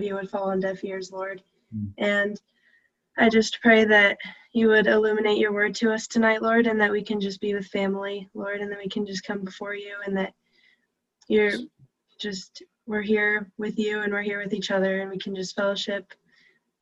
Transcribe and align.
you 0.00 0.14
would 0.14 0.30
fall 0.30 0.50
on 0.50 0.60
deaf 0.60 0.82
ears, 0.84 1.12
Lord. 1.12 1.42
Mm. 1.74 1.92
And 1.98 2.40
I 3.16 3.28
just 3.28 3.60
pray 3.62 3.84
that 3.84 4.18
you 4.52 4.68
would 4.68 4.86
illuminate 4.86 5.38
your 5.38 5.52
word 5.52 5.74
to 5.76 5.92
us 5.92 6.06
tonight, 6.06 6.42
Lord, 6.42 6.66
and 6.66 6.80
that 6.80 6.90
we 6.90 7.02
can 7.02 7.20
just 7.20 7.40
be 7.40 7.54
with 7.54 7.66
family, 7.66 8.28
Lord, 8.34 8.60
and 8.60 8.70
that 8.72 8.78
we 8.78 8.88
can 8.88 9.06
just 9.06 9.24
come 9.24 9.42
before 9.42 9.74
you 9.74 9.94
and 10.04 10.16
that 10.16 10.32
you're 11.28 11.52
just, 12.18 12.62
we're 12.86 13.02
here 13.02 13.50
with 13.56 13.78
you 13.78 14.00
and 14.00 14.12
we're 14.12 14.22
here 14.22 14.42
with 14.42 14.52
each 14.52 14.70
other 14.70 15.00
and 15.00 15.10
we 15.10 15.18
can 15.18 15.34
just 15.34 15.54
fellowship 15.54 16.12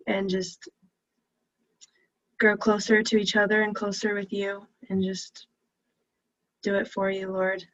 and 0.06 0.28
just 0.28 0.68
grow 2.38 2.56
closer 2.56 3.02
to 3.02 3.16
each 3.18 3.36
other 3.36 3.62
and 3.62 3.74
closer 3.74 4.14
with 4.14 4.32
you 4.32 4.66
and 4.88 5.02
just 5.02 5.46
do 6.62 6.76
it 6.76 6.88
for 6.88 7.10
you, 7.10 7.30
Lord. 7.30 7.64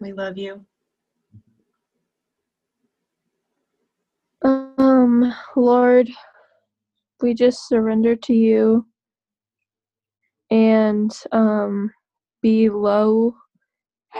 We 0.00 0.12
love 0.12 0.36
you. 0.36 0.64
Um, 4.44 5.34
Lord, 5.56 6.10
we 7.22 7.34
just 7.34 7.68
surrender 7.68 8.16
to 8.16 8.34
you 8.34 8.86
and 10.50 11.12
um, 11.32 11.92
be 12.42 12.70
low 12.70 13.36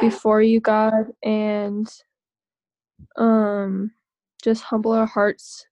before 0.00 0.42
you, 0.42 0.60
God, 0.60 1.06
and 1.24 1.88
um, 3.16 3.92
just 4.44 4.64
humble 4.64 4.92
our 4.92 5.06
hearts. 5.06 5.66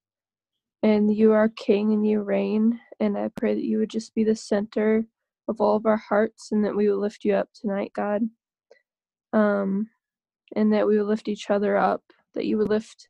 And 0.83 1.15
you 1.15 1.33
are 1.33 1.49
King 1.51 1.93
and 1.93 2.07
you 2.07 2.23
reign. 2.23 2.81
And 3.01 3.19
I 3.19 3.31
pray 3.37 3.55
that 3.55 3.65
you 3.65 3.79
would 3.79 3.91
just 3.91 4.15
be 4.15 4.25
the 4.25 4.37
center 4.37 5.07
of 5.49 5.61
all 5.61 5.77
of 5.77 5.87
our 5.87 5.99
hearts 5.99 6.53
and 6.53 6.65
that 6.65 6.77
we 6.77 6.89
will 6.91 7.01
lift 7.01 7.25
you 7.25 7.35
up 7.35 7.51
tonight, 7.55 7.93
God. 7.95 8.23
Um, 9.33 9.89
and 10.57 10.73
that 10.75 10.89
we 10.89 10.99
will 10.99 11.07
lift 11.07 11.29
each 11.29 11.51
other 11.51 11.77
up, 11.79 12.03
that 12.35 12.47
you 12.47 12.59
would 12.59 12.71
lift 12.71 13.10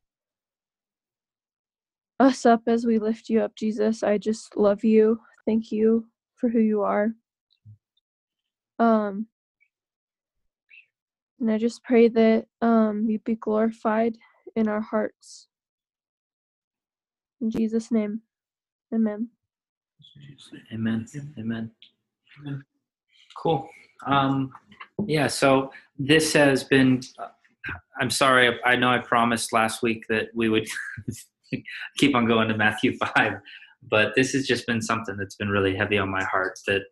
us 2.21 2.45
up 2.45 2.63
as 2.67 2.85
we 2.85 2.99
lift 2.99 3.29
you 3.29 3.41
up, 3.41 3.57
Jesus. 3.57 4.03
I 4.03 4.19
just 4.19 4.57
love 4.57 4.85
you. 4.85 5.19
Thank 5.47 5.73
you 5.73 6.07
for 6.37 6.49
who 6.49 6.61
you 6.61 6.83
are. 6.83 7.13
Um, 8.79 9.27
and 11.41 11.51
I 11.51 11.59
just 11.59 11.83
pray 11.83 12.09
that 12.09 12.47
um, 12.61 13.07
you 13.09 13.19
be 13.19 13.35
glorified 13.35 14.17
in 14.55 14.69
our 14.69 14.83
hearts. 14.83 15.49
In 17.41 17.51
Jesus' 17.51 17.91
name, 17.91 18.21
amen. 18.95 19.31
Amen. 20.73 21.07
Amen. 21.39 21.71
Amen. 22.39 22.65
Cool. 23.37 23.69
Um, 24.07 24.53
yeah, 25.07 25.27
so 25.27 25.73
this 25.99 26.35
has 26.35 26.65
been. 26.65 27.01
I'm 28.01 28.11
sorry, 28.11 28.59
I 28.65 28.77
know 28.77 28.91
I 28.91 28.99
promised 28.99 29.53
last 29.53 29.83
week 29.83 30.07
that 30.09 30.29
we 30.35 30.49
would 30.49 30.67
keep 31.99 32.15
on 32.15 32.27
going 32.27 32.49
to 32.49 32.57
Matthew 32.57 32.97
5. 32.97 33.35
But 33.89 34.13
this 34.15 34.33
has 34.33 34.47
just 34.47 34.67
been 34.67 34.83
something 34.83 35.17
that's 35.17 35.37
been 35.37 35.49
really 35.49 35.75
heavy 35.75 35.99
on 35.99 36.11
my 36.11 36.25
heart 36.25 36.59
that 36.67 36.83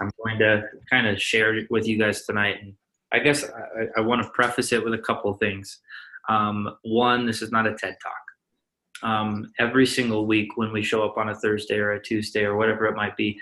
I'm 0.00 0.10
going 0.24 0.38
to 0.40 0.62
kind 0.90 1.06
of 1.06 1.20
share 1.20 1.60
with 1.70 1.86
you 1.86 1.98
guys 1.98 2.24
tonight. 2.24 2.56
And 2.60 2.74
I 3.12 3.20
guess 3.20 3.44
I, 3.44 3.98
I 3.98 4.00
want 4.00 4.22
to 4.22 4.30
preface 4.30 4.72
it 4.72 4.84
with 4.84 4.94
a 4.94 4.98
couple 4.98 5.30
of 5.30 5.38
things. 5.38 5.80
Um, 6.28 6.76
one, 6.82 7.26
this 7.26 7.42
is 7.42 7.52
not 7.52 7.66
a 7.66 7.74
TED 7.74 7.96
Talk. 8.02 9.08
Um, 9.08 9.52
every 9.58 9.86
single 9.86 10.26
week 10.26 10.56
when 10.56 10.72
we 10.72 10.82
show 10.82 11.04
up 11.04 11.16
on 11.16 11.28
a 11.28 11.34
Thursday 11.34 11.78
or 11.78 11.92
a 11.92 12.02
Tuesday 12.02 12.44
or 12.44 12.56
whatever 12.56 12.86
it 12.86 12.96
might 12.96 13.16
be, 13.16 13.38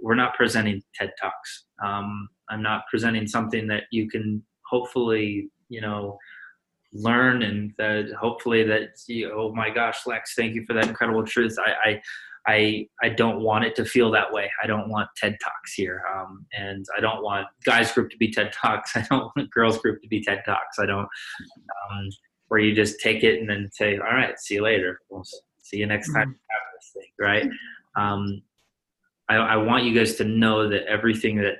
we're 0.00 0.14
not 0.14 0.34
presenting 0.34 0.82
TED 0.94 1.12
Talks. 1.20 1.64
Um, 1.84 2.28
I'm 2.48 2.62
not 2.62 2.84
presenting 2.90 3.26
something 3.26 3.66
that 3.68 3.84
you 3.90 4.08
can 4.08 4.42
hopefully, 4.68 5.48
you 5.68 5.80
know, 5.80 6.18
learn 6.94 7.42
and 7.42 7.72
that 7.76 8.10
hopefully 8.18 8.62
that 8.62 8.90
you 9.08 9.30
oh 9.34 9.52
my 9.52 9.68
gosh 9.68 10.06
lex 10.06 10.34
thank 10.34 10.54
you 10.54 10.64
for 10.64 10.74
that 10.74 10.86
incredible 10.86 11.24
truth 11.24 11.56
i 11.58 11.90
i 11.90 12.00
I, 12.46 12.86
I 13.02 13.08
don't 13.08 13.40
want 13.40 13.64
it 13.64 13.74
to 13.76 13.84
feel 13.84 14.10
that 14.10 14.30
way. 14.30 14.50
I 14.62 14.66
don't 14.66 14.90
want 14.90 15.08
TED 15.16 15.36
Talks 15.42 15.72
here. 15.72 16.02
Um, 16.14 16.44
and 16.52 16.84
I 16.96 17.00
don't 17.00 17.22
want 17.22 17.46
guys 17.64 17.90
group 17.92 18.10
to 18.10 18.18
be 18.18 18.30
TED 18.30 18.52
Talks. 18.52 18.92
I 18.96 19.06
don't 19.08 19.32
want 19.34 19.50
girls 19.50 19.78
group 19.78 20.02
to 20.02 20.08
be 20.08 20.22
TED 20.22 20.42
Talks. 20.44 20.78
I 20.78 20.86
don't, 20.86 21.08
um, 21.90 22.08
where 22.48 22.60
you 22.60 22.74
just 22.74 23.00
take 23.00 23.24
it 23.24 23.40
and 23.40 23.48
then 23.48 23.70
say, 23.72 23.96
all 23.96 24.12
right, 24.12 24.38
see 24.38 24.54
you 24.54 24.62
later. 24.62 25.00
We'll 25.08 25.24
see 25.62 25.78
you 25.78 25.86
next 25.86 26.12
time. 26.12 26.28
Mm-hmm. 26.28 27.00
Thing, 27.00 27.08
right. 27.18 27.48
Um, 27.96 28.42
I, 29.28 29.36
I 29.36 29.56
want 29.56 29.84
you 29.84 29.94
guys 29.94 30.16
to 30.16 30.24
know 30.24 30.68
that 30.68 30.86
everything 30.86 31.36
that 31.38 31.56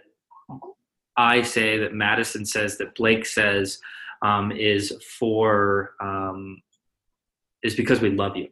I 1.16 1.42
say, 1.42 1.78
that 1.78 1.94
Madison 1.94 2.44
says, 2.44 2.76
that 2.78 2.94
Blake 2.94 3.24
says, 3.24 3.78
um, 4.24 4.50
is 4.50 4.92
for 5.18 5.92
um, 6.00 6.60
is 7.62 7.76
because 7.76 8.00
we 8.00 8.10
love 8.10 8.36
you. 8.36 8.48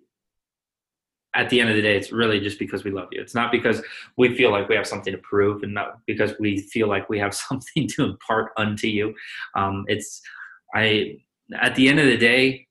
At 1.35 1.49
the 1.49 1.61
end 1.61 1.71
of 1.71 1.77
the 1.77 1.83
day, 1.83 1.97
it's 1.97 2.13
really 2.13 2.41
just 2.41 2.59
because 2.59 2.85
we 2.85 2.91
love 2.91 3.09
you. 3.11 3.21
It's 3.21 3.35
not 3.35 3.51
because 3.51 3.83
we 4.19 4.37
feel 4.37 4.51
like 4.51 4.69
we 4.69 4.77
have 4.77 4.87
something 4.87 5.13
to 5.15 5.19
prove, 5.19 5.63
and 5.63 5.73
not 5.73 6.01
because 6.07 6.35
we 6.39 6.61
feel 6.61 6.89
like 6.89 7.09
we 7.09 7.19
have 7.19 7.35
something 7.49 7.89
to 7.89 8.05
impart 8.05 8.53
unto 8.57 8.87
you. 8.87 9.15
Um, 9.57 9.85
it's 9.89 10.21
I. 10.75 11.17
At 11.61 11.75
the 11.75 11.89
end 11.89 11.99
of 11.99 12.07
the 12.07 12.17
day, 12.17 12.67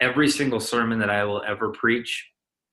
every 0.00 0.28
single 0.28 0.60
sermon 0.60 0.98
that 0.98 1.08
I 1.10 1.24
will 1.24 1.42
ever 1.46 1.70
preach 1.70 2.30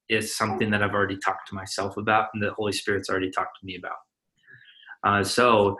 is 0.09 0.35
something 0.35 0.69
that 0.71 0.83
I've 0.83 0.93
already 0.93 1.17
talked 1.17 1.47
to 1.49 1.55
myself 1.55 1.97
about, 1.97 2.29
and 2.33 2.41
the 2.41 2.53
Holy 2.53 2.71
Spirit's 2.71 3.09
already 3.09 3.29
talked 3.29 3.59
to 3.59 3.65
me 3.65 3.77
about. 3.77 3.97
Uh, 5.03 5.23
so 5.23 5.77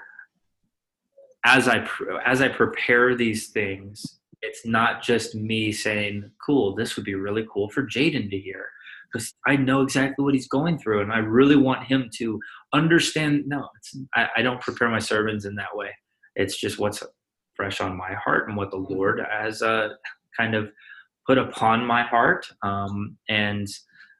as 1.46 1.68
I 1.68 1.88
as 2.26 2.42
I 2.42 2.50
prepare 2.50 3.16
these 3.16 3.48
things, 3.50 4.20
it's 4.42 4.66
not 4.66 5.04
just 5.04 5.36
me 5.36 5.72
saying, 5.72 6.30
"Cool, 6.44 6.76
this 6.76 6.96
would 6.96 7.06
be 7.06 7.16
really 7.16 7.46
cool 7.54 7.70
for 7.70 7.84
Jaden 7.84 8.30
to 8.32 8.38
hear," 8.38 8.68
because 9.14 9.34
I 9.46 9.56
know 9.56 9.82
exactly 9.82 10.26
what 10.26 10.34
he's 10.34 10.48
going 10.48 10.80
through, 10.80 11.02
and 11.02 11.14
I 11.14 11.20
really 11.20 11.56
want 11.56 11.84
him 11.84 12.10
to 12.16 12.40
understand. 12.74 13.44
No, 13.46 13.70
I, 14.16 14.28
I 14.38 14.42
don't 14.42 14.60
prepare 14.60 14.90
my 14.90 15.00
sermons 15.00 15.46
in 15.46 15.56
that 15.56 15.76
way. 15.76 15.92
It's 16.36 16.60
just 16.60 16.80
what's 16.80 17.04
fresh 17.54 17.80
on 17.80 17.96
my 17.96 18.14
heart 18.14 18.50
and 18.50 18.58
what 18.58 18.72
the 18.72 18.78
Lord 18.78 19.22
has 19.30 19.62
uh, 19.62 19.90
kind 20.36 20.56
of 20.56 20.72
put 21.28 21.38
upon 21.38 21.86
my 21.86 22.02
heart, 22.02 22.48
um, 22.64 23.18
and 23.30 23.68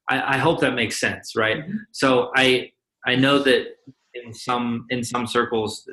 I, 0.10 0.36
I, 0.36 0.38
hope 0.38 0.62
that 0.62 0.76
makes 0.76 1.00
sense, 1.00 1.36
right? 1.36 1.58
Mm-hmm. 1.58 1.78
So 1.92 2.32
I 2.36 2.72
I 3.06 3.16
know 3.16 3.40
that 3.40 3.78
in 4.14 4.32
some 4.34 4.86
in 4.92 5.04
some 5.04 5.26
circles 5.26 5.90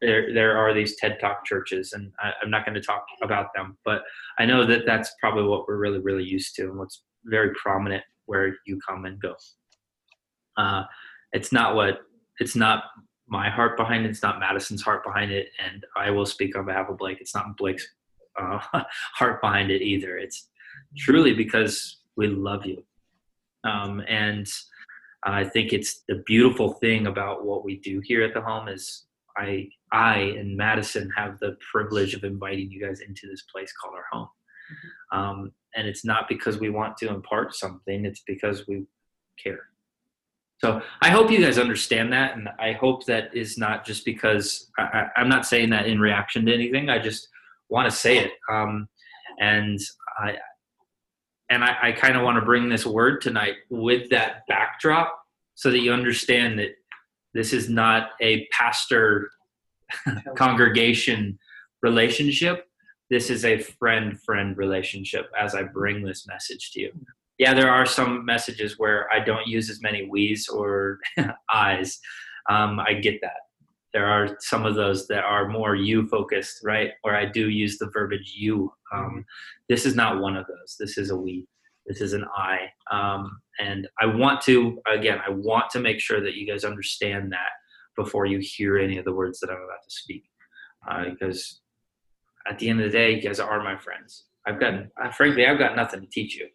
there 0.00 0.32
there 0.34 0.56
are 0.56 0.74
these 0.74 0.96
TED 0.96 1.18
Talk 1.20 1.44
churches, 1.44 1.92
and 1.92 2.12
I, 2.18 2.32
am 2.42 2.50
not 2.50 2.64
going 2.64 2.74
to 2.74 2.80
talk 2.80 3.04
about 3.22 3.48
them, 3.54 3.78
but 3.84 4.02
I 4.38 4.44
know 4.44 4.66
that 4.66 4.86
that's 4.86 5.14
probably 5.20 5.44
what 5.44 5.66
we're 5.66 5.76
really 5.76 6.00
really 6.00 6.24
used 6.24 6.54
to, 6.56 6.64
and 6.64 6.78
what's 6.78 7.02
very 7.24 7.50
prominent 7.54 8.04
where 8.26 8.56
you 8.66 8.78
come 8.86 9.04
and 9.04 9.20
go. 9.20 9.34
Uh, 10.56 10.84
it's 11.32 11.52
not 11.52 11.74
what 11.74 12.00
it's 12.40 12.56
not 12.56 12.84
my 13.26 13.48
heart 13.48 13.76
behind 13.76 14.04
it. 14.04 14.10
It's 14.10 14.22
not 14.22 14.40
Madison's 14.40 14.82
heart 14.82 15.04
behind 15.04 15.30
it, 15.30 15.48
and 15.64 15.84
I 15.96 16.10
will 16.10 16.26
speak 16.26 16.56
on 16.56 16.66
behalf 16.66 16.88
of 16.88 16.98
Blake. 16.98 17.18
It's 17.20 17.34
not 17.34 17.56
Blake's 17.56 17.86
uh, 18.40 18.58
heart 19.14 19.40
behind 19.40 19.70
it 19.70 19.82
either. 19.82 20.18
It's 20.18 20.48
truly 20.98 21.34
because 21.34 21.98
we 22.16 22.28
love 22.28 22.66
you, 22.66 22.84
um, 23.64 24.02
and 24.08 24.46
I 25.24 25.44
think 25.44 25.72
it's 25.72 26.02
the 26.06 26.22
beautiful 26.26 26.74
thing 26.74 27.06
about 27.06 27.46
what 27.46 27.64
we 27.64 27.78
do 27.78 28.00
here 28.04 28.22
at 28.22 28.34
the 28.34 28.42
home 28.42 28.68
is 28.68 29.06
I 29.36 29.68
I 29.94 30.34
and 30.38 30.56
Madison 30.56 31.08
have 31.16 31.38
the 31.38 31.56
privilege 31.70 32.14
of 32.14 32.24
inviting 32.24 32.70
you 32.70 32.84
guys 32.84 33.00
into 33.00 33.28
this 33.28 33.42
place 33.42 33.72
called 33.80 33.94
our 33.94 34.04
home. 34.10 34.28
Mm-hmm. 34.72 35.18
Um, 35.18 35.52
and 35.76 35.86
it's 35.86 36.04
not 36.04 36.28
because 36.28 36.58
we 36.58 36.68
want 36.68 36.96
to 36.98 37.08
impart 37.08 37.54
something; 37.54 38.04
it's 38.04 38.22
because 38.26 38.66
we 38.66 38.86
care. 39.42 39.60
So 40.58 40.80
I 41.00 41.10
hope 41.10 41.30
you 41.30 41.40
guys 41.40 41.58
understand 41.58 42.12
that, 42.12 42.36
and 42.36 42.48
I 42.58 42.72
hope 42.72 43.06
that 43.06 43.34
is 43.34 43.56
not 43.56 43.84
just 43.84 44.04
because 44.04 44.70
I, 44.78 45.08
am 45.16 45.28
not 45.28 45.46
saying 45.46 45.70
that 45.70 45.86
in 45.86 46.00
reaction 46.00 46.46
to 46.46 46.54
anything. 46.54 46.88
I 46.88 46.98
just 46.98 47.28
want 47.68 47.88
to 47.90 47.96
say 47.96 48.18
it, 48.18 48.32
um, 48.50 48.88
and 49.40 49.78
I 50.18 50.36
and 51.50 51.62
I, 51.62 51.76
I 51.82 51.92
kind 51.92 52.16
of 52.16 52.22
want 52.22 52.36
to 52.36 52.44
bring 52.44 52.68
this 52.68 52.86
word 52.86 53.20
tonight 53.20 53.56
with 53.70 54.10
that 54.10 54.42
backdrop, 54.48 55.16
so 55.54 55.70
that 55.70 55.80
you 55.80 55.92
understand 55.92 56.58
that 56.58 56.70
this 57.34 57.52
is 57.52 57.68
not 57.68 58.10
a 58.20 58.46
pastor 58.46 59.30
congregation 60.36 61.38
relationship. 61.82 62.66
This 63.10 63.30
is 63.30 63.44
a 63.44 63.58
friend 63.58 64.20
friend 64.22 64.56
relationship 64.56 65.30
as 65.38 65.54
I 65.54 65.62
bring 65.64 66.02
this 66.02 66.26
message 66.26 66.72
to 66.72 66.80
you. 66.80 66.92
Yeah, 67.38 67.52
there 67.52 67.70
are 67.70 67.84
some 67.84 68.24
messages 68.24 68.78
where 68.78 69.12
I 69.12 69.20
don't 69.20 69.46
use 69.46 69.68
as 69.68 69.82
many 69.82 70.08
we's 70.08 70.48
or 70.48 70.98
I's. 71.52 71.98
Um, 72.48 72.80
I 72.80 72.94
get 72.94 73.20
that. 73.22 73.44
There 73.92 74.06
are 74.06 74.36
some 74.40 74.66
of 74.66 74.74
those 74.74 75.06
that 75.06 75.24
are 75.24 75.48
more 75.48 75.76
you 75.76 76.08
focused, 76.08 76.60
right? 76.64 76.90
Where 77.02 77.16
I 77.16 77.26
do 77.26 77.48
use 77.48 77.78
the 77.78 77.90
verbiage 77.90 78.34
you. 78.36 78.72
Um, 78.92 79.24
this 79.68 79.86
is 79.86 79.94
not 79.94 80.20
one 80.20 80.36
of 80.36 80.46
those. 80.46 80.76
This 80.78 80.98
is 80.98 81.10
a 81.10 81.16
we. 81.16 81.46
This 81.86 82.00
is 82.00 82.12
an 82.12 82.24
I. 82.36 82.60
Um, 82.90 83.40
and 83.60 83.86
I 84.00 84.06
want 84.06 84.40
to, 84.42 84.80
again, 84.86 85.18
I 85.24 85.30
want 85.30 85.70
to 85.70 85.80
make 85.80 86.00
sure 86.00 86.20
that 86.20 86.34
you 86.34 86.46
guys 86.46 86.64
understand 86.64 87.30
that 87.32 87.50
before 87.96 88.26
you 88.26 88.38
hear 88.40 88.78
any 88.78 88.98
of 88.98 89.04
the 89.04 89.14
words 89.14 89.40
that 89.40 89.50
I'm 89.50 89.56
about 89.56 89.82
to 89.82 89.90
speak. 89.90 90.24
Uh, 90.88 91.10
because 91.10 91.60
at 92.48 92.58
the 92.58 92.68
end 92.68 92.80
of 92.80 92.86
the 92.86 92.98
day, 92.98 93.14
you 93.14 93.22
guys 93.22 93.40
are 93.40 93.62
my 93.62 93.76
friends. 93.78 94.24
I've 94.46 94.60
got, 94.60 94.74
uh, 95.02 95.10
frankly, 95.12 95.46
I've 95.46 95.58
got 95.58 95.76
nothing 95.76 96.00
to 96.00 96.06
teach 96.06 96.36
you. 96.36 96.48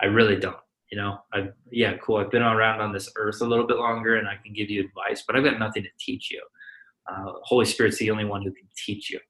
I 0.00 0.06
really 0.06 0.36
don't. 0.36 0.56
You 0.90 0.96
know, 0.98 1.18
I 1.34 1.48
yeah, 1.70 1.96
cool. 1.98 2.16
I've 2.16 2.30
been 2.30 2.42
around 2.42 2.80
on 2.80 2.92
this 2.94 3.10
earth 3.16 3.42
a 3.42 3.44
little 3.44 3.66
bit 3.66 3.76
longer, 3.76 4.16
and 4.16 4.26
I 4.26 4.36
can 4.42 4.54
give 4.54 4.70
you 4.70 4.86
advice, 4.86 5.22
but 5.26 5.36
I've 5.36 5.44
got 5.44 5.58
nothing 5.58 5.82
to 5.82 5.88
teach 5.98 6.30
you. 6.30 6.42
Uh, 7.10 7.32
Holy 7.42 7.66
Spirit's 7.66 7.98
the 7.98 8.10
only 8.10 8.24
one 8.24 8.40
who 8.42 8.52
can 8.52 8.66
teach 8.86 9.10
you, 9.10 9.20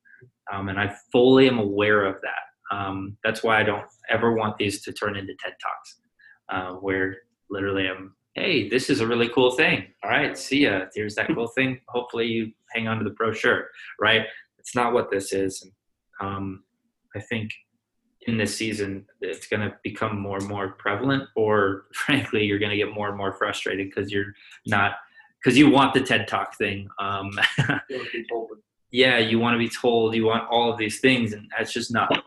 um, 0.52 0.68
and 0.68 0.78
I 0.78 0.94
fully 1.10 1.48
am 1.48 1.58
aware 1.58 2.06
of 2.06 2.16
that. 2.22 2.76
Um, 2.76 3.16
that's 3.24 3.42
why 3.42 3.58
I 3.58 3.64
don't 3.64 3.86
ever 4.08 4.34
want 4.34 4.56
these 4.56 4.82
to 4.82 4.92
turn 4.92 5.16
into 5.16 5.34
TED 5.42 5.54
talks, 5.60 6.00
uh, 6.48 6.72
where 6.76 7.16
literally 7.50 7.88
I'm, 7.88 8.14
hey, 8.38 8.68
this 8.68 8.88
is 8.88 9.00
a 9.00 9.06
really 9.06 9.28
cool 9.28 9.50
thing. 9.50 9.86
All 10.04 10.10
right, 10.10 10.38
see 10.38 10.64
ya. 10.64 10.86
Here's 10.94 11.14
that 11.16 11.28
cool 11.34 11.48
thing. 11.48 11.80
Hopefully 11.88 12.26
you 12.26 12.52
hang 12.72 12.86
on 12.86 12.98
to 12.98 13.04
the 13.04 13.10
brochure, 13.10 13.68
right? 14.00 14.26
It's 14.58 14.74
not 14.74 14.92
what 14.92 15.10
this 15.10 15.32
is. 15.32 15.66
Um, 16.20 16.62
I 17.16 17.20
think 17.20 17.50
in 18.22 18.36
this 18.36 18.54
season 18.54 19.06
it's 19.20 19.46
going 19.46 19.60
to 19.60 19.74
become 19.82 20.20
more 20.20 20.36
and 20.38 20.46
more 20.46 20.68
prevalent 20.72 21.24
or 21.34 21.86
frankly 21.94 22.44
you're 22.44 22.58
going 22.58 22.70
to 22.70 22.76
get 22.76 22.92
more 22.92 23.08
and 23.08 23.16
more 23.16 23.32
frustrated 23.32 23.88
because 23.88 24.12
you're 24.12 24.34
not 24.66 24.96
because 25.42 25.56
you 25.56 25.70
want 25.70 25.94
the 25.94 26.00
ted 26.00 26.26
talk 26.26 26.56
thing 26.58 26.88
um, 26.98 27.30
yeah 28.90 29.18
you 29.18 29.38
want 29.38 29.54
to 29.54 29.58
be 29.58 29.70
told 29.70 30.14
you 30.14 30.26
want 30.26 30.46
all 30.50 30.70
of 30.70 30.76
these 30.76 31.00
things 31.00 31.32
and 31.32 31.48
that's 31.56 31.72
just 31.72 31.92
not 31.92 32.24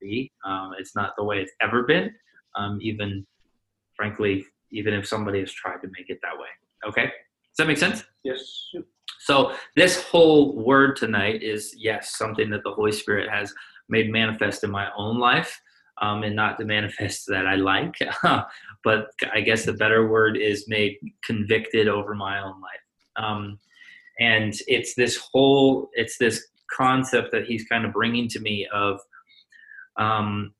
be 0.00 0.30
um, 0.44 0.72
it's 0.78 0.94
not 0.94 1.12
the 1.18 1.24
way 1.24 1.38
it's 1.40 1.52
ever 1.60 1.82
been 1.82 2.10
um, 2.54 2.78
even 2.80 3.26
frankly 3.94 4.46
even 4.70 4.94
if 4.94 5.06
somebody 5.06 5.40
has 5.40 5.52
tried 5.52 5.80
to 5.80 5.88
make 5.88 6.08
it 6.08 6.18
that 6.22 6.36
way 6.36 6.48
okay 6.86 7.04
does 7.04 7.56
that 7.58 7.66
make 7.66 7.78
sense 7.78 8.04
Yes. 8.24 8.68
so 9.20 9.52
this 9.76 10.02
whole 10.02 10.56
word 10.56 10.96
tonight 10.96 11.42
is 11.42 11.74
yes 11.76 12.16
something 12.16 12.50
that 12.50 12.62
the 12.64 12.72
holy 12.72 12.92
spirit 12.92 13.28
has 13.30 13.54
made 13.88 14.10
manifest 14.10 14.64
in 14.64 14.70
my 14.70 14.88
own 14.96 15.18
life 15.18 15.60
um, 16.02 16.22
and 16.22 16.36
not 16.36 16.58
the 16.58 16.64
manifest 16.64 17.26
that 17.28 17.46
I 17.46 17.56
like. 17.56 17.96
but 18.84 19.08
I 19.32 19.40
guess 19.40 19.64
the 19.64 19.72
better 19.72 20.08
word 20.08 20.36
is 20.36 20.68
made 20.68 20.96
convicted 21.24 21.88
over 21.88 22.14
my 22.14 22.40
own 22.40 22.60
life. 22.60 23.24
Um, 23.24 23.58
and 24.20 24.54
it's 24.66 24.94
this 24.94 25.16
whole, 25.16 25.90
it's 25.94 26.18
this 26.18 26.48
concept 26.70 27.32
that 27.32 27.44
he's 27.44 27.64
kind 27.64 27.84
of 27.84 27.92
bringing 27.92 28.28
to 28.28 28.40
me 28.40 28.66
of, 28.72 29.00
um, 29.98 30.54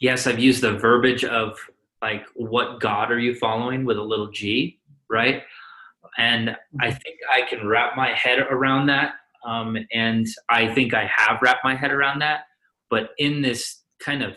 yes, 0.00 0.26
I've 0.26 0.38
used 0.38 0.62
the 0.62 0.72
verbiage 0.72 1.24
of 1.24 1.58
like, 2.02 2.24
what 2.34 2.80
God 2.80 3.10
are 3.10 3.18
you 3.18 3.34
following 3.34 3.84
with 3.84 3.96
a 3.96 4.02
little 4.02 4.30
g, 4.30 4.78
right? 5.10 5.42
And 6.16 6.56
I 6.80 6.90
think 6.90 7.16
I 7.30 7.42
can 7.42 7.66
wrap 7.66 7.96
my 7.96 8.12
head 8.12 8.38
around 8.38 8.86
that 8.86 9.14
um, 9.44 9.76
and 9.92 10.26
I 10.48 10.72
think 10.72 10.94
I 10.94 11.10
have 11.16 11.38
wrapped 11.42 11.64
my 11.64 11.74
head 11.74 11.90
around 11.90 12.20
that. 12.20 12.42
But 12.90 13.10
in 13.18 13.42
this 13.42 13.82
kind 14.00 14.22
of 14.22 14.36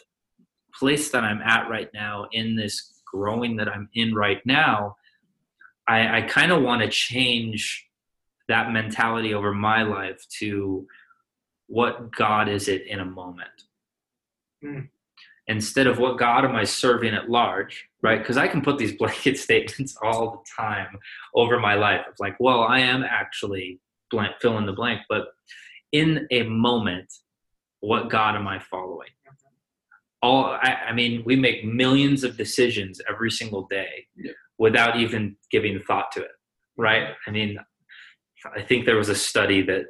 place 0.74 1.12
that 1.12 1.24
I'm 1.24 1.42
at 1.42 1.70
right 1.70 1.90
now, 1.94 2.28
in 2.32 2.56
this 2.56 3.02
growing 3.06 3.58
that 3.58 3.68
I'm 3.68 3.90
in 3.94 4.14
right 4.14 4.42
now, 4.46 4.96
I, 5.88 6.20
I 6.20 6.22
kind 6.22 6.52
of 6.52 6.62
want 6.62 6.82
to 6.82 6.90
change 6.90 7.88
that 8.48 8.72
mentality 8.72 9.34
over 9.34 9.54
my 9.54 9.84
life 9.84 10.26
to 10.40 10.86
what 11.68 12.12
God 12.12 12.50
is 12.50 12.68
it 12.68 12.86
in 12.88 13.00
a 13.00 13.06
moment. 13.06 13.50
Mm. 14.64 14.90
Instead 15.52 15.86
of 15.86 16.00
what 16.00 16.18
God 16.18 16.46
am 16.46 16.56
I 16.56 16.64
serving 16.64 17.14
at 17.14 17.30
large, 17.30 17.86
right? 18.02 18.20
Because 18.20 18.38
I 18.38 18.48
can 18.48 18.62
put 18.62 18.78
these 18.78 18.98
blanket 18.98 19.38
statements 19.38 19.98
all 20.02 20.32
the 20.32 20.64
time 20.64 20.98
over 21.36 21.60
my 21.60 21.76
life. 21.76 22.02
It's 22.10 22.22
like, 22.22 22.38
well, 22.40 22.62
I 22.62 22.80
am 22.80 23.04
actually 23.04 23.82
blank, 24.10 24.36
fill 24.40 24.58
in 24.58 24.66
the 24.66 24.72
blank, 24.72 25.02
but 25.10 25.26
in 25.92 26.26
a 26.32 26.44
moment, 26.44 27.12
what 27.82 28.10
God 28.10 28.36
am 28.36 28.48
I 28.48 28.60
following? 28.60 29.10
All 30.24 30.46
I, 30.46 30.78
I 30.90 30.94
mean, 30.94 31.24
we 31.26 31.36
make 31.36 31.66
millions 31.66 32.24
of 32.24 32.38
decisions 32.38 33.02
every 33.10 33.32
single 33.32 33.68
day 33.70 34.06
yeah. 34.16 34.32
without 34.58 34.98
even 34.98 35.36
giving 35.52 35.80
thought 35.82 36.12
to 36.14 36.22
it, 36.22 36.32
right? 36.78 37.10
I 37.28 37.32
mean, 37.32 37.58
I 38.56 38.62
think 38.62 38.86
there 38.86 38.98
was 38.98 39.10
a 39.10 39.16
study 39.16 39.62
that 39.64 39.86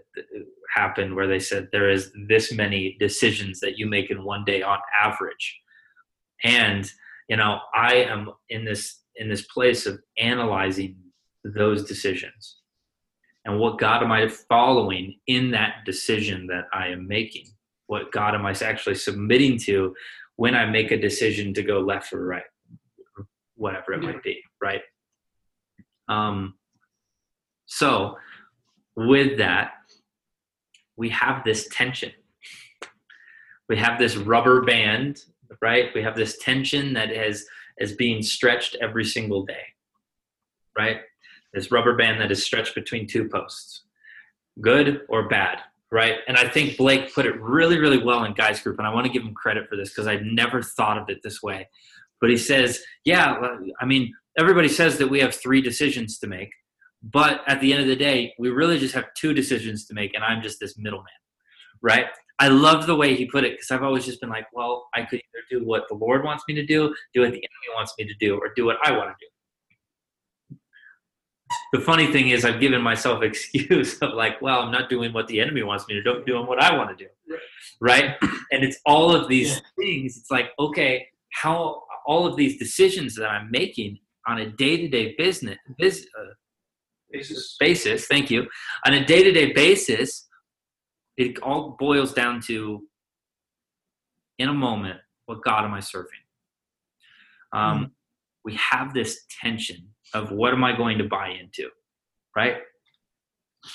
happened 0.75 1.15
where 1.15 1.27
they 1.27 1.39
said 1.39 1.69
there 1.71 1.89
is 1.89 2.11
this 2.27 2.51
many 2.51 2.97
decisions 2.99 3.59
that 3.59 3.77
you 3.77 3.87
make 3.87 4.09
in 4.11 4.23
one 4.23 4.43
day 4.45 4.61
on 4.61 4.79
average, 4.99 5.59
and 6.43 6.89
you 7.29 7.37
know, 7.37 7.59
I 7.73 7.95
am 7.95 8.31
in 8.49 8.65
this 8.65 8.99
in 9.15 9.29
this 9.29 9.43
place 9.47 9.85
of 9.85 9.99
analyzing 10.17 10.97
those 11.43 11.83
decisions 11.83 12.61
and 13.45 13.59
what 13.59 13.79
God 13.79 14.03
am 14.03 14.11
I 14.11 14.27
following 14.27 15.19
in 15.27 15.51
that 15.51 15.83
decision 15.85 16.47
that 16.47 16.65
I 16.73 16.87
am 16.87 17.07
making? 17.07 17.45
What 17.87 18.11
God 18.11 18.35
am 18.35 18.45
I 18.45 18.51
actually 18.51 18.95
submitting 18.95 19.57
to 19.59 19.95
when 20.35 20.55
I 20.55 20.65
make 20.65 20.91
a 20.91 20.97
decision 20.97 21.53
to 21.55 21.63
go 21.63 21.79
left 21.79 22.13
or 22.13 22.23
right, 22.25 22.43
whatever 23.55 23.93
it 23.93 24.01
might 24.01 24.23
be, 24.23 24.41
right? 24.61 24.81
Um, 26.07 26.55
so, 27.65 28.17
with 28.95 29.37
that, 29.37 29.71
we 30.97 31.09
have 31.09 31.43
this 31.43 31.67
tension. 31.71 32.11
We 33.69 33.77
have 33.77 33.97
this 33.97 34.17
rubber 34.17 34.61
band, 34.61 35.23
right? 35.61 35.89
We 35.95 36.03
have 36.03 36.15
this 36.15 36.37
tension 36.39 36.93
that 36.93 37.11
is, 37.11 37.47
is 37.79 37.93
being 37.93 38.21
stretched 38.21 38.75
every 38.81 39.05
single 39.05 39.45
day, 39.45 39.63
right? 40.77 41.01
this 41.53 41.71
rubber 41.71 41.95
band 41.95 42.19
that 42.21 42.31
is 42.31 42.43
stretched 42.43 42.75
between 42.75 43.07
two 43.07 43.27
posts 43.27 43.83
good 44.59 45.01
or 45.09 45.27
bad 45.27 45.59
right 45.91 46.15
and 46.27 46.37
i 46.37 46.47
think 46.47 46.77
blake 46.77 47.13
put 47.13 47.25
it 47.25 47.39
really 47.39 47.77
really 47.77 48.03
well 48.03 48.23
in 48.23 48.33
guys 48.33 48.61
group 48.61 48.77
and 48.77 48.87
i 48.87 48.93
want 48.93 49.05
to 49.05 49.11
give 49.11 49.23
him 49.23 49.33
credit 49.33 49.67
for 49.69 49.75
this 49.75 49.89
because 49.89 50.07
I've 50.07 50.23
never 50.23 50.61
thought 50.61 50.97
of 50.97 51.09
it 51.09 51.19
this 51.23 51.41
way 51.41 51.67
but 52.19 52.29
he 52.29 52.37
says 52.37 52.81
yeah 53.05 53.37
i 53.79 53.85
mean 53.85 54.13
everybody 54.37 54.67
says 54.67 54.97
that 54.97 55.09
we 55.09 55.19
have 55.19 55.33
three 55.33 55.61
decisions 55.61 56.19
to 56.19 56.27
make 56.27 56.51
but 57.03 57.41
at 57.47 57.59
the 57.61 57.73
end 57.73 57.81
of 57.81 57.87
the 57.87 57.95
day 57.95 58.33
we 58.37 58.49
really 58.49 58.77
just 58.77 58.93
have 58.93 59.05
two 59.15 59.33
decisions 59.33 59.85
to 59.85 59.93
make 59.93 60.13
and 60.13 60.23
i'm 60.23 60.41
just 60.41 60.59
this 60.59 60.77
middleman 60.77 61.07
right 61.81 62.05
i 62.39 62.47
love 62.47 62.85
the 62.85 62.95
way 62.95 63.15
he 63.15 63.25
put 63.25 63.43
it 63.43 63.53
because 63.53 63.71
i've 63.71 63.83
always 63.83 64.05
just 64.05 64.21
been 64.21 64.29
like 64.29 64.45
well 64.53 64.87
i 64.93 65.01
could 65.01 65.19
either 65.19 65.59
do 65.59 65.65
what 65.65 65.83
the 65.89 65.95
lord 65.95 66.23
wants 66.23 66.43
me 66.47 66.53
to 66.53 66.65
do 66.65 66.93
do 67.13 67.21
what 67.21 67.31
the 67.31 67.37
enemy 67.37 67.75
wants 67.75 67.93
me 67.97 68.05
to 68.05 68.13
do 68.19 68.37
or 68.37 68.51
do 68.55 68.65
what 68.65 68.77
i 68.83 68.91
want 68.91 69.09
to 69.09 69.15
do 69.19 69.27
the 71.73 71.79
funny 71.79 72.07
thing 72.07 72.29
is 72.29 72.45
I've 72.45 72.59
given 72.59 72.81
myself 72.81 73.23
excuse 73.23 73.97
of 73.99 74.13
like, 74.13 74.41
well, 74.41 74.61
I'm 74.61 74.71
not 74.71 74.89
doing 74.89 75.13
what 75.13 75.27
the 75.27 75.39
enemy 75.39 75.63
wants 75.63 75.87
me 75.87 75.95
to 75.95 76.03
do, 76.03 76.11
I'm 76.11 76.25
doing 76.25 76.47
what 76.47 76.61
I 76.61 76.75
want 76.75 76.97
to 76.97 77.05
do. 77.05 77.09
Right. 77.79 78.15
And 78.51 78.65
it's 78.65 78.79
all 78.85 79.15
of 79.15 79.29
these 79.29 79.55
yeah. 79.55 79.61
things. 79.79 80.17
It's 80.17 80.29
like, 80.29 80.49
okay, 80.59 81.07
how 81.31 81.83
all 82.05 82.25
of 82.27 82.35
these 82.35 82.59
decisions 82.59 83.15
that 83.15 83.27
I'm 83.27 83.49
making 83.49 83.97
on 84.27 84.39
a 84.39 84.49
day-to-day 84.49 85.15
business 85.17 85.57
biz, 85.79 86.05
uh, 86.19 86.33
basis. 87.11 87.55
basis, 87.59 88.07
thank 88.07 88.29
you, 88.29 88.47
on 88.85 88.93
a 88.93 89.05
day-to-day 89.05 89.53
basis, 89.53 90.27
it 91.17 91.39
all 91.41 91.75
boils 91.79 92.13
down 92.13 92.41
to 92.41 92.83
in 94.39 94.49
a 94.49 94.53
moment, 94.53 94.99
what 95.25 95.43
God 95.43 95.65
am 95.65 95.73
I 95.73 95.79
serving? 95.79 96.09
Um, 97.53 97.77
mm-hmm. 97.77 97.85
We 98.43 98.55
have 98.55 98.93
this 98.93 99.25
tension 99.41 99.87
of 100.13 100.31
what 100.31 100.53
am 100.53 100.63
I 100.63 100.75
going 100.75 100.97
to 100.97 101.03
buy 101.03 101.29
into, 101.29 101.69
right? 102.35 102.57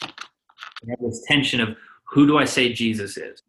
We 0.02 0.90
have 0.90 0.98
this 1.00 1.22
tension 1.28 1.60
of 1.60 1.76
who 2.10 2.26
do 2.26 2.36
I 2.38 2.44
say 2.44 2.72
Jesus 2.72 3.16
is? 3.16 3.42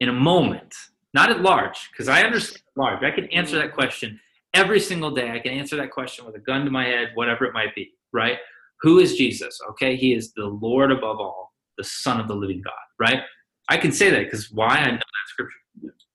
In 0.00 0.08
a 0.08 0.12
moment, 0.12 0.74
not 1.12 1.30
at 1.30 1.42
large, 1.42 1.90
because 1.92 2.08
I 2.08 2.22
understand 2.22 2.62
large. 2.76 3.02
I 3.02 3.10
can 3.10 3.26
answer 3.26 3.56
that 3.56 3.74
question 3.74 4.18
every 4.54 4.80
single 4.80 5.10
day. 5.10 5.30
I 5.30 5.38
can 5.38 5.52
answer 5.52 5.76
that 5.76 5.90
question 5.90 6.24
with 6.24 6.34
a 6.34 6.40
gun 6.40 6.64
to 6.64 6.70
my 6.70 6.84
head, 6.84 7.10
whatever 7.14 7.44
it 7.44 7.52
might 7.52 7.74
be, 7.74 7.92
right? 8.14 8.38
Who 8.80 8.98
is 8.98 9.16
Jesus? 9.16 9.58
Okay, 9.70 9.96
he 9.96 10.14
is 10.14 10.32
the 10.32 10.46
Lord 10.46 10.90
above 10.90 11.18
all, 11.20 11.52
the 11.76 11.84
Son 11.84 12.20
of 12.20 12.28
the 12.28 12.34
living 12.34 12.62
God, 12.64 12.72
right? 12.98 13.22
I 13.68 13.76
can 13.76 13.92
say 13.92 14.10
that 14.10 14.24
because 14.24 14.50
why? 14.50 14.76
I 14.76 14.90
know 14.90 14.96
that 14.96 15.26
scripture, 15.26 15.58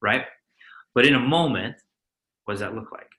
right? 0.01 0.25
But 0.95 1.05
in 1.05 1.13
a 1.13 1.19
moment, 1.19 1.75
what 2.45 2.53
does 2.53 2.61
that 2.61 2.73
look 2.73 2.91
like? 2.91 3.09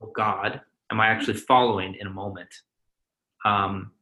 Well, 0.00 0.12
God 0.14 0.62
am 0.90 1.00
I 1.00 1.08
actually 1.08 1.34
following 1.34 1.96
in 2.00 2.06
a 2.06 2.10
moment? 2.10 2.54
Um, 3.44 3.92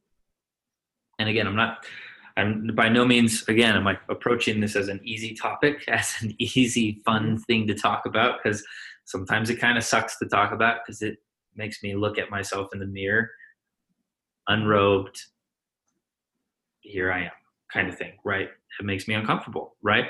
and 1.19 1.29
again, 1.29 1.47
I'm 1.47 1.55
not, 1.55 1.85
I'm 2.37 2.67
by 2.75 2.89
no 2.89 3.05
means, 3.05 3.47
again, 3.47 3.75
am 3.75 3.87
I 3.87 3.97
approaching 4.09 4.59
this 4.59 4.75
as 4.75 4.89
an 4.89 4.99
easy 5.03 5.33
topic, 5.33 5.83
as 5.87 6.15
an 6.21 6.35
easy, 6.39 7.01
fun 7.05 7.37
thing 7.39 7.67
to 7.67 7.73
talk 7.73 8.05
about, 8.05 8.39
because 8.43 8.63
sometimes 9.05 9.49
it 9.49 9.57
kind 9.57 9.77
of 9.77 9.83
sucks 9.83 10.17
to 10.19 10.25
talk 10.25 10.51
about 10.51 10.79
because 10.85 11.01
it 11.01 11.17
makes 11.55 11.81
me 11.83 11.95
look 11.95 12.17
at 12.17 12.29
myself 12.29 12.69
in 12.73 12.79
the 12.79 12.85
mirror, 12.85 13.29
unrobed, 14.47 15.19
here 16.81 17.11
I 17.11 17.23
am, 17.23 17.31
kind 17.73 17.89
of 17.89 17.97
thing, 17.97 18.13
right? 18.23 18.49
It 18.79 18.85
makes 18.85 19.07
me 19.07 19.13
uncomfortable, 19.13 19.75
right? 19.81 20.05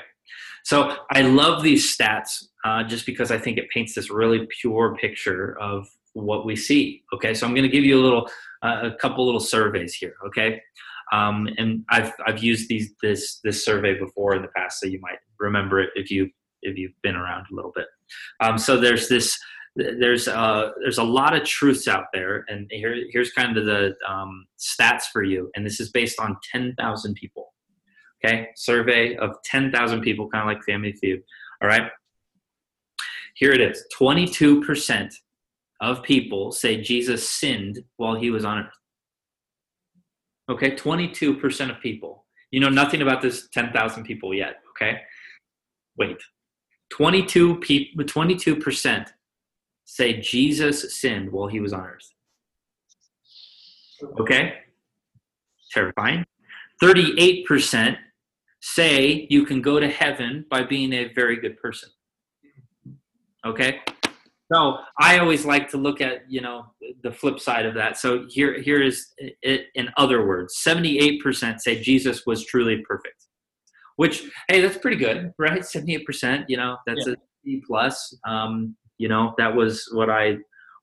So 0.64 0.96
I 1.10 1.22
love 1.22 1.62
these 1.62 1.96
stats 1.96 2.44
uh, 2.64 2.82
just 2.82 3.06
because 3.06 3.30
I 3.30 3.38
think 3.38 3.58
it 3.58 3.70
paints 3.70 3.94
this 3.94 4.10
really 4.10 4.46
pure 4.60 4.96
picture 5.00 5.56
of 5.60 5.88
what 6.14 6.44
we 6.44 6.56
see. 6.56 7.04
Okay, 7.14 7.34
so 7.34 7.46
I'm 7.46 7.54
going 7.54 7.62
to 7.62 7.68
give 7.68 7.84
you 7.84 8.00
a 8.00 8.02
little, 8.02 8.28
uh, 8.62 8.90
a 8.90 8.94
couple 8.96 9.24
little 9.24 9.40
surveys 9.40 9.94
here. 9.94 10.14
Okay, 10.26 10.60
um, 11.12 11.48
and 11.58 11.84
I've 11.90 12.12
I've 12.26 12.42
used 12.42 12.68
these 12.68 12.92
this 13.00 13.40
this 13.44 13.64
survey 13.64 13.98
before 13.98 14.34
in 14.34 14.42
the 14.42 14.48
past, 14.48 14.80
so 14.80 14.86
you 14.86 15.00
might 15.00 15.18
remember 15.38 15.80
it 15.80 15.90
if 15.94 16.10
you 16.10 16.30
if 16.62 16.76
you've 16.76 17.00
been 17.02 17.14
around 17.14 17.46
a 17.50 17.54
little 17.54 17.72
bit. 17.74 17.86
Um, 18.40 18.58
so 18.58 18.76
there's 18.76 19.08
this 19.08 19.38
there's 19.76 20.26
uh, 20.26 20.70
there's 20.80 20.98
a 20.98 21.04
lot 21.04 21.36
of 21.36 21.44
truths 21.44 21.86
out 21.86 22.06
there, 22.12 22.44
and 22.48 22.66
here 22.70 22.96
here's 23.10 23.32
kind 23.32 23.56
of 23.56 23.66
the 23.66 23.94
um, 24.08 24.46
stats 24.58 25.04
for 25.12 25.22
you, 25.22 25.50
and 25.54 25.66
this 25.66 25.80
is 25.80 25.90
based 25.90 26.18
on 26.18 26.36
10,000 26.50 27.14
people. 27.14 27.52
Okay, 28.24 28.48
survey 28.56 29.16
of 29.16 29.36
10,000 29.44 30.00
people, 30.00 30.28
kind 30.30 30.42
of 30.42 30.54
like 30.54 30.64
Family 30.64 30.92
Feud. 30.92 31.22
All 31.62 31.68
right, 31.68 31.90
here 33.34 33.52
it 33.52 33.60
is: 33.60 33.84
22 33.92 34.62
percent 34.64 35.14
of 35.80 36.02
people 36.02 36.52
say 36.52 36.80
Jesus 36.80 37.28
sinned 37.28 37.80
while 37.98 38.14
he 38.14 38.30
was 38.30 38.46
on 38.46 38.60
earth. 38.60 38.72
Okay, 40.48 40.74
22 40.74 41.34
percent 41.36 41.70
of 41.70 41.80
people. 41.80 42.24
You 42.50 42.60
know 42.60 42.70
nothing 42.70 43.02
about 43.02 43.20
this 43.20 43.48
10,000 43.52 44.04
people 44.04 44.32
yet. 44.32 44.60
Okay, 44.70 45.00
wait. 45.98 46.16
22 46.90 47.56
people, 47.56 48.04
22 48.04 48.56
percent 48.56 49.12
say 49.86 50.20
Jesus 50.20 51.00
sinned 51.00 51.32
while 51.32 51.46
he 51.46 51.60
was 51.60 51.72
on 51.72 51.86
earth. 51.86 52.12
Okay? 54.20 54.54
Terrifying. 55.72 56.24
38% 56.82 57.96
say 58.60 59.26
you 59.30 59.46
can 59.46 59.62
go 59.62 59.80
to 59.80 59.88
heaven 59.88 60.44
by 60.50 60.62
being 60.62 60.92
a 60.92 61.12
very 61.14 61.40
good 61.40 61.56
person. 61.58 61.88
Okay? 63.46 63.80
So 64.52 64.78
I 65.00 65.18
always 65.18 65.44
like 65.44 65.68
to 65.70 65.76
look 65.76 66.00
at, 66.00 66.30
you 66.30 66.40
know, 66.40 66.66
the 67.02 67.10
flip 67.10 67.40
side 67.40 67.66
of 67.66 67.74
that. 67.74 67.96
So 67.96 68.26
here 68.28 68.60
here 68.60 68.82
is 68.82 69.12
it 69.18 69.66
in 69.74 69.88
other 69.96 70.26
words. 70.26 70.60
78% 70.64 71.58
say 71.60 71.80
Jesus 71.80 72.24
was 72.26 72.44
truly 72.44 72.84
perfect. 72.88 73.26
Which 73.96 74.24
hey, 74.48 74.60
that's 74.60 74.78
pretty 74.78 74.98
good, 74.98 75.32
right? 75.38 75.62
78%, 75.62 76.44
you 76.48 76.56
know, 76.58 76.76
that's 76.86 77.06
yeah. 77.06 77.14
a 77.14 77.16
C 77.44 77.62
plus. 77.66 78.16
Um, 78.26 78.76
you 78.98 79.08
know 79.08 79.34
that 79.38 79.54
was 79.54 79.88
what 79.92 80.10
i 80.10 80.36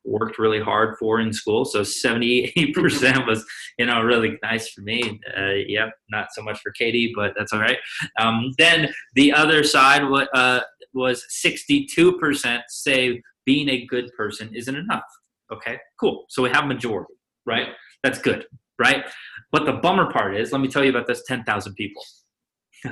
worked 0.05 0.38
really 0.38 0.60
hard 0.60 0.98
for 0.98 1.20
in 1.20 1.32
school. 1.32 1.65
So 1.65 1.82
78% 1.82 3.27
was 3.27 3.46
you 3.77 3.86
know 3.86 4.01
really 4.01 4.38
nice 4.43 4.70
for 4.70 4.82
me. 4.82 5.20
Uh, 5.38 5.53
yep 5.67 5.93
not 6.10 6.27
so 6.34 6.41
much 6.41 6.60
for 6.60 6.72
katie 6.72 7.13
but 7.15 7.34
that's 7.38 7.53
all 7.53 7.60
right. 7.60 7.77
Um, 8.20 8.51
then 8.58 8.89
the 9.15 9.34
other 9.34 9.63
side 9.63 10.03
uh, 10.34 10.62
was 10.93 11.25
62% 11.46 12.62
say 12.67 13.22
being 13.46 13.70
a 13.70 13.86
good 13.86 14.12
person 14.17 14.53
isn't 14.53 14.75
enough. 14.75 15.03
Okay 15.51 15.77
cool. 16.00 16.25
So 16.29 16.43
we 16.43 16.50
have 16.50 16.65
majority 16.65 17.13
right? 17.46 17.70
That's 18.03 18.20
good 18.20 18.46
right? 18.79 19.05
But 19.51 19.65
the 19.65 19.74
bummer 19.74 20.12
part 20.12 20.36
is 20.36 20.51
let 20.51 20.62
me 20.62 20.67
tell 20.67 20.84
you 20.84 20.89
about 20.89 21.08
this 21.08 21.24
10000 21.27 21.74
people. 21.75 22.03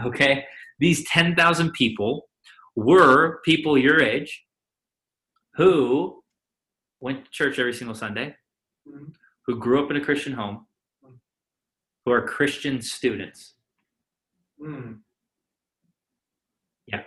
Okay? 0.06 0.46
These 0.80 1.04
10000 1.10 1.74
people 1.74 2.30
were 2.78 3.42
people 3.44 3.78
your 3.78 4.02
age 4.02 4.42
who 5.56 6.24
went 7.00 7.26
to 7.26 7.32
church 7.32 7.60
every 7.60 7.74
single 7.74 7.96
Sunday, 7.96 8.36
mm-hmm. 8.88 9.06
who 9.46 9.60
grew 9.60 9.84
up 9.84 9.92
in 9.92 9.98
a 9.98 10.02
Christian 10.02 10.34
home, 10.34 10.66
mm-hmm. 11.04 11.16
who 12.06 12.12
are 12.12 12.26
Christian 12.26 12.82
students. 12.82 13.56
Mm. 14.64 15.00
Yeah. 16.88 17.02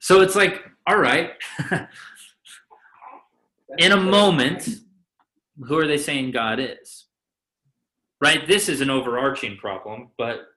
So 0.00 0.22
it's 0.22 0.34
like, 0.34 0.64
all 0.86 0.98
right, 0.98 1.32
in 3.78 3.92
a 3.92 3.96
moment, 3.96 4.68
who 5.66 5.78
are 5.78 5.86
they 5.86 5.98
saying 5.98 6.30
God 6.30 6.58
is? 6.58 7.06
Right? 8.20 8.46
This 8.48 8.68
is 8.68 8.80
an 8.80 8.90
overarching 8.90 9.58
problem, 9.58 10.08
but 10.16 10.48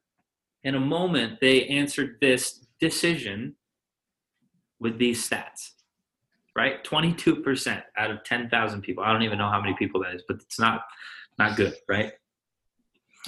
in 0.64 0.76
a 0.76 0.80
moment, 0.80 1.40
they 1.42 1.68
answered 1.68 2.18
this 2.22 2.66
decision 2.80 3.56
with 4.80 4.98
these 4.98 5.28
stats 5.28 5.72
right? 6.56 6.84
22% 6.84 7.82
out 7.98 8.12
of 8.12 8.24
10,000 8.24 8.82
people. 8.82 9.04
I 9.04 9.12
don't 9.12 9.24
even 9.24 9.38
know 9.38 9.50
how 9.50 9.62
many 9.62 9.76
people 9.78 10.02
that 10.04 10.14
is, 10.16 10.24
but 10.28 10.38
it's 10.42 10.60
not 10.60 10.84
not 11.40 11.56
good, 11.56 11.74
right? 11.88 12.12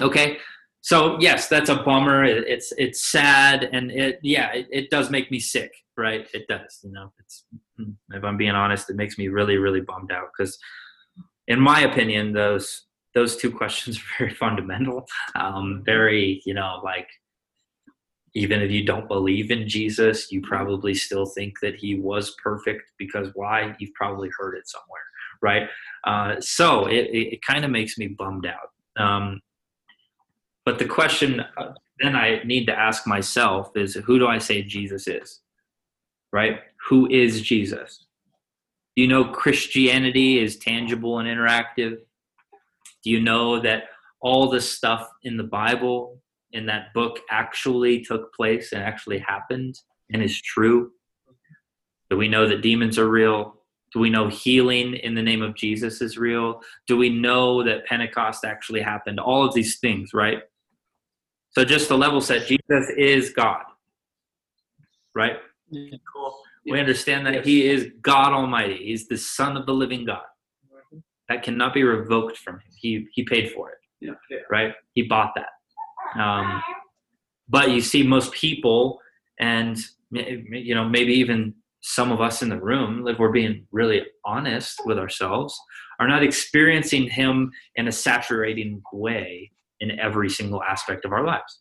Okay. 0.02 0.38
So 0.82 1.18
yes, 1.20 1.48
that's 1.48 1.70
a 1.70 1.78
bummer. 1.78 2.26
It, 2.26 2.44
it's 2.46 2.74
it's 2.78 3.10
sad 3.10 3.70
and 3.72 3.90
it 3.90 4.20
yeah, 4.22 4.52
it, 4.52 4.68
it 4.70 4.90
does 4.90 5.10
make 5.10 5.32
me 5.32 5.40
sick, 5.40 5.72
right? 5.96 6.28
It 6.34 6.46
does, 6.50 6.80
you 6.84 6.92
know. 6.92 7.14
It's 7.20 7.46
hmm, 7.78 7.92
if 8.12 8.24
I'm 8.24 8.36
being 8.36 8.52
honest, 8.52 8.90
it 8.90 8.98
makes 8.98 9.18
me 9.18 9.30
really 9.30 9.58
really 9.58 9.82
bummed 9.82 10.12
out 10.12 10.28
cuz 10.38 10.60
in 11.48 11.60
my 11.60 11.82
opinion, 11.82 12.34
those 12.34 12.86
those 13.14 13.38
two 13.38 13.52
questions 13.60 13.98
are 13.98 14.26
very 14.26 14.34
fundamental. 14.34 15.08
Um, 15.36 15.84
very, 15.86 16.42
you 16.46 16.54
know, 16.54 16.82
like 16.84 17.08
even 18.36 18.62
if 18.62 18.72
you 18.72 18.86
don't 18.86 19.08
believe 19.08 19.52
in 19.52 19.68
Jesus, 19.68 20.32
you 20.32 20.42
probably 20.42 20.94
still 20.94 21.26
think 21.26 21.60
that 21.62 21.76
he 21.76 21.96
was 21.96 22.36
perfect 22.44 22.92
because 22.98 23.30
why? 23.36 23.76
You've 23.80 23.94
probably 23.94 24.30
heard 24.38 24.56
it 24.56 24.68
somewhere, 24.68 25.04
right? 25.42 25.70
Uh, 26.04 26.42
so 26.42 26.88
it, 26.88 27.08
it, 27.12 27.34
it 27.34 27.42
kind 27.46 27.64
of 27.64 27.72
makes 27.72 27.98
me 27.98 28.08
bummed 28.08 28.48
out. 28.48 29.04
Um, 29.04 29.42
but 30.66 30.80
the 30.80 30.86
question 30.86 31.42
uh, 31.58 31.74
then 32.00 32.16
I 32.16 32.42
need 32.44 32.66
to 32.66 32.78
ask 32.78 33.06
myself 33.06 33.72
is 33.76 33.94
who 33.96 34.18
do 34.18 34.28
I 34.28 34.40
say 34.40 34.64
Jesus 34.64 35.08
is? 35.08 35.42
Right? 36.32 36.60
Who 36.90 37.08
is 37.10 37.42
Jesus? 37.42 38.06
Do 38.96 39.04
you 39.04 39.08
know 39.08 39.26
Christianity 39.26 40.40
is 40.40 40.58
tangible 40.58 41.20
and 41.20 41.28
interactive? 41.28 41.98
Do 43.04 43.10
you 43.10 43.22
know 43.22 43.60
that 43.60 43.86
all 44.22 44.50
the 44.50 44.62
stuff 44.62 45.08
in 45.24 45.38
the 45.38 45.44
Bible 45.44 46.20
in 46.54 46.66
that 46.68 46.94
book 46.94 47.20
actually 47.30 48.02
took 48.02 48.34
place 48.34 48.72
and 48.72 48.82
actually 48.82 49.20
happened 49.20 49.80
and 50.12 50.24
is 50.24 50.42
true? 50.42 50.92
Do 52.10 52.18
we 52.18 52.28
know 52.28 52.48
that 52.48 52.62
demons 52.62 52.98
are 52.98 53.10
real? 53.10 53.56
Do 53.94 54.00
we 54.00 54.10
know 54.10 54.28
healing 54.28 54.96
in 54.96 55.14
the 55.14 55.22
name 55.22 55.42
of 55.42 55.56
Jesus 55.56 56.02
is 56.02 56.18
real? 56.18 56.62
Do 56.88 56.98
we 56.98 57.10
know 57.10 57.64
that 57.64 57.86
Pentecost 57.86 58.44
actually 58.44 58.82
happened? 58.82 59.20
All 59.20 59.46
of 59.46 59.54
these 59.54 59.80
things, 59.80 60.14
right? 60.14 60.40
So 61.52 61.64
just 61.64 61.90
the 61.90 61.98
level 61.98 62.20
set, 62.20 62.48
Jesus 62.48 62.90
is 62.98 63.30
God, 63.32 63.64
right? 65.14 65.38
Yeah. 65.70 65.98
Cool. 66.12 66.36
We 66.66 66.80
understand 66.80 67.26
that 67.28 67.34
yes. 67.36 67.46
He 67.46 67.68
is 67.68 67.92
God 68.02 68.34
Almighty. 68.34 68.78
He's 68.78 69.08
the 69.08 69.18
Son 69.18 69.58
of 69.58 69.66
the 69.66 69.74
living 69.74 70.06
God. 70.06 70.22
Mm-hmm. 70.74 71.00
That 71.30 71.44
cannot 71.44 71.74
be 71.74 71.84
revoked 71.84 72.38
from 72.38 72.56
Him. 72.56 72.62
He 72.76 73.08
He 73.14 73.24
paid 73.24 73.52
for 73.52 73.70
it. 73.70 73.78
Yeah. 74.02 74.14
yeah. 74.30 74.40
Right? 74.50 74.74
He 74.94 75.04
bought 75.04 75.34
that. 75.36 75.50
Um, 76.20 76.62
but 77.50 77.72
you 77.72 77.82
see 77.82 78.04
most 78.04 78.32
people 78.32 79.00
and 79.40 79.78
you 80.12 80.76
know 80.76 80.88
maybe 80.88 81.14
even 81.14 81.54
some 81.82 82.12
of 82.12 82.22
us 82.22 82.42
in 82.42 82.50
the 82.50 82.60
room 82.60 83.08
if 83.08 83.20
we're 83.20 83.32
being 83.32 83.68
really 83.72 84.02
honest 84.26 84.80
with 84.86 84.98
ourselves 84.98 85.60
are 86.00 86.08
not 86.08 86.24
experiencing 86.24 87.10
him 87.10 87.52
in 87.76 87.88
a 87.88 87.92
saturating 87.92 88.82
way 88.94 89.52
in 89.80 90.00
every 90.00 90.30
single 90.30 90.64
aspect 90.64 91.04
of 91.04 91.12
our 91.12 91.26
lives. 91.26 91.60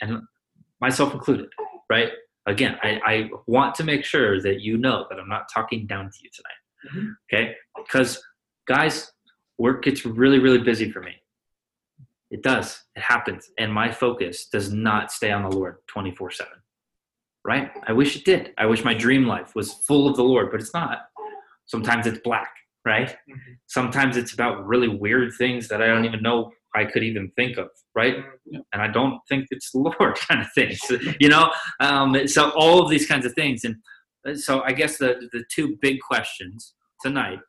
And 0.00 0.22
myself 0.80 1.14
included 1.14 1.48
right? 1.90 2.10
Again 2.46 2.76
I, 2.82 3.00
I 3.06 3.30
want 3.46 3.74
to 3.76 3.84
make 3.84 4.04
sure 4.04 4.40
that 4.42 4.60
you 4.60 4.76
know 4.76 5.06
that 5.08 5.18
i'm 5.18 5.28
not 5.28 5.44
talking 5.52 5.86
down 5.86 6.10
to 6.10 6.18
you 6.22 6.30
tonight 6.34 6.96
mm-hmm. 6.96 7.12
okay? 7.32 7.54
Because 7.76 8.22
guys 8.66 9.10
work 9.58 9.84
gets 9.84 10.04
really 10.04 10.38
really 10.38 10.58
busy 10.58 10.90
for 10.90 11.00
me 11.00 11.12
it 12.30 12.42
does. 12.42 12.82
It 12.96 13.02
happens. 13.02 13.50
And 13.58 13.72
my 13.72 13.90
focus 13.90 14.46
does 14.46 14.72
not 14.72 15.12
stay 15.12 15.30
on 15.30 15.42
the 15.42 15.56
Lord 15.56 15.76
24 15.88 16.30
7. 16.32 16.52
Right? 17.44 17.70
I 17.86 17.92
wish 17.92 18.16
it 18.16 18.24
did. 18.24 18.52
I 18.56 18.66
wish 18.66 18.84
my 18.84 18.94
dream 18.94 19.26
life 19.26 19.54
was 19.54 19.72
full 19.72 20.08
of 20.08 20.16
the 20.16 20.24
Lord, 20.24 20.50
but 20.50 20.60
it's 20.60 20.72
not. 20.72 20.98
Sometimes 21.66 22.06
it's 22.06 22.18
black, 22.20 22.54
right? 22.84 23.08
Mm-hmm. 23.08 23.52
Sometimes 23.66 24.16
it's 24.16 24.32
about 24.32 24.66
really 24.66 24.88
weird 24.88 25.32
things 25.36 25.68
that 25.68 25.82
I 25.82 25.86
don't 25.86 26.04
even 26.04 26.22
know 26.22 26.52
I 26.74 26.84
could 26.84 27.04
even 27.04 27.30
think 27.36 27.56
of, 27.56 27.68
right? 27.94 28.16
Mm-hmm. 28.16 28.56
And 28.72 28.82
I 28.82 28.88
don't 28.88 29.20
think 29.28 29.46
it's 29.50 29.70
the 29.70 29.78
Lord 30.00 30.16
kind 30.16 30.40
of 30.40 30.52
things, 30.54 30.80
you 31.20 31.28
know? 31.28 31.52
Um, 31.80 32.26
so 32.26 32.50
all 32.50 32.82
of 32.82 32.90
these 32.90 33.06
kinds 33.06 33.26
of 33.26 33.34
things. 33.34 33.64
And 33.64 33.76
uh, 34.26 34.34
so 34.34 34.62
I 34.62 34.72
guess 34.72 34.98
the, 34.98 35.28
the 35.32 35.44
two 35.50 35.76
big 35.80 36.00
questions 36.00 36.74
tonight 37.02 37.40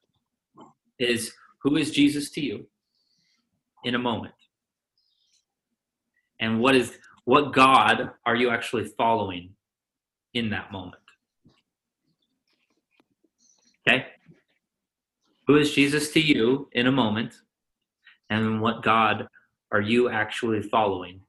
is 1.00 1.32
who 1.64 1.78
is 1.78 1.92
Jesus 1.92 2.30
to 2.32 2.42
you 2.42 2.68
in 3.84 3.96
a 3.96 4.00
moment? 4.00 4.34
And 6.40 6.60
what 6.60 6.76
is 6.76 6.98
what 7.26 7.54
god 7.54 8.12
are 8.26 8.36
you 8.36 8.50
actually 8.50 8.86
following 8.86 9.52
in 10.34 10.50
that 10.50 10.72
moment? 10.72 11.02
Okay? 13.88 14.08
Who 15.48 15.58
is 15.58 15.74
jesus 15.74 16.12
to 16.12 16.20
you 16.20 16.70
in 16.74 16.88
a 16.88 16.92
moment? 16.92 17.36
And 18.30 18.62
what 18.62 18.84
god 18.84 19.28
are 19.72 19.82
you 19.82 20.10
actually 20.10 20.62
following 20.62 21.22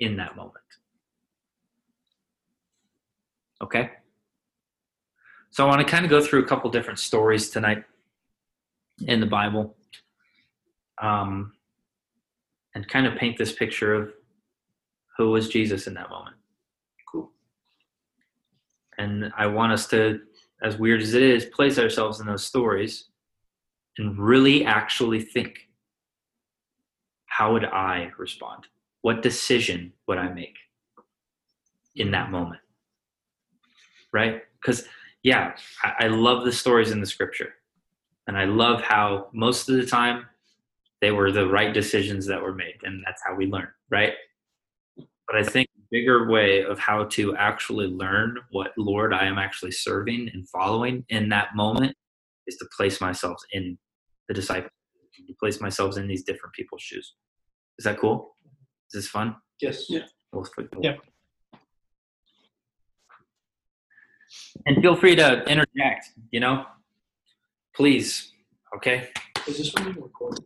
in 0.00 0.16
that 0.16 0.36
moment? 0.36 0.64
Okay? 3.62 3.90
So 5.50 5.64
i 5.64 5.68
want 5.68 5.86
to 5.86 5.90
kind 5.90 6.04
of 6.04 6.10
go 6.10 6.20
through 6.20 6.40
a 6.40 6.46
couple 6.46 6.68
different 6.70 6.98
stories 6.98 7.48
tonight 7.48 7.84
in 9.06 9.20
the 9.20 9.26
bible 9.26 9.74
um, 11.00 11.52
and 12.74 12.86
kind 12.88 13.06
of 13.06 13.16
paint 13.16 13.38
this 13.38 13.52
picture 13.52 13.94
of 13.94 14.12
who 15.16 15.30
was 15.30 15.48
Jesus 15.48 15.86
in 15.86 15.94
that 15.94 16.10
moment. 16.10 16.36
Cool. 17.10 17.30
And 18.98 19.32
I 19.36 19.46
want 19.46 19.72
us 19.72 19.86
to, 19.88 20.20
as 20.62 20.76
weird 20.76 21.02
as 21.02 21.14
it 21.14 21.22
is, 21.22 21.46
place 21.46 21.78
ourselves 21.78 22.20
in 22.20 22.26
those 22.26 22.44
stories 22.44 23.08
and 23.98 24.18
really 24.18 24.64
actually 24.64 25.22
think 25.22 25.68
how 27.26 27.52
would 27.52 27.66
I 27.66 28.12
respond? 28.16 28.64
What 29.02 29.20
decision 29.20 29.92
would 30.06 30.16
I 30.16 30.32
make 30.32 30.56
in 31.94 32.10
that 32.12 32.30
moment? 32.30 32.60
Right? 34.10 34.42
Because, 34.58 34.86
yeah, 35.22 35.54
I, 35.84 36.04
I 36.04 36.06
love 36.08 36.44
the 36.44 36.52
stories 36.52 36.92
in 36.92 37.00
the 37.00 37.06
scripture. 37.06 37.54
And 38.26 38.38
I 38.38 38.44
love 38.44 38.80
how 38.80 39.28
most 39.34 39.68
of 39.68 39.76
the 39.76 39.86
time 39.86 40.24
they 41.02 41.10
were 41.10 41.30
the 41.30 41.46
right 41.46 41.74
decisions 41.74 42.26
that 42.26 42.40
were 42.40 42.54
made. 42.54 42.78
And 42.84 43.02
that's 43.04 43.22
how 43.24 43.34
we 43.34 43.46
learn, 43.46 43.68
right? 43.90 44.14
But 45.26 45.36
I 45.38 45.42
think 45.42 45.68
a 45.76 45.80
bigger 45.90 46.28
way 46.30 46.62
of 46.64 46.78
how 46.78 47.04
to 47.04 47.34
actually 47.36 47.86
learn 47.88 48.36
what 48.50 48.72
Lord 48.78 49.12
I 49.12 49.26
am 49.26 49.38
actually 49.38 49.72
serving 49.72 50.30
and 50.32 50.48
following 50.48 51.04
in 51.08 51.28
that 51.30 51.48
moment 51.56 51.96
is 52.46 52.56
to 52.58 52.66
place 52.76 53.00
myself 53.00 53.36
in 53.52 53.76
the 54.28 54.34
disciple, 54.34 54.70
to 55.16 55.34
place 55.40 55.60
myself 55.60 55.96
in 55.96 56.06
these 56.06 56.22
different 56.22 56.54
people's 56.54 56.82
shoes. 56.82 57.14
Is 57.78 57.84
that 57.84 57.98
cool? 57.98 58.34
Is 58.92 59.02
this 59.02 59.08
fun? 59.08 59.36
Yes. 59.60 59.86
Yeah. 59.88 60.06
We'll 60.32 60.44
put- 60.54 60.72
Yeah. 60.80 60.96
And 64.66 64.80
feel 64.82 64.96
free 64.96 65.16
to 65.16 65.42
interject, 65.44 66.10
you 66.30 66.40
know? 66.40 66.66
Please, 67.74 68.32
okay? 68.76 69.10
Is 69.46 69.58
this 69.58 69.74
one 69.74 69.84
being 69.92 70.02
recorded? 70.02 70.44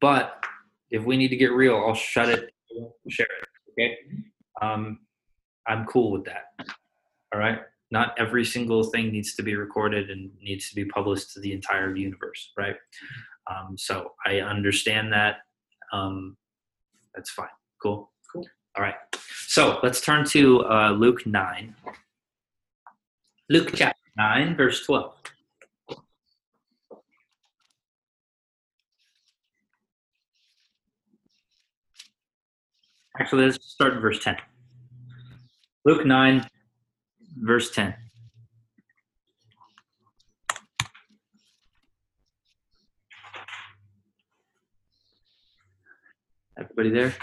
But 0.00 0.44
if 0.90 1.04
we 1.04 1.16
need 1.16 1.28
to 1.28 1.36
get 1.36 1.52
real, 1.52 1.76
I'll 1.76 1.94
shut 1.94 2.28
it, 2.28 2.52
share 3.08 3.26
it, 3.26 3.48
okay? 3.72 3.98
Um, 4.60 5.00
I'm 5.66 5.86
cool 5.86 6.10
with 6.12 6.24
that. 6.24 6.66
All 7.32 7.40
right? 7.40 7.60
Not 7.90 8.14
every 8.18 8.44
single 8.44 8.84
thing 8.84 9.12
needs 9.12 9.34
to 9.34 9.42
be 9.42 9.54
recorded 9.54 10.10
and 10.10 10.30
needs 10.40 10.68
to 10.70 10.74
be 10.74 10.84
published 10.86 11.32
to 11.34 11.40
the 11.40 11.52
entire 11.52 11.94
universe, 11.94 12.52
right? 12.56 12.76
Um, 13.50 13.76
so 13.76 14.12
I 14.26 14.40
understand 14.40 15.12
that. 15.12 15.38
Um, 15.92 16.36
that's 17.14 17.30
fine. 17.30 17.48
Cool. 17.82 18.10
Cool. 18.32 18.46
All 18.76 18.82
right. 18.82 18.94
So 19.46 19.78
let's 19.82 20.00
turn 20.00 20.24
to 20.26 20.64
uh, 20.64 20.90
Luke 20.92 21.26
9. 21.26 21.74
Luke 23.50 23.72
chapter 23.74 24.00
9, 24.16 24.56
verse 24.56 24.86
12. 24.86 25.12
Actually, 33.22 33.44
let's 33.44 33.64
start 33.64 33.92
in 33.92 34.00
verse 34.00 34.18
10. 34.18 34.36
Luke 35.84 36.04
9, 36.04 36.44
verse 37.36 37.70
10. 37.70 37.94
Everybody 46.58 46.90
there? 46.90 47.14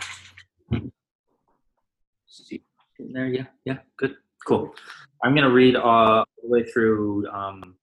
See, 2.27 2.63
in 2.99 3.11
there? 3.11 3.27
Yeah, 3.27 3.43
yeah, 3.65 3.79
good, 3.97 4.15
cool. 4.47 4.73
I'm 5.21 5.35
gonna 5.35 5.49
read 5.49 5.75
uh, 5.75 5.81
all 5.81 6.25
the 6.41 6.49
way 6.49 6.63
through. 6.63 7.27
Um, 7.27 7.75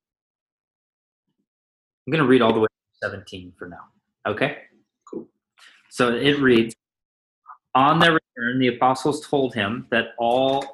I'm 2.06 2.10
gonna 2.10 2.24
read 2.24 2.40
all 2.40 2.54
the 2.54 2.60
way 2.60 2.66
to 2.66 3.08
17 3.10 3.52
for 3.58 3.68
now. 3.68 3.84
Okay, 4.26 4.56
cool. 5.06 5.28
So 5.90 6.14
it 6.14 6.40
reads, 6.40 6.74
on 7.76 7.98
their 7.98 8.12
return, 8.12 8.58
the 8.58 8.68
apostles 8.68 9.26
told 9.28 9.54
him 9.54 9.86
that 9.90 10.14
all 10.18 10.64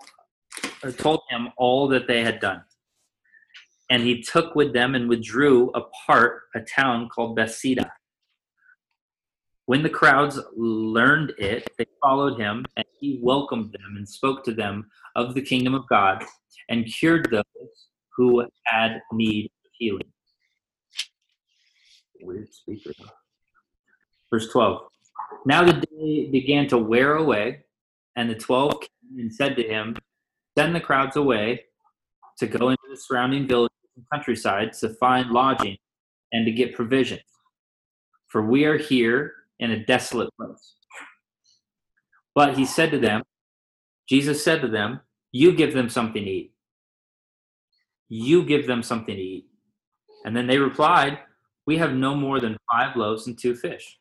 told 0.98 1.20
him 1.28 1.48
all 1.58 1.88
that 1.88 2.06
they 2.06 2.22
had 2.22 2.38
done. 2.38 2.62
And 3.90 4.04
he 4.04 4.22
took 4.22 4.54
with 4.54 4.72
them 4.72 4.94
and 4.94 5.08
withdrew 5.08 5.70
apart 5.70 6.42
a 6.54 6.60
town 6.60 7.08
called 7.08 7.34
Bethsaida. 7.34 7.92
When 9.66 9.82
the 9.82 9.90
crowds 9.90 10.38
learned 10.56 11.32
it, 11.38 11.68
they 11.76 11.86
followed 12.00 12.38
him, 12.38 12.64
and 12.76 12.84
he 13.00 13.18
welcomed 13.20 13.72
them 13.72 13.96
and 13.96 14.08
spoke 14.08 14.44
to 14.44 14.52
them 14.54 14.88
of 15.16 15.34
the 15.34 15.42
kingdom 15.42 15.74
of 15.74 15.88
God 15.88 16.24
and 16.68 16.86
cured 16.86 17.28
those 17.30 17.44
who 18.16 18.46
had 18.64 19.00
need 19.12 19.46
of 19.46 19.70
healing. 19.72 20.12
Weird 22.20 22.52
speaker. 22.52 22.92
Verse 24.30 24.48
12. 24.52 24.82
Now 25.44 25.64
the 25.64 25.72
day 25.72 26.30
began 26.30 26.68
to 26.68 26.78
wear 26.78 27.16
away, 27.16 27.64
and 28.16 28.30
the 28.30 28.34
twelve 28.34 28.80
came 28.80 29.18
and 29.18 29.34
said 29.34 29.56
to 29.56 29.62
him, 29.62 29.96
Send 30.56 30.74
the 30.74 30.80
crowds 30.80 31.16
away 31.16 31.64
to 32.38 32.46
go 32.46 32.68
into 32.68 32.82
the 32.90 32.96
surrounding 32.96 33.48
villages 33.48 33.76
and 33.96 34.04
countryside 34.12 34.72
to 34.74 34.90
find 34.94 35.30
lodging 35.30 35.76
and 36.32 36.46
to 36.46 36.52
get 36.52 36.74
provisions. 36.74 37.22
For 38.28 38.42
we 38.42 38.64
are 38.64 38.78
here 38.78 39.32
in 39.58 39.70
a 39.70 39.84
desolate 39.84 40.30
place. 40.36 40.74
But 42.34 42.56
he 42.56 42.64
said 42.64 42.90
to 42.92 42.98
them, 42.98 43.22
Jesus 44.08 44.42
said 44.42 44.60
to 44.62 44.68
them, 44.68 45.00
You 45.32 45.52
give 45.52 45.74
them 45.74 45.88
something 45.88 46.24
to 46.24 46.30
eat. 46.30 46.54
You 48.08 48.44
give 48.44 48.66
them 48.66 48.82
something 48.82 49.14
to 49.14 49.22
eat. 49.22 49.46
And 50.24 50.36
then 50.36 50.46
they 50.46 50.58
replied, 50.58 51.18
We 51.66 51.78
have 51.78 51.92
no 51.94 52.14
more 52.14 52.40
than 52.40 52.56
five 52.70 52.96
loaves 52.96 53.26
and 53.26 53.38
two 53.38 53.54
fish 53.54 53.98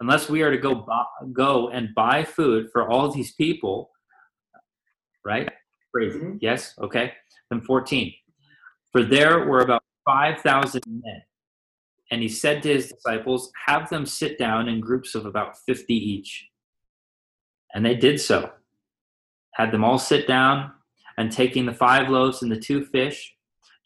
unless 0.00 0.28
we 0.28 0.42
are 0.42 0.50
to 0.50 0.58
go 0.58 0.74
buy, 0.74 1.04
go 1.32 1.68
and 1.68 1.94
buy 1.94 2.24
food 2.24 2.68
for 2.72 2.90
all 2.90 3.10
these 3.10 3.34
people 3.34 3.90
right? 5.24 5.50
Crazy. 5.94 6.18
Mhm. 6.18 6.38
yes? 6.40 6.74
Okay. 6.78 7.12
Then 7.50 7.60
14 7.60 8.14
for 8.92 9.02
there 9.02 9.44
were 9.46 9.60
about 9.60 9.82
5000 10.06 10.82
men. 10.86 11.22
And 12.10 12.22
he 12.22 12.28
said 12.28 12.62
to 12.62 12.72
his 12.72 12.90
disciples 12.90 13.52
have 13.66 13.90
them 13.90 14.06
sit 14.06 14.38
down 14.38 14.68
in 14.68 14.80
groups 14.80 15.14
of 15.14 15.26
about 15.26 15.58
50 15.66 15.92
each. 15.94 16.48
And 17.74 17.84
they 17.84 17.94
did 17.94 18.18
so. 18.18 18.52
Had 19.54 19.72
them 19.72 19.84
all 19.84 19.98
sit 19.98 20.26
down 20.26 20.72
and 21.18 21.30
taking 21.30 21.66
the 21.66 21.74
five 21.74 22.08
loaves 22.08 22.42
and 22.42 22.50
the 22.50 22.58
two 22.58 22.84
fish 22.86 23.34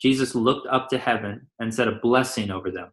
jesus 0.01 0.35
looked 0.35 0.67
up 0.67 0.89
to 0.89 0.99
heaven 0.99 1.49
and 1.61 1.73
said 1.73 1.89
a 1.89 1.93
blessing 2.03 2.51
over 2.51 2.71
them 2.71 2.93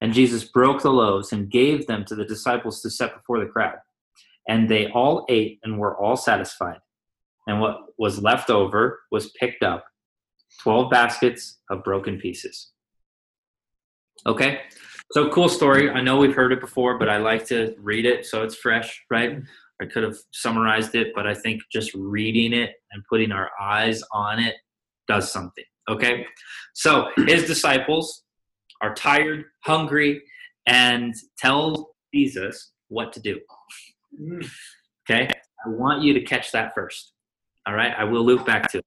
and 0.00 0.12
Jesus 0.12 0.44
broke 0.44 0.82
the 0.82 0.92
loaves 0.92 1.32
and 1.32 1.50
gave 1.50 1.86
them 1.86 2.04
to 2.06 2.14
the 2.14 2.24
disciples 2.24 2.80
to 2.82 2.90
set 2.90 3.14
before 3.14 3.40
the 3.40 3.50
crowd. 3.50 3.76
And 4.48 4.68
they 4.68 4.86
all 4.88 5.26
ate 5.28 5.58
and 5.62 5.78
were 5.78 5.96
all 5.96 6.16
satisfied. 6.16 6.78
And 7.46 7.60
what 7.60 7.78
was 7.98 8.22
left 8.22 8.50
over 8.50 9.00
was 9.10 9.32
picked 9.32 9.62
up 9.62 9.84
12 10.62 10.90
baskets 10.90 11.58
of 11.70 11.82
broken 11.84 12.18
pieces. 12.18 12.70
Okay? 14.26 14.60
So, 15.12 15.30
cool 15.30 15.48
story. 15.48 15.90
I 15.90 16.02
know 16.02 16.18
we've 16.18 16.34
heard 16.34 16.52
it 16.52 16.60
before, 16.60 16.98
but 16.98 17.08
I 17.08 17.16
like 17.16 17.46
to 17.46 17.74
read 17.78 18.04
it 18.04 18.26
so 18.26 18.42
it's 18.42 18.56
fresh, 18.56 19.02
right? 19.10 19.38
I 19.80 19.86
could 19.86 20.02
have 20.02 20.16
summarized 20.32 20.94
it, 20.94 21.08
but 21.14 21.26
I 21.26 21.34
think 21.34 21.62
just 21.72 21.94
reading 21.94 22.52
it 22.52 22.72
and 22.92 23.02
putting 23.08 23.32
our 23.32 23.50
eyes 23.60 24.02
on 24.12 24.38
it 24.38 24.54
does 25.06 25.32
something. 25.32 25.64
Okay? 25.88 26.26
So, 26.74 27.08
his 27.26 27.46
disciples 27.46 28.24
are 28.80 28.94
tired, 28.94 29.44
hungry, 29.64 30.22
and 30.66 31.14
tell 31.38 31.90
Jesus 32.14 32.72
what 32.88 33.12
to 33.14 33.20
do. 33.20 33.40
Mm. 34.20 34.48
Okay? 35.08 35.28
I 35.64 35.68
want 35.68 36.02
you 36.02 36.14
to 36.14 36.20
catch 36.20 36.52
that 36.52 36.74
first. 36.74 37.12
All 37.66 37.74
right? 37.74 37.92
I 37.96 38.04
will 38.04 38.24
loop 38.24 38.46
back 38.46 38.70
to 38.72 38.78
it, 38.78 38.84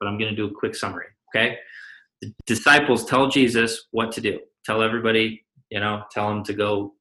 but 0.00 0.08
I'm 0.08 0.18
going 0.18 0.30
to 0.30 0.36
do 0.36 0.46
a 0.46 0.54
quick 0.54 0.74
summary. 0.74 1.06
Okay? 1.34 1.56
The 2.20 2.32
disciples 2.46 3.04
tell 3.04 3.28
Jesus 3.28 3.86
what 3.90 4.12
to 4.12 4.20
do. 4.20 4.40
Tell 4.64 4.82
everybody, 4.82 5.44
you 5.70 5.80
know, 5.80 6.02
tell 6.10 6.28
them 6.28 6.42
to 6.44 6.52
go, 6.52 6.94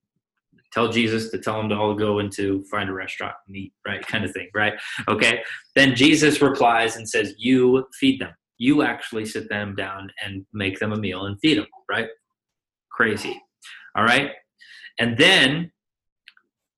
tell 0.71 0.89
Jesus 0.89 1.29
to 1.32 1.38
tell 1.38 1.58
them 1.58 1.69
to 1.69 1.75
all 1.75 1.93
go 1.93 2.19
into 2.19 2.63
find 2.65 2.89
a 2.89 2.93
restaurant 2.93 3.36
and 3.47 3.56
eat, 3.56 3.73
right? 3.88 4.06
Kind 4.08 4.25
of 4.25 4.32
thing, 4.32 4.49
right? 4.53 4.73
Okay? 5.08 5.41
Then 5.75 5.95
Jesus 5.95 6.41
replies 6.41 6.95
and 6.95 7.08
says, 7.08 7.34
You 7.38 7.88
feed 7.99 8.19
them. 8.19 8.34
You 8.58 8.84
actually 8.84 9.25
sit 9.25 9.49
them 9.49 9.75
down 9.75 10.12
and 10.23 10.45
make 10.53 10.79
them 10.79 10.93
a 10.93 10.97
meal 10.97 11.25
and 11.25 11.39
feed 11.39 11.58
them, 11.58 11.67
right? 11.89 12.08
Crazy. 13.04 13.42
All 13.96 14.04
right? 14.04 14.32
And 15.00 15.18
then 15.18 15.72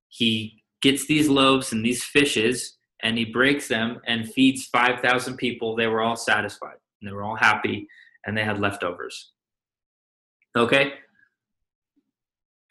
he 0.08 0.62
gets 0.82 1.06
these 1.06 1.28
loaves 1.28 1.72
and 1.72 1.84
these 1.84 2.02
fishes 2.02 2.76
and 3.02 3.16
he 3.16 3.24
breaks 3.24 3.68
them 3.68 4.00
and 4.06 4.32
feeds 4.32 4.66
5,000 4.66 5.36
people. 5.36 5.76
They 5.76 5.86
were 5.86 6.00
all 6.00 6.16
satisfied 6.16 6.76
and 7.00 7.08
they 7.08 7.12
were 7.12 7.22
all 7.22 7.36
happy 7.36 7.86
and 8.26 8.36
they 8.36 8.44
had 8.44 8.58
leftovers. 8.58 9.32
Okay? 10.56 10.94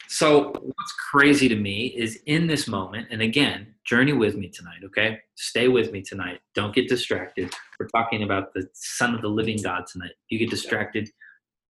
So, 0.07 0.53
what's 0.61 0.93
crazy 1.11 1.47
to 1.49 1.55
me 1.55 1.87
is 1.87 2.19
in 2.25 2.45
this 2.47 2.67
moment, 2.67 3.07
and 3.09 3.21
again, 3.21 3.73
journey 3.85 4.13
with 4.13 4.35
me 4.35 4.49
tonight, 4.49 4.81
okay? 4.85 5.19
Stay 5.35 5.67
with 5.67 5.91
me 5.91 6.01
tonight. 6.01 6.39
Don't 6.53 6.75
get 6.75 6.87
distracted. 6.87 7.51
We're 7.79 7.87
talking 7.87 8.23
about 8.23 8.53
the 8.53 8.67
Son 8.73 9.15
of 9.15 9.21
the 9.21 9.27
living 9.27 9.57
God 9.61 9.85
tonight. 9.91 10.11
You 10.29 10.37
get 10.37 10.51
distracted, 10.51 11.09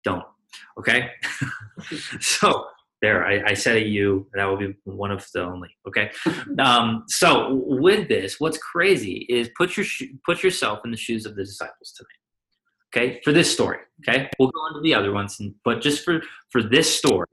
don't, 0.04 0.26
okay? 0.80 1.12
so, 2.20 2.66
There, 3.02 3.26
I, 3.26 3.52
I 3.52 3.54
said 3.54 3.78
a 3.78 3.86
you. 3.86 4.28
That 4.34 4.46
will 4.46 4.58
be 4.58 4.76
one 4.86 5.12
of 5.12 5.26
the 5.34 5.44
only. 5.44 5.70
Okay. 5.88 6.12
um, 6.60 7.04
so 7.08 7.62
with 7.66 8.08
this, 8.08 8.40
what's 8.40 8.58
crazy 8.58 9.26
is 9.30 9.50
put 9.56 9.78
your 9.78 9.86
put 10.26 10.42
yourself 10.42 10.80
in 10.84 10.92
the 10.92 10.98
shoes 10.98 11.26
of 11.26 11.36
the 11.36 11.44
disciples 11.44 11.94
tonight. 11.96 12.18
Okay, 12.90 13.22
for 13.24 13.32
this 13.34 13.52
story. 13.52 13.78
Okay, 14.02 14.30
we'll 14.40 14.50
go 14.50 14.60
on 14.62 14.74
to 14.74 14.82
the 14.82 14.96
other 14.96 15.12
ones, 15.12 15.40
and, 15.40 15.54
but 15.64 15.82
just 15.82 16.04
for 16.04 16.22
for 16.50 16.64
this 16.64 16.98
story 16.98 17.28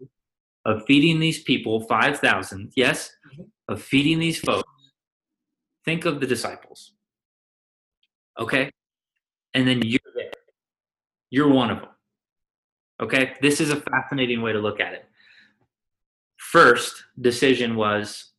of 0.67 0.85
feeding 0.87 1.19
these 1.19 1.43
people 1.43 1.81
five 1.81 2.19
thousand. 2.19 2.73
Yes, 2.77 3.11
of 3.69 3.81
feeding 3.81 4.19
these 4.19 4.39
folks. 4.39 4.69
Think 5.85 6.05
of 6.05 6.21
the 6.21 6.27
disciples. 6.27 6.93
Okay, 8.39 8.71
and 9.55 9.67
then 9.67 9.81
you're 9.83 10.01
there. 10.15 10.33
You're 11.31 11.49
one 11.49 11.71
of 11.71 11.81
them. 11.81 11.94
Okay, 13.03 13.35
this 13.43 13.61
is 13.61 13.71
a 13.71 13.77
fascinating 13.77 14.41
way 14.43 14.53
to 14.53 14.59
look 14.59 14.81
at 14.81 14.93
it. 14.93 15.05
First 16.37 17.05
decision 17.21 17.75
was 17.77 18.31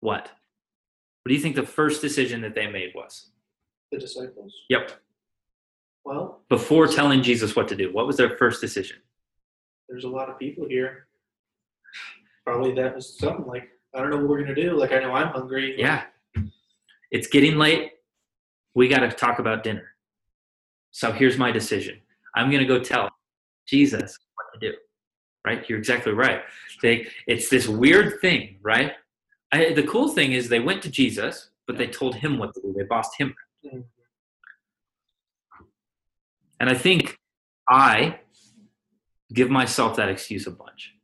what? 0.00 0.22
What 0.22 1.28
do 1.28 1.34
you 1.34 1.40
think 1.40 1.56
the 1.56 1.62
first 1.66 2.00
decision 2.00 2.40
that 2.42 2.54
they 2.54 2.66
made 2.66 2.92
was? 2.94 3.28
The 3.92 3.98
disciples. 3.98 4.54
Yep. 4.68 4.92
Well, 6.04 6.40
Before 6.48 6.86
telling 6.86 7.22
Jesus 7.22 7.54
what 7.56 7.68
to 7.68 7.76
do, 7.76 7.92
what 7.92 8.06
was 8.06 8.16
their 8.16 8.36
first 8.36 8.60
decision? 8.60 8.98
there's 9.88 10.04
a 10.04 10.08
lot 10.08 10.30
of 10.30 10.38
people 10.38 10.68
here. 10.68 11.08
Probably 12.46 12.72
that 12.74 12.94
was 12.94 13.18
something 13.18 13.44
like, 13.44 13.68
I 13.92 13.98
don't 13.98 14.10
know 14.10 14.18
what 14.18 14.28
we're 14.28 14.40
gonna 14.40 14.54
do. 14.54 14.78
Like 14.78 14.92
I 14.92 15.00
know 15.00 15.12
I'm 15.12 15.28
hungry. 15.32 15.74
Yeah. 15.76 16.04
It's 17.10 17.26
getting 17.26 17.56
late. 17.58 17.90
We 18.74 18.86
got 18.86 19.00
to 19.00 19.10
talk 19.10 19.40
about 19.40 19.64
dinner. 19.64 19.88
So 20.92 21.10
here's 21.10 21.36
my 21.36 21.50
decision. 21.50 21.98
I'm 22.36 22.50
going 22.50 22.60
to 22.60 22.66
go 22.66 22.78
tell 22.78 23.10
Jesus 23.70 24.18
what 24.34 24.46
to 24.54 24.70
do. 24.70 24.76
Right? 25.46 25.66
You're 25.68 25.78
exactly 25.78 26.12
right. 26.12 26.42
They, 26.82 27.06
it's 27.26 27.48
this 27.48 27.66
weird 27.66 28.20
thing, 28.20 28.58
right? 28.62 28.92
I, 29.52 29.72
the 29.72 29.82
cool 29.84 30.08
thing 30.08 30.32
is 30.32 30.48
they 30.48 30.60
went 30.60 30.82
to 30.82 30.90
Jesus, 30.90 31.50
but 31.66 31.78
they 31.78 31.86
told 31.86 32.16
him 32.16 32.38
what 32.38 32.52
to 32.54 32.60
do. 32.60 32.74
They 32.76 32.84
bossed 32.84 33.16
him. 33.18 33.34
Mhm. 33.64 33.84
And 36.60 36.68
I 36.68 36.74
think 36.74 37.16
I 37.68 38.20
give 39.32 39.48
myself 39.48 39.96
that 39.96 40.08
excuse 40.10 40.46
a 40.46 40.50
bunch. 40.50 40.94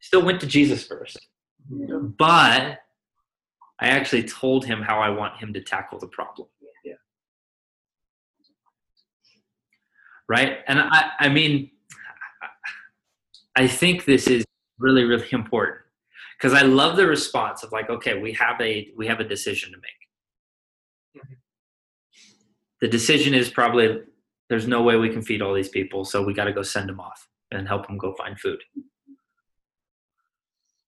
Still 0.00 0.24
went 0.24 0.40
to 0.40 0.46
Jesus 0.46 0.86
first, 0.86 1.18
but 1.68 2.78
I 3.80 3.88
actually 3.88 4.22
told 4.24 4.64
him 4.64 4.80
how 4.80 5.00
I 5.00 5.10
want 5.10 5.36
him 5.36 5.52
to 5.52 5.60
tackle 5.60 5.98
the 5.98 6.06
problem. 6.06 6.48
Yeah. 6.84 6.94
Right? 10.28 10.58
And 10.66 10.80
I, 10.80 11.10
I 11.20 11.28
mean, 11.28 11.70
I 13.58 13.66
think 13.66 14.04
this 14.04 14.28
is 14.28 14.44
really, 14.78 15.02
really 15.02 15.26
important 15.32 15.80
because 16.38 16.54
I 16.54 16.62
love 16.62 16.96
the 16.96 17.06
response 17.06 17.64
of 17.64 17.72
like, 17.72 17.90
okay, 17.90 18.16
we 18.16 18.32
have 18.34 18.60
a 18.60 18.92
we 18.96 19.08
have 19.08 19.18
a 19.18 19.24
decision 19.24 19.72
to 19.72 19.78
make. 19.78 21.22
Mhm. 21.24 21.36
The 22.80 22.88
decision 22.88 23.34
is 23.34 23.50
probably 23.50 24.02
there's 24.48 24.68
no 24.68 24.82
way 24.82 24.96
we 24.96 25.10
can 25.10 25.22
feed 25.22 25.42
all 25.42 25.54
these 25.54 25.68
people, 25.68 26.04
so 26.04 26.22
we 26.22 26.34
got 26.34 26.44
to 26.44 26.52
go 26.52 26.62
send 26.62 26.88
them 26.88 27.00
off 27.00 27.28
and 27.50 27.66
help 27.66 27.88
them 27.88 27.98
go 27.98 28.14
find 28.14 28.38
food. 28.38 28.62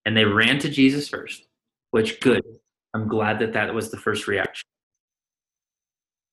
And 0.07 0.17
they 0.17 0.25
ran 0.25 0.59
to 0.61 0.69
Jesus 0.69 1.09
first, 1.09 1.49
which 1.91 2.21
good. 2.21 2.43
I'm 2.95 3.09
glad 3.09 3.41
that 3.41 3.53
that 3.53 3.75
was 3.75 3.91
the 3.91 3.97
first 3.97 4.27
reaction. 4.29 4.65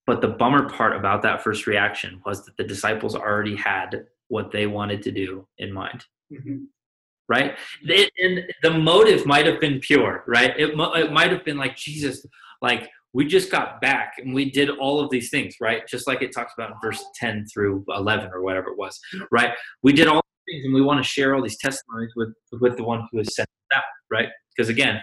But 0.06 0.22
the 0.22 0.30
bummer 0.30 0.70
part 0.70 0.96
about 0.96 1.22
that 1.24 1.44
first 1.44 1.68
reaction 1.68 2.22
was 2.26 2.46
that 2.46 2.58
the 2.58 2.64
disciples 2.64 3.16
already 3.16 3.56
had 3.56 4.08
what 4.28 4.52
they 4.52 4.68
wanted 4.68 5.02
to 5.04 5.12
do 5.12 5.48
in 5.58 5.74
mind, 5.74 6.06
Mhm. 6.32 6.68
right? 7.30 7.58
It, 7.84 8.12
and 8.20 8.54
the 8.64 8.72
motive 8.78 9.26
might 9.26 9.46
have 9.46 9.60
been 9.60 9.80
pure, 9.80 10.24
right? 10.28 10.54
It, 10.58 10.72
it 10.80 11.12
might 11.12 11.32
have 11.32 11.44
been 11.44 11.58
like, 11.58 11.76
Jesus, 11.76 12.26
like, 12.62 12.90
we 13.14 13.26
just 13.26 13.52
got 13.52 13.82
back 13.82 14.14
and 14.18 14.34
we 14.34 14.52
did 14.52 14.70
all 14.70 15.00
of 15.00 15.10
these 15.10 15.30
things, 15.30 15.56
right? 15.60 15.88
Just 15.88 16.08
like 16.08 16.22
it 16.22 16.32
talks 16.34 16.54
about 16.58 16.72
in 16.72 16.76
verse 16.82 17.04
10 17.16 17.46
through 17.52 17.84
11 17.90 18.30
or 18.34 18.42
whatever 18.44 18.70
it 18.70 18.78
was, 18.78 19.00
right? 19.32 19.54
We 19.84 19.92
did 19.94 20.08
all 20.08 20.22
these 20.46 20.56
things 20.56 20.66
and 20.66 20.74
we 20.74 20.82
want 20.82 21.04
to 21.04 21.10
share 21.10 21.34
all 21.36 21.42
these 21.42 21.58
testimonies 21.58 22.12
with, 22.16 22.34
with 22.62 22.78
the 22.78 22.84
one 22.84 23.08
who 23.12 23.18
has 23.20 23.34
sent 23.36 23.48
us 23.48 23.78
out, 23.78 23.84
right? 24.12 24.30
Because 24.56 24.70
again, 24.70 25.00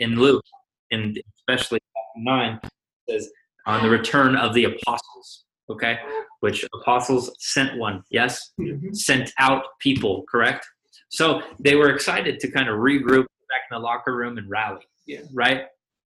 in 0.00 0.16
Luke, 0.20 0.44
and 0.90 1.20
especially 1.38 1.80
9, 2.16 2.60
it 2.62 2.70
says, 3.08 3.30
on 3.66 3.82
the 3.82 3.90
return 3.90 4.36
of 4.36 4.52
the 4.54 4.64
apostles, 4.64 5.44
okay? 5.70 5.98
Which 6.40 6.64
apostles 6.74 7.30
sent 7.38 7.78
one, 7.78 8.02
yes? 8.10 8.52
Mhm. 8.58 8.94
Sent 8.94 9.32
out 9.38 9.64
people, 9.80 10.24
correct? 10.30 10.66
So 11.10 11.42
they 11.58 11.74
were 11.76 11.90
excited 11.90 12.38
to 12.40 12.50
kind 12.50 12.68
of 12.68 12.76
regroup 12.76 13.26
back 13.48 13.62
in 13.70 13.74
the 13.74 13.78
locker 13.78 14.14
room 14.16 14.38
and 14.38 14.48
rally, 14.48 14.86
Yeah. 15.06 15.22
right? 15.32 15.66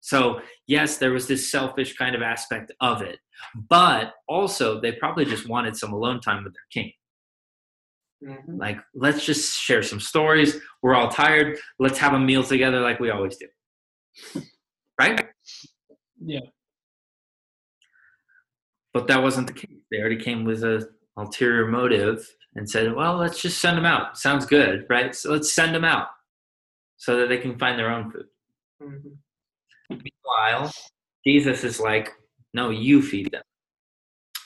So, 0.01 0.41
yes, 0.67 0.97
there 0.97 1.11
was 1.11 1.27
this 1.27 1.49
selfish 1.51 1.95
kind 1.95 2.15
of 2.15 2.21
aspect 2.21 2.71
of 2.81 3.01
it, 3.01 3.19
but 3.55 4.13
also 4.27 4.81
they 4.81 4.91
probably 4.93 5.25
just 5.25 5.47
wanted 5.47 5.77
some 5.77 5.93
alone 5.93 6.19
time 6.19 6.43
with 6.43 6.53
their 6.53 6.67
king. 6.71 6.91
Mhm. 8.23 8.59
Like, 8.59 8.77
let's 8.93 9.25
just 9.25 9.59
share 9.59 9.81
some 9.83 9.99
stories. 9.99 10.59
We're 10.81 10.95
all 10.95 11.09
tired. 11.09 11.57
Let's 11.79 11.97
have 11.99 12.13
a 12.13 12.19
meal 12.19 12.43
together 12.43 12.79
like 12.81 12.99
we 12.99 13.09
always 13.09 13.37
do. 13.37 13.47
Right? 14.99 15.19
Yeah. 16.23 16.41
But 18.93 19.07
that 19.07 19.23
wasn't 19.23 19.47
the 19.47 19.53
case. 19.53 19.81
They 19.89 19.99
already 19.99 20.21
came 20.21 20.43
with 20.43 20.63
a 20.63 20.89
ulterior 21.17 21.67
motive 21.67 22.27
and 22.55 22.69
said, 22.69 22.93
well, 22.93 23.15
let's 23.17 23.41
just 23.41 23.59
send 23.59 23.77
them 23.77 23.85
out. 23.85 24.17
Sounds 24.17 24.45
good, 24.45 24.85
right? 24.89 25.15
So 25.15 25.31
let's 25.31 25.53
send 25.53 25.73
them 25.73 25.85
out 25.85 26.07
so 26.97 27.17
that 27.17 27.29
they 27.29 27.37
can 27.37 27.57
find 27.57 27.79
their 27.79 27.89
own 27.89 28.11
food. 28.11 28.27
Mhm. 28.81 29.17
Meanwhile, 29.89 30.71
Jesus 31.25 31.63
is 31.63 31.79
like, 31.79 32.11
no, 32.53 32.69
you 32.69 33.01
feed 33.01 33.31
them. 33.31 33.43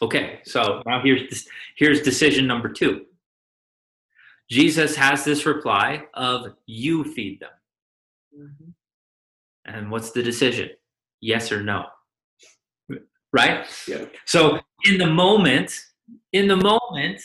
Okay, 0.01 0.41
so 0.45 0.84
now 0.86 1.01
here's 1.01 1.47
here's 1.77 2.01
decision 2.01 2.45
number 2.45 2.69
two. 2.69 3.05
Jesus 4.49 4.95
has 4.95 5.23
this 5.23 5.45
reply 5.45 6.05
of 6.13 6.55
you 6.67 7.03
feed 7.03 7.39
them. 7.39 7.51
Mhm. 8.38 8.73
And 9.65 9.89
what's 9.89 10.12
the 10.12 10.21
decision? 10.21 10.69
Yes 11.21 11.51
or 11.51 11.63
no? 11.63 11.88
Right? 13.35 13.67
Yeah. 13.85 14.05
So 14.23 14.59
in 14.85 14.97
the 14.97 15.07
moment, 15.07 15.77
in 16.31 16.47
the 16.47 16.55
moment, 16.55 17.19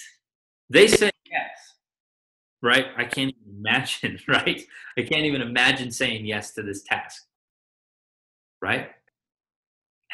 they 0.69 0.89
say 0.89 1.09
yes. 1.31 1.51
Right? 2.61 2.87
I 2.97 3.05
can't 3.05 3.33
even 3.41 3.59
imagine, 3.61 4.19
right? 4.29 4.61
I 4.99 5.03
can't 5.03 5.25
even 5.25 5.41
imagine 5.41 5.93
saying 5.93 6.27
yes 6.27 6.53
to 6.55 6.65
this 6.65 6.83
task. 6.83 7.23
Right? 8.61 8.89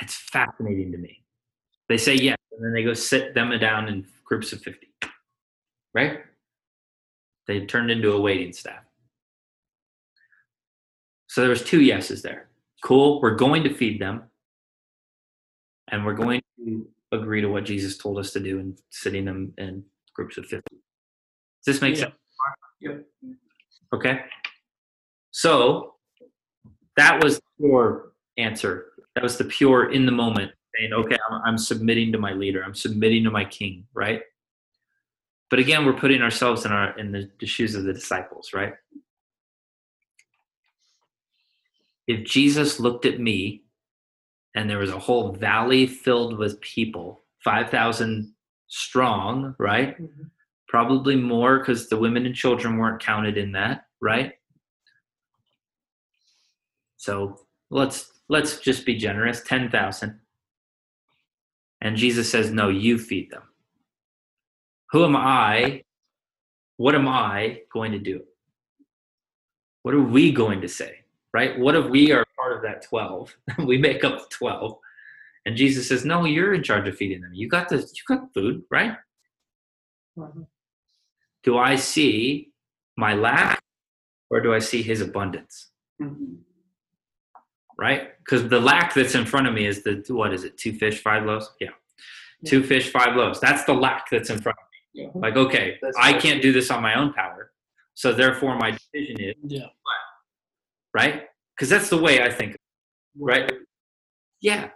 It's 0.03 0.17
fascinating 0.31 0.93
to 0.93 0.99
me. 0.99 1.25
They 1.89 1.97
say 1.97 2.15
yes, 2.15 2.37
and 2.53 2.63
then 2.63 2.75
they 2.75 2.83
go 2.83 2.93
sit 2.93 3.35
them 3.35 3.59
down 3.59 3.89
in 3.89 4.05
groups 4.27 4.53
of 4.53 4.61
50. 4.61 4.87
Right? 5.95 6.19
They 7.47 7.65
turned 7.65 7.91
into 7.91 8.13
a 8.13 8.21
waiting 8.21 8.53
staff. 8.53 8.83
So 11.29 11.41
there 11.41 11.49
was 11.49 11.65
two 11.65 11.81
yeses 11.81 12.21
there. 12.21 12.49
Cool, 12.85 13.23
we're 13.23 13.35
going 13.35 13.65
to 13.65 13.73
feed 13.73 13.99
them. 13.99 14.25
And 15.89 16.05
we're 16.05 16.15
going 16.15 16.43
to 16.59 16.89
agree 17.13 17.41
to 17.41 17.49
what 17.49 17.65
Jesus 17.65 17.97
told 17.97 18.19
us 18.19 18.33
to 18.33 18.41
do 18.41 18.59
and 18.59 18.79
sitting 18.91 19.25
them 19.25 19.53
in 19.59 19.85
groups 20.15 20.37
of 20.37 20.47
50. 20.47 20.63
Does 20.71 20.81
this 21.65 21.81
make 21.81 21.95
Yeah. 21.97 22.01
sense? 22.03 22.15
Yep. 22.81 23.07
Okay. 23.95 24.21
So 25.31 25.95
that 26.97 27.23
was 27.23 27.41
pure 27.59 28.13
answer. 28.37 28.93
That 29.15 29.23
was 29.23 29.39
the 29.39 29.45
pure 29.45 29.93
in 29.93 30.07
the 30.07 30.13
moment 30.13 30.53
saying, 30.77 30.93
okay, 30.93 31.17
I'm, 31.31 31.43
I'm 31.45 31.59
submitting 31.59 32.13
to 32.13 32.19
my 32.19 32.33
leader. 32.33 32.63
I'm 32.63 32.75
submitting 32.75 33.25
to 33.25 33.31
my 33.31 33.45
king, 33.45 33.87
right? 33.95 34.23
But 35.49 35.59
again, 35.59 35.87
we're 35.87 35.93
putting 35.95 36.23
ourselves 36.23 36.65
in 36.65 36.73
our 36.73 36.99
in 36.99 37.13
the, 37.13 37.31
the 37.39 37.47
shoes 37.47 37.75
of 37.75 37.85
the 37.85 37.93
disciples, 37.93 38.51
right? 38.53 38.75
If 42.07 42.25
Jesus 42.25 42.81
looked 42.81 43.07
at 43.07 43.21
me 43.21 43.63
and 44.57 44.69
there 44.69 44.79
was 44.79 44.91
a 44.91 44.99
whole 44.99 45.33
valley 45.33 45.87
filled 45.87 46.39
with 46.39 46.61
people, 46.63 47.23
5,000 47.45 48.35
strong, 48.67 49.55
right? 49.59 49.97
Mhm. 50.01 50.31
Probably 50.67 51.15
more 51.15 51.59
because 51.59 51.89
the 51.89 51.99
women 51.99 52.27
and 52.27 52.35
children 52.35 52.79
weren't 52.79 53.01
counted 53.01 53.37
in 53.37 53.53
that, 53.53 53.87
right? 54.01 54.33
So 56.97 57.47
let's 57.71 58.13
let's 58.29 58.59
just 58.59 58.85
be 58.85 58.97
generous, 58.97 59.45
10,000. 59.45 60.21
And 61.81 61.97
Jesus 61.97 62.29
says, 62.29 62.51
"No, 62.51 62.69
you 62.69 62.99
feed 62.99 63.31
them." 63.31 63.45
Who 64.91 65.05
am 65.05 65.15
I? 65.15 65.85
What 66.79 66.95
am 66.97 67.07
I 67.07 67.63
going 67.73 67.93
to 67.93 67.99
do? 67.99 68.27
What 69.83 69.95
are 69.95 70.03
we 70.03 70.33
going 70.33 70.63
to 70.63 70.69
say? 70.69 71.05
Right? 71.33 71.57
What 71.59 71.77
if 71.77 71.87
we 71.87 72.11
are 72.13 72.26
part 72.47 72.57
of 72.57 72.63
that 72.63 72.83
12? 72.83 73.37
we 73.67 73.79
make 73.79 74.05
up 74.05 74.19
the 74.19 74.27
12. 74.31 74.79
And 75.45 75.57
Jesus 75.57 75.89
says, 75.89 76.05
"No, 76.05 76.25
you're 76.25 76.55
in 76.55 76.63
charge 76.65 76.89
of 76.89 76.97
feeding 76.97 77.21
them. 77.21 77.33
You 77.33 77.49
got 77.49 77.69
the 77.69 77.77
you 77.77 78.03
got 78.09 78.33
food, 78.35 78.65
right?" 78.71 78.97
Mhm. 80.19 80.47
Do 81.45 81.57
I 81.57 81.77
see 81.77 82.51
my 82.97 83.15
lack 83.15 83.63
or 84.29 84.41
do 84.41 84.53
I 84.53 84.59
see 84.59 84.83
his 84.83 85.01
abundance? 85.01 85.71
Mhm. 86.01 86.39
Right? 87.79 88.19
Because 88.19 88.49
the 88.49 88.59
lack 88.61 88.93
that's 88.95 89.15
in 89.15 89.25
front 89.25 89.47
of 89.47 89.55
me 89.55 89.67
is 89.67 89.85
the 89.85 90.03
what 90.09 90.35
is 90.35 90.43
it? 90.43 90.59
Two 90.59 90.73
fish, 90.73 91.01
five 91.01 91.25
loaves? 91.25 91.49
Yeah. 91.61 91.71
Two 92.45 92.63
fish, 92.65 92.91
five 92.91 93.15
loaves. 93.15 93.39
That's 93.39 93.65
the 93.65 93.75
lack 93.75 94.11
that's 94.11 94.31
in 94.31 94.41
front 94.41 94.59
of 94.59 94.65
me. 94.73 95.03
Yeah. 95.05 95.11
Like, 95.15 95.37
okay, 95.37 95.79
That's 95.81 95.97
I 95.97 96.13
can't 96.15 96.43
do 96.43 96.53
this 96.53 96.71
on 96.73 96.83
my 96.83 96.95
own 96.99 97.13
power. 97.13 97.53
So 97.95 98.13
therefore 98.13 98.57
my 98.59 98.73
decision 98.73 99.21
is 99.21 99.35
Yeah. 99.45 99.69
right? 100.93 101.29
Because 101.57 101.71
that's 101.71 101.89
the 101.89 101.97
way 101.97 102.23
I 102.23 102.31
think. 102.31 102.57
Right? 103.19 103.51
Yeah. 104.41 104.71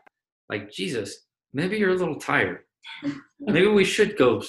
Like 0.49 0.71
Jesus, 0.71 1.27
maybe 1.53 1.79
you're 1.79 1.91
a 1.91 1.97
little 1.97 2.17
tired. 2.17 2.61
Maybe 3.41 3.69
we 3.69 3.85
should 3.85 4.17
go 4.19 4.43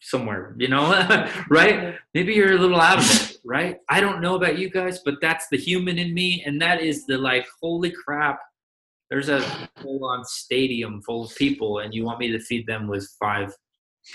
somewhere, 0.00 0.54
you 0.58 0.68
know? 0.68 0.90
right? 1.50 1.94
Maybe 2.14 2.34
you're 2.34 2.52
a 2.52 2.58
little 2.58 2.80
out 2.80 2.98
of 2.98 3.04
it, 3.04 3.36
right? 3.44 3.78
I 3.88 4.00
don't 4.00 4.20
know 4.20 4.34
about 4.34 4.58
you 4.58 4.70
guys, 4.70 5.00
but 5.04 5.14
that's 5.20 5.46
the 5.50 5.56
human 5.56 5.98
in 5.98 6.12
me. 6.12 6.42
And 6.44 6.60
that 6.60 6.80
is 6.82 7.06
the 7.06 7.18
like, 7.18 7.46
holy 7.60 7.90
crap. 7.90 8.38
There's 9.10 9.28
a 9.28 9.40
full 9.76 10.04
on 10.04 10.24
stadium 10.24 11.02
full 11.02 11.24
of 11.26 11.36
people, 11.36 11.80
and 11.80 11.92
you 11.92 12.04
want 12.04 12.18
me 12.18 12.32
to 12.32 12.40
feed 12.40 12.66
them 12.66 12.88
with 12.88 13.06
five 13.20 13.54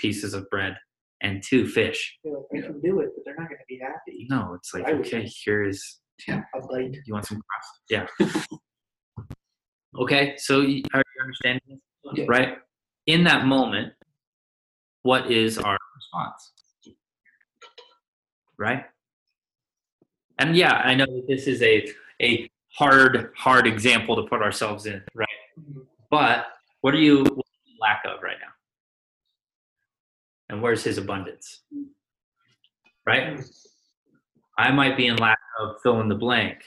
pieces 0.00 0.34
of 0.34 0.48
bread 0.50 0.76
and 1.22 1.42
two 1.42 1.66
fish. 1.68 2.18
They're 2.24 2.34
like, 2.34 2.64
I 2.64 2.66
can 2.66 2.80
do 2.80 3.00
it, 3.00 3.10
but 3.14 3.24
they're 3.24 3.36
not 3.36 3.48
going 3.48 3.58
to 3.58 3.64
be 3.68 3.78
happy. 3.80 4.26
No, 4.28 4.54
it's 4.54 4.74
like, 4.74 4.88
okay, 4.88 5.30
here's 5.44 6.00
A 6.28 6.60
bite. 6.70 6.96
you 7.06 7.14
want 7.14 7.26
some 7.26 7.40
crust? 7.40 7.80
Yeah. 7.90 8.06
okay, 10.00 10.34
so 10.36 10.60
you, 10.60 10.82
are 10.92 10.98
you 10.98 11.22
understanding 11.22 11.60
this? 11.68 11.78
Yeah. 12.14 12.24
Right? 12.28 12.58
In 13.06 13.24
that 13.24 13.46
moment, 13.46 13.92
what 15.02 15.30
is 15.30 15.58
our 15.58 15.78
response? 15.96 16.52
Right? 18.58 18.84
And 20.38 20.56
yeah, 20.56 20.74
I 20.74 20.94
know 20.94 21.06
that 21.06 21.24
this 21.28 21.46
is 21.46 21.62
a 21.62 21.86
a 22.20 22.50
hard, 22.74 23.32
hard 23.36 23.66
example 23.66 24.16
to 24.16 24.28
put 24.28 24.42
ourselves 24.42 24.86
in, 24.86 25.02
right? 25.14 25.28
Mhm. 25.58 25.86
But 26.10 26.46
what 26.80 26.94
are 26.94 26.98
you 27.00 27.18
what 27.18 27.28
are 27.28 27.58
you 27.66 27.72
in 27.72 27.78
lack 27.80 28.02
of 28.04 28.22
right 28.22 28.36
now? 28.40 28.52
And 30.48 30.62
where's 30.62 30.82
his 30.82 30.98
abundance? 30.98 31.62
Right? 33.06 33.40
I 34.58 34.70
might 34.72 34.96
be 34.96 35.06
in 35.06 35.16
lack 35.16 35.37
of 35.58 35.80
fill 35.82 36.00
in 36.00 36.08
the 36.08 36.14
blank, 36.14 36.58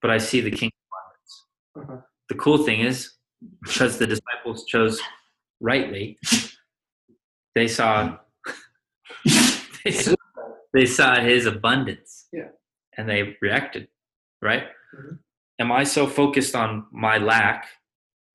but 0.00 0.10
I 0.10 0.18
see 0.18 0.40
the 0.40 0.50
king 0.50 0.70
abundance. 0.88 1.46
Uh-huh. 1.76 2.06
The 2.28 2.34
cool 2.34 2.58
thing 2.58 2.80
is, 2.80 3.12
because 3.62 3.98
the 3.98 4.06
disciples 4.06 4.64
chose 4.64 5.00
rightly, 5.60 6.18
they 7.54 7.68
saw 7.68 8.16
they 9.84 9.90
saw, 9.92 10.14
they 10.72 10.86
saw 10.86 11.20
his 11.20 11.46
abundance. 11.46 12.26
Yeah. 12.32 12.48
And 12.96 13.08
they 13.08 13.36
reacted, 13.40 13.88
right? 14.42 14.64
Mhm. 14.94 15.18
Am 15.60 15.72
I 15.72 15.84
so 15.84 16.06
focused 16.06 16.54
on 16.54 16.86
my 16.92 17.18
lack 17.18 17.68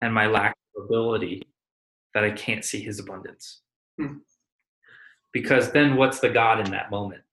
and 0.01 0.13
my 0.13 0.27
lack 0.27 0.55
of 0.77 0.85
ability 0.85 1.43
that 2.13 2.23
I 2.23 2.31
can't 2.31 2.65
see 2.65 2.81
his 2.81 2.99
abundance? 2.99 3.61
Hmm. 3.97 4.17
Because 5.31 5.71
then 5.71 5.95
what's 5.95 6.19
the 6.19 6.29
God 6.29 6.59
in 6.59 6.71
that 6.71 6.91
moment? 6.91 7.23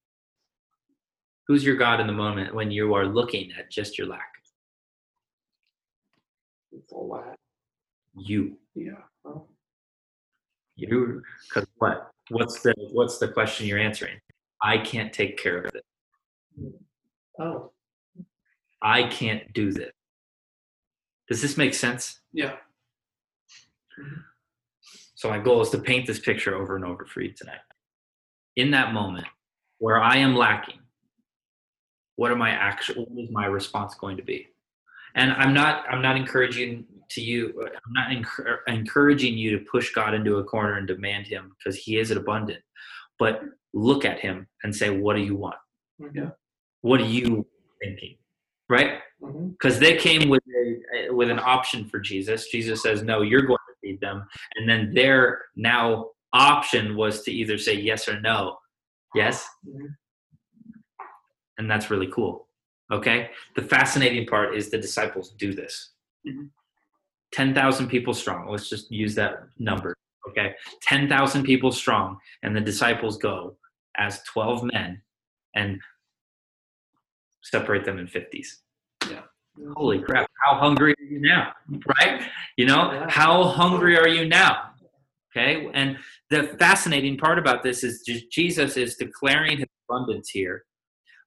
Who's 1.50 1.64
your 1.64 1.74
God 1.74 1.98
in 1.98 2.06
the 2.06 2.12
moment 2.12 2.54
when 2.54 2.70
you 2.70 2.94
are 2.94 3.04
looking 3.04 3.50
at 3.58 3.72
just 3.72 3.98
your 3.98 4.06
lack? 4.06 4.34
It's 6.70 6.92
all. 6.92 7.20
You. 8.16 8.56
Yeah. 8.76 8.92
Well, 9.24 9.48
You 10.76 11.24
because 11.48 11.66
what? 11.78 12.12
What's 12.28 12.60
the 12.60 12.72
what's 12.92 13.18
the 13.18 13.26
question 13.26 13.66
you're 13.66 13.80
answering? 13.80 14.20
I 14.62 14.78
can't 14.78 15.12
take 15.12 15.42
care 15.42 15.58
of 15.58 15.74
it. 15.74 15.84
oh, 17.40 17.72
I 18.80 19.08
can't 19.08 19.52
do 19.52 19.72
this. 19.72 19.90
Does 21.28 21.42
this 21.42 21.56
make 21.56 21.74
sense? 21.74 22.20
yeah. 22.32 22.52
Mm-hmm. 23.98 24.20
So 25.16 25.28
my 25.28 25.40
goal 25.40 25.62
is 25.62 25.70
to 25.70 25.78
paint 25.78 26.06
this 26.06 26.20
picture 26.20 26.54
over 26.54 26.76
and 26.76 26.84
over 26.84 27.06
for 27.06 27.22
you 27.22 27.32
tonight. 27.32 27.58
In 28.54 28.70
that 28.70 28.94
moment 28.94 29.26
where 29.78 30.00
I 30.00 30.18
am 30.18 30.36
lacking, 30.36 30.79
what 32.20 32.30
am 32.30 32.42
I 32.42 32.50
actual 32.50 33.06
what 33.06 33.24
is 33.24 33.30
my 33.30 33.46
response 33.46 33.94
going 33.94 34.18
to 34.18 34.22
be? 34.22 34.46
And 35.14 35.32
I'm 35.32 35.54
not 35.54 35.84
I'm 35.90 36.02
not 36.02 36.16
encouraging 36.22 36.84
to 37.14 37.20
you 37.22 37.40
I'm 37.86 37.94
not 38.00 38.08
encour- 38.10 38.58
encouraging 38.68 39.38
you 39.38 39.58
to 39.58 39.64
push 39.72 39.94
God 39.94 40.12
into 40.12 40.36
a 40.36 40.44
corner 40.44 40.74
and 40.76 40.86
demand 40.86 41.26
him 41.26 41.52
because 41.56 41.76
he 41.84 41.92
is 41.98 42.10
abundant. 42.10 42.62
But 43.18 43.40
look 43.72 44.04
at 44.04 44.18
him 44.20 44.46
and 44.62 44.76
say 44.80 44.90
what 44.90 45.16
do 45.16 45.22
you 45.22 45.34
want? 45.34 45.56
Yeah. 46.14 46.30
What 46.82 47.00
are 47.00 47.12
you 47.18 47.46
thinking? 47.82 48.16
Right? 48.68 48.92
because 49.52 49.78
they 49.78 49.96
came 49.96 50.28
with 50.30 50.42
a, 50.60 51.10
with 51.18 51.28
an 51.30 51.38
option 51.38 51.80
for 51.90 51.98
Jesus. 52.00 52.48
Jesus 52.48 52.82
says, 52.82 53.02
"No, 53.02 53.20
you're 53.20 53.42
going 53.52 53.58
to 53.70 53.76
feed 53.82 54.00
them," 54.00 54.24
and 54.56 54.68
then 54.68 54.94
their 54.94 55.42
now 55.56 56.10
option 56.32 56.96
was 56.96 57.22
to 57.24 57.30
either 57.40 57.58
say 57.58 57.74
yes 57.74 58.08
or 58.08 58.18
no. 58.20 58.56
Yes, 59.14 59.46
Mhm. 59.68 59.88
And 61.60 61.70
that's 61.70 61.90
really 61.90 62.06
cool. 62.08 62.48
Okay, 62.90 63.30
the 63.54 63.62
fascinating 63.62 64.26
part 64.26 64.56
is 64.56 64.70
the 64.70 64.78
disciples 64.78 65.30
do 65.38 65.52
this. 65.54 65.92
Mhm. 66.26 66.50
Ten 67.30 67.54
thousand 67.54 67.88
people 67.88 68.14
strong. 68.14 68.48
Let's 68.48 68.68
just 68.68 68.90
use 68.90 69.14
that 69.14 69.34
number. 69.58 69.94
Okay, 70.28 70.54
ten 70.82 71.08
thousand 71.08 71.44
people 71.44 71.70
strong, 71.70 72.18
and 72.42 72.56
the 72.56 72.60
disciples 72.60 73.16
go 73.18 73.56
as 73.96 74.22
twelve 74.24 74.64
men 74.64 75.02
and 75.54 75.80
separate 77.42 77.84
them 77.84 77.98
in 77.98 78.06
fifties 78.06 78.60
yeah 79.10 79.22
holy 79.74 79.98
crap 79.98 80.26
how 80.44 80.54
hungry 80.58 80.92
are 81.00 81.04
you 81.04 81.20
now 81.20 81.52
right 81.98 82.22
you 82.56 82.66
know 82.66 82.92
Yeah. 82.92 83.08
how 83.10 83.44
hungry 83.44 83.98
are 83.98 84.06
you 84.06 84.28
now 84.28 84.70
okay 85.34 85.68
and 85.74 85.96
the 86.28 86.42
fascinating 86.58 87.16
part 87.16 87.38
about 87.38 87.62
this 87.62 87.82
is 87.82 88.02
jesus 88.30 88.76
is 88.76 88.94
declaring 88.96 89.56
his 89.58 89.66
abundance 89.88 90.28
here 90.28 90.64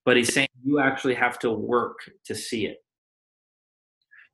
but 0.06 0.18
he's 0.18 0.34
saying 0.34 0.48
you 0.64 0.80
actually 0.80 1.16
have 1.16 1.40
to 1.40 1.52
work 1.52 2.00
to 2.26 2.36
see 2.36 2.66
it. 2.66 2.78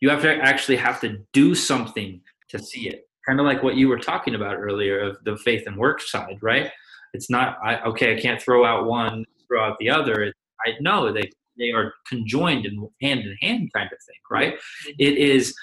You 0.02 0.10
have 0.10 0.22
to 0.24 0.36
actually 0.38 0.78
have 0.78 1.02
to 1.02 1.20
do 1.34 1.54
something 1.56 2.22
to 2.50 2.60
see 2.60 2.88
it. 2.90 3.08
Kind 3.28 3.40
of 3.40 3.46
like 3.46 3.64
what 3.64 3.76
you 3.76 3.90
were 3.90 4.00
talking 4.00 4.36
about 4.36 4.56
earlier 4.58 5.00
of 5.02 5.18
the 5.26 5.38
faith 5.38 5.64
and 5.68 5.78
work 5.78 6.02
side 6.02 6.38
right? 6.42 6.72
It's 7.14 7.30
not 7.30 7.58
I, 7.64 7.82
okay 7.82 8.16
i 8.16 8.20
can't 8.22 8.42
throw 8.42 8.66
out 8.66 8.86
one 8.86 9.26
throw 9.48 9.64
out 9.64 9.78
the 9.80 9.90
other. 9.90 10.24
It- 10.24 10.36
i 10.66 10.74
know 10.82 11.12
they 11.12 11.30
they 11.58 11.72
are 11.72 11.94
conjoined 12.08 12.66
and 12.66 12.88
hand 13.02 13.22
in 13.22 13.36
hand 13.42 13.70
kind 13.74 13.90
of 13.92 13.98
thing 14.06 14.16
right? 14.32 14.54
Mm-hmm. 14.56 14.92
It 15.00 15.18
is 15.18 15.56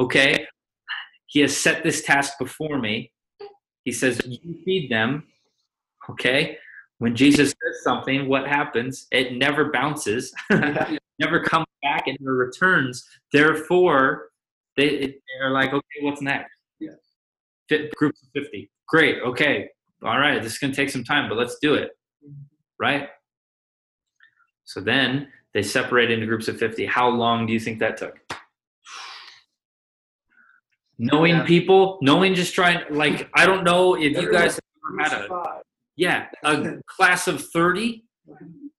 okay 0.00 0.46
he 1.26 1.40
has 1.40 1.56
set 1.56 1.84
this 1.84 2.02
task 2.02 2.32
before 2.40 2.78
me. 2.80 3.12
He 3.84 3.92
says 3.92 4.20
you 4.26 4.56
feed 4.64 4.90
them 4.90 5.24
okay 6.10 6.56
when 7.00 7.16
jesus 7.16 7.48
says 7.50 7.82
something 7.82 8.28
what 8.28 8.46
happens? 8.46 9.06
It 9.10 9.36
never 9.36 9.70
bounces 9.72 10.32
Yeah. 10.50 10.96
never 11.18 11.42
comes 11.42 11.66
back 11.82 12.06
and 12.06 12.16
never 12.20 12.36
returns. 12.36 13.04
Therefore 13.32 14.28
they 14.76 15.16
they're 15.38 15.50
like 15.50 15.72
okay 15.72 15.98
what's 16.02 16.20
next? 16.22 16.52
Yeah. 16.78 16.96
Fit, 17.68 17.94
groups 17.96 18.22
of 18.22 18.28
50 18.42 18.70
great 18.88 19.16
okay. 19.22 19.68
All 20.04 20.18
right 20.18 20.42
this 20.42 20.52
is 20.52 20.58
going 20.58 20.72
to 20.72 20.76
take 20.76 20.90
some 20.90 21.02
time 21.04 21.28
but 21.28 21.36
let's 21.38 21.56
do 21.60 21.74
it. 21.74 21.90
Mm-hmm. 22.24 22.42
Right? 22.78 23.08
So 24.64 24.80
then 24.80 25.28
they 25.54 25.62
separate 25.62 26.10
into 26.10 26.26
groups 26.26 26.48
of 26.48 26.58
50 26.58 26.84
how 26.86 27.08
long 27.08 27.46
do 27.46 27.52
you 27.54 27.60
think 27.60 27.78
that 27.80 27.96
took? 27.96 28.18
Knowing 30.98 31.36
Yeah. 31.36 31.44
people 31.46 31.98
knowing 32.02 32.34
just 32.34 32.54
trying 32.54 32.80
like 32.90 33.30
i 33.34 33.46
don't 33.46 33.64
know 33.64 33.94
if 33.96 34.12
you 34.20 34.30
guys 34.30 34.56
have 34.56 34.64
ever 34.92 35.02
had 35.02 35.24
a 35.24 35.28
Five. 35.28 35.62
Yeah 35.96 36.26
a 36.44 36.74
class 36.86 37.26
of 37.28 37.44
30 37.50 38.04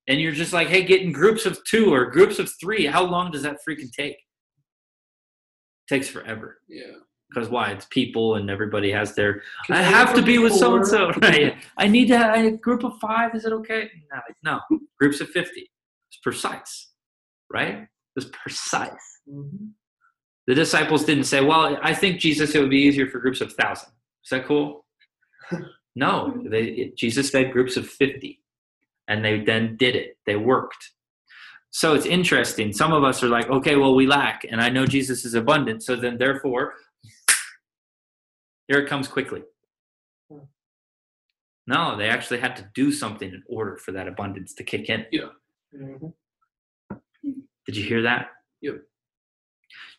and 0.08 0.20
you're 0.20 0.32
just 0.32 0.54
like 0.54 0.68
hey 0.68 0.84
get 0.84 1.02
in 1.02 1.12
groups 1.12 1.46
of 1.46 1.64
two 1.66 1.94
or 1.94 2.06
groups 2.10 2.40
of 2.40 2.50
three. 2.60 2.86
How 2.86 3.04
long 3.04 3.32
does 3.32 3.44
that 3.44 3.58
freaking 3.68 3.92
take? 3.92 4.16
Takes 5.90 6.08
forever. 6.08 6.60
Yeah. 6.70 6.84
because 7.30 7.50
why? 7.50 7.72
It's 7.72 7.86
people 7.92 8.36
and 8.36 8.50
everybody 8.50 8.92
has 8.92 9.14
their 9.16 9.42
i 9.70 9.82
have 9.82 10.14
to 10.16 10.22
be 10.22 10.38
with 10.38 10.54
so 10.54 10.76
and 10.76 10.88
so 10.88 11.12
right. 11.22 11.56
I 11.78 11.88
need 11.88 12.08
to 12.08 12.18
have 12.18 12.36
a 12.36 12.52
group 12.52 12.84
of 12.84 12.94
five 13.00 13.36
is 13.36 13.46
it 13.46 13.54
okay? 13.54 13.90
No, 14.44 14.60
no. 14.70 14.80
Groups 15.00 15.22
of 15.22 15.30
50 15.30 15.62
it's 15.62 16.20
precise 16.24 16.90
right? 17.54 17.88
It's 18.16 18.30
precise. 18.32 19.22
Mhm. 19.30 19.72
the 20.48 20.56
disciples 20.56 21.06
didn't 21.06 21.26
say 21.26 21.42
well 21.42 21.78
i 21.84 21.94
think 21.94 22.20
jesus 22.20 22.56
it 22.56 22.60
would 22.60 22.70
be 22.72 22.78
easier 22.88 23.08
for 23.08 23.20
groups 23.20 23.42
of 23.42 23.54
thousand. 23.54 23.90
Is 24.24 24.30
that 24.32 24.46
cool 24.46 24.86
no 25.96 26.42
they, 26.50 26.92
jesus 26.96 27.30
fed 27.30 27.52
groups 27.52 27.78
of 27.78 27.88
50 27.88 28.40
and 29.08 29.24
they 29.24 29.42
then 29.42 29.76
did 29.78 29.96
it 29.96 30.18
they 30.26 30.36
worked 30.36 30.92
so 31.70 31.94
it's 31.94 32.06
interesting 32.06 32.72
some 32.74 32.94
of 32.94 33.04
us 33.04 33.24
are 33.24 33.30
like 33.30 33.50
okay 33.50 33.76
well 33.76 33.96
we 33.96 34.08
lack 34.08 34.44
and 34.50 34.62
i 34.62 34.70
know 34.70 34.86
jesus 34.86 35.26
is 35.26 35.34
abundant 35.34 35.84
so 35.84 35.96
then 35.96 36.18
therefore 36.18 36.74
here 38.68 38.80
it 38.80 38.88
comes 38.90 39.08
quickly 39.08 39.44
no 41.68 41.96
they 41.98 42.08
actually 42.10 42.40
had 42.40 42.56
to 42.56 42.70
do 42.74 42.92
something 42.92 43.30
in 43.30 43.44
order 43.50 43.78
for 43.78 43.92
that 43.92 44.08
abundance 44.08 44.54
to 44.54 44.64
kick 44.64 44.90
in 44.90 45.06
Mhm. 45.76 46.14
Did 47.66 47.78
you 47.78 47.84
hear 47.84 48.02
that? 48.02 48.32
Yep. 48.62 48.82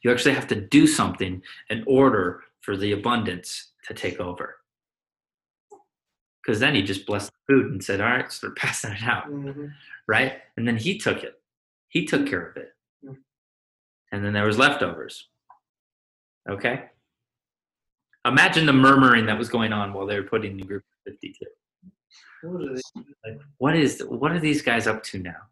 You 0.02 0.11
actually 0.11 0.35
have 0.35 0.48
to 0.48 0.61
do 0.61 0.87
something 0.87 1.42
in 1.70 1.85
order 1.87 2.42
for 2.61 2.76
the 2.76 2.92
abundance 2.92 3.72
to 3.87 3.94
take 3.94 4.20
over. 4.20 4.57
Because 6.44 6.59
then 6.59 6.74
he 6.74 6.83
just 6.83 7.07
blessed 7.07 7.31
the 7.31 7.55
food 7.55 7.72
and 7.72 7.83
said, 7.83 8.00
All 8.00 8.09
right, 8.09 8.31
start 8.31 8.57
passing 8.57 8.92
it 8.92 9.02
out. 9.02 9.28
Mhm. 9.31 9.72
Right? 10.09 10.42
And 10.57 10.66
then 10.66 10.76
he 10.76 10.98
took 10.98 11.22
it. 11.22 11.40
He 11.88 12.05
took 12.05 12.26
care 12.26 12.44
of 12.46 12.57
it. 12.57 12.74
Mm. 13.05 13.16
And 14.11 14.24
then 14.24 14.33
there 14.33 14.46
was 14.46 14.59
leftovers. 14.59 15.28
Okay? 16.48 16.87
Imagine 18.24 18.66
the 18.66 18.72
murmuring 18.72 19.26
that 19.26 19.38
was 19.38 19.48
going 19.48 19.72
on 19.72 19.92
while 19.92 20.07
they 20.07 20.18
were 20.18 20.26
putting 20.26 20.57
the 20.57 20.64
group 20.64 20.83
of 21.07 21.12
52. 21.12 21.44
What 22.42 22.62
are 22.62 22.74
they? 22.74 23.31
Like, 23.31 23.40
what 23.59 23.76
is 23.76 24.00
what 24.00 24.33
are 24.33 24.40
these 24.40 24.62
guys 24.62 24.87
up 24.87 25.02
to 25.05 25.18
now? 25.18 25.31
I 25.31 25.37
just 25.37 25.40
want 25.40 25.40
to 25.40 25.40
eat. 25.40 25.50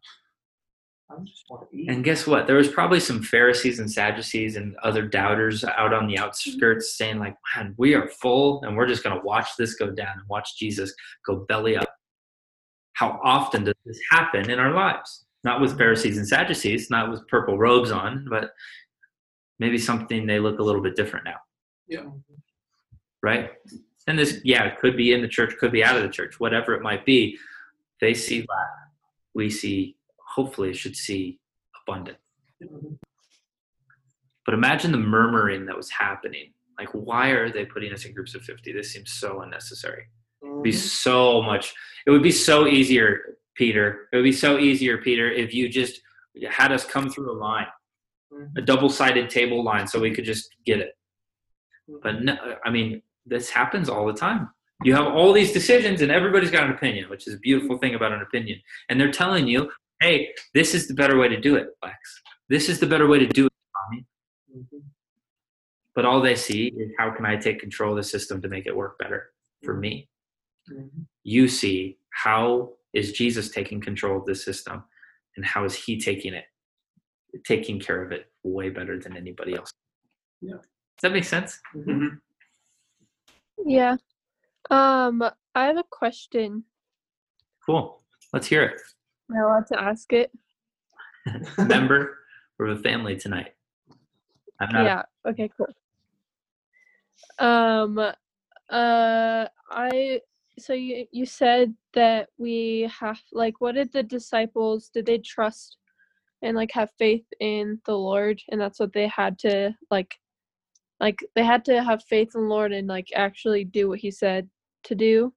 And 1.89 2.05
guess 2.05 2.27
what? 2.27 2.47
There 2.47 2.57
was 2.57 2.69
probably 2.69 3.01
some 3.01 3.23
Pharisees 3.23 3.81
and 3.81 3.91
Sadducees 3.91 4.57
and 4.57 4.77
other 4.83 5.03
doubters 5.03 5.65
out 5.65 5.93
on 5.93 6.07
the 6.07 6.19
outskirts 6.19 6.97
saying, 6.97 7.19
like, 7.19 7.37
man, 7.57 7.75
we 7.79 7.95
are 7.95 8.09
full 8.09 8.63
and 8.63 8.77
we're 8.77 8.87
just 8.87 9.03
going 9.03 9.19
to 9.19 9.25
watch 9.25 9.49
this 9.59 9.75
go 9.75 9.91
down 9.91 10.19
and 10.19 10.29
watch 10.29 10.59
Jesus 10.59 10.95
go 11.27 11.45
belly 11.49 11.77
up. 11.77 11.89
How 12.93 13.19
often 13.25 13.65
does 13.65 13.75
this 13.85 13.99
happen 14.11 14.51
in 14.51 14.59
our 14.59 14.73
lives? 14.73 15.25
Not 15.43 15.61
with 15.61 15.77
Pharisees 15.79 16.19
and 16.19 16.29
Sadducees, 16.29 16.91
not 16.91 17.11
with 17.11 17.27
purple 17.29 17.59
robes 17.59 17.91
on, 17.91 18.27
but 18.29 18.51
maybe 19.59 19.79
something 19.79 20.27
they 20.27 20.39
look 20.39 20.59
a 20.59 20.63
little 20.63 20.83
bit 20.83 20.97
different 20.97 21.25
now, 21.25 21.37
yeah. 21.89 22.05
right? 23.23 23.51
And 24.07 24.19
this, 24.19 24.41
yeah, 24.45 24.65
it 24.65 24.79
could 24.79 24.97
be 24.97 25.13
in 25.13 25.23
the 25.23 25.29
church, 25.29 25.57
could 25.59 25.73
be 25.73 25.85
out 25.85 25.97
of 25.97 26.03
the 26.03 26.09
church, 26.09 26.41
whatever 26.41 26.75
it 26.75 26.83
might 26.83 27.05
be. 27.05 27.39
They 28.01 28.15
see 28.15 28.41
lack. 28.41 28.69
We 29.35 29.51
see, 29.51 29.97
hopefully, 30.41 30.73
should 30.73 30.97
see 30.97 31.39
abundance. 31.83 32.19
Mhm. 32.63 32.99
But 34.45 34.55
imagine 34.55 34.91
the 34.93 34.99
murmuring 34.99 35.67
that 35.67 35.77
was 35.77 35.91
happening. 35.91 36.55
Like, 36.79 36.89
why 36.93 37.29
are 37.29 37.51
they 37.51 37.67
putting 37.67 37.93
us 37.93 38.05
in 38.07 38.15
groups 38.15 38.35
of 38.35 38.43
50? 38.43 38.73
This 38.73 38.93
seems 38.93 39.13
so 39.13 39.43
unnecessary. 39.43 40.05
It'd 40.43 40.63
be 40.63 40.71
Mhm. 40.71 40.75
so 41.07 41.43
much. 41.43 41.75
It 42.07 42.11
would 42.11 42.23
be 42.23 42.31
so 42.33 42.67
easier, 42.67 43.37
Peter. 43.55 44.09
It 44.13 44.17
would 44.17 44.23
be 44.33 44.33
so 44.33 44.59
easier, 44.59 44.97
Peter, 44.99 45.31
if 45.31 45.53
you 45.53 45.69
just 45.69 46.01
had 46.49 46.73
us 46.73 46.87
come 46.87 47.11
through 47.11 47.31
a 47.31 47.39
line, 47.49 47.67
Mhm. 48.33 48.57
a 48.57 48.63
double 48.63 48.89
sided 48.89 49.29
table 49.29 49.63
line, 49.63 49.87
so 49.87 50.01
we 50.01 50.13
could 50.15 50.25
just 50.25 50.57
get 50.65 50.81
it. 50.81 50.97
But 52.03 52.23
no, 52.23 52.35
I 52.65 52.71
mean, 52.71 53.03
this 53.27 53.51
happens 53.51 53.89
all 53.91 54.07
the 54.07 54.15
time. 54.15 54.49
You 54.83 54.95
have 54.95 55.09
all 55.09 55.35
these 55.35 55.53
decisions, 55.53 56.01
and 56.01 56.11
everybody's 56.11 56.51
got 56.51 56.65
an 56.65 56.73
opinion, 56.73 57.11
which 57.11 57.29
is 57.29 57.35
a 57.35 57.39
beautiful 57.39 57.77
thing 57.77 57.95
about 57.95 58.13
an 58.13 58.23
opinion. 58.23 58.63
And 58.89 58.99
they're 58.99 59.13
telling 59.13 59.47
you, 59.47 59.71
hey, 60.01 60.33
this 60.55 60.75
is 60.75 60.89
the 60.89 60.95
better 60.95 61.19
way 61.19 61.29
to 61.29 61.39
do 61.39 61.57
it, 61.57 61.69
Lex. 61.83 62.23
This 62.49 62.69
is 62.69 62.81
the 62.81 62.87
better 62.87 63.07
way 63.07 63.19
to 63.19 63.27
do 63.27 63.47
it, 63.47 63.53
Tommy. 63.77 64.07
Mhm. 64.57 64.83
But 65.95 66.05
all 66.05 66.21
they 66.21 66.35
see 66.35 66.69
is 66.69 66.91
how 66.99 67.11
can 67.11 67.27
I 67.27 67.37
take 67.37 67.61
control 67.61 67.93
of 67.93 67.97
the 67.99 68.03
system 68.03 68.41
to 68.43 68.49
make 68.49 68.67
it 68.67 68.75
work 68.75 68.99
better 68.99 69.33
for 69.63 69.75
me? 69.75 70.09
Mhm. 70.69 71.07
You 71.23 71.49
see 71.49 71.99
how 72.11 72.77
is 72.93 73.13
Jesus 73.13 73.51
taking 73.51 73.81
control 73.81 74.19
of 74.19 74.27
this 74.27 74.45
system 74.45 74.85
and 75.37 75.45
how 75.45 75.65
is 75.65 75.75
he 75.75 76.01
taking 76.01 76.35
it, 76.35 76.47
taking 77.45 77.79
care 77.79 78.03
of 78.03 78.11
it 78.13 78.33
way 78.43 78.71
better 78.71 78.99
than 78.99 79.17
anybody 79.17 79.55
else? 79.55 79.73
Yeah. 80.41 80.55
Does 80.57 81.03
that 81.03 81.13
make 81.13 81.25
sense? 81.25 81.61
Mhm. 81.75 82.21
Yeah. 83.65 83.97
Um, 84.71 85.23
I 85.55 85.67
have 85.67 85.77
a 85.77 85.85
question. 85.85 86.65
Cool. 87.65 88.03
Let's 88.33 88.47
hear 88.47 88.63
it. 88.63 88.81
Am 89.31 89.37
I 89.37 89.41
allowed 89.41 89.67
to 89.69 89.81
ask 89.81 90.13
it? 90.13 90.33
Member 91.59 92.19
or 92.59 92.75
the 92.75 92.83
family 92.83 93.17
tonight? 93.17 93.55
I'm 94.61 94.73
not 94.73 94.85
yeah. 94.85 95.03
Okay. 95.29 95.51
Cool. 95.57 95.67
Um. 97.39 97.99
Uh. 97.99 99.47
I. 99.71 100.21
So 100.59 100.73
you 100.73 101.07
you 101.13 101.27
said 101.27 101.75
that 101.95 102.29
we 102.39 102.91
have 102.99 103.21
like 103.33 103.61
what 103.61 103.77
did 103.77 103.93
the 103.93 104.03
disciples 104.03 104.91
did 104.93 105.07
they 105.07 105.19
trust 105.19 105.79
and 106.43 106.57
like 106.57 106.71
have 106.73 106.91
faith 106.99 107.25
in 107.41 107.81
the 107.87 107.97
Lord 107.97 108.43
and 108.51 108.61
that's 108.61 108.79
what 108.79 108.93
they 108.93 109.07
had 109.07 109.39
to 109.41 109.75
like 109.91 110.15
like 110.99 111.19
they 111.35 111.45
had 111.45 111.65
to 111.67 111.83
have 111.83 112.05
faith 112.05 112.33
in 112.35 112.43
the 112.43 112.49
Lord 112.49 112.73
and 112.73 112.89
like 112.89 113.09
actually 113.15 113.65
do 113.65 113.89
what 113.89 114.01
he 114.01 114.11
said 114.11 114.51
to 114.85 114.95
do 114.95 115.33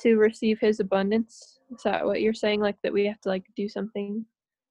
to 0.00 0.16
receive 0.16 0.60
his 0.60 0.78
abundance. 0.78 1.57
Is 1.70 1.82
that 1.84 2.04
what 2.04 2.20
you're 2.20 2.34
saying? 2.34 2.60
Like 2.60 2.76
that 2.82 2.92
we 2.92 3.06
have 3.06 3.20
to 3.22 3.28
like 3.28 3.44
do 3.56 3.68
something? 3.68 4.24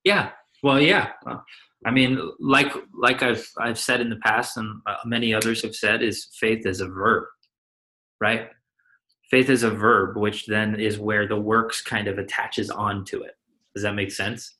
Yeah. 0.03 0.31
Well, 0.63 0.79
yeah. 0.79 1.11
Uh, 1.25 1.37
I 1.85 1.91
mean, 1.91 2.19
like 2.39 2.73
like 2.93 3.21
I've 3.21 3.47
I've 3.59 3.79
said 3.79 4.01
in 4.01 4.09
the 4.09 4.17
past, 4.17 4.57
and 4.57 4.81
uh, 4.87 4.95
many 5.05 5.33
others 5.33 5.61
have 5.61 5.75
said, 5.75 6.01
is 6.01 6.29
faith 6.39 6.65
is 6.65 6.81
a 6.81 6.87
verb, 6.87 7.25
right? 8.19 8.49
Faith 9.29 9.49
is 9.49 9.63
a 9.63 9.69
verb, 9.69 10.17
which 10.17 10.47
then 10.47 10.79
is 10.79 10.97
where 10.97 11.27
the 11.27 11.39
works 11.39 11.81
kind 11.81 12.07
of 12.07 12.17
attaches 12.17 12.69
onto 12.69 13.21
it. 13.21 13.35
Does 13.75 13.83
that 13.83 13.93
make 13.93 14.11
sense? 14.11 14.55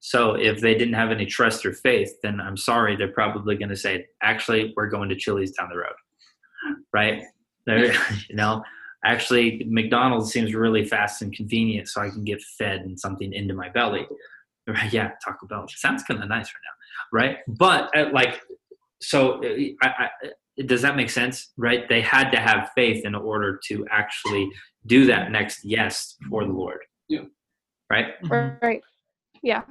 So 0.00 0.34
if 0.34 0.60
they 0.60 0.74
didn't 0.74 0.94
have 0.94 1.10
any 1.10 1.26
trust 1.26 1.64
or 1.64 1.72
faith, 1.72 2.12
then 2.22 2.40
I'm 2.40 2.56
sorry, 2.56 2.94
they're 2.94 3.08
probably 3.08 3.56
going 3.56 3.70
to 3.70 3.76
say, 3.76 4.06
actually, 4.22 4.72
we're 4.76 4.90
going 4.90 5.08
to 5.08 5.16
Chili's 5.16 5.52
down 5.52 5.70
the 5.70 5.78
road, 5.78 6.76
right? 6.92 7.24
You 7.66 8.36
know, 8.36 8.62
actually, 9.06 9.64
McDonald's 9.68 10.32
seems 10.32 10.54
really 10.54 10.84
fast 10.84 11.22
and 11.22 11.32
convenient, 11.32 11.88
so 11.88 12.00
I 12.00 12.10
can 12.10 12.24
get 12.24 12.42
fed 12.42 12.80
and 12.80 12.98
something 12.98 13.32
into 13.32 13.54
my 13.54 13.68
belly. 13.68 14.06
Right? 14.68 14.92
Yeah, 14.92 15.12
Taco 15.24 15.46
Bell 15.46 15.66
sounds 15.68 16.02
kind 16.02 16.20
of 16.20 16.28
nice 16.28 16.46
right 16.46 16.62
now, 16.64 17.18
right? 17.18 17.38
But 17.46 17.96
uh, 17.96 18.10
like, 18.12 18.40
so 19.00 19.40
uh, 19.44 19.56
I, 19.82 19.88
I, 19.88 20.62
does 20.66 20.82
that 20.82 20.96
make 20.96 21.10
sense? 21.10 21.52
Right? 21.56 21.88
They 21.88 22.00
had 22.00 22.30
to 22.32 22.38
have 22.40 22.70
faith 22.74 23.04
in 23.04 23.14
order 23.14 23.60
to 23.68 23.86
actually 23.92 24.50
do 24.86 25.06
that 25.06 25.30
next 25.30 25.64
yes 25.64 26.16
for 26.28 26.44
the 26.44 26.52
Lord. 26.52 26.78
Yeah. 27.08 27.26
Right. 27.90 28.20
Mhm. 28.24 28.60
Right. 28.60 28.82
Yeah. 29.42 29.62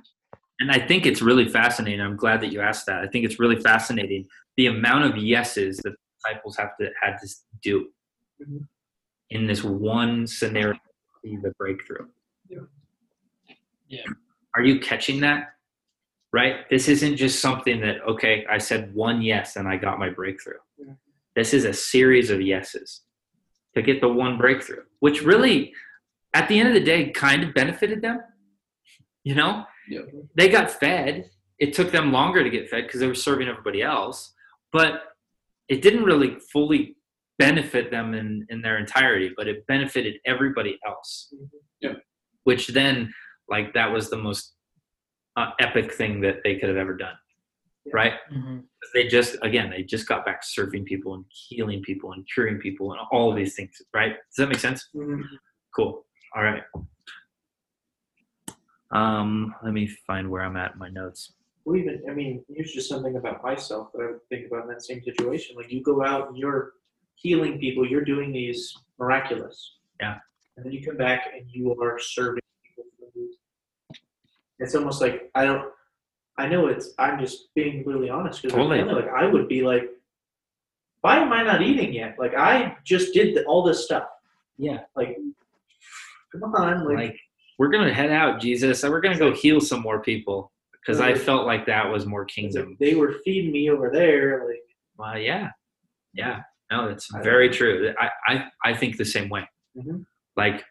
And 0.62 0.72
I 0.72 0.80
think 0.80 1.06
it's 1.06 1.22
really 1.22 1.50
fascinating. 1.50 2.00
I'm 2.00 2.16
glad 2.16 2.40
that 2.42 2.54
you 2.54 2.62
asked 2.62 2.86
that. 2.86 3.02
I 3.02 3.08
think 3.08 3.26
it's 3.26 3.40
really 3.40 3.60
fascinating 3.62 4.26
the 4.56 4.68
amount 4.68 5.04
of 5.04 5.18
yeses 5.18 5.76
that 5.78 5.92
the 5.92 5.98
disciples 6.24 6.56
have 6.56 6.78
to 6.80 6.90
had 7.02 7.18
to 7.18 7.28
do 7.62 7.90
Mhm. 8.42 8.68
In 9.36 9.46
this 9.46 9.64
one 9.64 10.26
scenario, 10.26 10.80
the 11.24 11.54
breakthrough. 11.60 12.08
Yeah. 12.50 12.60
Yeah. 13.90 14.04
Are 14.56 14.64
you 14.64 14.80
catching 14.80 15.20
that? 15.22 15.50
Right? 16.32 16.68
This 16.70 16.88
isn't 16.88 17.18
just 17.18 17.40
something 17.42 17.82
that, 17.82 17.98
okay, 18.08 18.46
I 18.50 18.58
said 18.58 18.94
one 18.96 19.22
yes 19.22 19.58
and 19.58 19.68
I 19.68 19.76
got 19.78 20.00
my 20.00 20.10
breakthrough. 20.10 20.62
Yeah. 20.78 20.94
This 21.36 21.54
is 21.54 21.66
a 21.66 21.74
series 21.74 22.30
of 22.30 22.42
yeses 22.42 23.02
to 23.74 23.82
get 23.82 24.00
the 24.00 24.08
one 24.08 24.38
breakthrough, 24.38 24.84
which 25.00 25.22
really, 25.22 25.74
at 26.34 26.48
the 26.48 26.58
end 26.60 26.70
of 26.70 26.74
the 26.74 26.84
day, 26.84 27.10
kind 27.10 27.44
of 27.44 27.54
benefited 27.54 28.02
them. 28.02 28.22
You 29.24 29.36
know, 29.36 29.66
Yeah. 29.90 30.02
they 30.36 30.48
got 30.50 30.72
fed. 30.72 31.30
It 31.60 31.74
took 31.74 31.92
them 31.92 32.12
longer 32.12 32.44
to 32.44 32.50
get 32.50 32.70
fed 32.70 32.86
because 32.86 33.00
they 33.02 33.08
were 33.08 33.16
serving 33.16 33.48
everybody 33.50 33.82
else, 33.82 34.34
but 34.72 34.94
it 35.68 35.82
didn't 35.82 36.04
really 36.04 36.38
fully 36.54 36.96
benefit 37.38 37.92
them 37.92 38.14
in, 38.14 38.46
in 38.50 38.62
their 38.62 38.78
entirety, 38.78 39.34
but 39.36 39.48
it 39.48 39.66
benefited 39.68 40.16
everybody 40.26 40.80
else. 40.86 41.34
Yeah. 41.82 41.94
Which 42.44 42.70
then, 42.70 43.14
like, 43.50 43.74
that 43.74 43.92
was 43.92 44.10
the 44.10 44.18
most 44.18 44.54
uh, 45.36 45.52
epic 45.60 45.94
thing 45.94 46.22
that 46.22 46.38
they 46.44 46.58
could 46.58 46.70
have 46.70 46.78
ever 46.78 46.96
done. 46.96 47.16
Yeah. 47.86 47.92
Right? 47.94 48.14
Mm-hmm. 48.34 48.60
They 48.94 49.08
just, 49.08 49.38
again, 49.42 49.70
they 49.70 49.84
just 49.84 50.08
got 50.08 50.26
back 50.26 50.44
serving 50.44 50.86
people 50.86 51.14
and 51.14 51.26
healing 51.30 51.82
people 51.84 52.14
and 52.14 52.26
curing 52.34 52.58
people 52.58 52.92
and 52.92 53.02
all 53.12 53.30
of 53.30 53.36
these 53.36 53.56
things. 53.56 53.82
Right? 53.94 54.14
Does 54.14 54.38
that 54.38 54.50
make 54.50 54.60
sense? 54.60 54.90
Mhm. 54.96 55.24
Cool. 55.76 56.06
All 56.36 56.44
right. 56.44 56.64
Um, 58.92 59.54
let 59.64 59.74
me 59.74 59.88
find 60.08 60.30
where 60.30 60.42
I'm 60.42 60.56
at 60.56 60.74
in 60.74 60.80
my 60.80 60.90
notes. 60.90 61.34
Well, 61.66 61.76
even 61.76 62.02
I 62.10 62.14
mean, 62.14 62.46
here's 62.48 62.72
just 62.72 62.88
something 62.88 63.18
about 63.18 63.44
myself 63.44 63.92
that 63.94 64.02
I 64.02 64.12
would 64.12 64.28
think 64.30 64.48
about 64.48 64.64
in 64.64 64.70
that 64.70 64.84
same 64.84 65.04
situation. 65.04 65.56
Like 65.56 65.72
you 65.72 65.84
go 65.84 66.06
out 66.06 66.30
and 66.30 66.38
you're 66.38 66.74
healing 67.16 67.60
people, 67.60 67.88
you're 67.88 68.04
doing 68.04 68.32
these 68.32 68.74
miraculous. 69.00 69.78
Yeah. 70.00 70.18
And 70.58 70.66
then 70.66 70.72
you 70.74 70.86
come 70.86 70.98
back 70.98 71.28
and 71.36 71.46
you 71.50 71.76
are 71.82 72.00
serving 72.00 72.42
people. 72.64 72.86
It's 74.60 74.76
almost 74.76 75.02
like 75.02 75.30
I 75.36 75.46
don't. 75.46 75.70
I 76.38 76.48
know 76.48 76.68
it's. 76.68 76.94
I'm 77.00 77.20
just 77.20 77.54
being 77.56 77.84
really 77.86 78.10
honest 78.10 78.42
because 78.42 78.56
Totally. 78.56 78.82
like 78.84 79.08
I 79.10 79.26
would 79.26 79.48
be 79.48 79.62
like, 79.64 79.90
why 81.02 81.18
am 81.18 81.32
I 81.34 81.44
not 81.44 81.62
eating 81.62 81.94
yet? 81.94 82.16
Like 82.18 82.36
I 82.36 82.76
just 82.84 83.14
did 83.14 83.36
the, 83.36 83.44
all 83.46 83.64
this 83.64 83.84
stuff. 83.86 84.06
Yeah. 84.58 84.80
Like, 84.96 85.18
come 86.32 86.56
on, 86.56 86.86
like, 86.88 86.98
Like, 86.98 87.20
we're 87.60 87.70
gonna 87.70 87.94
head 87.94 88.12
out, 88.12 88.40
Jesus. 88.42 88.84
and 88.84 88.92
We're 88.92 89.02
gonna 89.02 89.18
go 89.20 89.34
heal 89.34 89.60
some 89.60 89.82
more 89.82 90.02
people 90.02 90.52
because 90.82 91.02
I 91.02 91.14
felt 91.16 91.46
like 91.46 91.66
that 91.66 91.90
was 91.92 92.06
more 92.06 92.24
it's 92.24 92.38
like 92.38 92.52
kingdom. 92.54 92.78
they 92.80 92.96
were 92.96 93.16
feeding 93.26 93.52
me 93.52 93.70
over 93.70 93.90
there. 93.90 94.46
Like, 94.48 94.62
Well, 94.98 95.18
yeah, 95.20 95.50
yeah. 96.14 96.42
No, 96.72 96.88
that's 96.90 97.08
very 97.24 97.50
true. 97.50 97.94
I 98.00 98.10
I 98.28 98.46
I 98.64 98.74
think 98.74 98.98
the 98.98 99.06
same 99.06 99.30
way. 99.30 99.48
Mhm. 99.78 100.06
Like, 100.36 100.64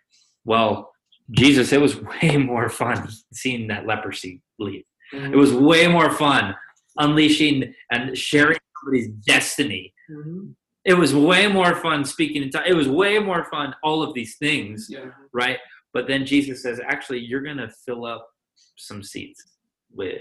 well, 0.45 0.92
Jesus, 1.30 1.72
it 1.72 1.80
was 1.80 1.97
way 2.22 2.36
more 2.36 2.68
fun 2.68 3.09
seeing 3.32 3.68
that 3.68 3.86
leprosy 3.86 4.42
leave. 4.59 4.84
It 5.12 5.36
was 5.36 5.53
way 5.53 5.86
more 5.86 6.11
fun 6.11 6.55
unleashing 6.99 7.72
and 7.92 8.16
sharing 8.18 8.59
somebody's 8.80 9.09
destiny. 9.26 9.95
Mhm. 10.11 10.55
It 10.84 10.95
was 10.95 11.14
way 11.14 11.47
more 11.47 11.74
fun 11.76 12.05
speaking 12.05 12.42
in 12.42 12.51
tongues. 12.51 12.66
It 12.68 12.74
was 12.74 12.88
way 12.88 13.18
more 13.18 13.45
fun, 13.45 13.74
all 13.82 14.03
of 14.03 14.12
these 14.14 14.36
things, 14.36 14.88
Yeah. 14.90 15.11
right? 15.32 15.59
But 15.95 16.09
then 16.09 16.26
Jesus 16.26 16.62
says, 16.62 16.78
actually, 16.84 17.20
you're 17.20 17.40
going 17.42 17.57
to 17.57 17.70
fill 17.86 18.05
up 18.05 18.28
some 18.76 19.03
seats 19.03 19.57
with, 19.90 20.20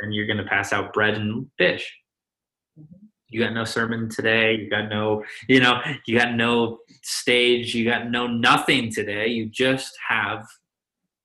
and 0.00 0.14
you're 0.14 0.26
going 0.26 0.38
to 0.38 0.44
pass 0.44 0.72
out 0.72 0.92
bread 0.94 1.14
and 1.14 1.50
fish. 1.58 1.92
You 3.32 3.40
got 3.40 3.54
no 3.54 3.64
sermon 3.64 4.10
today. 4.10 4.54
You 4.56 4.68
got 4.68 4.88
no, 4.90 5.24
you 5.48 5.58
know, 5.60 5.80
you 6.06 6.18
got 6.18 6.34
no 6.34 6.78
stage. 7.02 7.74
You 7.74 7.84
got 7.86 8.10
no 8.10 8.26
nothing 8.26 8.92
today. 8.92 9.28
You 9.28 9.46
just 9.46 9.94
have 10.08 10.44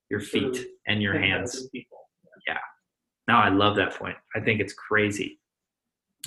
your 0.10 0.22
feet 0.22 0.68
and 0.88 1.02
your 1.02 1.20
hands. 1.20 1.68
yeah. 1.74 2.58
Now 3.28 3.42
I 3.42 3.50
love 3.50 3.76
that 3.76 3.94
point. 3.94 4.16
I 4.36 4.40
think 4.40 4.62
it's 4.62 4.74
crazy. 4.74 5.40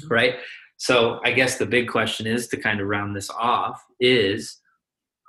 Right? 0.08 0.34
So 0.76 1.20
I 1.24 1.32
guess 1.32 1.56
the 1.56 1.66
big 1.66 1.88
question 1.88 2.26
is 2.26 2.46
to 2.48 2.58
kind 2.58 2.80
of 2.80 2.86
round 2.86 3.16
this 3.16 3.30
off 3.30 3.82
is 3.98 4.60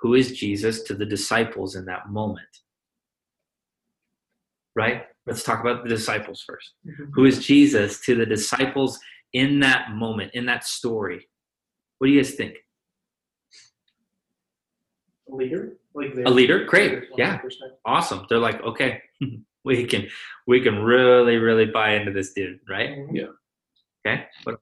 who 0.02 0.16
is 0.16 0.38
Jesus 0.38 0.84
to 0.84 0.94
the 0.94 1.06
disciples 1.06 1.76
in 1.76 1.86
that 1.86 2.10
moment? 2.10 2.48
Right? 4.76 5.04
Let's 5.26 5.44
talk 5.44 5.62
about 5.62 5.84
the 5.84 5.90
disciples 5.90 6.42
first. 6.42 6.72
Mhm. 6.86 7.12
Who 7.14 7.26
is 7.26 7.46
Jesus 7.46 8.02
to 8.02 8.16
the 8.16 8.26
disciples 8.26 9.00
in 9.34 9.60
that 9.62 9.92
moment, 9.92 10.32
in 10.34 10.46
that 10.46 10.64
story? 10.64 11.28
What 11.98 12.08
do 12.08 12.14
you 12.14 12.22
guys 12.22 12.34
think? 12.34 12.56
A 15.32 15.36
leader? 15.36 15.78
Like 15.94 16.14
A 16.26 16.30
leader? 16.30 16.66
Great. 16.66 17.04
Yeah. 17.18 17.40
Awesome. 17.86 18.26
They're 18.30 18.40
like, 18.40 18.62
okay, 18.62 19.02
we 19.66 19.86
can 19.86 20.08
we 20.48 20.62
can 20.62 20.80
really, 20.80 21.38
really 21.38 21.66
buy 21.66 21.96
into 21.96 22.12
this 22.12 22.34
dude, 22.34 22.60
right? 22.70 22.90
Mm-hmm. 22.90 23.16
Yeah. 23.16 23.26
Okay. 24.06 24.26
What 24.44 24.60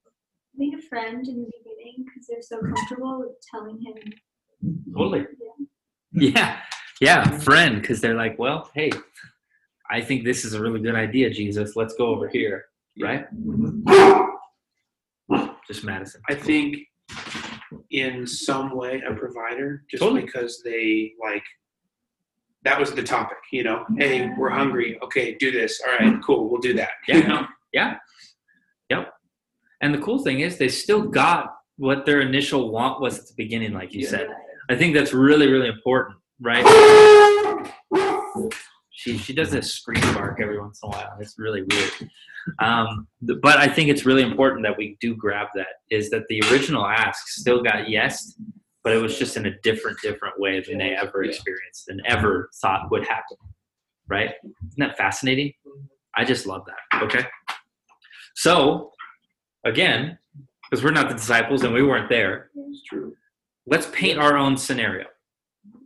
made 0.55 0.73
a 0.73 0.81
friend 0.81 1.25
in 1.27 1.41
the 1.41 1.51
beginning 1.63 2.05
because 2.05 2.27
they're 2.27 2.41
so 2.41 2.59
comfortable 2.59 3.19
with 3.19 3.35
telling 3.49 3.81
him. 3.81 4.13
Totally. 4.93 5.25
Yeah. 6.11 6.59
Yeah, 6.99 7.23
yeah, 7.23 7.37
friend, 7.39 7.79
because 7.79 8.01
they're 8.01 8.15
like, 8.15 8.37
well, 8.37 8.69
hey, 8.73 8.91
I 9.89 10.01
think 10.01 10.25
this 10.25 10.43
is 10.43 10.53
a 10.53 10.61
really 10.61 10.81
good 10.81 10.95
idea, 10.95 11.29
Jesus. 11.29 11.75
Let's 11.75 11.93
go 11.93 12.07
over 12.07 12.27
here, 12.27 12.65
right? 13.01 13.25
Just 15.69 15.83
Madison. 15.83 16.19
I 16.27 16.33
think 16.33 16.77
in 17.91 18.25
some 18.25 18.75
way 18.75 19.01
a 19.07 19.13
provider 19.13 19.83
just 19.89 20.01
Totally. 20.01 20.23
because 20.23 20.61
they 20.63 21.13
like 21.21 21.43
that 22.63 22.79
was 22.79 22.91
the 22.91 23.03
topic, 23.03 23.37
you 23.53 23.63
know. 23.63 23.85
Hey, 23.97 24.29
we're 24.37 24.49
hungry. 24.49 24.99
Okay, 25.03 25.35
do 25.39 25.51
this. 25.51 25.79
All 25.85 25.93
right, 25.93 26.01
mm-hmm. 26.13 26.21
cool. 26.21 26.49
We'll 26.49 26.59
do 26.59 26.73
that. 26.73 26.89
You 27.07 27.19
Yeah, 27.19 27.27
know? 27.27 27.45
yeah, 27.71 27.95
yep. 28.89 29.13
And 29.81 29.93
the 29.93 29.99
cool 29.99 30.23
thing 30.23 30.39
is, 30.41 30.57
they 30.57 30.67
still 30.69 31.03
got 31.03 31.55
what 31.77 32.05
their 32.05 32.19
initial 32.19 32.71
want 32.71 32.99
was 32.99 33.17
at 33.19 33.27
the 33.27 33.33
beginning, 33.37 33.73
like 33.73 33.93
you 33.93 34.01
Yeah. 34.01 34.09
said. 34.09 34.27
I 34.69 34.75
think 34.75 34.93
that's 34.93 35.13
really, 35.13 35.47
really 35.47 35.69
important, 35.69 36.17
right? 36.41 36.65
She 38.99 39.17
she 39.17 39.31
does 39.31 39.49
this 39.49 39.73
scream 39.75 40.01
bark 40.13 40.39
every 40.41 40.59
once 40.59 40.81
in 40.83 40.89
a 40.89 40.91
while. 40.91 41.15
It's 41.21 41.35
really 41.39 41.63
weird. 41.63 42.11
Um, 42.59 43.07
but 43.41 43.57
I 43.57 43.65
think 43.65 43.89
it's 43.89 44.05
really 44.05 44.23
important 44.23 44.61
that 44.63 44.77
we 44.77 44.97
do 44.99 45.15
grab 45.15 45.47
that. 45.55 45.67
Is 45.89 46.09
that 46.09 46.27
the 46.27 46.41
original 46.51 46.85
ask 46.85 47.27
still 47.29 47.63
got 47.63 47.89
yes, 47.89 48.35
but 48.83 48.91
it 48.91 48.97
was 49.01 49.17
just 49.17 49.37
in 49.37 49.45
a 49.45 49.57
different, 49.61 49.97
different 50.01 50.37
way 50.37 50.59
than 50.67 50.79
they 50.79 50.95
ever 50.97 51.23
experienced 51.23 51.87
and 51.87 52.01
ever 52.07 52.49
thought 52.61 52.91
would 52.91 53.07
happen. 53.07 53.37
Right? 54.09 54.31
Isn't 54.43 54.79
that 54.79 54.97
fascinating? 54.97 55.53
I 56.17 56.25
just 56.25 56.45
love 56.45 56.65
that. 56.65 57.03
Okay. 57.03 57.25
So, 58.35 58.91
again, 59.65 60.17
because 60.69 60.83
we're 60.83 60.91
not 60.91 61.07
the 61.07 61.15
disciples 61.15 61.63
and 61.63 61.73
we 61.73 61.83
weren't 61.83 62.09
there, 62.09 62.49
It's 62.69 62.83
true. 62.83 63.15
let's 63.65 63.87
paint 63.93 64.19
our 64.19 64.35
own 64.35 64.57
scenario. 64.57 65.05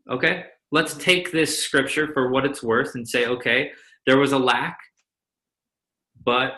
Okay? 0.10 0.46
Let's 0.74 0.96
take 0.96 1.32
this 1.32 1.64
scripture 1.64 2.12
for 2.14 2.32
what 2.32 2.46
it's 2.46 2.64
worth 2.64 2.96
and 2.96 3.08
say, 3.08 3.28
okay, 3.28 3.70
there 4.08 4.18
was 4.18 4.32
a 4.32 4.40
lack, 4.40 4.80
but 6.26 6.54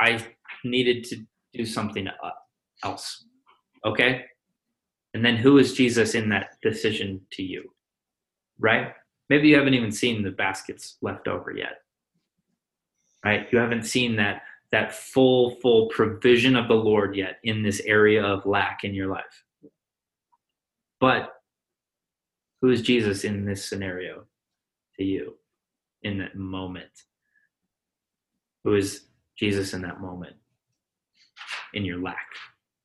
I 0.00 0.24
needed 0.64 1.04
to 1.04 1.18
do 1.52 1.66
something 1.66 2.08
uh, 2.08 2.30
else. 2.82 3.26
Okay? 3.84 4.24
And 5.12 5.22
then 5.22 5.36
who 5.36 5.58
is 5.58 5.74
Jesus 5.74 6.14
in 6.14 6.30
that 6.30 6.52
decision 6.62 7.20
to 7.32 7.42
you? 7.42 7.64
Right? 8.58 8.94
Maybe 9.28 9.48
you 9.48 9.56
haven't 9.58 9.74
even 9.74 9.92
seen 9.92 10.22
the 10.22 10.30
baskets 10.30 10.96
left 11.02 11.28
over 11.28 11.52
yet. 11.52 11.82
Right? 13.22 13.48
You 13.52 13.58
haven't 13.58 13.84
seen 13.84 14.16
that 14.16 14.44
that 14.72 14.94
full 14.94 15.56
full 15.60 15.88
provision 15.88 16.56
of 16.56 16.68
the 16.68 16.74
Lord 16.74 17.14
yet 17.14 17.36
in 17.44 17.62
this 17.62 17.80
area 17.80 18.24
of 18.24 18.46
lack 18.46 18.82
in 18.82 18.94
your 18.94 19.08
life. 19.08 19.44
But 21.00 21.35
who 22.60 22.70
is 22.70 22.82
Jesus 22.82 23.24
in 23.24 23.44
this 23.44 23.64
scenario 23.64 24.24
to 24.98 25.04
you 25.04 25.34
in 26.02 26.18
that 26.18 26.36
moment? 26.36 26.90
Who 28.64 28.74
is 28.74 29.02
Jesus 29.38 29.74
in 29.74 29.82
that 29.82 30.00
moment 30.00 30.36
in 31.74 31.84
your 31.84 32.00
lack? 32.00 32.26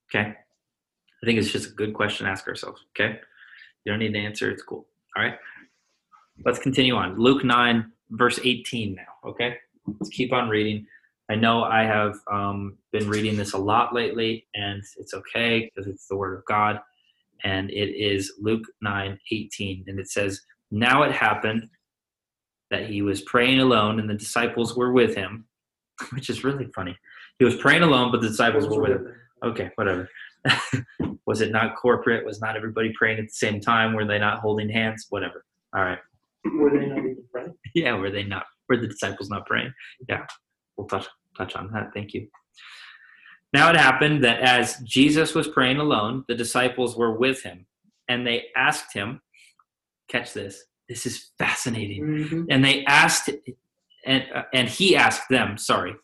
Okay? 0.10 0.30
I 0.30 1.26
think 1.26 1.40
it's 1.40 1.52
just 1.52 1.70
a 1.70 1.74
good 1.74 1.94
question 1.94 2.26
to 2.26 2.32
ask 2.32 2.48
ourselves. 2.48 2.86
Okay? 2.92 3.20
You 3.86 3.92
don't 3.92 4.00
need 4.00 4.14
to 4.14 4.20
answer, 4.20 4.50
it's 4.52 4.64
cool. 4.64 4.88
All 5.16 5.24
right? 5.24 5.36
Let's 6.46 6.60
continue 6.60 6.96
on. 6.96 7.18
Luke 7.18 7.44
9, 7.44 7.92
verse 8.12 8.40
18 8.44 8.96
now. 8.96 9.30
Okay? 9.30 9.56
Let's 9.88 10.10
keep 10.10 10.34
on 10.34 10.50
reading. 10.50 10.86
I 11.30 11.36
know 11.36 11.64
I 11.64 11.84
have 11.84 12.16
um, 12.32 12.78
been 12.92 13.08
reading 13.08 13.38
this 13.38 13.54
a 13.54 13.58
lot 13.58 13.94
lately, 13.94 14.48
and 14.54 14.84
it's 14.98 15.14
okay 15.14 15.72
because 15.74 15.90
it's 15.90 16.08
the 16.08 16.16
Word 16.16 16.38
of 16.38 16.46
God 16.46 16.82
and 17.44 17.70
it 17.70 17.96
is 17.96 18.34
Luke 18.40 18.64
9 18.82 19.18
18. 19.32 19.86
And 19.88 20.00
it 20.00 20.10
says, 20.10 20.42
Now 20.72 21.04
it 21.04 21.12
happened 21.12 21.68
that 22.70 22.90
he 22.90 23.02
was 23.02 23.22
praying 23.22 23.60
alone, 23.60 24.00
and 24.00 24.10
the 24.10 24.16
disciples 24.16 24.76
were 24.76 24.92
with 24.92 25.16
him, 25.16 25.46
which 26.14 26.30
is 26.30 26.44
really 26.44 26.68
funny. 26.74 26.98
He 27.40 27.46
was 27.46 27.56
praying 27.56 27.84
alone, 27.84 28.12
but 28.12 28.22
the 28.22 28.30
disciples 28.30 28.68
were 28.68 28.82
with 28.82 28.92
him. 28.92 29.14
Okay, 29.44 29.72
whatever. 29.76 30.08
was 31.26 31.42
it 31.42 31.52
not 31.52 31.76
corporate? 31.76 32.26
Was 32.26 32.42
not 32.42 32.56
everybody 32.56 32.92
praying 32.98 33.20
at 33.20 33.26
the 33.26 33.34
same 33.34 33.60
time? 33.60 33.94
Were 33.94 34.06
they 34.06 34.20
not 34.20 34.40
holding 34.40 34.70
hands? 34.70 35.08
Whatever. 35.10 35.44
All 35.76 35.84
right. 35.84 36.00
Were 36.46 36.72
they 36.72 36.86
not 36.86 37.00
even 37.00 37.24
praying? 37.32 37.54
Yeah, 37.74 37.94
were 37.94 38.12
they 38.12 38.24
not? 38.24 38.44
Were 38.68 38.78
the 38.78 38.88
disciples 38.88 39.30
not 39.30 39.46
praying? 39.46 39.72
Yeah, 40.10 40.26
we'll 40.76 40.88
touch 40.88 41.08
touch 41.38 41.56
on 41.56 41.72
that. 41.72 41.92
Thank 41.94 42.14
you. 42.14 42.28
Now 43.54 43.70
it 43.70 43.76
happened 43.76 44.24
that 44.24 44.40
as 44.40 44.78
Jesus 44.84 45.36
was 45.36 45.48
praying 45.48 45.78
alone, 45.78 46.24
the 46.28 46.36
disciples 46.36 46.96
were 46.96 47.18
with 47.18 47.44
him, 47.44 47.66
and 48.08 48.26
they 48.26 48.46
asked 48.56 48.94
him, 48.94 49.22
"Catch 50.08 50.34
this! 50.34 50.64
This 50.88 51.06
is 51.06 51.32
fascinating." 51.38 52.04
Mhm. 52.04 52.48
And 52.50 52.64
they 52.64 52.86
asked, 52.86 53.30
and 54.06 54.26
uh, 54.34 54.44
and 54.54 54.70
he 54.70 54.96
asked 54.96 55.30
them, 55.30 55.58
"Sorry, 55.58 55.96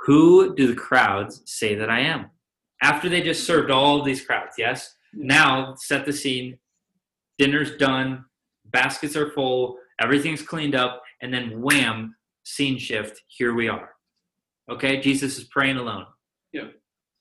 who 0.00 0.54
do 0.54 0.66
the 0.66 0.74
crowds 0.74 1.42
say 1.46 1.74
that 1.74 1.90
I 1.90 2.00
am?" 2.00 2.30
After 2.82 3.08
they 3.08 3.22
just 3.22 3.44
served 3.44 3.70
all 3.70 3.98
of 3.98 4.04
these 4.04 4.24
crowds, 4.24 4.54
yes. 4.58 4.94
Now 5.12 5.74
set 5.76 6.04
the 6.06 6.12
scene. 6.12 6.58
Dinner's 7.38 7.76
done. 7.76 8.26
Baskets 8.66 9.16
are 9.16 9.30
full. 9.30 9.78
Everything's 9.98 10.42
cleaned 10.42 10.74
up, 10.74 11.02
and 11.22 11.32
then 11.32 11.60
wham, 11.62 12.14
scene 12.44 12.78
shift. 12.78 13.22
Here 13.26 13.54
we 13.54 13.68
are. 13.68 13.94
Okay, 14.70 15.00
Jesus 15.00 15.38
is 15.38 15.44
praying 15.44 15.78
alone. 15.78 16.06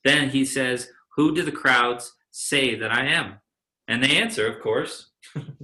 Then 0.08 0.30
he 0.30 0.46
says, 0.46 0.90
Who 1.18 1.36
do 1.36 1.44
the 1.44 1.52
crowds 1.52 2.14
say 2.32 2.76
that 2.76 2.94
I 2.94 3.06
am? 3.08 3.42
And 3.90 4.02
they 4.02 4.16
answer, 4.16 4.48
of 4.48 4.62
course. 4.62 5.12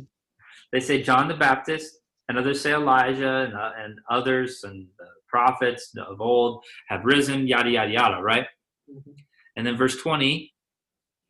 they 0.73 0.81
say 0.81 1.01
John 1.01 1.29
the 1.29 1.33
Baptist, 1.33 1.99
and 2.27 2.37
others 2.37 2.59
say 2.59 2.73
Elijah, 2.73 3.35
and, 3.45 3.53
uh, 3.53 3.71
and 3.77 3.99
others 4.09 4.65
and 4.65 4.87
the 4.99 5.05
prophets 5.29 5.95
of 5.97 6.19
old 6.19 6.61
have 6.89 7.05
risen, 7.05 7.47
yada, 7.47 7.69
yada, 7.69 7.91
yada, 7.91 8.21
right? 8.21 8.47
Mhm. 8.91 9.15
And 9.55 9.65
then 9.65 9.77
verse 9.77 9.95
20, 9.95 10.53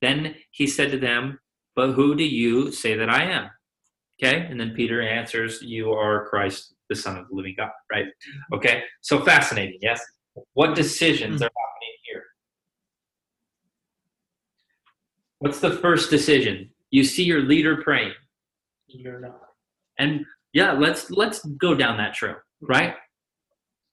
then 0.01 0.35
he 0.49 0.65
said 0.65 0.89
to 0.91 0.97
them, 0.97 1.39
But 1.75 1.91
who 1.91 2.15
do 2.15 2.23
you 2.23 2.71
say 2.71 2.95
that 2.95 3.09
I 3.09 3.23
am? 3.25 3.51
Okay, 4.17 4.47
and 4.49 4.59
then 4.59 4.73
Peter 4.75 5.01
answers, 5.01 5.61
You 5.61 5.91
are 5.93 6.27
Christ, 6.29 6.73
the 6.89 6.95
Son 6.95 7.17
of 7.17 7.27
the 7.27 7.35
living 7.35 7.53
God, 7.57 7.69
right? 7.91 8.07
Okay, 8.53 8.83
so 9.01 9.23
fascinating, 9.23 9.77
yes? 9.81 10.01
What 10.53 10.73
decisions 10.75 11.41
are 11.43 11.51
happening 11.61 11.95
here? 12.07 12.23
What's 15.43 15.59
the 15.59 15.71
first 15.71 16.09
decision? 16.09 16.69
You 16.89 17.03
see 17.03 17.23
your 17.25 17.41
leader 17.41 17.81
praying. 17.83 18.13
You're 18.87 19.19
not. 19.19 19.41
And 19.99 20.25
yeah, 20.53 20.71
let's 20.71 21.11
let's 21.11 21.43
go 21.57 21.75
down 21.75 21.97
that 21.97 22.13
trail, 22.13 22.37
right? 22.61 22.95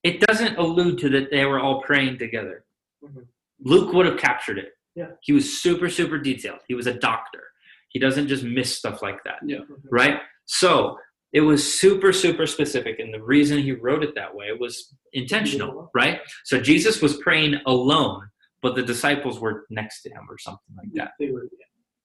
It 0.05 0.21
doesn't 0.21 0.59
allude 0.59 0.99
to 0.99 1.09
that 1.09 1.33
they 1.33 1.45
were 1.47 1.59
all 1.59 1.83
praying 1.83 2.19
together. 2.19 2.65
Mhm. 3.05 3.27
Luke 3.59 3.93
would 3.93 4.07
have 4.07 4.17
captured 4.17 4.59
it. 4.59 4.75
Yeah. 4.95 5.09
He 5.23 5.33
was 5.33 5.61
super, 5.61 5.89
super 5.91 6.19
detailed. 6.19 6.61
He 6.69 6.75
was 6.75 6.87
a 6.87 6.95
doctor. 6.95 7.43
He 7.89 7.99
doesn't 7.99 8.29
just 8.29 8.45
miss 8.45 8.79
stuff 8.79 9.03
like 9.03 9.25
that 9.25 9.41
Yeah. 9.45 9.59
Mhm. 9.59 9.83
right? 9.91 10.21
So 10.47 10.99
It 11.33 11.43
was 11.43 11.63
super, 11.81 12.13
super 12.13 12.45
specific. 12.45 12.99
And 12.99 13.15
the 13.15 13.23
reason 13.23 13.59
he 13.61 13.71
wrote 13.71 14.03
it 14.03 14.17
that 14.17 14.35
way 14.35 14.51
was 14.53 14.93
intentional, 15.13 15.89
right? 15.95 16.19
So 16.45 16.61
Jesus 16.61 17.01
was 17.01 17.19
praying 17.19 17.55
alone, 17.67 18.29
but 18.63 18.75
the 18.75 18.83
disciples 18.83 19.41
were 19.41 19.67
next 19.71 20.03
to 20.03 20.11
him 20.11 20.27
or 20.29 20.39
something 20.39 20.75
like 20.77 20.89
that. 20.95 21.13
They 21.19 21.31
were, 21.31 21.49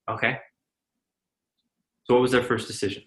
Okay. 0.09 0.37
So 2.05 2.13
what 2.13 2.21
was 2.21 2.31
their 2.31 2.43
first 2.43 2.67
decision? 2.67 3.03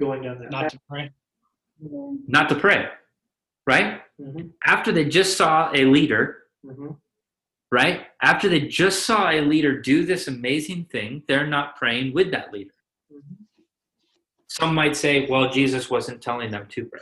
going 0.00 0.22
down 0.22 0.38
there. 0.38 0.48
Not 0.48 0.68
to 0.70 0.78
pray. 0.88 1.10
Not 1.80 2.48
to 2.50 2.54
pray, 2.54 2.88
right? 3.66 4.00
Mhm. 4.20 4.52
After 4.64 4.92
they 4.92 5.04
just 5.04 5.36
saw 5.36 5.72
a 5.74 5.86
leader, 5.86 6.44
Mhm. 6.64 7.00
right? 7.72 8.06
After 8.22 8.48
they 8.48 8.60
just 8.68 9.04
saw 9.04 9.28
a 9.30 9.40
leader 9.40 9.80
do 9.80 10.04
this 10.06 10.28
amazing 10.28 10.84
thing, 10.84 11.24
they're 11.26 11.48
not 11.48 11.74
praying 11.74 12.12
with 12.14 12.30
that 12.30 12.52
leader. 12.52 12.74
Mhm. 13.12 13.46
Some 14.46 14.72
might 14.72 14.94
say, 14.94 15.26
well, 15.26 15.50
Jesus 15.50 15.90
wasn't 15.90 16.22
telling 16.22 16.52
them 16.52 16.68
to 16.68 16.84
pray, 16.86 17.00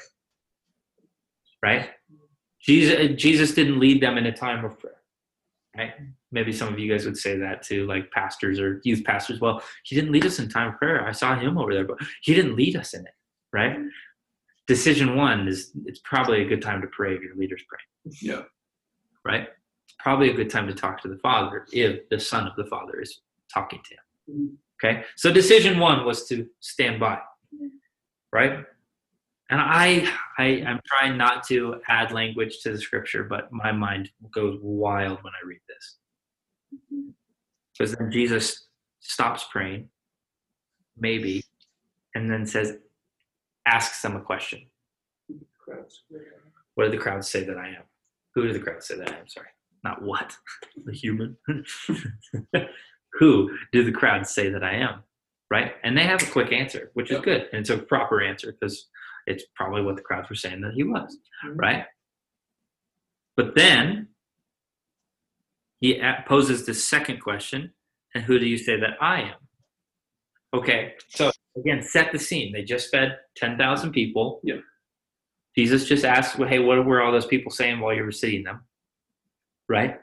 right? 1.63 1.91
Jesus, 2.67 3.21
Jesus 3.21 3.55
didn't 3.55 3.79
lead 3.79 4.03
them 4.03 4.19
in 4.19 4.27
a 4.27 4.37
time 4.37 4.65
of 4.65 4.79
prayer, 4.79 5.01
right? 5.77 5.93
Maybe 6.33 6.53
some 6.53 6.73
of 6.73 6.79
you 6.79 6.91
guys 6.91 7.07
would 7.07 7.17
say 7.17 7.39
that 7.39 7.63
to 7.65 7.87
like 7.87 8.11
pastors 8.11 8.59
or 8.59 8.81
youth 8.83 9.05
pastors. 9.05 9.41
Well, 9.41 9.63
he 9.85 9.95
didn't 9.95 10.11
lead 10.11 10.27
us 10.27 10.41
in 10.41 10.49
time 10.49 10.73
of 10.73 10.79
prayer. 10.79 11.07
I 11.07 11.13
saw 11.13 11.39
him 11.39 11.57
over 11.57 11.73
there, 11.73 11.85
but 11.85 11.99
he 12.23 12.35
didn't 12.35 12.57
lead 12.57 12.75
us 12.75 12.93
in 12.93 13.03
it, 13.03 13.15
right? 13.53 13.79
Decision 14.67 15.15
one 15.15 15.47
is 15.47 15.71
it's 15.85 16.01
probably 16.01 16.43
a 16.43 16.45
good 16.45 16.61
time 16.61 16.81
to 16.81 16.89
pray 16.89 17.15
if 17.15 17.23
your 17.23 17.37
leader's 17.37 17.63
praying. 17.69 18.17
Yeah. 18.21 18.43
Right? 19.25 19.49
Probably 20.01 20.31
a 20.31 20.35
good 20.35 20.51
time 20.51 20.67
to 20.67 20.75
talk 20.75 21.01
to 21.03 21.09
the 21.09 21.19
Father 21.19 21.67
if 21.73 22.09
the 22.09 22.19
Son 22.19 22.49
of 22.49 22.57
the 22.57 22.67
Father 22.67 23.01
is 23.01 23.21
talking 23.53 23.81
to 23.85 23.95
him. 23.95 24.39
Mm-hmm. 24.39 24.55
Okay? 24.85 25.05
So 25.15 25.33
decision 25.33 25.79
one 25.79 26.05
was 26.05 26.27
to 26.29 26.49
stand 26.59 26.99
by. 26.99 27.21
Right? 28.33 28.65
And 29.51 29.61
I 29.61 30.09
I 30.39 30.65
I'm 30.67 30.81
trying 30.87 31.17
not 31.17 31.47
to 31.49 31.81
add 31.89 32.13
language 32.13 32.61
to 32.63 32.73
the 32.73 32.79
scripture, 32.79 33.25
but 33.25 33.53
my 33.53 33.73
mind 33.73 34.11
goes 34.33 34.59
wild 34.61 35.23
when 35.23 35.33
I 35.33 35.47
read 35.47 35.61
this. 35.69 35.97
Because 37.79 37.95
then 37.97 38.11
Jesus 38.11 38.67
stops 39.01 39.47
praying, 39.51 39.89
maybe, 40.97 41.45
and 42.15 42.31
then 42.31 42.47
says, 42.47 42.79
asks 43.67 44.03
them 44.03 44.17
a 44.17 44.21
question. 44.21 44.67
What 46.75 46.85
do 46.85 46.91
the 46.91 46.97
crowds 46.97 47.29
say 47.29 47.45
that 47.45 47.57
I 47.57 47.69
am? 47.69 47.83
Who 48.35 48.47
do 48.47 48.53
the 48.53 48.61
crowds 48.61 48.87
say 48.87 48.97
that 48.97 49.11
I 49.11 49.19
am? 49.19 49.29
Sorry. 49.29 49.49
Not 49.85 50.03
what. 50.03 50.37
The 50.85 50.93
human. 50.93 51.37
Who 53.19 53.51
do 53.73 53.83
the 53.83 53.93
crowds 53.93 54.31
say 54.31 54.51
that 54.51 54.63
I 54.63 54.75
am? 54.75 55.03
Right? 55.51 55.73
And 55.83 55.97
they 55.97 56.05
have 56.05 56.23
a 56.23 56.31
quick 56.31 56.53
answer, 56.53 56.91
which 56.95 57.11
is 57.11 57.21
good. 57.21 57.49
And 57.53 57.61
it's 57.61 57.71
a 57.71 57.79
proper 57.79 58.23
answer 58.23 58.53
because 58.53 58.89
it's 59.27 59.45
probably 59.55 59.83
what 59.83 59.97
the 59.97 60.03
crowds 60.03 60.29
were 60.29 60.37
saying 60.37 60.61
that 60.63 60.75
he 60.75 60.83
was. 60.83 61.19
Mhm. 61.45 61.55
Right? 61.57 61.87
But 63.37 63.55
then 63.55 64.09
he 65.81 66.01
poses 66.27 66.65
the 66.65 66.75
second 66.75 67.21
question 67.21 67.75
and 68.15 68.25
who 68.25 68.39
do 68.39 68.47
you 68.47 68.57
say 68.57 68.81
that 68.81 68.97
I 69.01 69.23
am? 69.23 69.39
Okay, 70.55 70.95
so 71.09 71.31
again, 71.57 71.83
set 71.83 72.13
the 72.13 72.19
scene. 72.19 72.53
They 72.53 72.63
just 72.63 72.91
fed 72.91 73.19
10,000 73.37 73.93
people. 73.93 74.41
Yeah. 74.43 74.61
Jesus 75.57 75.87
just 75.87 76.05
asked, 76.05 76.39
well, 76.39 76.49
hey, 76.49 76.59
what 76.61 76.85
were 76.87 77.03
all 77.03 77.13
those 77.13 77.27
people 77.27 77.51
saying 77.51 77.81
while 77.81 77.95
you 77.95 78.05
were 78.05 78.13
seeing 78.13 78.45
them? 78.45 78.65
Right? 79.69 80.01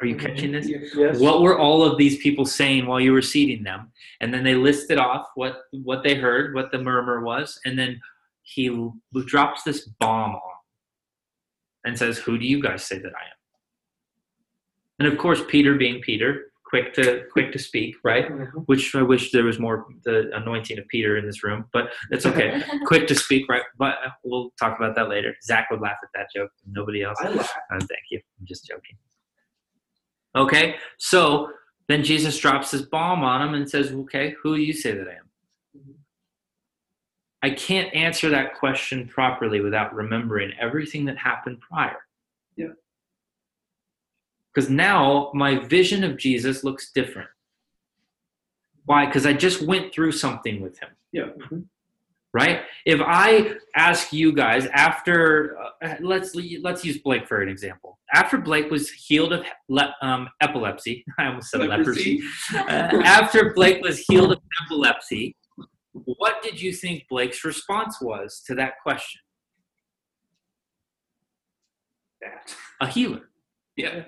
Are 0.00 0.06
you 0.06 0.16
catching 0.16 0.52
this? 0.52 0.68
Yes. 0.94 1.18
What 1.18 1.42
were 1.42 1.58
all 1.58 1.82
of 1.82 1.98
these 1.98 2.18
people 2.18 2.46
saying 2.46 2.86
while 2.86 3.00
you 3.00 3.12
were 3.12 3.22
seating 3.22 3.64
them? 3.64 3.90
And 4.20 4.32
then 4.32 4.44
they 4.44 4.54
listed 4.54 4.96
off 4.98 5.26
what 5.34 5.62
what 5.72 6.04
they 6.04 6.14
heard, 6.14 6.54
what 6.54 6.70
the 6.70 6.78
murmur 6.78 7.22
was, 7.22 7.58
and 7.64 7.76
then 7.78 8.00
he 8.42 8.70
drops 9.26 9.64
this 9.64 9.86
bomb 9.98 10.36
on 10.36 10.56
and 11.84 11.98
says, 11.98 12.18
"Who 12.18 12.38
do 12.38 12.46
you 12.46 12.62
guys 12.62 12.84
say 12.84 12.98
that 12.98 13.12
I 13.12 13.24
am?" 13.24 13.38
And 15.00 15.08
of 15.08 15.18
course, 15.18 15.42
Peter, 15.48 15.74
being 15.74 16.00
Peter, 16.00 16.52
quick 16.64 16.94
to 16.94 17.24
quick 17.32 17.50
to 17.52 17.58
speak, 17.58 17.96
right? 18.04 18.28
Mhm. 18.28 18.66
Which 18.66 18.94
I 18.94 19.02
wish 19.02 19.32
there 19.32 19.44
was 19.44 19.58
more 19.58 19.86
the 20.04 20.30
anointing 20.36 20.78
of 20.78 20.86
Peter 20.88 21.16
in 21.16 21.26
this 21.26 21.42
room, 21.42 21.64
but 21.72 21.92
it's 22.10 22.26
okay. 22.26 22.62
quick 22.86 23.08
to 23.08 23.14
speak, 23.16 23.48
right? 23.48 23.62
But 23.78 23.98
we'll 24.22 24.50
talk 24.60 24.78
about 24.78 24.94
that 24.94 25.08
later. 25.08 25.34
Zach 25.42 25.70
would 25.70 25.80
laugh 25.80 25.98
at 26.04 26.10
that 26.14 26.28
joke. 26.34 26.50
Nobody 26.66 27.02
else. 27.02 27.18
I 27.20 27.30
laugh. 27.30 27.52
Oh, 27.72 27.78
thank 27.78 28.04
you. 28.10 28.20
I'm 28.38 28.46
just 28.46 28.64
joking. 28.66 28.96
Okay, 30.36 30.76
so 30.98 31.50
then 31.88 32.04
Jesus 32.04 32.38
drops 32.38 32.70
this 32.70 32.82
bomb 32.82 33.22
on 33.24 33.46
him 33.46 33.54
and 33.54 33.68
says, 33.68 33.90
Okay, 33.92 34.34
who 34.42 34.56
do 34.56 34.62
you 34.62 34.72
say 34.72 34.92
that 34.92 35.08
I 35.08 35.12
am? 35.12 35.28
I 37.42 37.50
can't 37.50 37.92
answer 37.94 38.28
that 38.30 38.54
question 38.54 39.06
properly 39.06 39.60
without 39.60 39.94
remembering 39.94 40.52
everything 40.60 41.04
that 41.04 41.16
happened 41.16 41.60
prior. 41.60 41.98
Yeah. 42.56 42.72
Because 44.52 44.68
now 44.68 45.30
my 45.34 45.56
vision 45.56 46.02
of 46.02 46.16
Jesus 46.16 46.64
looks 46.64 46.90
different. 46.90 47.30
Why? 48.86 49.06
Because 49.06 49.24
I 49.24 49.34
just 49.34 49.62
went 49.62 49.92
through 49.92 50.12
something 50.12 50.60
with 50.60 50.78
him 50.78 50.90
Yeah. 51.12 51.28
Mhm. 51.36 51.66
Right? 52.34 52.60
If 52.84 53.00
i 53.04 53.54
ask 53.76 54.12
you 54.12 54.32
guys 54.32 54.66
after 54.66 55.56
uh, 55.82 55.94
let's 56.00 56.34
let's 56.62 56.84
use 56.84 56.98
blake 56.98 57.26
for 57.26 57.40
an 57.42 57.48
example. 57.48 57.98
After 58.14 58.38
blake 58.38 58.70
was 58.70 58.90
healed 58.90 59.32
of 59.32 59.44
le- 59.68 59.94
um, 60.02 60.28
epilepsy 60.40 61.04
i 61.18 61.26
almost 61.26 61.50
said 61.50 61.62
leprosy, 61.66 62.20
Uh, 62.54 63.02
after 63.04 63.52
blake 63.54 63.82
was 63.82 63.98
healed 64.08 64.32
of 64.32 64.38
epilepsy 64.64 65.36
what 65.92 66.42
did 66.42 66.60
you 66.60 66.72
think 66.72 67.04
blake's 67.08 67.44
response 67.44 68.00
was 68.00 68.42
to 68.46 68.54
that 68.54 68.74
question? 68.82 69.20
That. 72.20 72.54
a 72.80 72.86
healer. 72.88 73.30
Yeah. 73.76 74.02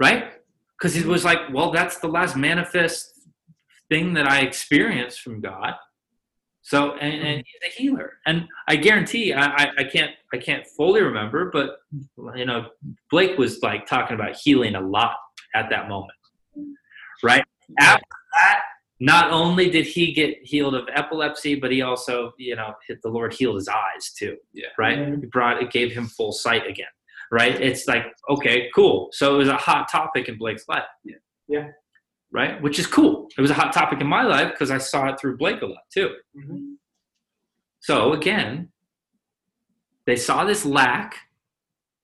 right? 0.00 0.32
Because 0.78 0.96
it 0.96 1.06
was 1.06 1.24
like 1.24 1.38
well 1.52 1.70
that's 1.70 1.98
the 1.98 2.08
last 2.08 2.36
manifest 2.36 3.12
thing 3.88 4.14
that 4.14 4.26
i 4.26 4.40
experienced 4.40 5.20
from 5.20 5.40
god 5.40 5.74
so 6.66 6.94
and, 6.96 7.14
hmm. 7.14 7.26
and 7.26 7.44
he's 7.46 7.70
a 7.70 7.80
healer. 7.80 8.14
And 8.26 8.48
i 8.68 8.76
guarantee 8.76 9.32
I, 9.32 9.46
I 9.46 9.68
i 9.78 9.84
can't 9.84 10.10
i 10.34 10.38
can't 10.38 10.66
fully 10.66 11.00
remember 11.00 11.50
but 11.52 11.78
you 12.36 12.44
know 12.44 12.66
blake 13.10 13.38
was 13.38 13.62
like 13.62 13.86
talking 13.86 14.14
about 14.14 14.36
healing 14.36 14.74
a 14.74 14.80
lot 14.80 15.16
at 15.54 15.70
that 15.70 15.88
moment 15.88 16.12
right? 17.22 17.44
After 17.80 18.04
that 18.34 18.60
not 18.98 19.30
only 19.30 19.68
did 19.70 19.86
he 19.86 20.12
get 20.12 20.38
healed 20.42 20.74
of 20.74 20.88
epilepsy 20.94 21.54
but 21.54 21.70
he 21.70 21.82
also 21.82 22.32
you 22.38 22.56
know 22.56 22.74
hit 22.86 22.98
the 23.02 23.08
lord 23.08 23.32
healed 23.32 23.56
his 23.56 23.68
eyes 23.68 24.12
too 24.18 24.36
Yeah. 24.52 24.68
right? 24.78 24.98
It 24.98 25.30
brought 25.30 25.62
it 25.62 25.70
gave 25.70 25.92
him 25.92 26.06
full 26.06 26.32
sight 26.32 26.66
again 26.66 26.86
right? 27.30 27.60
It's 27.60 27.86
like 27.88 28.04
okay 28.28 28.68
cool. 28.74 29.08
So 29.12 29.34
it 29.34 29.38
was 29.38 29.48
a 29.48 29.56
hot 29.56 29.88
topic 29.90 30.28
in 30.28 30.38
blake's 30.38 30.68
life. 30.68 30.84
Yeah. 31.04 31.16
Yeah. 31.48 31.68
Right? 32.36 32.60
Which 32.60 32.78
is 32.78 32.86
cool. 32.86 33.28
It 33.36 33.40
was 33.40 33.50
a 33.50 33.54
hot 33.54 33.72
topic 33.72 34.00
in 34.02 34.06
my 34.06 34.22
life 34.22 34.50
because 34.52 34.70
i 34.70 34.76
saw 34.78 35.08
it 35.08 35.18
through 35.18 35.38
blake 35.38 35.62
a 35.62 35.66
lot 35.66 35.84
too. 35.90 36.10
Mhm. 36.36 36.76
so 37.80 38.12
again 38.12 38.68
they 40.06 40.16
saw 40.16 40.44
this 40.44 40.64
lack 40.64 41.16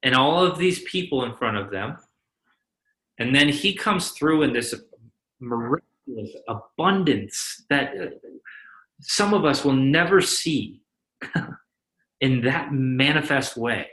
and 0.03 0.15
all 0.15 0.43
of 0.45 0.59
these 0.59 0.81
people 0.95 1.25
in 1.25 1.37
front 1.37 1.57
of 1.59 1.71
them 1.71 1.97
and 3.19 3.35
then 3.37 3.49
he 3.51 3.75
comes 3.75 4.11
through 4.13 4.43
in 4.43 4.53
this 4.55 4.75
miraculous 5.39 6.33
abundance 6.49 7.65
that 7.69 7.89
uh, 8.01 8.07
some 9.01 9.35
of 9.35 9.45
us 9.45 9.65
will 9.65 9.81
never 10.01 10.21
see 10.21 10.81
in 12.21 12.41
that 12.43 12.73
manifest 12.73 13.57
way. 13.57 13.87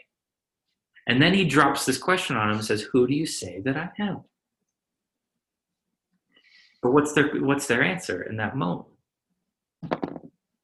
And 1.07 1.21
then 1.21 1.33
he 1.33 1.43
drops 1.45 1.85
this 1.85 1.97
question 1.97 2.37
on 2.37 2.49
him 2.49 2.57
and 2.57 2.65
says 2.65 2.81
who 2.91 3.07
do 3.07 3.13
you 3.13 3.25
say 3.25 3.61
that 3.65 3.75
i 3.75 3.89
am 3.99 4.23
but 6.81 6.91
what's 6.91 7.13
their 7.13 7.27
what's 7.41 7.67
their 7.67 7.83
answer 7.83 8.23
in 8.23 8.37
that 8.37 8.55
moment 8.55 8.87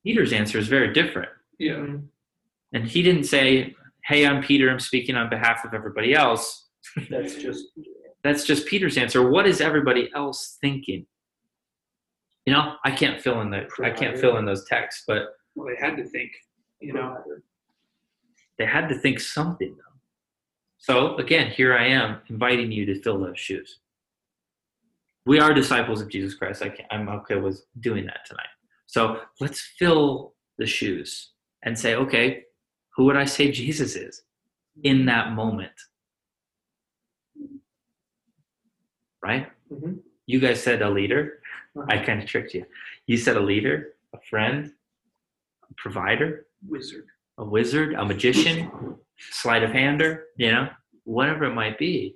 peter's 0.04 0.34
answer 0.34 0.58
is 0.58 0.68
very 0.68 0.94
different 0.94 1.30
Yeah. 1.60 1.74
Mhm. 1.76 2.08
and 2.74 2.86
he 2.88 3.02
didn't 3.02 3.24
say, 3.26 3.76
Hey, 4.04 4.28
I'm 4.28 4.44
Peter, 4.44 4.70
I'm 4.70 4.80
speaking 4.80 5.16
on 5.16 5.30
behalf 5.32 5.66
of 5.66 5.74
everybody 5.74 6.14
else. 6.14 6.68
That's 7.10 7.36
just 7.36 7.64
That's 8.24 8.44
just 8.44 8.68
Peter's 8.68 8.98
answer. 8.98 9.28
What 9.30 9.48
is 9.48 9.62
everybody 9.62 10.10
else 10.14 10.58
thinking? 10.62 11.08
You 12.46 12.54
know, 12.54 12.76
I 12.84 12.92
can't 12.92 13.20
fill 13.20 13.42
in 13.42 13.50
the 13.50 13.68
I 13.84 13.90
can't 13.90 14.18
fill 14.20 14.38
in 14.38 14.46
those 14.46 14.66
texts, 14.66 15.04
but 15.08 15.30
Well, 15.56 15.68
they 15.68 15.78
had 15.84 15.96
to 15.98 16.04
think, 16.06 16.32
you 16.82 16.94
know. 16.94 17.18
they 18.60 18.66
had 18.66 18.88
to 18.90 18.96
think 19.00 19.20
something 19.20 19.76
though. 19.76 19.98
So 20.78 21.16
again, 21.18 21.50
here 21.50 21.74
I 21.76 21.88
am 21.88 22.22
inviting 22.30 22.72
you 22.72 22.86
to 22.86 23.02
fill 23.02 23.20
those 23.20 23.40
shoes. 23.40 23.80
We 25.26 25.40
are 25.40 25.54
disciples 25.54 26.02
of 26.02 26.10
Jesus 26.10 26.36
Christ. 26.36 26.62
I 26.62 26.76
I'm 26.92 27.10
okay 27.10 27.36
with 27.36 27.66
doing 27.80 28.06
that 28.06 28.26
tonight. 28.28 28.48
So 28.86 29.22
let's 29.40 29.60
fill 29.80 30.34
the 30.58 30.66
shoes 30.68 31.32
and 31.64 31.78
say, 31.78 31.96
okay, 31.96 32.44
who 32.96 33.06
would 33.06 33.18
I 33.18 33.26
say 33.26 33.52
Jesus 33.52 33.96
is 33.96 34.22
in 34.84 35.06
that 35.08 35.32
moment? 35.34 35.72
Right? 39.22 39.52
Mhm. 39.72 40.00
You 40.28 40.40
guys 40.40 40.62
said 40.62 40.82
a 40.82 40.90
leader. 40.90 41.40
I 41.90 41.98
kind 41.98 42.22
of 42.22 42.28
tricked 42.28 42.54
you. 42.54 42.66
You 43.08 43.18
said 43.18 43.36
a 43.38 43.42
leader, 43.42 43.96
a 44.14 44.20
friend, 44.30 44.74
a 45.70 45.74
provider, 45.76 46.46
Wizard. 46.68 47.08
a 47.38 47.44
wizard, 47.44 47.94
a 47.96 48.06
magician, 48.06 48.72
sleight 49.18 49.64
of 49.64 49.72
hander, 49.72 50.28
you 50.38 50.52
know, 50.52 50.70
whatever 51.04 51.46
it 51.46 51.54
might 51.54 51.78
be. 51.78 52.16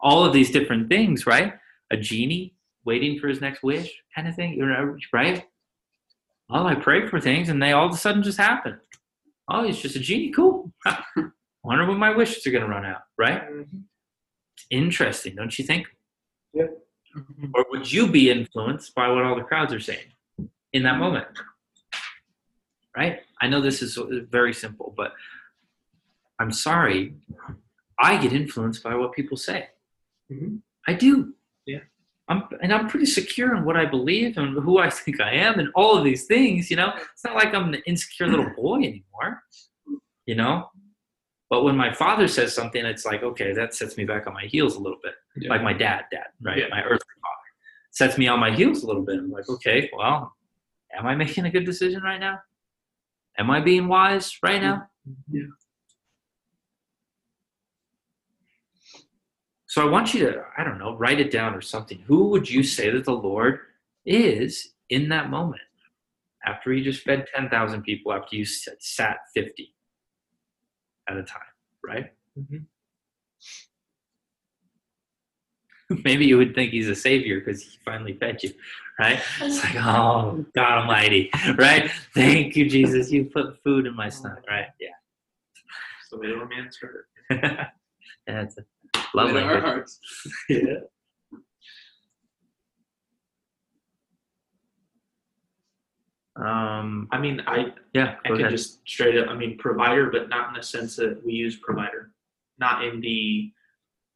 All 0.00 0.24
of 0.24 0.32
these 0.32 0.50
different 0.50 0.88
things, 0.88 1.26
right? 1.26 1.54
A 1.90 1.96
genie 1.96 2.54
waiting 2.84 3.18
for 3.18 3.28
his 3.28 3.40
next 3.40 3.62
wish, 3.62 3.90
kind 4.14 4.26
of 4.28 4.34
thing, 4.34 4.54
you 4.54 4.64
know, 4.66 4.96
right? 5.12 5.44
Well, 6.48 6.66
I 6.66 6.74
prayed 6.74 7.10
for 7.10 7.20
things 7.20 7.48
and 7.48 7.62
they 7.62 7.72
all 7.72 7.86
of 7.86 7.94
a 7.94 7.96
sudden 7.96 8.22
just 8.22 8.38
happen. 8.38 8.80
Oh, 9.48 9.64
he's 9.64 9.78
just 9.80 9.96
a 9.96 10.00
genie. 10.00 10.30
Cool. 10.30 10.72
Wonder 11.64 11.86
when 11.86 11.98
my 11.98 12.10
wishes 12.16 12.46
are 12.46 12.50
going 12.50 12.64
to 12.64 12.68
run 12.70 12.86
out, 12.86 13.02
right? 13.18 13.42
Interesting, 14.70 15.34
don't 15.36 15.56
you 15.58 15.64
think? 15.64 15.86
Or 17.54 17.66
would 17.70 17.90
you 17.92 18.06
be 18.10 18.30
influenced 18.30 18.94
by 18.94 19.08
what 19.08 19.24
all 19.24 19.34
the 19.36 19.42
crowds 19.42 19.74
are 19.74 19.80
saying 19.80 20.06
in 20.72 20.84
that 20.84 20.98
moment? 20.98 21.26
Right? 22.96 23.20
I 23.40 23.48
know 23.48 23.60
this 23.60 23.82
is 23.82 23.98
very 24.30 24.52
simple, 24.54 24.94
but 24.96 25.12
I'm 26.38 26.52
sorry. 26.52 27.14
I 27.98 28.16
get 28.16 28.32
influenced 28.32 28.82
by 28.82 28.94
what 28.94 29.12
people 29.12 29.36
say. 29.36 29.68
Mhm. 30.32 30.60
I 30.86 30.94
do. 30.94 31.34
I'm, 32.30 32.44
and 32.62 32.72
I'm 32.72 32.88
pretty 32.88 33.06
secure 33.06 33.56
in 33.56 33.64
what 33.64 33.76
I 33.76 33.84
believe 33.84 34.38
and 34.38 34.56
who 34.62 34.78
I 34.78 34.88
think 34.88 35.20
I 35.20 35.32
am 35.32 35.58
and 35.58 35.68
all 35.74 35.98
of 35.98 36.04
these 36.04 36.26
things, 36.26 36.70
you 36.70 36.76
know. 36.76 36.92
It's 37.12 37.24
not 37.24 37.34
like 37.34 37.52
I'm 37.52 37.74
an 37.74 37.82
insecure 37.86 38.28
little 38.28 38.46
hmm. 38.46 38.54
boy 38.54 38.76
anymore, 38.76 39.42
you 40.26 40.36
know. 40.36 40.70
But 41.50 41.64
when 41.64 41.76
my 41.76 41.92
father 41.92 42.28
says 42.28 42.54
something, 42.54 42.86
it's 42.86 43.04
like, 43.04 43.24
okay, 43.24 43.52
that 43.52 43.74
sets 43.74 43.96
me 43.96 44.04
back 44.04 44.28
on 44.28 44.34
my 44.34 44.44
heels 44.44 44.76
a 44.76 44.78
little 44.78 45.00
bit. 45.02 45.14
Yeah. 45.36 45.50
Like 45.50 45.64
my 45.64 45.72
dad, 45.72 46.04
dad, 46.12 46.28
right? 46.40 46.58
Yeah. 46.58 46.68
My 46.70 46.82
earthly 46.82 46.98
father 47.20 47.90
sets 47.90 48.16
me 48.16 48.28
on 48.28 48.38
my 48.38 48.54
heels 48.54 48.84
a 48.84 48.86
little 48.86 49.02
bit. 49.02 49.18
I'm 49.18 49.32
like, 49.32 49.48
okay, 49.48 49.90
well, 49.96 50.32
am 50.96 51.06
I 51.06 51.16
making 51.16 51.46
a 51.46 51.50
good 51.50 51.66
decision 51.66 52.00
right 52.02 52.20
now? 52.20 52.38
Am 53.38 53.50
I 53.50 53.60
being 53.60 53.88
wise 53.88 54.38
right 54.44 54.62
now? 54.62 54.86
Yeah. 55.28 55.42
So 59.70 59.86
I 59.86 59.88
want 59.88 60.12
you 60.14 60.26
to, 60.26 60.44
I 60.58 60.64
don't 60.64 60.78
know, 60.78 60.96
write 60.96 61.20
it 61.20 61.30
down 61.30 61.54
or 61.54 61.60
something. 61.60 62.02
Who 62.08 62.30
would 62.30 62.50
you 62.50 62.64
say 62.64 62.90
that 62.90 63.04
the 63.04 63.12
Lord 63.12 63.60
is 64.04 64.70
in 64.88 65.10
that 65.10 65.30
moment? 65.30 65.62
After 66.44 66.72
you 66.72 66.82
just 66.82 67.04
fed 67.04 67.28
10,000 67.32 67.82
people, 67.82 68.12
after 68.12 68.34
you 68.34 68.44
sat 68.44 69.18
50 69.32 69.72
at 71.08 71.16
a 71.16 71.22
time, 71.22 71.42
right? 71.84 72.12
Mhm. 72.36 72.64
Maybe 76.04 76.26
you 76.26 76.36
would 76.36 76.52
think 76.56 76.72
he's 76.72 76.88
a 76.88 76.96
savior 76.96 77.38
because 77.38 77.62
he 77.62 77.78
finally 77.84 78.14
fed 78.14 78.42
you, 78.42 78.52
right? 78.98 79.20
It's 79.40 79.62
like, 79.62 79.76
oh, 79.86 80.44
God 80.52 80.78
Almighty, 80.78 81.30
right? 81.56 81.88
Thank 82.12 82.56
you, 82.56 82.68
Jesus. 82.68 83.12
You 83.12 83.26
put 83.26 83.62
food 83.62 83.86
in 83.86 83.94
my 83.94 84.08
stomach, 84.08 84.42
right? 84.48 84.66
Yeah. 84.80 84.88
That's 86.10 86.10
the 86.10 86.16
the 86.18 86.34
romance 86.34 86.76
heard. 86.80 87.68
That's 88.26 88.58
a 88.58 88.64
love 89.14 89.30
In 89.30 89.36
our 89.36 89.60
hearts. 89.60 89.98
Yeah. 90.48 90.80
Um. 96.36 97.08
I 97.10 97.18
mean, 97.18 97.42
I 97.46 97.72
Yeah. 97.92 98.14
I 98.24 98.28
can 98.28 98.50
just 98.50 98.86
straight 98.88 99.18
up. 99.18 99.28
I 99.28 99.34
mean, 99.36 99.58
provider, 99.58 100.10
but 100.10 100.28
not 100.28 100.48
in 100.48 100.54
the 100.54 100.62
sense 100.62 100.96
that 100.96 101.20
we 101.24 101.32
use 101.32 101.56
provider, 101.56 102.12
not 102.58 102.84
in 102.84 103.00
the 103.00 103.52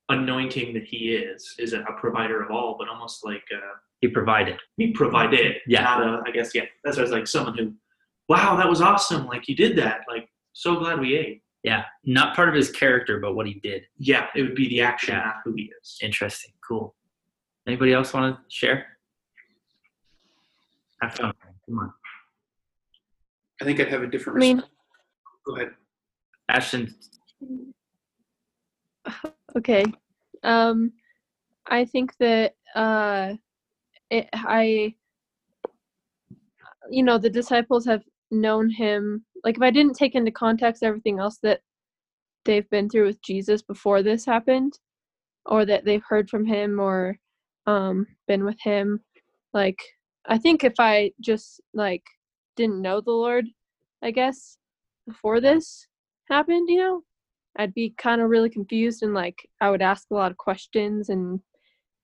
anointing 0.09 0.75
that 0.75 0.85
he 0.85 1.15
is. 1.17 1.55
Is 1.59 1.73
a 1.73 1.83
provider 1.99 2.43
of 2.43 2.51
all, 2.51 2.77
but 2.79 2.89
almost 2.89 3.25
like 3.25 3.45
uh, 3.55 3.77
He 4.01 4.09
provided. 4.09 4.59
he 4.77 4.93
provided. 4.93 5.57
Yeah. 5.67 5.83
Not 5.83 6.03
a. 6.03 6.23
I 6.27 6.31
guess 6.31 6.55
yeah. 6.55 6.65
That's 6.85 6.97
what 6.97 7.03
I 7.03 7.05
was 7.05 7.11
like 7.13 7.27
someone 7.27 7.59
who, 7.59 7.75
wow, 8.29 8.57
that 8.57 8.69
was 8.71 8.81
awesome. 8.81 9.27
Like 9.27 9.49
you 9.49 9.57
did 9.57 9.77
that. 9.79 10.03
Like 10.09 10.29
so 10.53 10.77
glad 10.77 11.01
we 11.01 11.17
ate. 11.17 11.43
Yeah. 11.65 11.85
Not 12.05 12.37
part 12.37 12.49
of 12.49 12.55
his 12.55 12.71
character, 12.71 13.19
but 13.19 13.35
what 13.35 13.47
he 13.47 13.55
did. 13.55 13.87
Yeah, 13.99 14.27
it 14.37 14.43
would 14.43 14.55
be 14.55 14.69
the 14.69 14.83
action, 14.83 15.15
Yeah. 15.15 15.25
not 15.25 15.37
who 15.45 15.55
he 15.55 15.73
is. 15.83 15.99
Interesting. 16.03 16.53
Cool. 16.67 16.95
Anybody 17.67 17.95
else 17.95 18.13
want 18.13 18.37
to 18.37 18.43
share? 18.55 18.99
Have 21.01 21.15
fun. 21.15 21.33
Come 21.67 21.79
on. 21.79 21.93
I 23.61 23.65
think 23.65 23.81
I'd 23.81 23.89
have 23.89 24.03
a 24.03 24.07
different. 24.07 24.39
I 24.39 24.41
mean, 24.41 24.57
response. 24.57 24.75
Go 25.47 25.57
ahead. 25.57 25.71
Ashton. 26.51 26.95
okay. 29.57 29.85
Um, 30.43 30.93
I 31.67 31.87
think 31.87 32.15
that 32.19 32.55
uh, 32.75 33.35
it, 34.11 34.29
I, 34.35 34.95
you 36.91 37.03
know, 37.03 37.17
the 37.17 37.31
disciples 37.31 37.87
have 37.87 38.03
known 38.31 38.69
him. 38.69 39.25
Like, 39.45 39.57
if 39.57 39.63
I 39.63 39.71
didn't 39.71 39.95
take 39.95 40.15
into 40.15 40.31
context 40.31 40.83
everything 40.83 41.19
else 41.21 41.39
that 41.43 41.61
they've 42.45 42.69
been 42.71 42.89
through 42.89 43.07
with 43.07 43.23
Jesus 43.23 43.63
before 43.63 44.03
this 44.03 44.25
happened, 44.25 44.79
or 45.47 45.65
that 45.67 45.85
they've 45.85 46.05
heard 46.09 46.31
from 46.31 46.47
him 46.47 46.81
or 46.81 47.19
um, 47.67 48.07
been 48.27 48.45
with 48.45 48.59
him, 48.61 49.01
like, 49.53 49.79
I 50.27 50.39
think 50.39 50.65
if 50.65 50.75
I 50.79 51.13
just 51.21 51.61
like 51.75 52.03
didn't 52.57 52.81
know 52.81 53.01
the 53.01 53.11
Lord, 53.13 53.47
I 54.03 54.11
guess 54.11 54.57
before 55.07 55.41
this 55.41 55.87
happened, 56.31 56.69
you 56.69 56.79
know, 56.79 57.03
I'd 57.57 57.75
be 57.75 57.95
kind 57.99 58.21
of 58.21 58.31
really 58.31 58.51
confused 58.51 59.03
and 59.03 59.15
like 59.15 59.49
I 59.61 59.71
would 59.71 59.83
ask 59.83 60.07
a 60.11 60.15
lot 60.15 60.31
of 60.31 60.39
questions 60.39 61.09
and 61.11 61.41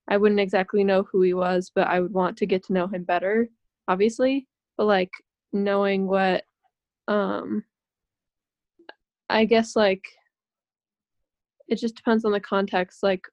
I 0.08 0.16
wouldn't 0.16 0.40
exactly 0.40 0.84
know 0.84 1.04
who 1.10 1.22
he 1.22 1.34
was, 1.34 1.72
but 1.74 1.86
I 1.88 2.00
would 2.00 2.12
want 2.12 2.36
to 2.38 2.46
get 2.46 2.64
to 2.66 2.72
know 2.72 2.86
him 2.86 3.04
better, 3.04 3.48
obviously. 3.88 4.46
But 4.76 4.86
like 4.86 5.10
knowing 5.52 6.06
what 6.06 6.44
um 7.10 7.64
I 9.28 9.44
guess 9.44 9.76
like 9.76 10.04
it 11.68 11.76
just 11.76 11.96
depends 11.96 12.24
on 12.24 12.32
the 12.32 12.40
context 12.40 13.02
like 13.02 13.24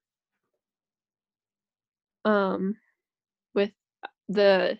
um 2.24 2.76
with 3.54 3.70
the 4.28 4.78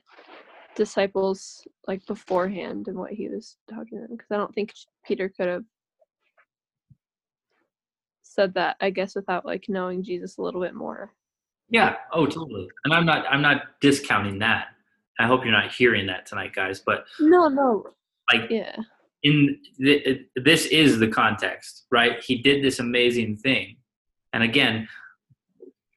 disciples 0.75 1.67
like 1.87 2.05
beforehand 2.07 2.89
and 2.89 2.99
what 2.99 3.13
he 3.13 3.29
was 3.29 3.57
talking 3.71 3.99
to 3.99 4.07
them 4.07 4.09
because 4.11 4.31
I 4.31 4.37
don't 4.37 4.55
think 4.55 4.73
Peter 5.07 5.29
could 5.29 5.49
have 5.49 5.65
said 8.23 8.55
that 8.55 8.77
I 8.81 8.91
guess 8.91 9.15
without 9.15 9.47
like 9.47 9.69
knowing 9.69 10.03
Jesus 10.03 10.37
a 10.37 10.43
little 10.43 10.61
bit 10.61 10.75
more. 10.75 11.13
Yeah. 11.71 11.97
Oh, 12.13 12.27
totally. 12.27 12.69
And 12.85 12.95
I'm 12.95 13.05
not. 13.05 13.27
I'm 13.31 13.43
not 13.43 13.81
discounting 13.81 14.39
that. 14.39 14.69
I 15.19 15.27
hope 15.27 15.45
you're 15.45 15.53
not 15.53 15.73
hearing 15.73 16.07
that 16.07 16.27
tonight, 16.27 16.55
guys. 16.55 16.81
But 16.81 17.05
No, 17.21 17.49
no. 17.49 17.89
Like 18.33 18.51
Yeah. 18.51 18.77
in 19.23 19.59
th- 19.79 20.27
this 20.37 20.67
is 20.67 20.99
the 20.99 21.09
context, 21.09 21.87
right? 21.91 22.23
He 22.23 22.43
did 22.43 22.63
this 22.63 22.79
amazing 22.79 23.37
thing, 23.37 23.77
and 24.33 24.43
again, 24.43 24.89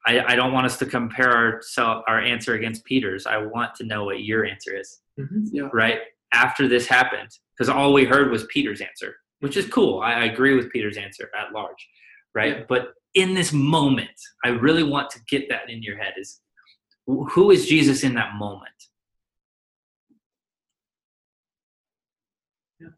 I, 0.06 0.32
I 0.32 0.36
don't 0.36 0.52
want 0.52 0.66
us 0.66 0.78
to 0.78 0.86
compare 0.86 1.30
our 1.30 1.62
self, 1.62 2.02
our 2.08 2.20
answer 2.20 2.54
against 2.54 2.84
Peter's. 2.84 3.26
I 3.26 3.36
want 3.38 3.74
to 3.76 3.84
know 3.84 4.04
what 4.04 4.24
your 4.24 4.44
answer 4.44 4.74
is, 4.76 4.98
mm-hmm. 5.18 5.44
Yeah. 5.52 5.68
right? 5.72 6.00
After 6.34 6.66
this 6.66 6.86
happened, 6.86 7.30
because 7.56 7.68
all 7.68 7.92
we 7.92 8.04
heard 8.04 8.30
was 8.30 8.44
Peter's 8.46 8.80
answer, 8.80 9.14
which 9.40 9.56
is 9.56 9.66
cool. 9.68 10.00
I, 10.00 10.12
I 10.14 10.24
agree 10.24 10.56
with 10.56 10.70
Peter's 10.72 10.96
answer 10.96 11.30
at 11.38 11.52
large, 11.52 11.88
right? 12.34 12.58
Yeah. 12.58 12.64
But 12.68 12.94
in 13.14 13.34
this 13.34 13.52
moment, 13.52 14.10
I 14.44 14.48
really 14.48 14.82
want 14.82 15.10
to 15.10 15.20
get 15.28 15.48
that 15.50 15.68
in 15.70 15.82
your 15.82 15.96
head: 15.98 16.14
is 16.16 16.40
who 17.06 17.50
is 17.50 17.66
Jesus 17.66 18.02
in 18.02 18.14
that 18.14 18.34
moment? 18.36 18.72
Yeah. 22.80 22.88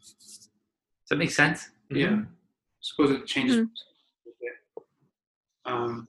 Does 0.00 1.01
that 1.12 1.18
make 1.18 1.30
sense? 1.30 1.68
Yeah. 1.90 2.14
I 2.14 2.24
Suppose 2.80 3.10
it 3.10 3.26
changes. 3.26 3.56
Mhm. 3.56 3.70
Um, 5.64 6.08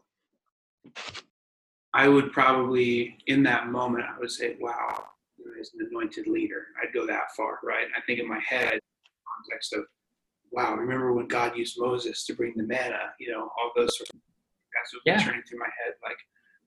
I 1.93 2.08
would 2.08 2.32
probably, 2.32 3.20
in 3.28 3.43
that 3.43 3.68
moment, 3.68 4.06
I 4.06 4.18
would 4.18 4.32
say, 4.32 4.56
"Wow, 4.60 5.10
you 5.38 5.54
he's 5.56 5.72
an 5.76 5.86
anointed 5.88 6.26
leader." 6.26 6.68
I'd 6.82 6.93
go 6.93 7.06
that 7.06 7.36
far, 7.36 7.60
right? 7.64 7.88
I 7.95 8.01
think 8.01 8.20
in 8.20 8.28
my 8.28 8.39
head, 8.39 8.80
context 9.28 9.74
of, 9.74 9.86
"Wow, 10.51 10.76
remember 10.76 11.14
when 11.14 11.28
God 11.28 11.56
used 11.56 11.80
Moses 11.80 12.26
to 12.26 12.34
bring 12.34 12.54
the 12.56 12.64
manna?" 12.64 13.14
You 13.20 13.32
know, 13.32 13.51
all 13.58 13.72
those 13.76 13.95
sort 13.97 14.10
of. 14.14 14.22
That's 14.74 14.93
what 14.95 15.04
Yeah. 15.06 15.20
turning 15.24 15.43
through 15.43 15.60
my 15.60 15.70
head, 15.84 15.93
like, 16.01 16.18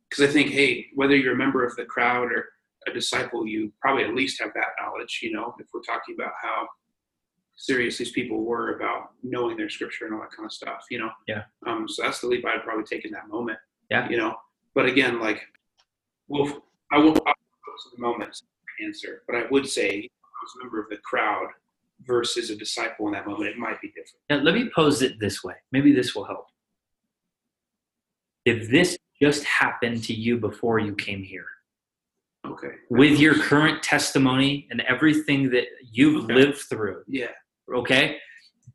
because 0.08 0.22
I 0.28 0.32
think, 0.32 0.50
hey, 0.50 0.90
whether 0.94 1.16
you're 1.16 1.32
a 1.34 1.36
member 1.36 1.64
of 1.64 1.74
the 1.74 1.84
crowd 1.86 2.30
or 2.32 2.52
a 2.86 2.92
disciple, 2.92 3.46
you 3.48 3.72
probably 3.80 4.04
at 4.04 4.14
least 4.14 4.40
have 4.40 4.54
that 4.54 4.74
knowledge. 4.80 5.20
You 5.22 5.32
know, 5.32 5.56
if 5.58 5.66
we're 5.74 5.80
talking 5.82 6.14
about 6.14 6.34
how 6.40 6.68
serious 7.56 7.98
these 7.98 8.12
people 8.12 8.44
were 8.44 8.76
about 8.76 9.10
knowing 9.22 9.56
their 9.56 9.68
scripture 9.68 10.04
and 10.06 10.14
all 10.14 10.20
that 10.20 10.30
kind 10.30 10.46
of 10.46 10.52
stuff, 10.52 10.84
you 10.90 10.98
know. 10.98 11.10
Yeah. 11.26 11.44
Um, 11.66 11.88
so 11.88 12.02
that's 12.02 12.20
the 12.20 12.26
leap 12.26 12.44
I'd 12.46 12.62
probably 12.62 12.84
take 12.84 13.04
in 13.04 13.12
that 13.12 13.28
moment. 13.28 13.58
Yeah. 13.90 14.08
You 14.08 14.18
know, 14.18 14.36
but 14.74 14.86
again, 14.86 15.20
like, 15.20 15.40
well, 16.28 16.62
I 16.92 16.98
won't 16.98 17.16
focus 17.16 17.86
on 17.86 17.92
the 17.96 18.02
moment 18.02 18.36
answer, 18.84 19.22
but 19.26 19.36
I 19.36 19.44
would 19.50 19.66
say 19.66 19.88
I 20.00 20.38
was 20.42 20.52
a 20.60 20.64
member 20.64 20.80
of 20.82 20.88
the 20.90 20.98
crowd 20.98 21.48
versus 22.06 22.50
a 22.50 22.56
disciple 22.56 23.06
in 23.06 23.12
that 23.14 23.26
moment. 23.26 23.48
It 23.48 23.56
might 23.58 23.80
be 23.80 23.88
different. 23.88 24.20
Now, 24.28 24.36
let 24.38 24.54
me 24.54 24.70
pose 24.74 25.02
it 25.02 25.18
this 25.18 25.42
way. 25.42 25.54
Maybe 25.72 25.92
this 25.92 26.14
will 26.14 26.24
help. 26.24 26.46
If 28.44 28.70
this 28.70 28.98
just 29.20 29.44
happened 29.44 30.04
to 30.04 30.14
you 30.14 30.36
before 30.38 30.78
you 30.78 30.94
came 30.94 31.22
here. 31.22 31.46
Okay. 32.46 32.68
With 32.90 33.18
your 33.18 33.34
current 33.34 33.82
testimony 33.82 34.68
and 34.70 34.82
everything 34.82 35.50
that 35.50 35.64
you've 35.90 36.24
Okay. 36.24 36.34
lived 36.34 36.58
through. 36.58 37.02
Yeah. 37.08 37.28
Okay? 37.74 38.18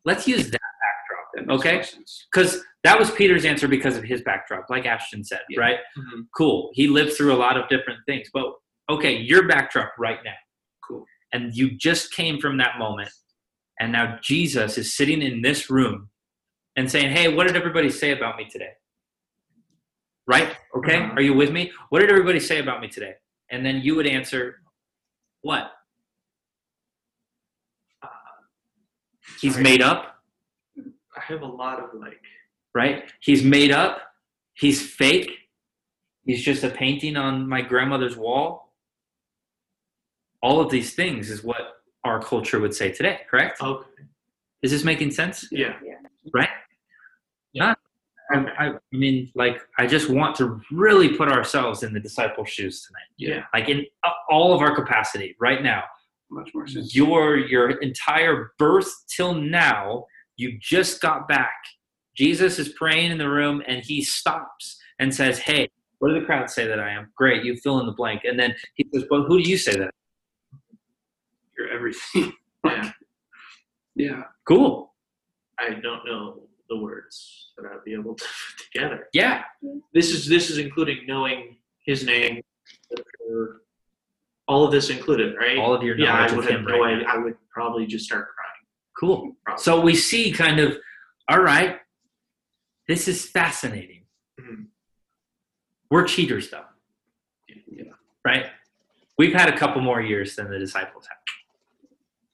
Let's 0.05 0.27
use 0.27 0.49
that 0.51 0.61
backdrop. 0.61 1.47
Makes 1.47 1.59
Okay? 1.93 2.03
Because 2.33 2.63
that 2.83 2.97
was 2.99 3.11
Peter's 3.11 3.45
answer 3.45 3.67
because 3.67 3.97
of 3.97 4.03
his 4.03 4.21
backdrop, 4.23 4.69
like 4.69 4.85
Ashton 4.85 5.23
said, 5.23 5.41
Yeah. 5.49 5.59
right? 5.61 5.79
Mhm. 5.97 6.27
Cool. 6.35 6.71
He 6.73 6.87
lived 6.87 7.13
through 7.13 7.33
a 7.33 7.37
lot 7.37 7.57
of 7.57 7.69
different 7.69 7.99
things. 8.05 8.29
But 8.33 8.53
okay, 8.89 9.15
your 9.17 9.47
backdrop 9.47 9.93
right 9.97 10.19
now. 10.23 10.35
Cool. 10.87 11.05
And 11.31 11.55
you 11.55 11.71
just 11.77 12.13
came 12.13 12.39
from 12.39 12.57
that 12.57 12.77
moment. 12.79 13.11
And 13.79 13.91
now 13.91 14.19
Jesus 14.21 14.77
is 14.77 14.95
sitting 14.95 15.21
in 15.21 15.41
this 15.41 15.69
room 15.69 16.09
and 16.75 16.89
saying, 16.91 17.11
Hey, 17.11 17.33
what 17.33 17.47
did 17.47 17.55
everybody 17.55 17.89
say 17.89 18.11
about 18.11 18.37
me 18.37 18.45
today? 18.49 18.73
Right? 20.27 20.55
Okay? 20.75 20.97
Mhm. 20.97 21.15
Are 21.15 21.21
you 21.21 21.33
with 21.33 21.51
me? 21.51 21.71
What 21.89 21.99
did 21.99 22.09
everybody 22.09 22.39
say 22.39 22.59
about 22.59 22.81
me 22.81 22.87
today? 22.87 23.15
And 23.49 23.65
then 23.65 23.81
you 23.81 23.95
would 23.95 24.07
answer, 24.07 24.61
What? 25.41 25.71
He's 29.41 29.53
sorry. 29.53 29.63
made 29.63 29.81
up, 29.81 30.21
I 30.77 31.21
have 31.21 31.41
a 31.41 31.45
lot 31.45 31.79
of 31.79 31.99
like. 31.99 32.21
right? 32.73 33.11
He's 33.19 33.43
made 33.43 33.71
up. 33.71 34.01
He's 34.53 34.81
fake. 34.81 35.31
He's 36.25 36.43
just 36.43 36.63
a 36.63 36.69
painting 36.69 37.17
on 37.17 37.47
my 37.49 37.61
grandmother's 37.61 38.15
wall. 38.15 38.73
All 40.43 40.61
of 40.61 40.69
these 40.69 40.93
things 40.93 41.29
is 41.29 41.43
what 41.43 41.81
our 42.03 42.21
culture 42.21 42.59
would 42.59 42.73
say 42.73 42.91
today, 42.91 43.21
correct? 43.29 43.61
Okay. 43.61 43.87
Is 44.61 44.71
this 44.71 44.83
making 44.83 45.11
sense? 45.11 45.47
Yeah. 45.51 45.73
yeah. 45.83 45.95
Right? 46.33 46.49
Yeah. 47.53 47.73
Not, 48.31 48.47
I, 48.59 48.67
I 48.67 48.73
mean, 48.91 49.31
like, 49.35 49.59
I 49.77 49.85
just 49.87 50.09
want 50.09 50.35
to 50.37 50.61
really 50.71 51.17
put 51.17 51.29
ourselves 51.29 51.83
in 51.83 51.93
the 51.93 51.99
disciple 51.99 52.45
shoes 52.45 52.87
tonight. 52.87 53.09
Yeah. 53.17 53.43
Like, 53.53 53.69
in 53.69 53.85
all 54.29 54.53
of 54.53 54.61
our 54.61 54.73
capacity 54.75 55.35
right 55.39 55.61
now. 55.63 55.83
Much 56.31 56.49
more 56.53 56.65
sense. 56.65 56.95
Your 56.95 57.37
your 57.37 57.71
entire 57.81 58.53
birth 58.57 58.89
till 59.13 59.35
now, 59.35 60.05
you 60.37 60.57
just 60.59 61.01
got 61.01 61.27
back. 61.27 61.57
Jesus 62.15 62.57
is 62.57 62.69
praying 62.69 63.11
in 63.11 63.17
the 63.17 63.29
room 63.29 63.61
and 63.67 63.83
he 63.83 64.01
stops 64.03 64.77
and 64.99 65.13
says, 65.13 65.39
Hey, 65.39 65.69
what 65.99 66.09
do 66.09 66.19
the 66.19 66.25
crowd 66.25 66.49
say 66.49 66.65
that 66.67 66.79
I 66.79 66.91
am? 66.91 67.11
Great, 67.15 67.43
you 67.43 67.57
fill 67.57 67.79
in 67.79 67.85
the 67.85 67.91
blank. 67.91 68.21
And 68.23 68.39
then 68.39 68.55
he 68.75 68.85
says, 68.93 69.03
Well, 69.09 69.23
who 69.23 69.41
do 69.43 69.49
you 69.49 69.57
say 69.57 69.75
that? 69.75 69.91
You're 71.57 71.69
everything. 71.69 72.33
Yeah. 72.63 72.91
yeah. 73.95 74.21
Cool. 74.47 74.93
I 75.59 75.69
don't 75.71 76.05
know 76.05 76.43
the 76.69 76.77
words 76.77 77.53
that 77.57 77.65
I'd 77.65 77.83
be 77.83 77.93
able 77.93 78.13
to 78.13 78.23
put 78.23 78.71
together. 78.71 79.07
Yeah. 79.13 79.41
This 79.95 80.11
is 80.11 80.27
this 80.27 80.51
is 80.51 80.59
including 80.59 81.07
knowing 81.07 81.57
his 81.83 82.05
name, 82.05 82.41
all 84.51 84.65
of 84.65 84.71
this 84.71 84.89
included, 84.89 85.35
right? 85.39 85.57
All 85.57 85.73
of 85.73 85.81
your 85.81 85.97
yeah, 85.97 86.07
knowledge 86.11 86.31
I 86.31 86.35
would 86.35 86.45
have 86.45 86.59
him 86.59 86.65
no 86.65 86.79
right 86.79 86.95
idea. 86.97 87.07
I 87.07 87.17
would 87.17 87.35
probably 87.49 87.85
just 87.87 88.03
start 88.03 88.27
crying. 88.35 88.47
Cool. 88.99 89.35
Probably. 89.45 89.63
So 89.63 89.79
we 89.79 89.95
see 89.95 90.31
kind 90.31 90.59
of, 90.59 90.77
all 91.29 91.39
right, 91.39 91.79
this 92.87 93.07
is 93.07 93.25
fascinating. 93.25 94.03
Mhm. 94.39 94.65
We're 95.89 96.03
cheaters 96.05 96.49
though. 96.49 96.65
Yeah. 97.47 97.93
right? 98.25 98.47
We've 99.17 99.33
had 99.33 99.47
a 99.47 99.57
couple 99.57 99.81
more 99.81 100.01
years 100.01 100.35
than 100.35 100.49
the 100.49 100.59
disciples 100.59 101.05
have. 101.07 101.17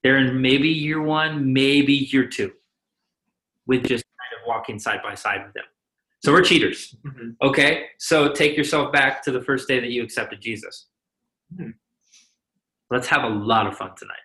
They're 0.03 0.17
in 0.17 0.41
maybe 0.41 0.69
year 0.69 1.01
one, 1.01 1.53
maybe 1.53 1.93
year 1.93 2.27
two, 2.27 2.51
with 3.67 3.85
just 3.85 4.03
kind 4.19 4.41
of 4.41 4.47
walking 4.47 4.79
side 4.79 5.01
by 5.03 5.13
side 5.15 5.43
with 5.45 5.53
them. 5.53 5.65
So 6.23 6.31
we're 6.33 6.41
cheaters. 6.43 6.95
Mhm. 7.05 7.35
Okay, 7.43 7.89
so 7.99 8.31
take 8.33 8.57
yourself 8.57 8.91
back 8.91 9.21
to 9.23 9.31
the 9.31 9.41
first 9.41 9.67
day 9.67 9.79
that 9.79 9.91
you 9.91 10.01
accepted 10.03 10.41
Jesus. 10.41 10.87
Hmm. 11.55 11.71
Let's 12.89 13.07
have 13.07 13.23
a 13.23 13.29
lot 13.29 13.67
of 13.67 13.77
fun 13.77 13.91
tonight. 13.97 14.15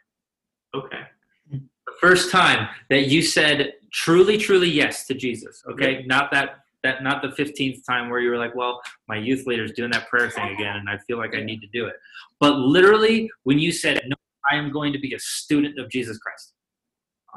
Okay. 0.75 1.03
The 1.51 1.93
first 2.01 2.31
time 2.31 2.69
that 2.91 3.09
you 3.09 3.23
said 3.23 3.73
truly, 3.93 4.39
truly 4.39 4.71
yes 4.71 5.07
to 5.07 5.15
Jesus. 5.15 5.63
Okay, 5.71 6.05
not 6.07 6.31
that 6.33 6.59
that 6.83 7.03
not 7.03 7.23
the 7.23 7.31
fifteenth 7.33 7.85
time 7.87 8.09
where 8.09 8.21
you 8.21 8.31
were 8.31 8.39
like, 8.39 8.55
well, 8.55 8.81
my 9.09 9.17
youth 9.17 9.47
leader's 9.47 9.73
doing 9.73 9.91
that 9.91 10.09
prayer 10.09 10.31
thing 10.31 10.49
again, 10.55 10.77
and 10.77 10.89
I 10.89 10.99
feel 11.07 11.19
like 11.19 11.35
I 11.35 11.43
need 11.43 11.61
to 11.61 11.69
do 11.73 11.87
it. 11.87 11.95
But 12.41 12.57
literally, 12.57 13.31
when 13.45 13.59
you 13.59 13.71
said, 13.71 14.01
no, 14.07 14.17
I 14.51 14.57
am 14.57 14.73
going 14.73 14.93
to 14.93 14.99
be 14.99 15.15
a 15.15 15.19
student 15.19 15.79
of 15.79 15.91
Jesus 15.91 16.19
Christ. 16.19 16.55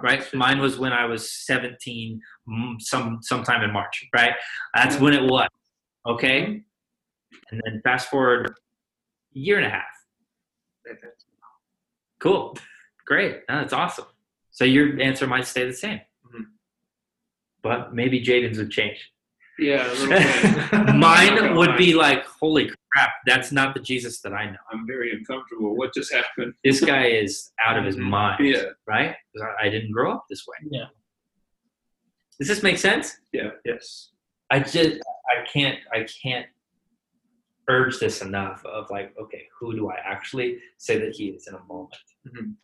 Right, 0.01 0.33
mine 0.33 0.59
was 0.59 0.77
when 0.77 0.93
I 0.93 1.05
was 1.05 1.31
seventeen, 1.45 2.21
mm, 2.49 2.81
some 2.81 3.19
sometime 3.21 3.63
in 3.63 3.71
March. 3.71 4.05
Right, 4.13 4.33
that's 4.73 4.99
when 4.99 5.13
it 5.13 5.23
was. 5.23 5.49
Okay, 6.05 6.61
and 7.51 7.61
then 7.65 7.81
fast 7.83 8.09
forward 8.09 8.47
a 8.47 9.39
year 9.39 9.57
and 9.57 9.65
a 9.65 9.69
half. 9.69 9.83
Cool. 12.19 12.57
Great. 13.05 13.41
No, 13.49 13.59
that's 13.59 13.73
awesome. 13.73 14.05
So 14.51 14.65
your 14.65 14.99
answer 15.01 15.27
might 15.27 15.45
stay 15.45 15.65
the 15.65 15.73
same. 15.73 16.01
Mhm. 16.25 16.45
But 17.61 17.93
maybe 17.93 18.21
Jaden's 18.23 18.57
would 18.57 18.71
change. 18.71 19.11
Yeah. 19.59 19.87
A 19.87 19.93
little 19.93 20.09
bit. 20.09 20.95
Mine 20.95 21.55
would 21.55 21.77
be 21.77 21.93
like, 21.93 22.25
holy 22.25 22.71
crap, 22.91 23.11
that's 23.25 23.51
not 23.51 23.73
the 23.73 23.79
Jesus 23.81 24.21
that 24.21 24.33
I 24.33 24.49
know. 24.49 24.57
I'm 24.71 24.85
very 24.87 25.11
uncomfortable. 25.11 25.75
What 25.75 25.93
just 25.93 26.11
happened? 26.13 26.53
This 26.63 26.81
guy 26.81 27.07
is 27.07 27.51
out 27.63 27.77
of 27.77 27.85
his 27.85 27.97
mind. 27.97 28.45
Yeah. 28.45 28.63
Right? 28.87 29.15
'Cause 29.33 29.43
I, 29.61 29.67
I 29.67 29.69
didn't 29.69 29.91
grow 29.91 30.11
up 30.13 30.25
this 30.29 30.45
way. 30.47 30.57
Yeah. 30.71 30.85
Does 32.39 32.47
this 32.49 32.63
make 32.63 32.77
sense? 32.77 33.17
Yeah. 33.31 33.51
Yes. 33.65 34.11
I 34.51 34.59
just 34.59 34.99
I 35.31 35.45
can't 35.51 35.79
I 35.91 36.05
can't 36.21 36.45
urge 37.69 37.99
this 37.99 38.21
enough 38.21 38.63
of 38.65 38.89
like, 38.89 39.13
okay, 39.19 39.47
who 39.59 39.75
do 39.75 39.89
I 39.89 39.95
actually 40.03 40.59
say 40.77 40.99
that 40.99 41.15
he 41.15 41.27
is 41.27 41.47
in 41.47 41.55
a 41.55 41.63
moment? 41.63 41.95
Mhm. 42.27 42.55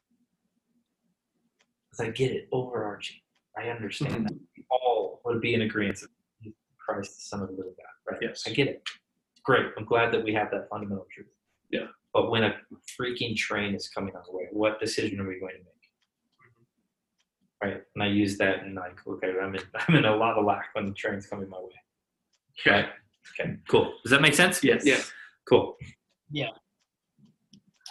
Because 1.90 2.08
I 2.08 2.10
get 2.12 2.32
it, 2.32 2.48
overarching. 2.52 3.18
I 3.58 3.70
understand 3.70 4.28
that. 4.28 4.34
We 4.58 4.66
all 4.70 5.22
would 5.26 5.42
be 5.42 5.54
in 5.54 5.62
agreement 5.64 6.00
that 6.00 6.54
Christ, 6.78 7.18
the 7.18 7.22
Son 7.24 7.42
of 7.42 7.48
the 7.50 7.54
living 7.56 7.76
God. 7.78 8.14
Right? 8.14 8.22
Yes. 8.22 8.44
I 8.48 8.52
get 8.52 8.68
it. 8.68 8.88
Great. 9.44 9.68
I'm 9.78 9.86
glad 9.86 10.14
that 10.14 10.24
we 10.24 10.34
have 10.34 10.52
that 10.52 10.70
fundamental 10.70 11.08
truth. 11.14 11.28
Yeah. 11.70 11.88
But 12.14 12.30
when 12.30 12.44
a 12.44 12.54
freaking 13.00 13.36
train 13.36 13.76
is 13.76 13.90
coming 13.90 14.16
our 14.16 14.24
way, 14.30 14.48
what 14.52 14.80
decision 14.80 15.20
are 15.20 15.28
we 15.28 15.40
going 15.40 15.56
to 15.58 15.64
make? 15.64 15.68
Right. 17.64 17.82
And 17.96 18.04
I 18.04 18.08
use 18.08 18.38
that 18.40 18.64
and 18.64 18.76
like, 18.76 18.98
okay, 19.08 19.34
I'm 19.42 19.56
in 19.56 19.62
I'm 19.88 19.96
in 19.96 20.06
a 20.06 20.16
lot 20.16 20.38
of 20.38 20.46
lack 20.46 20.70
when 20.74 20.88
the 20.88 20.94
train's 20.94 21.28
coming 21.28 21.50
my 21.50 21.60
way. 21.60 21.72
Right. 22.66 22.90
Okay. 23.40 23.58
Cool. 23.68 23.94
Does 24.04 24.12
that 24.12 24.22
make 24.22 24.34
sense? 24.34 24.64
Yes. 24.64 24.86
Yeah. 24.86 25.00
Cool. 25.48 25.76
Yeah. 26.32 26.50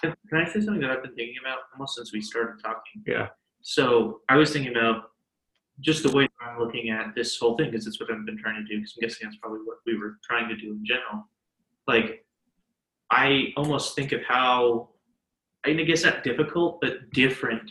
can 0.03 0.15
I 0.33 0.45
say 0.47 0.61
something 0.61 0.81
that 0.81 0.91
I've 0.91 1.03
been 1.03 1.15
thinking 1.15 1.37
about 1.41 1.59
almost 1.73 1.97
since 1.97 2.13
we 2.13 2.21
started 2.21 2.63
talking? 2.63 3.03
Yeah. 3.07 3.29
So 3.63 4.21
I 4.29 4.37
was 4.37 4.53
thinking 4.53 4.75
about 4.77 5.11
just 5.81 6.03
the 6.03 6.11
way 6.11 6.29
I'm 6.41 6.59
looking 6.59 6.91
at 6.91 7.15
this 7.15 7.39
whole 7.39 7.57
thing 7.57 7.71
because 7.71 7.87
it's 7.87 8.01
what 8.01 8.11
I've 8.11 8.25
been 8.25 8.39
trying 8.39 8.57
to 8.57 8.65
do. 8.65 8.79
Because 8.79 8.95
I'm 8.97 9.09
guessing 9.09 9.29
that's 9.29 9.37
probably 9.37 9.61
what 9.65 9.79
we 9.87 9.99
were 9.99 10.19
trying 10.25 10.49
to 10.49 10.57
do 10.57 10.73
in 10.73 10.85
general. 10.85 11.29
Like, 11.87 12.25
I 13.11 13.53
almost 13.57 13.97
think 13.97 14.13
of 14.13 14.21
how, 14.27 14.91
I 15.65 15.69
mean, 15.69 15.81
I 15.81 15.85
guess 15.85 16.05
not 16.05 16.23
difficult, 16.23 16.81
but 16.81 17.11
different 17.13 17.71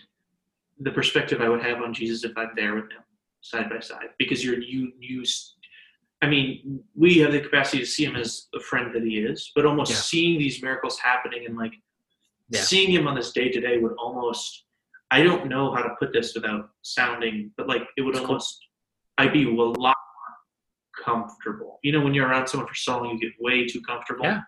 the 0.80 0.91
perspective 0.91 1.41
I 1.41 1.49
would 1.49 1.62
have 1.62 1.82
on 1.82 1.93
Jesus 1.93 2.24
if 2.24 2.38
I'm 2.38 2.51
there 2.55 2.76
with 2.76 2.86
him 2.86 3.03
side 3.41 3.70
by 3.70 3.80
side. 3.80 4.10
Because 4.18 4.43
you're 4.43 4.60
you 4.60 4.91
you. 4.99 5.24
I 6.22 6.28
mean, 6.28 6.84
we 6.96 7.18
have 7.20 7.32
the 7.32 7.40
capacity 7.40 7.80
to 7.80 7.86
see 7.86 8.04
him 8.06 8.16
as 8.16 8.48
the 8.52 8.60
friend 8.60 8.94
that 8.94 9.04
he 9.04 9.20
is, 9.20 9.52
but 9.56 9.66
almost 9.66 9.92
Yeah. 9.92 9.98
seeing 9.98 10.38
these 10.40 10.62
miracles 10.62 11.00
happening 11.00 11.46
and 11.46 11.56
like 11.58 11.74
Yeah. 12.50 12.62
seeing 12.62 12.92
him 12.92 13.08
on 13.08 13.16
this 13.16 13.32
day 13.32 13.50
to 13.50 13.60
day 13.62 13.78
would 13.78 13.94
almost 13.94 14.66
I 15.12 15.24
don't 15.24 15.48
know 15.48 15.74
how 15.74 15.82
to 15.82 15.96
put 16.00 16.14
this 16.14 16.36
without 16.36 16.70
sounding, 16.84 17.52
but 17.58 17.68
like 17.68 17.88
it 17.98 18.02
would 18.02 18.12
It's 18.12 18.20
cool. 18.20 18.28
almost 18.28 18.64
I'd 19.18 19.34
be 19.34 19.44
a 19.46 19.50
lot 19.50 19.76
more 19.98 21.04
comfortable. 21.04 21.80
You 21.84 21.94
know, 21.94 22.02
when 22.02 22.14
you're 22.14 22.28
around 22.28 22.48
someone 22.48 22.68
for 22.68 22.76
so 22.76 22.98
long, 22.98 23.10
you 23.18 23.20
get 23.20 23.32
way 23.42 23.66
too 23.66 23.82
comfortable. 23.82 24.26
Yeah. 24.26 24.42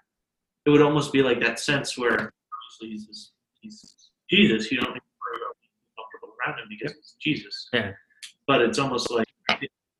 It 0.66 0.70
would 0.70 0.82
almost 0.84 1.12
be 1.12 1.24
like 1.24 1.40
that 1.40 1.60
sense 1.60 1.98
where 1.98 2.14
obviously 2.14 2.90
he's 2.90 3.08
this, 3.08 3.32
he's 3.62 4.10
Jesus. 4.30 4.72
You 4.72 4.80
don't 4.82 4.94
need 4.94 5.00
to 5.00 5.06
worry 5.20 5.42
about 5.42 5.56
being 5.62 5.72
comfortable 5.98 6.36
around 6.40 6.60
him 6.60 6.68
because 6.70 6.96
it's 6.96 7.16
Jesus. 7.20 7.68
Yeah. 7.74 7.94
But 8.46 8.62
it's 8.62 8.78
almost 8.78 9.10
like 9.10 9.28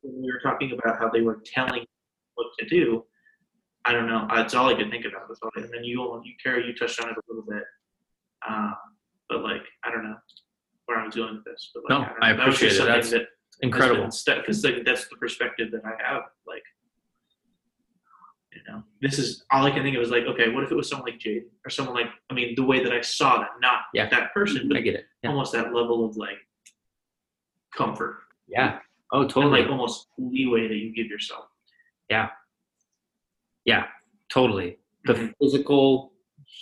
when 0.02 0.22
we 0.22 0.30
were 0.32 0.40
talking 0.40 0.72
about 0.72 0.98
how 0.98 1.08
they 1.08 1.20
were 1.22 1.40
telling 1.44 1.84
what 2.34 2.46
to 2.58 2.66
do. 2.66 3.04
I 3.84 3.92
don't 3.92 4.06
know. 4.06 4.26
That's 4.32 4.54
all 4.54 4.68
I 4.68 4.74
could 4.74 4.90
think 4.90 5.04
about. 5.06 5.22
All. 5.42 5.50
And 5.56 5.72
then 5.72 5.82
you, 5.84 6.00
all, 6.02 6.20
you, 6.24 6.34
Carrie, 6.42 6.66
you 6.66 6.74
touched 6.74 7.00
on 7.00 7.08
it 7.10 7.16
a 7.16 7.20
little 7.28 7.44
bit. 7.48 7.64
Um, 8.48 8.74
but 9.28 9.42
like, 9.42 9.62
I 9.84 9.90
don't 9.90 10.04
know 10.04 10.16
where 10.86 10.98
I 10.98 11.06
was 11.06 11.14
going 11.14 11.34
with 11.36 11.44
this. 11.44 11.70
But 11.74 11.84
like, 11.84 11.98
No, 11.98 12.04
don't 12.06 12.22
I 12.24 12.30
know. 12.32 12.36
That 12.38 12.46
was 12.46 12.58
just 12.58 12.78
appreciate 12.80 13.12
it. 13.12 13.12
That's 13.12 13.30
Incredible. 13.60 14.04
because 14.36 14.64
like, 14.64 14.84
that's 14.84 15.08
the 15.08 15.16
perspective 15.16 15.70
that 15.72 15.82
I 15.84 15.90
have. 16.02 16.22
Like, 16.46 16.62
you 18.52 18.60
know, 18.68 18.82
this 19.00 19.18
is 19.18 19.44
all 19.50 19.64
I 19.66 19.70
can 19.70 19.82
think 19.82 19.96
of 19.96 20.02
is 20.02 20.10
like, 20.10 20.24
okay, 20.24 20.48
what 20.50 20.62
if 20.64 20.70
it 20.70 20.74
was 20.74 20.88
someone 20.88 21.10
like 21.10 21.20
Jade 21.20 21.44
or 21.64 21.70
someone 21.70 21.94
like, 21.94 22.06
I 22.30 22.34
mean, 22.34 22.54
the 22.56 22.64
way 22.64 22.82
that 22.84 22.92
I 22.92 23.00
saw 23.00 23.38
that, 23.38 23.50
not 23.60 23.82
Yeah. 23.94 24.08
that 24.10 24.32
person, 24.34 24.68
but 24.68 24.76
I 24.76 24.80
get 24.80 24.94
it. 24.94 25.06
Yeah. 25.22 25.30
almost 25.30 25.52
that 25.52 25.72
level 25.72 26.04
of 26.04 26.16
like 26.16 26.38
comfort 27.74 28.18
Yeah. 28.48 28.78
Oh, 29.12 29.22
and 29.22 29.30
totally. 29.30 29.60
like 29.60 29.70
almost 29.70 30.08
leeway 30.18 30.68
that 30.68 30.74
you 30.76 30.92
give 30.94 31.06
yourself. 31.06 31.46
Yeah, 32.10 32.30
Yeah, 33.64 33.86
totally. 34.28 34.78
The 35.04 35.12
Mhm. 35.14 35.34
physical 35.40 36.12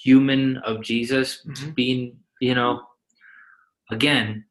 human 0.02 0.58
of 0.58 0.82
Jesus 0.82 1.42
Mhm. 1.46 1.74
being, 1.74 2.22
you 2.42 2.54
know, 2.54 2.86
again, 3.90 4.44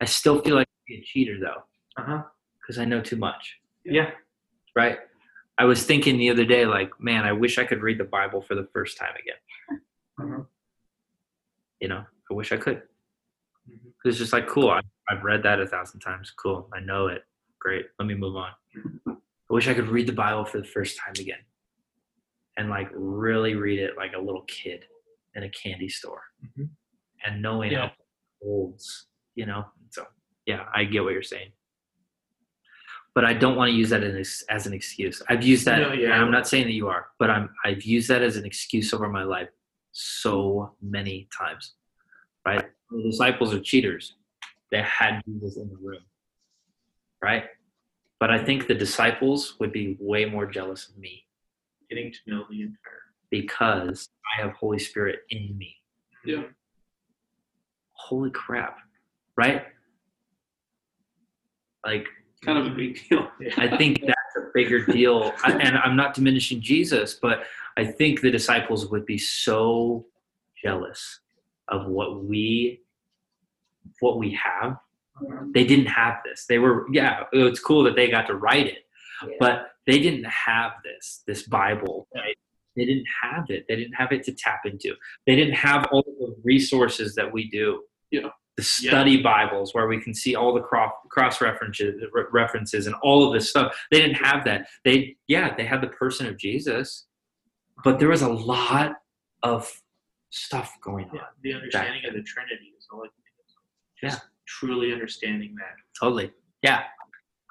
I 0.00 0.06
still 0.06 0.40
feel 0.40 0.54
like 0.56 0.68
a 0.88 1.02
cheater 1.02 1.38
though, 1.38 1.64
Uh 1.98 2.02
huh. 2.04 2.22
because 2.58 2.78
I 2.78 2.86
know 2.86 3.02
too 3.02 3.16
much, 3.16 3.60
Yeah. 3.84 4.14
right? 4.74 5.00
I 5.58 5.64
was 5.66 5.84
thinking 5.84 6.16
the 6.16 6.30
other 6.30 6.46
day, 6.46 6.64
like, 6.64 6.98
man, 6.98 7.26
I 7.26 7.32
wish 7.32 7.58
I 7.58 7.66
could 7.66 7.82
read 7.82 7.98
the 7.98 8.04
Bible 8.04 8.40
for 8.40 8.54
the 8.54 8.66
first 8.72 8.96
time 8.96 9.14
again. 9.16 9.82
Mhm. 10.18 10.48
You 11.80 11.88
know, 11.88 12.06
I 12.30 12.34
wish 12.34 12.52
I 12.52 12.56
could. 12.56 12.88
It's 14.04 14.18
just 14.18 14.32
like, 14.32 14.48
cool. 14.48 14.70
I, 14.70 14.80
I've 15.08 15.22
read 15.22 15.42
that 15.42 15.60
a 15.60 15.66
thousand 15.66 16.00
times. 16.00 16.30
Cool. 16.30 16.68
I 16.74 16.80
know 16.80 17.08
it. 17.08 17.22
Great. 17.58 17.86
Let 17.98 18.06
me 18.06 18.14
move 18.14 18.36
on. 18.36 18.50
I 19.08 19.12
wish 19.52 19.68
I 19.68 19.74
could 19.74 19.88
read 19.88 20.06
the 20.06 20.12
Bible 20.12 20.44
for 20.44 20.58
the 20.58 20.66
first 20.66 20.96
time 20.98 21.12
again 21.18 21.38
and 22.56 22.70
like 22.70 22.88
really 22.94 23.54
read 23.54 23.78
it 23.78 23.96
like 23.96 24.12
a 24.16 24.18
little 24.20 24.42
kid 24.42 24.84
in 25.34 25.42
a 25.44 25.50
candy 25.50 25.88
store 25.88 26.22
Mhm. 26.58 26.68
and 27.26 27.42
knowing 27.42 27.72
Yeah. 27.72 27.80
how 27.80 27.84
it 27.86 27.92
holds, 28.42 29.06
you 29.34 29.46
know? 29.46 29.66
So, 29.90 30.06
yeah, 30.46 30.66
I 30.74 30.84
get 30.84 31.02
what 31.04 31.12
you're 31.12 31.22
saying. 31.22 31.52
But 33.14 33.24
I 33.24 33.34
don't 33.34 33.56
want 33.56 33.70
to 33.70 33.74
use 33.76 33.90
that 33.90 34.02
as, 34.04 34.44
as 34.48 34.66
an 34.66 34.72
excuse. 34.72 35.20
I've 35.28 35.42
used 35.42 35.64
that. 35.66 35.78
No, 35.80 35.92
yeah. 35.92 36.12
I'm 36.12 36.30
not 36.30 36.46
saying 36.48 36.64
that 36.66 36.72
you 36.72 36.88
are, 36.88 37.08
but 37.18 37.28
I'm, 37.28 37.50
I've 37.64 37.82
used 37.82 38.08
that 38.08 38.22
as 38.22 38.36
an 38.36 38.44
excuse 38.46 38.94
over 38.94 39.08
my 39.08 39.24
life 39.24 39.48
so 39.92 40.76
many 40.80 41.28
times, 41.36 41.74
right? 42.46 42.70
The 42.90 43.02
disciples 43.02 43.54
are 43.54 43.60
cheaters. 43.60 44.14
They 44.70 44.82
had 44.82 45.22
Jesus 45.26 45.56
in 45.56 45.68
the 45.68 45.76
room, 45.76 46.02
right? 47.22 47.44
But 48.18 48.30
I 48.30 48.42
think 48.42 48.66
the 48.66 48.74
disciples 48.74 49.56
would 49.60 49.72
be 49.72 49.96
way 50.00 50.24
more 50.26 50.46
jealous 50.46 50.88
of 50.88 50.98
me 50.98 51.24
Getting 51.88 52.12
to 52.12 52.18
know 52.26 52.44
the 52.50 52.62
entire. 52.62 53.02
because 53.30 54.08
I 54.36 54.42
have 54.42 54.52
Holy 54.52 54.78
Spirit 54.78 55.20
in 55.30 55.56
me. 55.58 55.76
Yeah. 56.24 56.42
Holy 57.92 58.30
crap, 58.30 58.78
right? 59.36 59.64
Like, 61.84 62.06
Kind 62.44 62.58
of 62.58 62.66
a 62.68 62.70
big 62.74 62.98
deal. 63.08 63.28
I 63.58 63.76
think 63.76 64.00
that's 64.06 64.36
a 64.36 64.50
bigger 64.54 64.84
deal. 64.86 65.32
I- 65.44 65.52
And 65.52 65.76
I'm 65.76 65.94
not 65.96 66.14
diminishing 66.14 66.60
Jesus, 66.62 67.14
but 67.14 67.44
I 67.76 67.84
think 67.84 68.20
the 68.22 68.30
disciples 68.30 68.86
would 68.90 69.04
be 69.04 69.18
so 69.18 70.06
jealous 70.62 71.20
of 71.70 71.86
what 71.86 72.24
we 72.24 72.80
what 74.00 74.18
we 74.18 74.38
have. 74.42 74.76
They 75.52 75.64
didn't 75.64 75.86
have 75.86 76.18
this. 76.24 76.46
They 76.48 76.58
were 76.58 76.86
yeah, 76.92 77.24
it's 77.32 77.60
cool 77.60 77.82
that 77.84 77.96
they 77.96 78.08
got 78.10 78.26
to 78.28 78.34
write 78.34 78.66
it, 78.66 78.84
but 79.38 79.66
they 79.86 79.98
didn't 79.98 80.24
have 80.24 80.72
this 80.84 81.22
this 81.26 81.46
Bible. 81.46 82.08
Right? 82.14 82.36
They 82.76 82.84
didn't 82.86 83.06
have 83.22 83.46
it. 83.48 83.66
They 83.68 83.76
didn't 83.76 83.94
have 83.94 84.12
it 84.12 84.24
to 84.24 84.32
tap 84.32 84.60
into. 84.64 84.94
They 85.26 85.36
didn't 85.36 85.54
have 85.54 85.86
all 85.92 86.02
the 86.02 86.34
resources 86.42 87.14
that 87.16 87.30
we 87.30 87.50
do. 87.50 87.82
Yeah. 88.10 88.28
The 88.56 88.62
study 88.64 89.22
Bibles 89.22 89.74
where 89.74 89.86
we 89.86 90.00
can 90.00 90.12
see 90.14 90.34
all 90.34 90.52
the 90.52 90.60
cross 90.60 90.92
cross 91.10 91.40
references 91.40 92.02
references 92.32 92.86
and 92.86 92.94
all 93.02 93.26
of 93.26 93.32
this 93.32 93.48
stuff. 93.48 93.74
They 93.90 94.00
didn't 94.00 94.16
have 94.16 94.44
that. 94.44 94.68
They 94.84 95.16
yeah, 95.28 95.54
they 95.54 95.64
had 95.64 95.80
the 95.80 95.88
person 95.88 96.26
of 96.26 96.36
Jesus, 96.36 97.06
but 97.84 97.98
there 97.98 98.08
was 98.08 98.22
a 98.22 98.28
lot 98.28 98.96
of 99.42 99.72
stuff 100.30 100.72
going 100.82 101.06
on. 101.10 101.16
Yeah. 101.16 101.20
The 101.42 101.54
understanding 101.54 102.02
of 102.06 102.14
the 102.14 102.22
Trinity 102.22 102.72
is 102.78 102.86
all 102.92 103.00
I 103.00 103.06
can 103.08 103.12
think 103.24 103.36
of. 103.40 104.08
Just 104.10 104.22
Yeah. 104.22 104.28
truly 104.46 104.92
understanding 104.92 105.54
that. 105.56 105.74
Totally. 105.98 106.32
Yeah. 106.62 106.84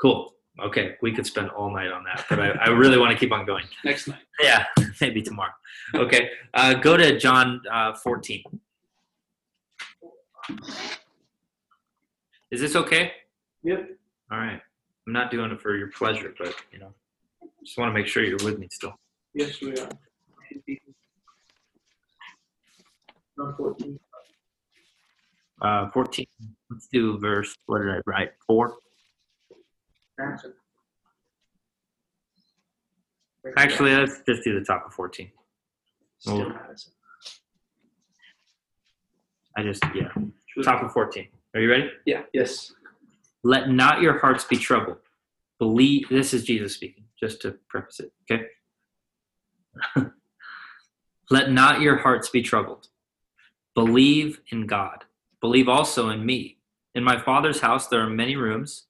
Cool. 0.02 0.34
Okay, 0.62 0.96
we 1.02 1.14
could 1.14 1.26
spend 1.26 1.50
all 1.52 1.72
night 1.74 1.90
on 1.90 2.04
that, 2.04 2.26
but 2.30 2.38
I, 2.40 2.50
I 2.50 2.68
really 2.70 2.98
want 2.98 3.14
to 3.14 3.18
keep 3.18 3.32
on 3.32 3.46
going. 3.46 3.64
Next 3.86 4.10
night. 4.10 4.20
Yeah, 4.42 4.66
maybe 5.02 5.22
tomorrow. 5.22 5.54
Okay, 5.96 6.32
uh, 6.54 6.74
go 6.74 6.98
to 6.98 7.18
John 7.18 7.62
uh, 7.72 7.94
14. 7.96 8.44
Is 12.52 12.60
this 12.60 12.76
okay? 12.76 13.14
Yep. 13.64 13.90
All 14.32 14.40
right. 14.40 14.60
I'm 15.08 15.14
not 15.14 15.32
doing 15.32 15.52
it 15.52 15.62
for 15.62 15.78
your 15.78 15.92
pleasure, 15.92 16.34
but 16.38 16.54
you 16.74 16.80
know, 16.80 16.94
just 17.64 17.78
want 17.78 17.90
to 17.90 17.94
make 17.94 18.08
sure 18.08 18.24
you're 18.26 18.38
with 18.44 18.60
me 18.60 18.68
still. 18.70 18.96
Yes, 19.34 19.62
we 19.62 19.78
are. 19.78 19.90
John 23.40 23.56
14. 23.56 24.00
Uh, 25.62 25.90
14. 25.92 26.26
Let's 26.70 26.88
do 26.92 27.18
verse. 27.20 27.56
What 27.66 27.80
did 27.80 27.90
I 27.90 28.00
write? 28.06 28.32
Four. 28.46 28.76
Answer. 30.20 30.56
Actually, 33.58 33.96
let's 33.96 34.22
just 34.28 34.44
do 34.44 34.60
the 34.60 34.66
top 34.66 34.86
of 34.86 34.94
14. 34.94 35.32
Still 36.20 36.50
Madison. 36.50 36.92
I 39.58 39.64
just 39.64 39.84
yeah. 39.96 40.10
Top 40.64 40.84
of 40.84 40.92
14. 40.92 41.28
Are 41.56 41.62
you 41.62 41.70
ready? 41.72 41.90
Yeah. 42.06 42.24
Yes. 42.34 42.74
Let 43.44 43.70
not 43.70 44.02
your 44.02 44.20
hearts 44.20 44.44
be 44.44 44.58
troubled. 44.58 44.98
Believe, 45.58 46.10
this 46.10 46.34
is 46.34 46.44
Jesus 46.44 46.76
speaking, 46.76 47.06
just 47.20 47.42
to 47.42 47.58
preface 47.70 48.02
it, 48.02 48.12
okay? 48.30 48.44
Let 51.30 51.52
not 51.52 51.82
your 51.82 51.98
hearts 51.98 52.30
be 52.30 52.42
troubled. 52.42 52.88
Believe 53.80 54.42
in 54.52 54.68
God. 54.68 55.06
Believe 55.40 55.70
also 55.70 56.10
in 56.10 56.26
me. 56.26 56.58
In 56.96 57.02
my 57.02 57.18
Father's 57.18 57.62
house 57.62 57.88
there 57.88 58.02
are 58.02 58.10
many 58.10 58.36
rooms. 58.36 58.88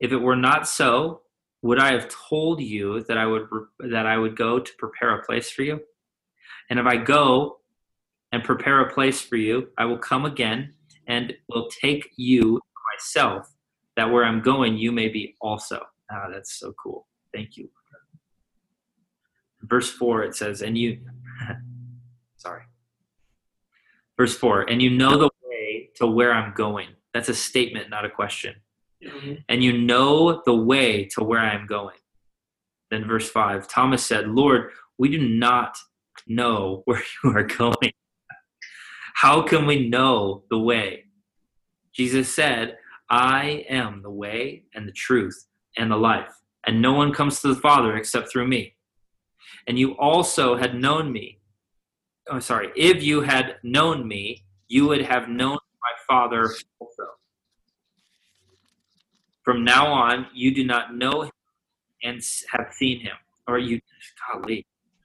If 0.00 0.10
it 0.10 0.16
were 0.16 0.34
not 0.34 0.66
so, 0.66 1.20
would 1.62 1.78
I 1.78 1.92
have 1.92 2.08
told 2.08 2.60
you 2.60 3.04
that 3.04 3.16
I 3.16 3.26
would 3.26 3.46
that 3.78 4.04
I 4.04 4.18
would 4.18 4.36
go 4.36 4.58
to 4.58 4.72
prepare 4.76 5.14
a 5.14 5.24
place 5.24 5.52
for 5.52 5.62
you? 5.62 5.82
And 6.68 6.80
if 6.80 6.86
I 6.86 6.96
go 6.96 7.60
and 8.32 8.42
prepare 8.42 8.80
a 8.80 8.92
place 8.92 9.20
for 9.20 9.36
you, 9.36 9.68
I 9.78 9.84
will 9.84 9.98
come 9.98 10.24
again 10.24 10.74
and 11.06 11.32
will 11.48 11.68
take 11.68 12.10
you 12.16 12.60
myself, 12.92 13.54
that 13.94 14.10
where 14.10 14.24
I'm 14.24 14.42
going, 14.42 14.78
you 14.78 14.90
may 14.90 15.10
be 15.10 15.36
also. 15.40 15.80
Ah, 16.10 16.26
that's 16.28 16.58
so 16.58 16.74
cool. 16.82 17.06
Thank 17.32 17.56
you. 17.56 17.70
Verse 19.60 19.90
4, 19.90 20.24
it 20.24 20.34
says, 20.34 20.60
and 20.62 20.76
you, 20.76 20.98
sorry. 22.36 22.64
Verse 24.22 24.36
4, 24.36 24.70
and 24.70 24.80
you 24.80 24.88
know 24.88 25.18
the 25.18 25.30
way 25.42 25.90
to 25.96 26.06
where 26.06 26.32
I'm 26.32 26.54
going. 26.54 26.90
That's 27.12 27.28
a 27.28 27.34
statement, 27.34 27.90
not 27.90 28.04
a 28.04 28.08
question. 28.08 28.54
Mm-hmm. 29.04 29.32
And 29.48 29.64
you 29.64 29.76
know 29.76 30.42
the 30.46 30.54
way 30.54 31.06
to 31.06 31.24
where 31.24 31.40
I 31.40 31.52
am 31.52 31.66
going. 31.66 31.96
Then 32.88 33.04
verse 33.04 33.28
5, 33.28 33.66
Thomas 33.66 34.06
said, 34.06 34.28
Lord, 34.28 34.70
we 34.96 35.08
do 35.08 35.28
not 35.28 35.76
know 36.28 36.82
where 36.84 37.02
you 37.24 37.30
are 37.30 37.42
going. 37.42 37.90
How 39.14 39.42
can 39.42 39.66
we 39.66 39.88
know 39.88 40.44
the 40.50 40.58
way? 40.60 41.06
Jesus 41.92 42.32
said, 42.32 42.76
I 43.10 43.66
am 43.68 44.02
the 44.02 44.10
way 44.10 44.66
and 44.72 44.86
the 44.86 44.92
truth 44.92 45.48
and 45.76 45.90
the 45.90 45.96
life, 45.96 46.32
and 46.64 46.80
no 46.80 46.92
one 46.92 47.12
comes 47.12 47.40
to 47.40 47.48
the 47.48 47.60
Father 47.60 47.96
except 47.96 48.30
through 48.30 48.46
me. 48.46 48.76
And 49.66 49.80
you 49.80 49.98
also 49.98 50.56
had 50.56 50.76
known 50.76 51.10
me. 51.10 51.40
Oh, 52.32 52.38
sorry. 52.38 52.70
If 52.74 53.02
you 53.02 53.20
had 53.20 53.56
known 53.62 54.08
me, 54.08 54.42
you 54.66 54.86
would 54.88 55.02
have 55.02 55.28
known 55.28 55.58
my 55.82 55.92
Father 56.08 56.50
also. 56.80 57.02
From 59.44 59.64
now 59.64 59.92
on, 59.92 60.28
you 60.32 60.54
do 60.54 60.64
not 60.64 60.96
know 60.96 61.22
him 61.22 61.30
and 62.02 62.22
have 62.52 62.72
seen 62.72 63.00
him. 63.00 63.16
Or 63.46 63.58
you, 63.58 63.82
golly. 64.32 64.64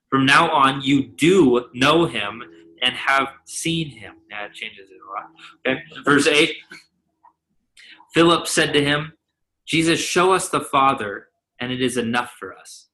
From 0.10 0.26
now 0.26 0.50
on, 0.50 0.82
you 0.84 1.04
do 1.04 1.66
know 1.74 2.06
him 2.06 2.44
and 2.82 2.96
have 2.96 3.28
seen 3.44 3.90
him. 3.90 4.16
That 4.30 4.54
changes 4.54 4.90
it 4.90 4.98
a 5.06 5.12
lot. 5.12 5.30
Okay. 5.68 5.84
Verse 6.06 6.28
8 6.28 6.56
Philip 8.14 8.48
said 8.48 8.72
to 8.72 8.82
him, 8.82 9.14
Jesus, 9.66 10.00
show 10.00 10.32
us 10.32 10.48
the 10.48 10.62
Father, 10.62 11.28
and 11.60 11.74
it 11.74 11.82
is 11.82 11.98
enough 11.98 12.36
for 12.40 12.56
us. 12.56 12.88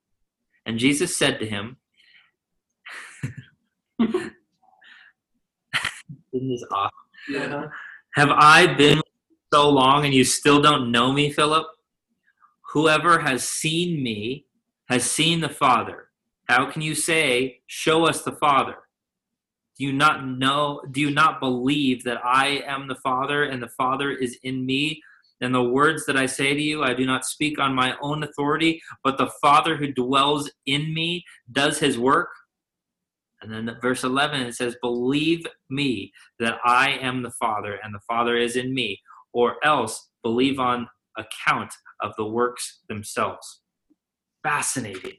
And 0.66 0.80
Jesus 0.80 1.16
said 1.16 1.40
to 1.40 1.46
him, 1.46 1.78
Isn't 6.34 6.50
this 6.50 6.66
awesome? 6.72 6.92
Yeah. 7.30 7.68
Have 8.16 8.30
I 8.32 8.74
been 8.74 9.02
so 9.54 9.70
long 9.70 10.06
and 10.06 10.14
you 10.14 10.24
still 10.24 10.62
don't 10.62 10.92
know 10.92 11.12
me, 11.12 11.32
Philip? 11.32 11.68
Whoever 12.74 13.20
has 13.20 13.48
seen 13.48 14.04
me 14.04 14.46
has 14.90 15.04
seen 15.04 15.42
the 15.42 15.50
Father. 15.50 16.10
How 16.50 16.70
can 16.70 16.82
you 16.82 16.96
say, 16.96 17.62
Show 17.68 18.06
us 18.06 18.24
the 18.24 18.34
Father? 18.34 18.76
Do 19.78 19.86
you 19.86 19.94
not 19.94 20.28
know, 20.28 20.82
do 20.92 21.02
you 21.02 21.10
not 21.10 21.40
believe 21.40 22.04
that 22.04 22.24
I 22.24 22.64
am 22.68 22.88
the 22.88 22.96
Father 22.96 23.44
and 23.44 23.62
the 23.62 23.70
Father 23.70 24.12
is 24.12 24.38
in 24.44 24.66
me? 24.66 25.02
And 25.42 25.54
the 25.54 25.64
words 25.64 26.06
that 26.06 26.16
I 26.16 26.26
say 26.26 26.54
to 26.54 26.62
you, 26.62 26.84
I 26.84 26.94
do 26.94 27.06
not 27.06 27.26
speak 27.26 27.60
on 27.60 27.74
my 27.74 27.96
own 28.02 28.24
authority, 28.24 28.82
but 29.04 29.18
the 29.18 29.32
Father 29.42 29.76
who 29.76 29.92
dwells 29.92 30.50
in 30.68 30.94
me 30.94 31.26
does 31.52 31.80
his 31.80 31.98
work. 31.98 32.30
And 33.44 33.52
then 33.52 33.78
verse 33.82 34.04
11 34.04 34.42
it 34.42 34.56
says, 34.56 34.76
Believe 34.82 35.46
me 35.70 36.12
that 36.40 36.60
I 36.64 36.92
am 36.92 37.22
the 37.22 37.32
Father 37.32 37.78
and 37.84 37.94
the 37.94 38.00
Father 38.08 38.38
is 38.38 38.56
in 38.56 38.74
me, 38.74 39.02
or 39.34 39.56
else 39.64 40.10
believe 40.24 40.60
on 40.60 40.88
account 41.18 41.74
of 42.02 42.14
the 42.18 42.26
works 42.26 42.80
themselves. 42.88 43.62
Fascinating. 44.44 45.18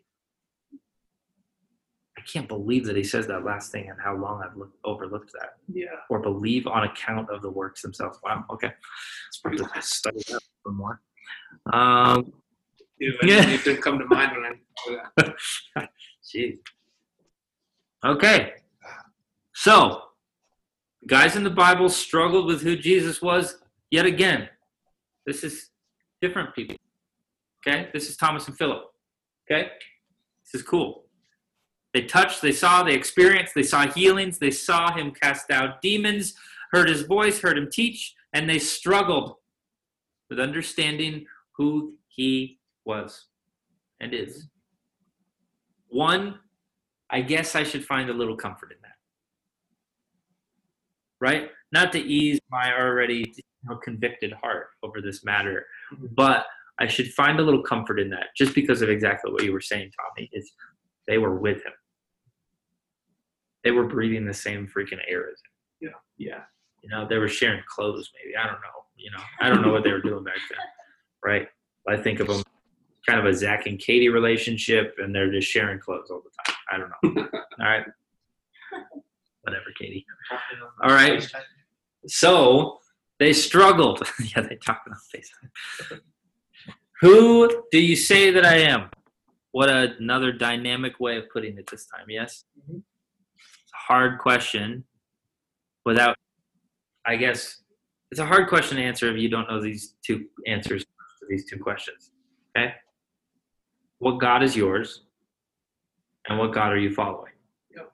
I 2.16 2.22
can't 2.22 2.48
believe 2.48 2.86
that 2.86 2.96
he 2.96 3.04
says 3.04 3.26
that 3.26 3.44
last 3.44 3.70
thing 3.70 3.90
and 3.90 3.98
how 4.02 4.16
long 4.16 4.42
I've 4.42 4.56
looked, 4.56 4.78
overlooked 4.84 5.32
that. 5.32 5.54
Yeah. 5.72 5.86
Or 6.08 6.20
believe 6.20 6.66
on 6.66 6.84
account 6.84 7.28
of 7.28 7.42
the 7.42 7.50
works 7.50 7.82
themselves. 7.82 8.18
Wow. 8.24 8.44
Okay. 8.50 8.72
It's 9.28 9.38
pretty 9.38 9.58
to 9.58 9.68
study 9.82 10.20
that 10.28 10.40
more. 10.66 11.00
Um, 11.72 12.32
Yeah. 12.98 13.10
Yeah. 13.22 13.48
It 13.48 13.64
didn't 13.64 13.82
come 13.86 13.98
to 13.98 14.06
mind 14.06 14.32
when 14.32 15.36
I. 15.76 15.86
Jeez. 16.34 16.58
Okay. 18.04 18.52
So, 19.54 20.02
guys 21.06 21.36
in 21.36 21.44
the 21.44 21.50
Bible 21.50 21.88
struggled 21.88 22.46
with 22.46 22.60
who 22.60 22.76
Jesus 22.76 23.22
was 23.22 23.56
yet 23.90 24.04
again. 24.04 24.48
This 25.26 25.42
is 25.42 25.70
different 26.20 26.54
people. 26.54 26.76
Okay? 27.66 27.88
This 27.94 28.10
is 28.10 28.16
Thomas 28.16 28.46
and 28.46 28.56
Philip. 28.58 28.82
Okay? 29.50 29.70
This 30.44 30.60
is 30.60 30.66
cool. 30.66 31.04
They 31.94 32.02
touched, 32.02 32.42
they 32.42 32.52
saw, 32.52 32.82
they 32.82 32.94
experienced, 32.94 33.54
they 33.54 33.62
saw 33.62 33.86
healings, 33.86 34.38
they 34.38 34.50
saw 34.50 34.92
him 34.92 35.12
cast 35.12 35.50
out 35.50 35.80
demons, 35.80 36.34
heard 36.72 36.88
his 36.88 37.02
voice, 37.02 37.40
heard 37.40 37.56
him 37.56 37.70
teach, 37.70 38.14
and 38.32 38.50
they 38.50 38.58
struggled 38.58 39.36
with 40.28 40.40
understanding 40.40 41.24
who 41.56 41.94
he 42.08 42.58
was 42.84 43.26
and 44.00 44.12
is. 44.12 44.48
One, 45.88 46.40
I 47.10 47.20
guess 47.20 47.54
I 47.54 47.62
should 47.62 47.84
find 47.84 48.10
a 48.10 48.14
little 48.14 48.36
comfort 48.36 48.72
in 48.72 48.78
that. 48.82 48.96
Right? 51.20 51.50
Not 51.72 51.92
to 51.92 51.98
ease 51.98 52.40
my 52.50 52.72
already 52.72 53.34
you 53.36 53.42
know, 53.68 53.76
convicted 53.76 54.32
heart 54.32 54.68
over 54.82 55.00
this 55.00 55.24
matter, 55.24 55.66
mm-hmm. 55.92 56.06
but 56.14 56.46
I 56.78 56.86
should 56.86 57.12
find 57.12 57.38
a 57.38 57.42
little 57.42 57.62
comfort 57.62 58.00
in 58.00 58.10
that 58.10 58.28
just 58.36 58.54
because 58.54 58.82
of 58.82 58.90
exactly 58.90 59.32
what 59.32 59.44
you 59.44 59.52
were 59.52 59.60
saying, 59.60 59.90
Tommy, 59.96 60.28
is 60.32 60.52
they 61.06 61.18
were 61.18 61.36
with 61.38 61.58
him. 61.58 61.72
They 63.62 63.70
were 63.70 63.86
breathing 63.86 64.26
the 64.26 64.34
same 64.34 64.66
freaking 64.66 65.00
air 65.08 65.28
as 65.30 65.40
him. 65.40 65.54
Yeah. 66.18 66.40
You 66.82 66.90
know, 66.90 67.06
they 67.08 67.18
were 67.18 67.28
sharing 67.28 67.62
clothes, 67.68 68.10
maybe. 68.14 68.36
I 68.36 68.46
don't 68.46 68.54
know. 68.54 68.84
You 68.96 69.10
know, 69.10 69.22
I 69.40 69.48
don't 69.48 69.62
know 69.62 69.72
what 69.72 69.84
they 69.84 69.92
were 69.92 70.00
doing 70.00 70.24
back 70.24 70.38
then. 70.50 70.58
Right? 71.24 71.48
I 71.88 71.96
think 71.96 72.20
of 72.20 72.28
them 72.28 72.42
kind 73.06 73.20
of 73.20 73.26
a 73.26 73.34
Zach 73.34 73.66
and 73.66 73.78
Katie 73.78 74.08
relationship, 74.08 74.96
and 74.98 75.14
they're 75.14 75.30
just 75.30 75.48
sharing 75.48 75.78
clothes 75.78 76.10
all 76.10 76.22
the 76.22 76.30
time. 76.44 76.56
I 76.70 76.78
don't 76.78 76.90
know. 76.90 77.28
all 77.60 77.66
right. 77.66 77.84
Whatever, 79.42 79.66
Katie. 79.78 80.06
All 80.82 80.90
right. 80.90 81.30
So 82.06 82.78
they 83.18 83.32
struggled. 83.32 84.02
yeah, 84.36 84.42
they 84.42 84.56
talked 84.56 84.88
on 84.88 84.94
FaceTime. 85.14 86.00
Who 87.00 87.64
do 87.70 87.78
you 87.78 87.96
say 87.96 88.30
that 88.30 88.44
I 88.44 88.56
am? 88.58 88.90
What 89.52 89.68
another 89.68 90.32
dynamic 90.32 90.98
way 90.98 91.16
of 91.18 91.28
putting 91.30 91.58
it 91.58 91.68
this 91.70 91.86
time, 91.86 92.06
yes? 92.08 92.44
Mhm. 92.58 92.82
It's 93.36 93.72
a 93.72 93.92
hard 93.92 94.18
question 94.18 94.84
without, 95.84 96.16
I 97.06 97.16
guess, 97.16 97.62
it's 98.10 98.20
a 98.20 98.26
hard 98.26 98.48
question 98.48 98.78
to 98.78 98.82
answer 98.82 99.14
if 99.14 99.20
you 99.20 99.28
don't 99.28 99.48
know 99.48 99.60
these 99.60 99.96
two 100.04 100.26
answers 100.46 100.82
to 100.82 101.26
these 101.28 101.48
two 101.48 101.58
questions. 101.58 102.10
Okay? 102.56 102.74
What 104.04 104.20
God 104.20 104.42
is 104.42 104.54
yours 104.54 105.00
and 106.28 106.38
what 106.38 106.52
God 106.52 106.72
are 106.72 106.78
you 106.78 106.92
following? 106.92 107.32
Yep. 107.74 107.90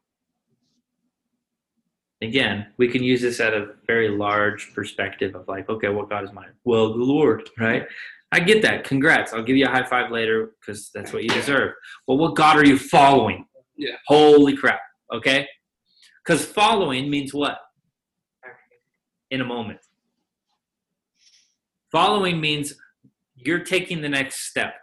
Again, 2.20 2.66
we 2.78 2.88
can 2.88 3.04
use 3.04 3.22
this 3.22 3.38
at 3.38 3.54
a 3.54 3.74
very 3.86 4.08
large 4.08 4.74
perspective 4.74 5.36
of 5.36 5.46
like, 5.46 5.68
okay, 5.68 5.88
what 5.88 6.10
God 6.10 6.24
is 6.24 6.32
mine? 6.32 6.50
Well, 6.64 6.94
the 6.94 7.04
Lord, 7.04 7.48
right? 7.60 7.86
I 8.32 8.40
get 8.40 8.60
that. 8.62 8.82
Congrats. 8.82 9.32
I'll 9.32 9.44
give 9.44 9.56
you 9.56 9.66
a 9.66 9.70
high 9.70 9.84
five 9.84 10.10
later 10.10 10.50
because 10.58 10.90
that's 10.92 11.12
what 11.12 11.22
you 11.22 11.28
deserve. 11.28 11.74
But 12.08 12.16
what 12.16 12.34
God 12.34 12.56
are 12.56 12.66
you 12.66 12.76
following? 12.76 13.44
Yeah. 13.76 13.94
Holy 14.08 14.56
crap. 14.56 14.80
Okay? 15.12 15.46
Because 16.24 16.44
following 16.44 17.08
means 17.08 17.32
what? 17.32 17.56
In 19.30 19.42
a 19.42 19.44
moment. 19.44 19.78
Following 21.92 22.40
means 22.40 22.74
you're 23.36 23.62
taking 23.62 24.00
the 24.00 24.08
next 24.08 24.48
step. 24.48 24.74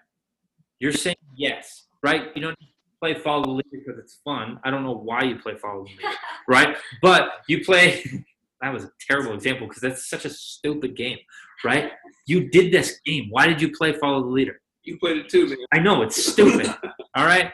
You're 0.80 0.92
saying 0.92 1.16
yes, 1.36 1.88
right? 2.04 2.30
You 2.36 2.42
don't 2.42 2.58
play 3.00 3.14
follow 3.14 3.44
the 3.44 3.52
leader 3.52 3.70
because 3.72 4.00
it's 4.00 4.20
fun. 4.24 4.60
I 4.64 4.72
don't 4.72 4.84
know 4.84 4.96
why 4.96 5.24
you 5.24 5.38
play 5.38 5.56
follow 5.56 5.84
the 5.84 5.90
leader, 5.90 6.16
right? 6.48 6.78
But 7.02 7.30
you 7.48 7.64
play. 7.64 8.04
That 8.60 8.74
was 8.74 8.86
a 8.86 8.92
terrible 9.08 9.36
example 9.36 9.68
because 9.68 9.84
that's 9.84 10.10
such 10.10 10.26
a 10.26 10.32
stupid 10.32 10.98
game, 10.98 11.20
right? 11.64 11.92
You 12.26 12.50
did 12.50 12.74
this 12.74 13.00
game. 13.06 13.28
Why 13.30 13.46
did 13.46 13.62
you 13.62 13.72
play 13.72 13.94
follow 13.94 14.24
the 14.24 14.30
leader? 14.30 14.60
You 14.84 14.98
played 14.98 15.18
it 15.18 15.30
too, 15.30 15.48
man. 15.48 15.60
I 15.72 15.78
know 15.78 16.02
it's 16.02 16.32
stupid. 16.32 16.66
all 17.16 17.26
right. 17.28 17.52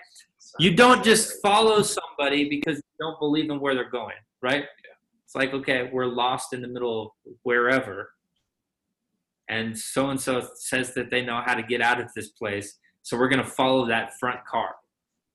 You 0.60 0.76
don't 0.76 1.04
just 1.04 1.42
follow 1.42 1.82
somebody 1.82 2.48
because 2.48 2.78
you 2.78 2.84
don't 3.02 3.20
believe 3.20 3.50
in 3.50 3.60
where 3.60 3.76
they're 3.76 3.90
going, 3.90 4.16
right? 4.42 4.64
It's 5.26 5.36
like, 5.36 5.54
okay, 5.54 5.90
we're 5.92 6.06
lost 6.06 6.54
in 6.54 6.62
the 6.62 6.70
middle 6.70 7.02
of 7.02 7.34
wherever, 7.42 8.14
and 9.50 9.78
so 9.78 10.10
and 10.10 10.22
so 10.22 10.48
says 10.56 10.94
that 10.94 11.10
they 11.10 11.26
know 11.26 11.42
how 11.44 11.56
to 11.56 11.64
get 11.64 11.82
out 11.82 12.00
of 12.00 12.08
this 12.16 12.30
place, 12.30 12.78
so 13.04 13.18
we're 13.18 13.30
gonna 13.30 13.44
follow 13.44 13.86
that 13.88 14.18
front 14.20 14.44
car, 14.46 14.76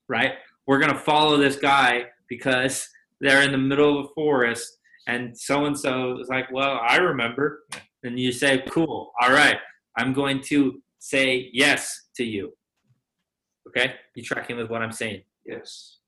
right? 0.08 0.32
We're 0.66 0.78
gonna 0.78 0.98
follow 0.98 1.36
this 1.36 1.56
guy 1.56 2.06
because 2.28 2.88
they're 3.20 3.42
in 3.42 3.52
the 3.52 3.58
middle 3.58 3.98
of 3.98 4.06
a 4.06 4.08
forest, 4.14 4.78
and 5.06 5.36
so 5.38 5.66
and 5.66 5.78
so 5.78 6.18
is 6.18 6.28
like, 6.28 6.50
well, 6.52 6.80
I 6.86 6.96
remember, 6.96 7.64
and 8.02 8.18
you 8.18 8.32
say, 8.32 8.64
cool, 8.68 9.12
all 9.20 9.30
right, 9.30 9.58
I'm 9.96 10.12
going 10.12 10.40
to 10.42 10.82
say 10.98 11.50
yes 11.52 12.08
to 12.16 12.24
you. 12.24 12.52
Okay, 13.68 13.94
you 14.14 14.22
tracking 14.22 14.56
with 14.56 14.70
what 14.70 14.82
I'm 14.82 14.92
saying? 14.92 15.22
Yes. 15.46 15.98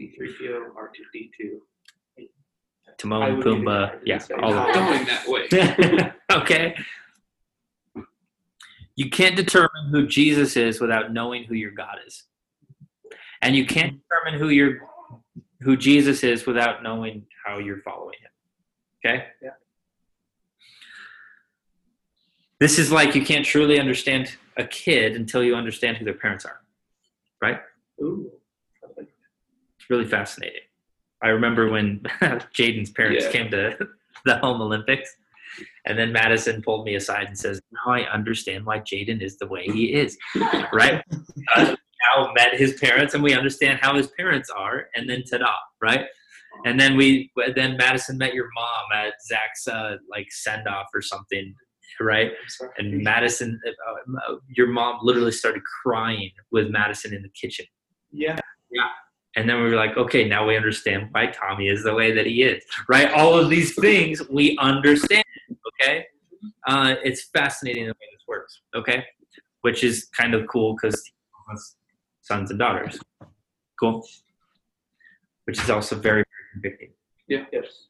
C3PO, 0.00 0.70
R2D2. 0.76 2.26
Timon, 2.98 3.22
I 3.22 3.30
would 3.30 3.44
give 3.44 3.52
it 3.52 3.58
Pumbaa, 3.58 4.00
yeah, 4.04 4.18
all 4.42 4.54
of 4.54 4.74
them. 4.74 4.86
Going 4.86 5.04
that 5.06 5.28
way. 5.28 6.12
okay. 6.36 6.74
You 8.96 9.10
can't 9.10 9.36
determine 9.36 9.88
who 9.90 10.06
Jesus 10.06 10.56
is 10.56 10.80
without 10.80 11.12
knowing 11.12 11.44
who 11.44 11.54
your 11.54 11.70
God 11.70 11.96
is. 12.06 12.24
And 13.42 13.54
you 13.54 13.66
can't 13.66 14.00
determine 14.02 14.40
who 14.40 14.48
your 14.48 14.80
who 15.60 15.76
Jesus 15.76 16.22
is 16.22 16.46
without 16.46 16.82
knowing 16.82 17.26
how 17.44 17.58
you're 17.58 17.80
following 17.82 18.16
him. 18.20 18.30
Okay? 19.04 19.24
Yeah. 19.42 19.50
This 22.58 22.78
is 22.78 22.90
like 22.90 23.14
you 23.14 23.24
can't 23.24 23.44
truly 23.44 23.78
understand 23.78 24.34
a 24.56 24.64
kid 24.64 25.14
until 25.16 25.42
you 25.42 25.54
understand 25.54 25.98
who 25.98 26.04
their 26.04 26.14
parents 26.14 26.44
are. 26.44 26.60
Right? 27.42 27.60
Ooh. 28.02 28.30
It's 28.96 29.90
really 29.90 30.06
fascinating. 30.06 30.62
I 31.22 31.28
remember 31.28 31.70
when 31.70 32.00
Jaden's 32.56 32.90
parents 32.90 33.24
Yeah. 33.26 33.30
came 33.30 33.50
to 33.50 33.76
the 34.24 34.38
home 34.38 34.60
Olympics, 34.62 35.14
and 35.84 35.98
then 35.98 36.12
Madison 36.12 36.62
pulled 36.62 36.84
me 36.84 36.94
aside 36.94 37.26
and 37.26 37.38
says, 37.38 37.60
"Now 37.72 37.92
I 37.92 38.02
understand 38.10 38.66
why 38.66 38.80
Jaden 38.80 39.22
is 39.22 39.38
the 39.38 39.46
way 39.46 39.64
he 39.64 39.94
is." 39.94 40.16
Right? 40.72 41.02
Uh, 41.54 41.76
now 42.14 42.32
met 42.34 42.54
his 42.54 42.74
parents, 42.74 43.14
and 43.14 43.22
we 43.22 43.34
understand 43.34 43.80
how 43.80 43.94
his 43.94 44.08
parents 44.08 44.50
are, 44.50 44.88
and 44.94 45.08
then 45.08 45.22
ta-da! 45.30 45.54
Right? 45.82 46.06
And 46.64 46.80
then 46.80 46.96
we, 46.96 47.30
then 47.54 47.76
Madison 47.76 48.16
met 48.16 48.32
your 48.32 48.48
mom 48.54 48.98
at 49.04 49.14
Zach's 49.26 49.68
uh, 49.68 49.96
like 50.10 50.26
send 50.30 50.66
off 50.66 50.86
or 50.94 51.02
something, 51.02 51.54
right? 52.00 52.32
And 52.78 53.02
Madison, 53.02 53.60
uh, 53.66 54.30
uh, 54.32 54.36
your 54.48 54.68
mom 54.68 55.00
literally 55.02 55.32
started 55.32 55.62
crying 55.82 56.30
with 56.50 56.70
Madison 56.70 57.12
in 57.14 57.22
the 57.22 57.28
kitchen. 57.28 57.66
Yeah. 58.10 58.38
Yeah. 58.70 58.88
And 59.36 59.48
then 59.48 59.56
we 59.62 59.68
were 59.68 59.76
like, 59.76 59.98
okay, 59.98 60.26
now 60.26 60.46
we 60.46 60.56
understand 60.56 61.08
why 61.10 61.26
Tommy 61.26 61.68
is 61.68 61.84
the 61.84 61.92
way 61.92 62.10
that 62.12 62.24
he 62.26 62.42
is, 62.42 62.64
right? 62.88 63.12
All 63.12 63.38
of 63.38 63.50
these 63.50 63.74
things 63.74 64.26
we 64.30 64.56
understand? 64.58 65.25
Uh, 66.66 66.96
it's 67.04 67.28
fascinating 67.32 67.84
the 67.84 67.92
way 67.92 68.08
this 68.12 68.24
works, 68.26 68.60
okay? 68.74 69.04
Which 69.60 69.84
is 69.84 70.08
kind 70.18 70.34
of 70.34 70.46
cool 70.48 70.74
because 70.74 71.02
sons 72.22 72.50
and 72.50 72.58
daughters. 72.58 72.98
Cool. 73.78 74.04
Which 75.44 75.60
is 75.60 75.70
also 75.70 75.96
very, 75.96 76.24
very 76.24 76.26
convicting. 76.52 76.90
Yeah. 77.28 77.44
Yes. 77.52 77.86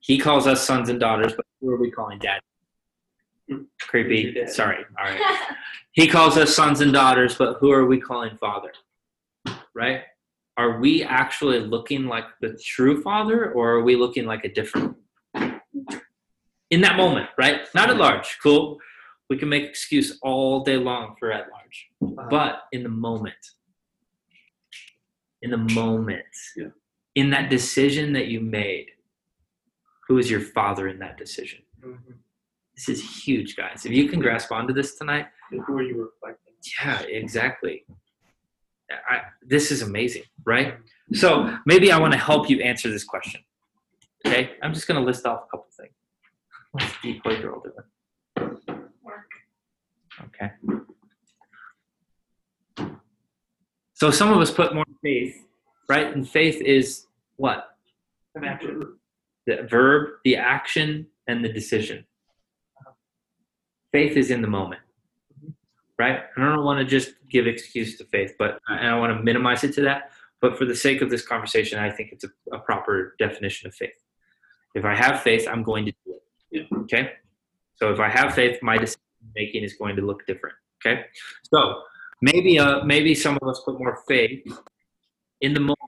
He 0.00 0.18
calls 0.18 0.46
us 0.46 0.64
sons 0.64 0.88
and 0.88 1.00
daughters, 1.00 1.32
but 1.34 1.46
who 1.60 1.70
are 1.70 1.76
we 1.76 1.90
calling 1.90 2.18
dad? 2.18 2.40
Hmm. 3.50 3.62
Creepy. 3.80 4.32
Dad? 4.32 4.50
Sorry. 4.50 4.84
All 4.98 5.04
right. 5.04 5.38
He 5.92 6.06
calls 6.06 6.36
us 6.36 6.54
sons 6.54 6.80
and 6.80 6.92
daughters, 6.92 7.36
but 7.36 7.56
who 7.58 7.72
are 7.72 7.86
we 7.86 8.00
calling 8.00 8.36
father? 8.38 8.72
Right? 9.74 10.02
Are 10.56 10.80
we 10.80 11.02
actually 11.02 11.60
looking 11.60 12.06
like 12.06 12.24
the 12.40 12.58
true 12.64 13.02
father 13.02 13.52
or 13.52 13.72
are 13.72 13.82
we 13.82 13.96
looking 13.96 14.24
like 14.24 14.44
a 14.44 14.52
different? 14.52 14.96
In 16.70 16.80
that 16.80 16.96
moment, 16.96 17.28
right? 17.38 17.60
Not 17.74 17.90
at 17.90 17.96
large. 17.96 18.38
Cool. 18.42 18.78
We 19.30 19.36
can 19.38 19.48
make 19.48 19.64
excuse 19.64 20.18
all 20.22 20.62
day 20.64 20.76
long 20.76 21.14
for 21.18 21.32
at 21.32 21.46
large. 21.50 21.88
But 22.30 22.62
in 22.72 22.82
the 22.82 22.88
moment, 22.88 23.34
in 25.42 25.50
the 25.50 25.56
moment, 25.58 26.24
Yeah. 26.56 26.68
in 27.14 27.30
that 27.30 27.50
decision 27.50 28.12
that 28.14 28.26
you 28.26 28.40
made, 28.40 28.90
who 30.08 30.18
is 30.18 30.30
your 30.30 30.40
father 30.40 30.88
in 30.88 30.98
that 31.00 31.16
decision? 31.16 31.62
Mhm. 31.80 32.18
This 32.74 32.88
is 32.88 33.24
huge, 33.26 33.56
guys. 33.56 33.86
If 33.86 33.92
you 33.92 34.08
can 34.08 34.20
grasp 34.20 34.52
onto 34.52 34.72
this 34.72 34.96
tonight, 34.96 35.28
Who 35.50 35.78
are 35.78 35.82
you 35.82 36.02
reflecting? 36.04 36.54
yeah, 36.80 37.00
exactly. 37.02 37.86
I, 38.90 39.22
this 39.42 39.72
is 39.72 39.82
amazing, 39.82 40.24
right? 40.44 40.78
So 41.12 41.58
maybe 41.66 41.90
I 41.90 41.98
want 41.98 42.12
to 42.12 42.18
help 42.18 42.48
you 42.48 42.60
answer 42.60 42.88
this 42.90 43.02
question. 43.04 43.44
Okay, 44.24 44.56
I'm 44.62 44.72
just 44.72 44.86
going 44.86 45.00
to 45.00 45.04
list 45.04 45.26
off 45.26 45.44
a 45.44 45.46
couple 45.50 45.68
things. 45.76 45.92
What's 46.76 46.92
the 47.02 47.14
decoy 47.14 47.40
girl 47.40 47.62
doing? 47.62 48.58
Work. 49.02 49.30
Okay. 50.26 50.50
So 53.94 54.10
some 54.10 54.30
of 54.30 54.38
us 54.40 54.50
put 54.50 54.74
more 54.74 54.84
faith, 55.02 55.46
right? 55.88 56.14
And 56.14 56.28
faith 56.28 56.60
is 56.60 57.06
what? 57.36 57.76
The 58.34 59.66
verb, 59.70 60.10
the 60.22 60.36
action, 60.36 61.06
and 61.26 61.42
the 61.42 61.48
decision. 61.48 62.04
Faith 63.90 64.18
is 64.18 64.30
in 64.30 64.42
the 64.42 64.48
moment, 64.48 64.82
right? 65.98 66.24
I 66.36 66.40
don't 66.44 66.62
want 66.62 66.80
to 66.80 66.84
just 66.84 67.14
give 67.30 67.46
excuse 67.46 67.96
to 67.96 68.04
faith, 68.04 68.34
but 68.38 68.60
and 68.68 68.86
I 68.86 68.98
want 68.98 69.16
to 69.16 69.22
minimize 69.22 69.64
it 69.64 69.72
to 69.76 69.80
that. 69.82 70.10
But 70.42 70.58
for 70.58 70.66
the 70.66 70.76
sake 70.76 71.00
of 71.00 71.08
this 71.08 71.26
conversation, 71.26 71.78
I 71.78 71.90
think 71.90 72.10
it's 72.12 72.24
a, 72.24 72.28
a 72.52 72.58
proper 72.58 73.16
definition 73.18 73.66
of 73.66 73.74
faith. 73.74 73.96
If 74.74 74.84
I 74.84 74.94
have 74.94 75.22
faith, 75.22 75.48
I'm 75.50 75.62
going 75.62 75.86
to 75.86 75.92
do 75.92 75.96
it. 75.96 76.05
Yeah. 76.05 76.05
Okay. 76.86 77.12
So 77.76 77.92
if 77.92 78.00
I 78.00 78.08
have 78.08 78.34
faith, 78.34 78.58
my 78.62 78.78
decision 78.78 79.00
making 79.34 79.64
is 79.64 79.74
going 79.74 79.96
to 79.96 80.02
look 80.02 80.26
different. 80.26 80.56
Okay. 80.84 81.04
So 81.52 81.82
maybe 82.22 82.58
uh 82.58 82.84
maybe 82.84 83.14
some 83.14 83.38
of 83.40 83.48
us 83.48 83.60
put 83.64 83.78
more 83.78 84.02
faith 84.08 84.42
in 85.40 85.52
the 85.52 85.60
moment 85.60 85.78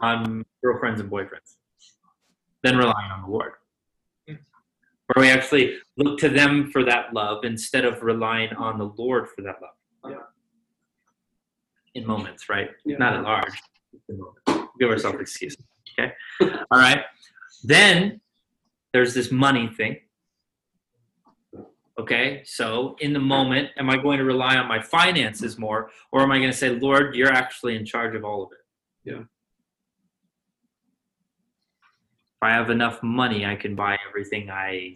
on 0.00 0.44
girlfriends 0.62 1.00
and 1.00 1.10
boyfriends 1.10 1.56
than 2.62 2.76
relying 2.76 3.10
on 3.10 3.22
the 3.22 3.28
Lord. 3.28 3.52
Where 4.26 5.24
we 5.24 5.30
actually 5.30 5.76
look 5.96 6.18
to 6.18 6.28
them 6.28 6.70
for 6.72 6.84
that 6.84 7.14
love 7.14 7.44
instead 7.44 7.84
of 7.84 8.02
relying 8.02 8.52
on 8.54 8.78
the 8.78 8.92
Lord 8.98 9.28
for 9.28 9.42
that 9.42 9.56
love. 9.62 10.10
Yeah. 10.10 10.16
In 11.94 12.04
moments, 12.04 12.48
right? 12.48 12.70
Yeah. 12.84 12.96
Not 12.98 13.14
at 13.14 13.22
large. 13.22 13.62
Give 14.80 14.90
ourselves 14.90 15.20
excuses. 15.20 15.64
Okay. 15.98 16.12
All 16.72 16.80
right. 16.80 17.04
Then 17.62 18.20
there's 18.96 19.12
this 19.12 19.30
money 19.30 19.68
thing. 19.68 19.98
Okay, 22.00 22.40
so 22.46 22.96
in 23.00 23.12
the 23.12 23.18
moment, 23.18 23.68
am 23.76 23.90
I 23.90 23.98
going 23.98 24.16
to 24.16 24.24
rely 24.24 24.56
on 24.56 24.66
my 24.66 24.80
finances 24.80 25.58
more, 25.58 25.90
or 26.12 26.22
am 26.22 26.32
I 26.32 26.38
going 26.38 26.50
to 26.50 26.56
say, 26.56 26.70
Lord, 26.70 27.14
you're 27.14 27.30
actually 27.30 27.76
in 27.76 27.84
charge 27.84 28.14
of 28.16 28.24
all 28.24 28.44
of 28.44 28.52
it? 28.52 28.64
Yeah. 29.04 29.20
If 32.36 32.40
I 32.40 32.52
have 32.52 32.70
enough 32.70 33.02
money, 33.02 33.44
I 33.44 33.54
can 33.54 33.74
buy 33.74 33.98
everything 34.08 34.48
I 34.50 34.94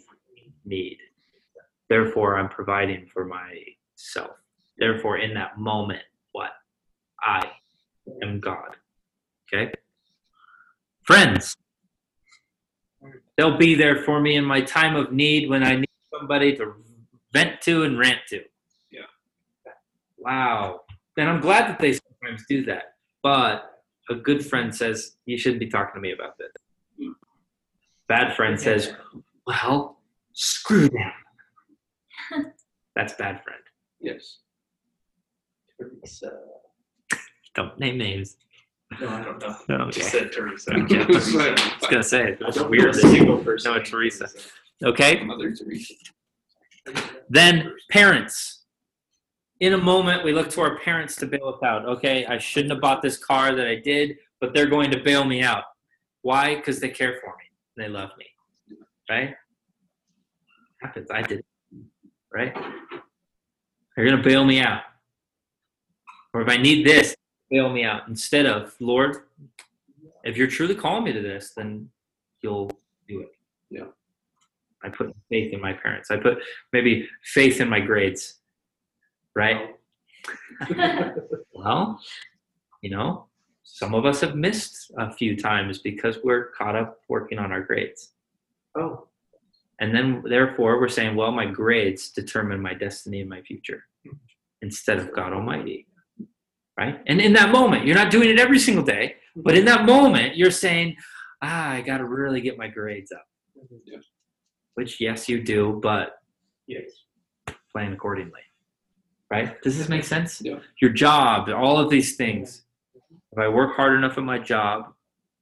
need. 0.64 0.96
Therefore, 1.90 2.38
I'm 2.38 2.48
providing 2.48 3.04
for 3.04 3.26
myself. 3.26 4.36
Therefore, 4.78 5.18
in 5.18 5.34
that 5.34 5.58
moment, 5.58 6.00
what? 6.32 6.52
I 7.22 7.50
am 8.22 8.40
God. 8.40 8.76
Okay? 9.52 9.70
Friends. 11.02 11.54
They'll 13.40 13.56
be 13.56 13.74
there 13.74 14.02
for 14.02 14.20
me 14.20 14.36
in 14.36 14.44
my 14.44 14.60
time 14.60 14.96
of 14.96 15.12
need 15.14 15.48
when 15.48 15.62
I 15.62 15.76
need 15.76 15.88
somebody 16.14 16.54
to 16.56 16.74
vent 17.32 17.62
to 17.62 17.84
and 17.84 17.98
rant 17.98 18.18
to. 18.28 18.42
Yeah. 18.92 19.00
Wow. 20.18 20.82
And 21.16 21.26
I'm 21.26 21.40
glad 21.40 21.70
that 21.70 21.78
they 21.78 21.94
sometimes 21.94 22.44
do 22.50 22.66
that. 22.66 22.96
But 23.22 23.80
a 24.10 24.14
good 24.14 24.44
friend 24.44 24.76
says, 24.76 25.16
You 25.24 25.38
shouldn't 25.38 25.60
be 25.60 25.70
talking 25.70 25.94
to 25.94 26.00
me 26.00 26.12
about 26.12 26.36
this. 26.36 26.52
Bad 28.08 28.36
friend 28.36 28.60
says, 28.60 28.92
Well, 29.46 30.02
screw 30.34 30.90
them. 30.90 31.12
That's 32.94 33.14
bad 33.14 33.42
friend. 33.42 33.62
Yes. 34.02 34.40
Teresa. 35.78 36.32
Don't 37.54 37.78
name 37.80 37.96
names. 37.96 38.36
No, 38.98 39.08
I 39.08 39.22
don't 39.22 39.40
know. 39.40 39.56
No, 39.68 39.76
I 39.76 39.82
okay. 39.82 39.90
just 40.00 40.10
said 40.10 40.32
Teresa. 40.32 40.72
Okay. 40.74 41.06
It's 41.08 41.34
I 41.36 41.50
was 41.52 41.88
gonna 41.90 42.02
say 42.02 42.32
I 42.32 42.36
that's 42.40 42.56
don't 42.56 42.70
weird. 42.70 42.84
know 42.84 42.90
a 42.90 42.94
single 42.94 43.38
person. 43.38 43.70
No, 43.70 43.76
named 43.76 43.86
Teresa. 43.86 44.28
Okay. 44.84 45.22
Mother 45.22 45.54
Teresa. 45.54 45.94
Then 47.28 47.74
parents. 47.90 48.64
In 49.60 49.74
a 49.74 49.78
moment, 49.78 50.24
we 50.24 50.32
look 50.32 50.48
to 50.50 50.62
our 50.62 50.78
parents 50.78 51.14
to 51.16 51.26
bail 51.26 51.48
us 51.48 51.62
out. 51.62 51.84
Okay, 51.84 52.24
I 52.24 52.38
shouldn't 52.38 52.72
have 52.72 52.80
bought 52.80 53.02
this 53.02 53.18
car 53.18 53.54
that 53.54 53.66
I 53.66 53.76
did, 53.76 54.16
but 54.40 54.54
they're 54.54 54.66
going 54.66 54.90
to 54.90 55.02
bail 55.02 55.24
me 55.24 55.42
out. 55.42 55.64
Why? 56.22 56.56
Because 56.56 56.80
they 56.80 56.88
care 56.88 57.20
for 57.20 57.28
me. 57.36 57.44
They 57.76 57.88
love 57.88 58.10
me. 58.18 58.26
Right? 59.08 59.34
Happens. 60.80 61.10
I 61.10 61.20
did. 61.22 61.44
Right? 62.32 62.54
They're 63.94 64.04
going 64.06 64.16
to 64.16 64.22
bail 64.22 64.46
me 64.46 64.60
out. 64.60 64.82
Or 66.32 66.40
if 66.40 66.48
I 66.48 66.56
need 66.56 66.86
this, 66.86 67.14
bail 67.50 67.68
me 67.70 67.84
out. 67.84 68.08
Instead 68.08 68.46
of, 68.46 68.74
Lord, 68.80 69.24
if 70.24 70.36
you're 70.36 70.46
truly 70.46 70.74
calling 70.74 71.04
me 71.04 71.12
to 71.12 71.20
this, 71.20 71.52
then 71.56 71.90
you'll 72.42 72.70
do 73.08 73.20
it. 73.20 73.32
Yeah. 73.70 73.86
I 74.82 74.88
put 74.88 75.14
faith 75.28 75.52
in 75.52 75.60
my 75.60 75.72
parents. 75.72 76.10
I 76.10 76.16
put 76.16 76.38
maybe 76.72 77.08
faith 77.22 77.60
in 77.60 77.68
my 77.68 77.80
grades. 77.80 78.36
Right? 79.34 79.74
Well, 81.62 82.00
you 82.80 82.88
know, 82.88 83.26
some 83.64 83.94
of 83.94 84.06
us 84.06 84.22
have 84.22 84.34
missed 84.34 84.90
a 84.96 85.12
few 85.12 85.36
times 85.36 85.78
because 85.78 86.18
we're 86.24 86.52
caught 86.52 86.74
up 86.74 87.00
working 87.08 87.38
on 87.38 87.52
our 87.52 87.60
grades. 87.60 88.12
Oh, 88.74 89.08
And 89.78 89.94
then, 89.94 90.22
therefore, 90.26 90.80
we're 90.80 90.88
saying, 90.88 91.16
well, 91.16 91.32
my 91.32 91.44
grades 91.44 92.10
determine 92.10 92.62
my 92.62 92.72
destiny 92.72 93.20
and 93.20 93.28
my 93.28 93.42
future 93.42 93.84
instead 94.62 94.98
of 94.98 95.12
God 95.12 95.34
Almighty. 95.34 95.86
Right? 96.80 96.98
And 97.06 97.20
in 97.20 97.34
that 97.34 97.52
moment, 97.52 97.84
you're 97.84 97.94
not 97.94 98.10
doing 98.10 98.30
it 98.30 98.38
every 98.40 98.58
single 98.58 98.82
day, 98.82 99.16
but 99.36 99.54
in 99.54 99.66
that 99.66 99.84
moment, 99.84 100.34
you're 100.34 100.50
saying, 100.50 100.96
ah, 101.42 101.72
I 101.72 101.82
got 101.82 101.98
to 101.98 102.06
really 102.06 102.40
get 102.40 102.56
my 102.56 102.68
grades 102.68 103.12
up. 103.12 103.26
Yeah. 103.84 103.98
Which, 104.76 104.98
yes, 104.98 105.28
you 105.28 105.42
do, 105.42 105.78
but 105.82 106.22
yes. 106.66 106.84
plan 107.70 107.92
accordingly. 107.92 108.40
Right? 109.30 109.60
Does 109.60 109.76
this 109.76 109.90
make 109.90 110.04
sense? 110.04 110.40
Yeah. 110.42 110.60
Your 110.80 110.90
job, 110.90 111.50
all 111.50 111.78
of 111.78 111.90
these 111.90 112.16
things. 112.16 112.62
If 113.32 113.38
I 113.38 113.46
work 113.46 113.76
hard 113.76 113.94
enough 113.94 114.16
at 114.16 114.24
my 114.24 114.38
job, 114.38 114.94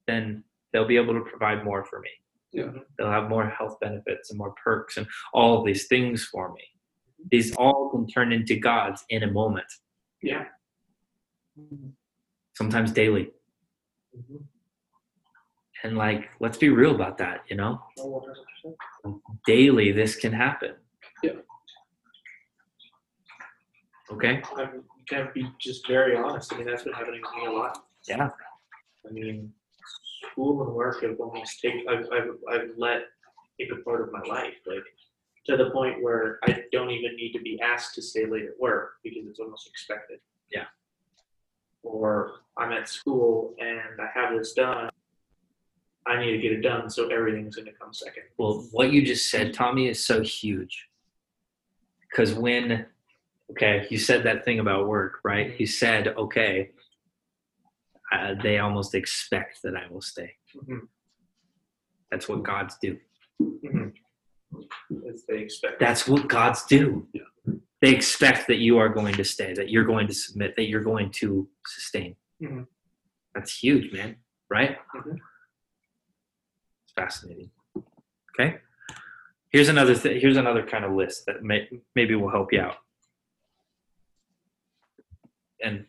then 0.07 0.43
they'll 0.73 0.87
be 0.87 0.97
able 0.97 1.13
to 1.13 1.21
provide 1.21 1.63
more 1.63 1.85
for 1.85 2.01
me. 2.01 2.09
Yeah. 2.51 2.71
They'll 2.97 3.11
have 3.11 3.29
more 3.29 3.47
health 3.49 3.79
benefits 3.79 4.29
and 4.29 4.37
more 4.37 4.53
perks 4.61 4.97
and 4.97 5.07
all 5.33 5.57
of 5.57 5.65
these 5.65 5.87
things 5.87 6.25
for 6.25 6.51
me. 6.51 6.63
These 7.31 7.55
all 7.55 7.89
can 7.91 8.07
turn 8.07 8.33
into 8.33 8.57
God's 8.57 9.05
in 9.09 9.23
a 9.23 9.31
moment, 9.31 9.67
Yeah. 10.21 10.43
Sometimes 12.55 12.91
daily. 12.91 13.31
Mm-hmm. 14.17 14.37
And 15.83 15.97
like, 15.97 16.29
let's 16.39 16.57
be 16.57 16.69
real 16.69 16.93
about 16.93 17.17
that, 17.19 17.41
you 17.47 17.55
know? 17.55 17.81
Oh, 17.99 18.25
100%. 19.05 19.19
Daily, 19.45 19.91
this 19.91 20.15
can 20.15 20.33
happen. 20.33 20.73
Yeah. 21.23 21.31
Okay? 24.11 24.41
I 24.57 24.65
mean, 24.65 24.73
you 24.75 25.05
can't 25.07 25.33
be 25.33 25.49
just 25.59 25.87
very 25.87 26.17
honest. 26.17 26.53
I 26.53 26.57
mean, 26.57 26.67
that's 26.67 26.83
been 26.83 26.93
happening 26.93 27.21
to 27.23 27.39
me 27.39 27.45
a 27.47 27.51
lot. 27.57 27.77
Yeah. 28.07 28.29
I 29.07 29.11
mean, 29.11 29.53
school 30.31 30.63
and 30.63 30.73
work 30.73 31.01
have 31.03 31.19
almost 31.19 31.61
taken, 31.61 31.85
I've, 31.89 32.05
I've, 32.11 32.29
I've 32.51 32.69
let 32.77 33.03
take 33.59 33.71
a 33.71 33.81
part 33.83 34.01
of 34.01 34.11
my 34.11 34.21
life, 34.27 34.53
like 34.65 34.83
to 35.45 35.57
the 35.57 35.69
point 35.71 36.01
where 36.01 36.39
I 36.43 36.63
don't 36.71 36.89
even 36.89 37.15
need 37.15 37.33
to 37.33 37.41
be 37.41 37.59
asked 37.61 37.95
to 37.95 38.01
stay 38.01 38.25
late 38.25 38.45
at 38.45 38.59
work 38.59 38.93
because 39.03 39.23
it's 39.27 39.39
almost 39.39 39.67
expected. 39.67 40.19
Yeah. 40.51 40.65
Or 41.83 42.41
I'm 42.57 42.71
at 42.71 42.89
school 42.89 43.55
and 43.59 43.99
I 44.01 44.07
have 44.13 44.37
this 44.37 44.53
done. 44.53 44.89
I 46.05 46.19
need 46.19 46.31
to 46.31 46.37
get 46.39 46.51
it 46.51 46.61
done, 46.61 46.89
so 46.89 47.07
everything's 47.09 47.55
going 47.55 47.67
to 47.67 47.73
come 47.73 47.93
second. 47.93 48.23
Well, 48.37 48.67
what 48.71 48.91
you 48.91 49.05
just 49.05 49.29
said, 49.29 49.53
Tommy, 49.53 49.87
is 49.87 50.03
so 50.03 50.21
huge. 50.21 50.87
Because 52.09 52.33
when, 52.33 52.87
okay, 53.51 53.85
you 53.89 53.99
said 53.99 54.23
that 54.23 54.43
thing 54.43 54.59
about 54.59 54.87
work, 54.87 55.19
right? 55.23 55.59
You 55.59 55.67
said, 55.67 56.07
okay, 56.07 56.71
uh, 58.11 58.33
they 58.41 58.57
almost 58.57 58.95
expect 58.95 59.61
that 59.63 59.75
I 59.75 59.87
will 59.91 60.01
stay. 60.01 60.35
Mhm. 60.55 60.87
That's 62.09 62.27
what 62.27 62.41
God's 62.41 62.75
do. 62.81 62.97
Expect. 65.29 65.79
That's 65.79 66.07
what 66.07 66.27
God's 66.27 66.65
do. 66.65 67.07
They 67.81 67.91
expect 67.93 68.47
that 68.47 68.57
you 68.57 68.77
are 68.77 68.89
going 68.89 69.13
to 69.15 69.23
stay, 69.23 69.53
that 69.53 69.69
you're 69.69 69.85
going 69.85 70.07
to 70.07 70.13
submit, 70.13 70.55
that 70.57 70.67
you're 70.67 70.83
going 70.83 71.11
to 71.21 71.47
sustain. 71.65 72.15
Mhm. 72.41 72.67
That's 73.33 73.57
huge, 73.57 73.91
man. 73.93 74.17
Right? 74.49 74.77
Mhm. 74.95 75.17
It's 76.83 76.93
fascinating. 76.95 77.51
Okay. 78.33 78.59
Here's 79.51 79.69
another 79.69 79.95
th- 79.95 80.21
here's 80.21 80.37
another 80.37 80.65
kind 80.65 80.83
of 80.85 80.91
list 80.93 81.25
that 81.25 81.41
may, 81.43 81.67
maybe 81.95 82.15
will 82.15 82.29
help 82.29 82.51
you 82.53 82.61
out. 82.61 82.77
And 85.63 85.85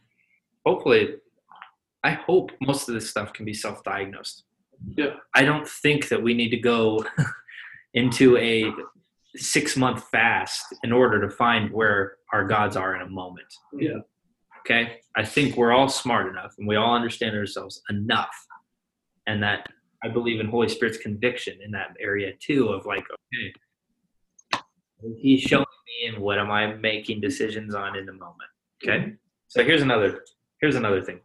hopefully, 0.65 1.17
I 2.03 2.13
hope 2.13 2.51
most 2.61 2.89
of 2.89 2.95
this 2.95 3.11
stuff 3.11 3.33
can 3.33 3.45
be 3.45 3.53
self-diagnosed. 3.55 4.45
Yeah. 4.97 5.17
I 5.35 5.45
don't 5.45 5.69
think 5.69 6.09
that 6.09 6.23
we 6.23 6.35
need 6.35 6.51
to 6.51 6.57
go 6.57 7.05
into 7.95 8.37
a 8.39 8.73
six 9.37 9.77
month 9.77 10.05
fast 10.11 10.65
in 10.83 10.93
order 10.93 11.21
to 11.21 11.35
find 11.35 11.71
where 11.73 12.17
our 12.33 12.45
gods 12.45 12.77
are 12.77 12.95
in 12.97 13.03
a 13.03 13.09
moment. 13.09 13.47
Yeah. 13.73 13.99
Okay? 14.61 15.01
I 15.17 15.25
think 15.25 15.57
we're 15.57 15.73
all 15.73 15.89
smart 15.89 16.29
enough 16.29 16.55
and 16.59 16.67
we 16.67 16.77
all 16.77 16.95
understand 16.95 17.37
ourselves 17.37 17.83
enough. 17.91 18.35
And 19.27 19.43
that 19.43 19.69
I 20.03 20.09
believe 20.09 20.41
in 20.41 20.49
Holy 20.49 20.69
Spirit's 20.69 20.99
conviction 20.99 21.59
in 21.63 21.71
that 21.73 21.97
area 22.01 22.33
too 22.41 22.69
of 22.69 22.87
like, 22.87 23.05
okay, 23.35 24.63
he's 25.19 25.41
showing 25.41 25.67
me 25.87 26.09
and 26.09 26.19
what 26.19 26.39
am 26.39 26.51
I 26.51 26.75
making 26.75 27.21
decisions 27.21 27.75
on 27.75 27.97
in 27.97 28.07
the 28.07 28.13
moment. 28.13 28.51
Okay? 28.83 29.13
So 29.49 29.65
here's 29.65 29.83
another 29.83 30.23
here's 30.61 30.77
another 30.77 31.03
thing. 31.03 31.21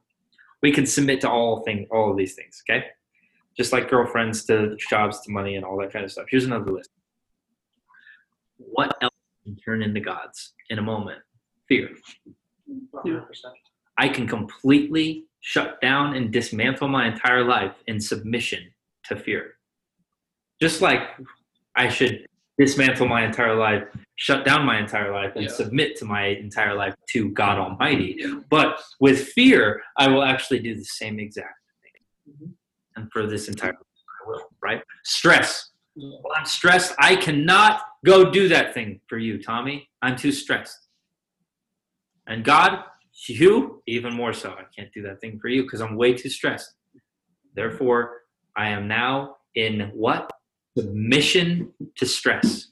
We 0.62 0.72
can 0.72 0.86
submit 0.86 1.22
to 1.22 1.30
all 1.30 1.64
thing 1.64 1.88
all 1.92 2.12
of 2.12 2.18
these 2.18 2.36
things, 2.36 2.62
okay? 2.70 2.86
Just 3.58 3.72
like 3.72 3.90
girlfriends 3.90 4.46
to 4.46 4.76
jobs 4.90 5.22
to 5.22 5.32
money 5.32 5.56
and 5.56 5.64
all 5.64 5.78
that 5.80 5.94
kind 5.94 6.04
of 6.04 6.12
stuff. 6.12 6.26
Here's 6.30 6.46
another 6.46 6.72
list. 6.72 6.90
What 8.58 8.96
else 9.02 9.14
can 9.44 9.56
turn 9.58 9.82
into 9.82 10.00
gods 10.00 10.54
in 10.70 10.80
a 10.80 10.82
moment? 10.82 11.20
Fear. 11.68 11.90
100%. 12.94 13.26
I 13.98 14.10
can 14.10 14.28
completely 14.28 15.26
shut 15.42 15.80
down 15.82 16.16
and 16.16 16.32
dismantle 16.32 16.88
my 16.88 17.08
entire 17.08 17.44
life 17.44 17.76
in 17.88 18.00
submission 18.00 18.72
to 19.06 19.16
fear. 19.16 19.54
Just 20.62 20.82
like 20.82 21.02
I 21.76 21.90
should 21.90 22.26
dismantle 22.58 23.08
my 23.08 23.26
entire 23.26 23.56
life, 23.56 23.84
shut 24.16 24.46
down 24.46 24.66
my 24.66 24.80
entire 24.80 25.12
life, 25.12 25.34
and 25.36 25.44
Yeah. 25.46 25.52
submit 25.52 25.98
to 25.98 26.06
my 26.06 26.28
entire 26.28 26.74
life 26.74 26.96
to 27.10 27.30
God 27.32 27.58
Almighty. 27.58 28.18
But 28.50 28.82
with 29.00 29.28
fear, 29.30 29.84
I 29.98 30.08
will 30.08 30.24
actually 30.24 30.60
do 30.60 30.74
the 30.74 30.86
same 30.86 31.20
exact 31.20 31.60
thing. 31.84 32.34
Mm-hmm. 32.34 32.52
And 32.96 33.12
for 33.12 33.28
this 33.28 33.48
entire 33.50 33.74
life, 33.74 33.82
I 34.26 34.30
will, 34.30 34.50
right? 34.62 34.82
Stress. 35.04 35.72
Well, 35.96 36.22
I'm 36.36 36.46
stressed. 36.46 36.94
I 37.00 37.16
cannot 37.16 37.82
go 38.06 38.30
do 38.30 38.48
that 38.50 38.74
thing 38.74 39.00
for 39.08 39.18
you, 39.18 39.42
Tommy. 39.42 39.88
I'm 40.02 40.16
too 40.16 40.32
stressed. 40.32 40.78
And 42.28 42.44
God, 42.44 42.84
you, 43.28 43.82
even 43.88 44.14
more 44.14 44.34
so. 44.34 44.52
I 44.52 44.64
can't 44.76 44.92
do 44.94 45.02
that 45.04 45.22
thing 45.22 45.40
for 45.40 45.48
you 45.48 45.64
because 45.64 45.82
I'm 45.82 45.96
way 45.96 46.14
too 46.14 46.30
stressed. 46.30 46.74
Therefore, 47.56 48.22
I 48.58 48.70
am 48.70 48.88
now 48.88 49.38
in 49.56 49.92
what? 49.94 50.30
Submission 50.78 51.72
to 51.96 52.06
stress. 52.06 52.72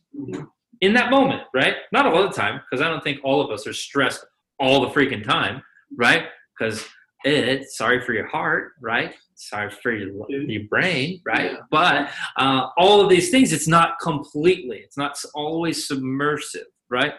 In 0.82 0.94
that 0.94 1.10
moment, 1.10 1.44
right? 1.54 1.76
Not 1.94 2.06
all 2.06 2.24
the 2.24 2.34
time, 2.34 2.60
because 2.70 2.86
I 2.86 2.90
don't 2.90 3.04
think 3.04 3.20
all 3.24 3.40
of 3.40 3.50
us 3.52 3.66
are 3.66 3.74
stressed 3.74 4.26
all 4.60 4.82
the 4.82 4.90
freaking 4.90 5.24
time, 5.24 5.62
right? 5.96 6.26
Because 6.58 6.86
it's 7.24 7.78
sorry 7.78 8.02
for 8.02 8.14
your 8.14 8.28
heart, 8.28 8.74
right? 8.82 9.14
Sorry 9.36 9.70
for 9.70 9.92
your, 9.92 10.30
your 10.30 10.64
brain, 10.70 11.22
right? 11.26 11.58
But 11.72 12.10
uh, 12.38 12.68
all 12.78 13.02
of 13.02 13.10
these 13.10 13.30
things, 13.30 13.52
it's 13.54 13.68
not 13.68 14.00
completely, 14.00 14.78
it's 14.78 14.98
not 14.98 15.18
always 15.34 15.88
submersive, 15.88 16.68
right? 16.90 17.14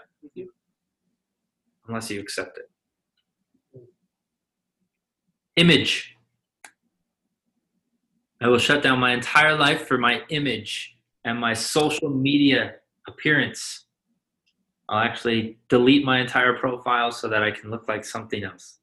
Unless 1.89 2.11
you 2.11 2.21
accept 2.21 2.59
it. 2.59 2.71
Image. 5.57 6.17
I 8.41 8.49
will 8.49 8.59
shut 8.59 8.83
down 8.83 8.99
my 8.99 9.13
entire 9.13 9.57
life 9.57 9.87
for 9.87 9.97
my 9.97 10.21
image 10.29 10.97
and 11.25 11.39
my 11.39 11.55
social 11.55 12.11
media 12.11 12.75
appearance. 13.09 13.87
I'll 14.89 15.01
actually 15.01 15.59
delete 15.69 16.05
my 16.05 16.21
entire 16.21 16.55
profile 16.59 17.11
so 17.11 17.29
that 17.29 17.43
I 17.43 17.51
can 17.51 17.71
look 17.71 17.89
like 17.89 18.05
something 18.05 18.45
else. 18.45 18.81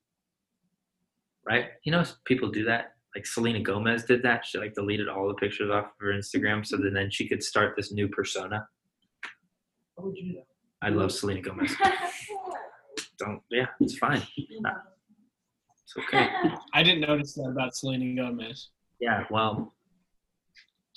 Right? 1.47 1.65
You 1.83 1.91
know, 1.91 2.03
people 2.25 2.49
do 2.49 2.63
that. 2.65 2.93
Like 3.15 3.25
Selena 3.25 3.59
Gomez 3.59 4.05
did 4.05 4.23
that. 4.23 4.45
She 4.45 4.57
like 4.57 4.73
deleted 4.73 5.09
all 5.09 5.27
the 5.27 5.33
pictures 5.33 5.69
off 5.69 5.85
of 5.85 5.91
her 5.99 6.13
Instagram 6.13 6.65
so 6.65 6.77
that 6.77 6.93
then 6.93 7.09
she 7.11 7.27
could 7.27 7.43
start 7.43 7.75
this 7.75 7.91
new 7.91 8.07
persona. 8.07 8.67
How 9.97 10.05
would 10.05 10.17
you 10.17 10.35
know? 10.35 10.43
I 10.81 10.89
love 10.89 11.11
Selena 11.11 11.41
Gomez. 11.41 11.75
Don't, 13.19 13.41
yeah, 13.51 13.67
it's 13.79 13.97
fine. 13.97 14.23
It's 14.37 15.97
okay. 15.97 16.29
I 16.73 16.83
didn't 16.83 17.01
notice 17.01 17.33
that 17.33 17.49
about 17.49 17.75
Selena 17.75 18.15
Gomez. 18.15 18.69
Yeah, 18.99 19.25
well, 19.29 19.73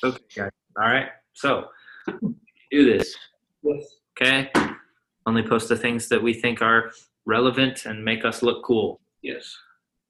okay, 0.03 0.23
guys. 0.35 0.51
All 0.79 0.85
right. 0.85 1.09
So, 1.35 1.69
do 2.71 2.85
this. 2.85 3.15
Yes. 3.63 3.85
Okay. 4.21 4.51
Only 5.27 5.43
post 5.43 5.69
the 5.69 5.77
things 5.77 6.09
that 6.09 6.23
we 6.23 6.33
think 6.35 6.63
are 6.63 6.91
relevant 7.27 7.87
and 7.87 8.05
make 8.05 8.25
us 8.25 8.43
look 8.43 8.65
cool, 8.65 9.01
Yes. 9.23 9.57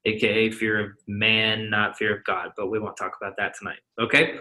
Aka 0.05 0.51
fear 0.51 0.79
of 0.83 0.91
man, 1.07 1.69
not 1.69 1.97
fear 1.97 2.15
of 2.15 2.23
God. 2.23 2.51
But 2.57 2.67
we 2.67 2.79
won't 2.79 2.97
talk 2.97 3.13
about 3.21 3.33
that 3.37 3.53
tonight. 3.57 3.79
Okay. 3.99 4.37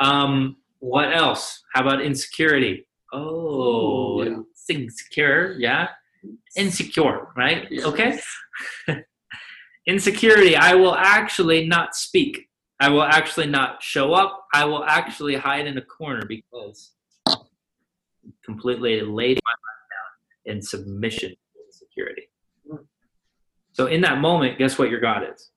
Um, 0.00 0.56
what 0.80 1.14
else? 1.14 1.62
How 1.74 1.82
about 1.82 2.02
insecurity? 2.02 2.86
Oh, 3.12 4.22
Yeah. 4.24 4.38
insecure. 4.68 5.54
Yeah. 5.58 5.88
Insecure, 6.56 7.28
right? 7.36 7.66
Yeah. 7.70 7.84
Okay. 7.86 8.18
insecurity. 9.86 10.56
I 10.56 10.74
will 10.74 10.94
actually 10.94 11.66
not 11.66 11.94
speak. 11.94 12.48
I 12.80 12.88
will 12.88 13.02
actually 13.02 13.46
not 13.46 13.82
show 13.82 14.12
up. 14.12 14.46
I 14.52 14.64
will 14.64 14.84
actually 14.84 15.36
hide 15.36 15.66
in 15.66 15.78
a 15.78 15.82
corner 15.82 16.22
because 16.26 16.92
completely 18.44 19.00
laid 19.02 19.38
my 19.44 19.52
life 19.52 19.82
down 20.46 20.56
in 20.56 20.62
submission 20.62 21.30
to 21.30 21.36
insecurity. 21.66 22.28
So 23.82 23.88
in 23.88 24.02
that 24.02 24.18
moment, 24.18 24.58
guess 24.58 24.78
what 24.78 24.90
your 24.90 25.00
God 25.00 25.24
is? 25.34 25.50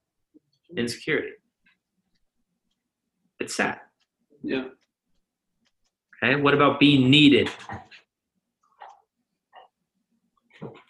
Insecurity. 0.76 1.34
It's 3.40 3.56
sad. 3.56 3.82
Yeah. 4.42 4.64
Okay, 6.24 6.36
what 6.42 6.56
about 6.56 6.80
being 6.80 7.12
needed? 7.12 7.52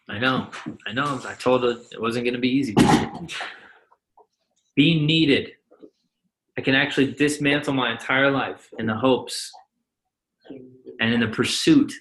I 0.08 0.18
know, 0.18 0.48
I 0.88 0.94
know. 0.94 1.20
I 1.28 1.34
told 1.34 1.64
her 1.64 1.76
it 1.92 2.00
wasn't 2.00 2.24
going 2.24 2.36
to 2.36 2.40
be 2.40 2.48
easy. 2.48 2.74
Being 4.78 5.06
needed. 5.06 5.56
I 6.58 6.62
can 6.62 6.74
actually 6.74 7.12
dismantle 7.12 7.74
my 7.74 7.92
entire 7.92 8.32
life 8.32 8.70
in 8.80 8.86
the 8.86 8.96
hopes 8.96 9.52
and 11.02 11.14
in 11.14 11.20
the 11.20 11.28
pursuit 11.28 11.92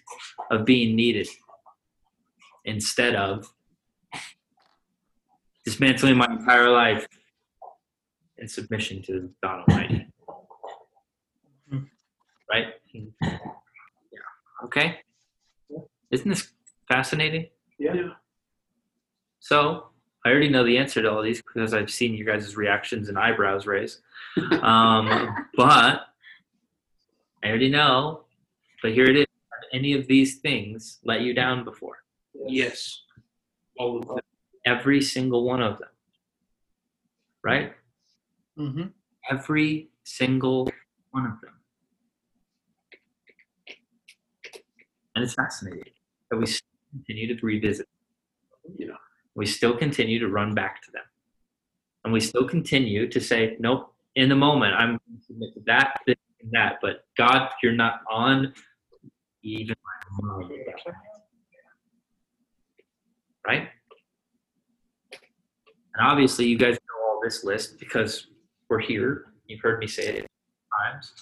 of 0.52 0.64
being 0.64 0.94
needed 0.94 1.26
instead 2.64 3.16
of 3.16 3.52
dismantling 5.64 6.16
my 6.16 6.26
entire 6.26 6.70
life 6.70 7.06
in 8.38 8.48
submission 8.48 9.02
to 9.02 9.30
God 9.42 9.64
Almighty. 9.68 10.06
Right? 12.50 12.66
Yeah. 12.92 13.30
Okay? 14.64 15.00
Isn't 16.10 16.28
this 16.28 16.52
fascinating? 16.88 17.46
Yeah. 17.78 18.10
So 19.40 19.88
I 20.24 20.30
already 20.30 20.48
know 20.48 20.64
the 20.64 20.78
answer 20.78 21.02
to 21.02 21.10
all 21.10 21.22
these 21.22 21.42
because 21.42 21.74
I've 21.74 21.90
seen 21.90 22.14
you 22.14 22.24
guys' 22.24 22.56
reactions 22.56 23.08
and 23.08 23.18
eyebrows 23.18 23.66
raise. 23.66 24.00
Um, 24.62 25.46
but 25.56 26.06
I 27.44 27.48
already 27.48 27.70
know. 27.70 28.24
But 28.82 28.92
here 28.92 29.04
it 29.04 29.16
is. 29.16 29.26
Have 29.52 29.68
any 29.72 29.92
of 29.92 30.08
these 30.08 30.38
things 30.38 30.98
let 31.04 31.20
you 31.20 31.34
down 31.34 31.62
before? 31.64 31.98
Yes. 32.48 33.02
All 33.78 33.98
of 33.98 34.08
them. 34.08 34.18
Every 34.64 35.00
single 35.00 35.44
one 35.44 35.62
of 35.62 35.78
them. 35.78 35.88
Right? 37.42 37.72
Mm-hmm. 38.58 38.86
Every 39.30 39.90
single 40.04 40.70
one 41.10 41.26
of 41.26 41.40
them. 41.40 41.52
And 45.14 45.24
it's 45.24 45.34
fascinating 45.34 45.92
that 46.30 46.38
we 46.38 46.46
still 46.46 46.68
continue 46.92 47.36
to 47.36 47.46
revisit. 47.46 47.88
You 48.76 48.88
know. 48.88 48.96
We 49.34 49.46
still 49.46 49.76
continue 49.76 50.18
to 50.20 50.28
run 50.28 50.54
back 50.54 50.82
to 50.82 50.90
them. 50.92 51.02
And 52.04 52.12
we 52.12 52.20
still 52.20 52.46
continue 52.46 53.08
to 53.08 53.20
say, 53.20 53.56
nope, 53.58 53.94
in 54.14 54.28
the 54.28 54.36
moment, 54.36 54.74
I'm 54.74 54.90
going 54.90 55.18
to 55.18 55.24
submit 55.24 55.54
to 55.54 55.60
that, 55.66 56.00
this, 56.06 56.16
and 56.40 56.52
that. 56.52 56.78
But 56.80 57.04
God, 57.16 57.50
you're 57.62 57.72
not 57.72 58.00
on 58.10 58.52
even 59.42 59.74
my 59.84 60.28
mind. 60.28 60.52
at 60.52 60.66
that 60.66 60.84
point. 60.84 60.96
Right? 63.46 63.68
And 65.94 66.06
obviously, 66.06 66.46
you 66.46 66.58
guys 66.58 66.74
know 66.74 67.08
all 67.08 67.20
this 67.22 67.44
list 67.44 67.78
because 67.78 68.28
we're 68.68 68.80
here. 68.80 69.26
You've 69.46 69.60
heard 69.60 69.78
me 69.78 69.86
say 69.86 70.08
it 70.08 70.26
times. 70.82 71.12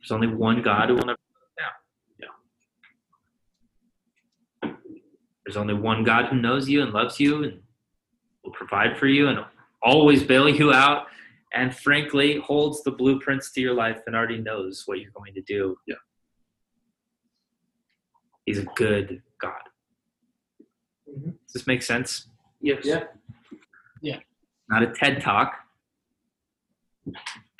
There's 0.00 0.12
only 0.12 0.28
one 0.28 0.62
God 0.62 0.88
who 0.88 0.94
will 0.94 1.04
never 1.04 1.18
let 1.18 1.42
us 1.42 1.52
down. 4.62 4.78
There's 5.44 5.56
only 5.56 5.74
one 5.74 6.04
God 6.04 6.26
who 6.26 6.36
knows 6.36 6.68
you 6.68 6.82
and 6.82 6.92
loves 6.92 7.18
you 7.18 7.42
and 7.42 7.60
will 8.44 8.52
provide 8.52 8.96
for 8.98 9.06
you 9.08 9.28
and 9.28 9.40
always 9.82 10.22
bail 10.22 10.48
you 10.48 10.72
out 10.72 11.06
and 11.54 11.74
frankly 11.74 12.38
holds 12.38 12.82
the 12.84 12.92
blueprints 12.92 13.50
to 13.52 13.60
your 13.60 13.74
life 13.74 14.00
and 14.06 14.14
already 14.14 14.38
knows 14.38 14.84
what 14.86 15.00
you're 15.00 15.10
going 15.10 15.34
to 15.34 15.42
do. 15.42 15.76
Yeah. 15.88 15.96
He's 18.46 18.58
a 18.58 18.66
good 18.76 19.22
God. 19.40 19.60
Mhm. 21.08 21.32
Does 21.46 21.52
this 21.54 21.66
make 21.66 21.82
sense? 21.82 22.29
Yes. 22.60 22.84
Yeah. 22.84 23.04
Yeah. 24.02 24.18
Not 24.68 24.82
a 24.82 24.88
TED 24.88 25.20
talk. 25.20 25.54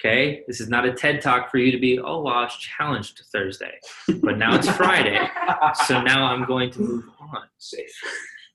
Okay, 0.00 0.44
this 0.46 0.60
is 0.60 0.68
not 0.68 0.86
a 0.86 0.92
TED 0.92 1.20
talk 1.20 1.50
for 1.50 1.58
you 1.58 1.70
to 1.72 1.78
be, 1.78 1.98
oh, 1.98 2.22
well, 2.22 2.34
I 2.34 2.44
was 2.44 2.56
challenged 2.56 3.20
Thursday, 3.32 3.78
but 4.22 4.38
now 4.38 4.54
it's 4.54 4.70
Friday, 4.70 5.18
so 5.86 6.00
now 6.00 6.24
I'm 6.24 6.46
going 6.46 6.70
to 6.70 6.80
move 6.80 7.04
on. 7.20 7.42
Safe. 7.58 7.90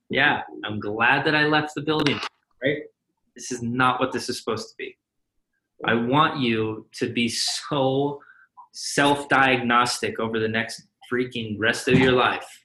Yeah, 0.10 0.42
I'm 0.64 0.80
glad 0.80 1.24
that 1.26 1.36
I 1.36 1.46
left 1.46 1.76
the 1.76 1.82
building. 1.82 2.20
Right? 2.64 2.84
This 3.36 3.52
is 3.52 3.62
not 3.62 4.00
what 4.00 4.12
this 4.12 4.28
is 4.28 4.40
supposed 4.40 4.70
to 4.70 4.76
be. 4.78 4.98
I 5.86 5.94
want 5.94 6.40
you 6.40 6.88
to 6.94 7.12
be 7.12 7.28
so 7.28 8.22
self-diagnostic 8.74 10.20
over 10.20 10.40
the 10.40 10.48
next 10.48 10.88
freaking 11.12 11.58
rest 11.60 11.88
of 11.88 12.00
your 12.00 12.14
life 12.14 12.65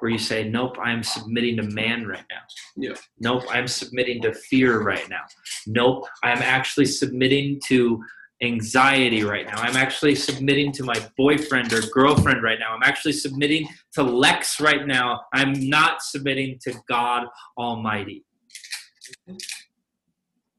where 0.00 0.10
you 0.10 0.18
say, 0.18 0.48
Nope, 0.48 0.76
I'm 0.82 1.02
submitting 1.02 1.56
to 1.56 1.62
man 1.62 2.06
right 2.06 2.24
now. 2.30 2.40
Yeah. 2.76 2.94
Nope, 3.18 3.44
I'm 3.50 3.68
submitting 3.68 4.22
to 4.22 4.32
fear 4.32 4.82
right 4.82 5.08
now. 5.08 5.22
Nope, 5.66 6.06
I'm 6.22 6.38
actually 6.38 6.86
submitting 6.86 7.60
to 7.66 8.02
anxiety 8.42 9.24
right 9.24 9.46
now. 9.46 9.56
I'm 9.56 9.76
actually 9.76 10.14
submitting 10.14 10.70
to 10.72 10.84
my 10.84 10.94
boyfriend 11.16 11.72
or 11.72 11.80
girlfriend 11.92 12.42
right 12.42 12.58
now. 12.58 12.72
I'm 12.72 12.84
actually 12.84 13.12
submitting 13.12 13.68
to 13.94 14.02
Lex 14.02 14.60
right 14.60 14.86
now. 14.86 15.22
I'm 15.32 15.68
not 15.68 16.02
submitting 16.02 16.58
to 16.62 16.74
God 16.88 17.26
Almighty. 17.56 18.24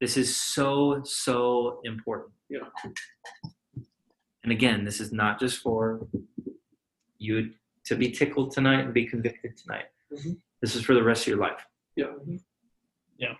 This 0.01 0.17
is 0.17 0.35
so, 0.35 1.01
so 1.03 1.79
important. 1.83 2.33
Yeah. 2.49 2.59
And 4.43 4.51
again, 4.51 4.83
this 4.83 4.99
is 4.99 5.11
not 5.11 5.39
just 5.39 5.59
for 5.59 6.07
you 7.17 7.51
to 7.89 7.95
be 7.95 8.11
tickled 8.11 8.51
tonight 8.51 8.81
and 8.85 8.93
be 8.93 9.05
convicted 9.05 9.57
tonight. 9.57 9.87
Mhm. 10.13 10.37
This 10.61 10.75
is 10.75 10.83
for 10.85 10.93
the 10.93 11.03
rest 11.03 11.23
of 11.23 11.27
your 11.33 11.39
life. 11.47 11.61
Yeah. 11.95 12.13
Yeah. 13.17 13.33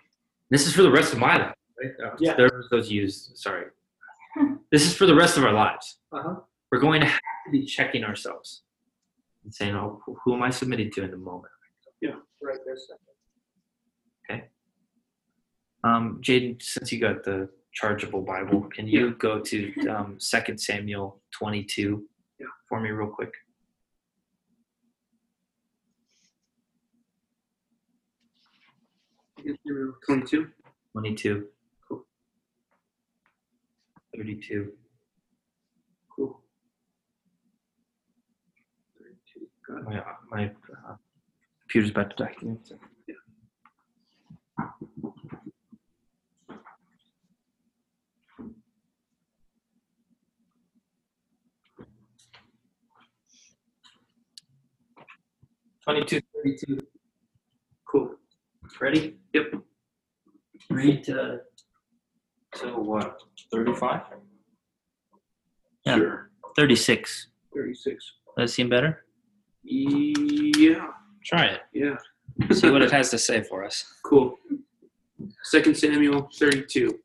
This 0.50 0.66
is 0.66 0.74
for 0.74 0.82
the 0.82 0.90
rest 0.90 1.12
of 1.12 1.18
my 1.20 1.36
life. 1.36 1.54
Right? 1.80 1.92
Uh, 2.04 2.16
Yeah. 2.18 2.34
There 2.34 2.50
was 2.52 2.68
those 2.70 2.90
used. 2.90 3.36
Sorry. 3.38 3.66
This 4.72 4.82
is 4.86 4.92
for 4.96 5.06
the 5.06 5.14
rest 5.14 5.36
of 5.38 5.44
our 5.44 5.52
lives. 5.52 5.86
Uh-huh. 6.12 6.40
We're 6.70 6.80
going 6.80 7.00
to 7.00 7.06
have 7.06 7.20
to 7.46 7.50
be 7.52 7.64
checking 7.64 8.02
ourselves 8.04 8.62
and 9.44 9.54
saying, 9.54 9.74
"Oh, 9.74 10.00
who- 10.04 10.16
who 10.22 10.34
am 10.36 10.42
I 10.42 10.50
submitting 10.50 10.90
to 10.94 11.02
in 11.06 11.10
the 11.12 11.16
moment?" 11.30 11.52
Yeah. 12.00 12.16
Right 12.42 12.58
there's 12.64 12.90
Um, 15.82 16.20
Jaden, 16.20 16.60
since 16.60 16.92
you 16.92 17.00
got 17.00 17.24
the 17.24 17.38
chargeable 17.72 18.20
Bible, 18.20 18.60
can 18.68 18.86
you 18.86 19.14
go 19.14 19.40
to 19.40 19.58
um, 19.88 20.18
2 20.18 20.58
Samuel 20.58 21.22
22 21.30 22.06
Yeah. 22.38 22.46
for 22.68 22.80
me 22.82 22.90
real 22.90 23.08
quick? 23.08 23.32
Twenty-two. 30.06 30.48
22. 30.92 31.46
Cool. 31.88 32.04
32. 34.16 34.72
Cool. 36.14 36.40
Thirty-two. 38.98 39.46
Got 39.66 39.92
it. 39.94 40.04
My, 40.30 40.38
my 40.38 40.44
uh, 40.46 40.96
computer's 41.62 41.90
about 41.90 42.10
to 42.16 42.24
die. 42.24 42.34
Me. 42.42 42.56
Twenty-two, 55.84 56.20
thirty-two. 56.34 56.78
Cool. 57.90 58.14
Ready? 58.80 59.16
Yep. 59.32 59.52
Read 60.70 61.04
to 61.04 61.40
to 62.56 62.66
what? 62.68 63.22
Thirty-five. 63.52 64.02
Yeah. 65.86 65.96
Sure. 65.96 66.30
Thirty-six. 66.56 67.28
Thirty-six. 67.54 68.12
Does 68.36 68.50
that 68.50 68.54
seem 68.54 68.68
better? 68.68 69.04
Yeah. 69.62 70.88
Try 71.24 71.46
it. 71.46 71.60
Yeah. 71.72 71.96
See 72.52 72.70
what 72.70 72.82
it 72.82 72.90
has 72.90 73.10
to 73.10 73.18
say 73.18 73.42
for 73.42 73.64
us. 73.64 73.84
Cool. 74.04 74.36
Second 75.44 75.76
Samuel 75.76 76.28
32. 76.38 76.98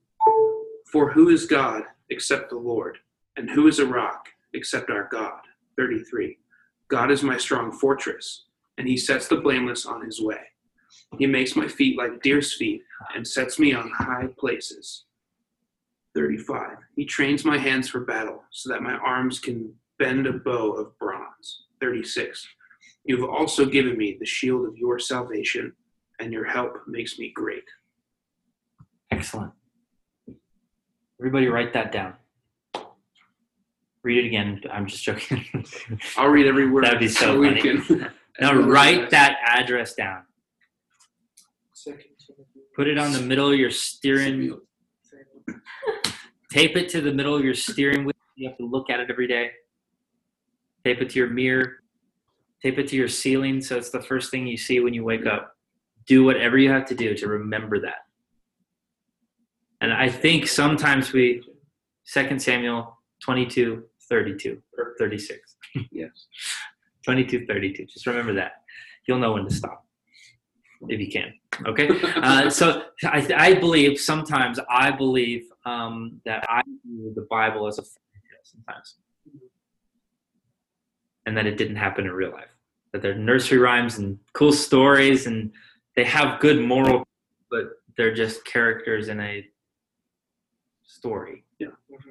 For 0.91 1.11
who 1.11 1.29
is 1.29 1.45
God 1.45 1.83
except 2.09 2.49
the 2.49 2.55
Lord? 2.57 2.97
And 3.35 3.49
who 3.49 3.67
is 3.67 3.79
a 3.79 3.85
rock 3.85 4.29
except 4.53 4.89
our 4.89 5.09
God? 5.11 5.39
33. 5.77 6.37
God 6.87 7.11
is 7.11 7.23
my 7.23 7.37
strong 7.37 7.71
fortress, 7.71 8.45
and 8.77 8.87
he 8.87 8.95
sets 8.95 9.27
the 9.27 9.37
blameless 9.37 9.85
on 9.85 10.05
his 10.05 10.21
way. 10.21 10.39
He 11.17 11.25
makes 11.27 11.55
my 11.55 11.67
feet 11.67 11.97
like 11.97 12.21
deer's 12.21 12.53
feet 12.55 12.81
and 13.15 13.25
sets 13.27 13.59
me 13.59 13.73
on 13.73 13.89
high 13.91 14.27
places. 14.37 15.05
35. 16.15 16.77
He 16.95 17.05
trains 17.05 17.43
my 17.45 17.57
hands 17.57 17.89
for 17.89 18.01
battle 18.01 18.43
so 18.51 18.69
that 18.71 18.81
my 18.81 18.93
arms 18.93 19.39
can 19.39 19.73
bend 19.99 20.27
a 20.27 20.33
bow 20.33 20.71
of 20.73 20.97
bronze. 20.97 21.63
36. 21.81 22.47
You 23.03 23.19
have 23.21 23.29
also 23.29 23.65
given 23.65 23.97
me 23.97 24.17
the 24.19 24.25
shield 24.25 24.65
of 24.67 24.77
your 24.77 24.97
salvation 24.99 25.73
and 26.19 26.31
your 26.31 26.45
help 26.45 26.73
makes 26.87 27.19
me 27.19 27.31
great. 27.35 27.63
Excellent. 29.11 29.51
Everybody 31.19 31.47
write 31.47 31.73
that 31.73 31.91
down. 31.91 32.13
Read 34.03 34.23
it 34.23 34.27
again. 34.27 34.61
I'm 34.71 34.85
just 34.85 35.03
joking. 35.03 35.45
I'll 36.17 36.27
read 36.27 36.45
every 36.47 36.69
word. 36.69 36.85
That'd 36.85 36.99
be 36.99 37.07
so 37.07 37.41
funny. 37.43 37.61
can- 37.61 38.11
now 38.39 38.53
write 38.67 39.09
that 39.11 39.37
address 39.45 39.95
down. 39.95 40.23
Put 42.75 42.87
it 42.87 42.97
on 42.97 43.13
the 43.13 43.21
middle 43.21 43.51
of 43.51 43.57
your 43.57 43.71
steering. 43.71 44.59
Tape 46.51 46.75
it 46.75 46.89
to 46.89 47.01
the 47.01 47.13
middle 47.13 47.35
of 47.35 47.43
your 47.43 47.53
steering 47.53 48.05
wheel. 48.05 48.13
You 48.35 48.49
have 48.49 48.57
to 48.57 48.65
look 48.65 48.89
at 48.89 48.99
it 48.99 49.09
every 49.09 49.27
day. 49.27 49.51
Tape 50.83 51.01
it 51.01 51.09
to 51.11 51.19
your 51.19 51.29
mirror. 51.29 51.77
Tape 52.61 52.77
it 52.79 52.87
to 52.89 52.95
your 52.95 53.07
ceiling 53.07 53.61
so 53.61 53.77
it's 53.77 53.91
the 53.91 54.01
first 54.01 54.31
thing 54.31 54.47
you 54.47 54.57
see 54.57 54.79
when 54.79 54.93
you 54.93 55.03
wake 55.03 55.25
up. 55.25 55.55
Do 56.05 56.23
whatever 56.23 56.57
you 56.57 56.69
have 56.69 56.85
to 56.87 56.95
do 56.95 57.15
to 57.15 57.27
remember 57.27 57.79
that. 57.81 58.05
And 59.81 59.93
I 59.93 60.09
think 60.09 60.47
sometimes 60.47 61.13
we, 61.13 61.43
2 62.13 62.39
Samuel 62.39 62.97
22, 63.21 63.83
32, 64.09 64.61
or 64.77 64.95
36. 64.99 65.55
Yes. 65.91 66.09
22, 67.03 67.45
32. 67.45 67.85
Just 67.85 68.07
remember 68.07 68.33
that. 68.33 68.63
You'll 69.07 69.19
know 69.19 69.33
when 69.33 69.47
to 69.47 69.53
stop 69.53 69.84
if 70.89 70.99
you 70.99 71.09
can. 71.11 71.33
Okay? 71.65 71.89
uh, 72.17 72.49
so 72.49 72.83
I, 73.03 73.27
I 73.35 73.53
believe 73.53 73.99
sometimes 73.99 74.59
I 74.69 74.91
believe 74.91 75.45
um, 75.65 76.21
that 76.25 76.45
I 76.49 76.61
view 76.85 77.13
the 77.15 77.27
Bible 77.29 77.67
as 77.67 77.79
a 77.79 77.83
sometimes, 78.43 78.95
and 81.25 81.35
that 81.37 81.45
it 81.45 81.57
didn't 81.57 81.77
happen 81.77 82.05
in 82.05 82.11
real 82.11 82.31
life. 82.31 82.49
That 82.93 83.01
they're 83.01 83.15
nursery 83.15 83.57
rhymes 83.57 83.97
and 83.97 84.19
cool 84.33 84.53
stories, 84.53 85.25
and 85.27 85.51
they 85.95 86.03
have 86.03 86.39
good 86.39 86.61
moral, 86.63 87.07
but 87.49 87.79
they're 87.97 88.13
just 88.13 88.45
characters 88.45 89.07
in 89.09 89.19
a 89.19 89.45
story, 90.83 91.43
Yeah. 91.59 91.69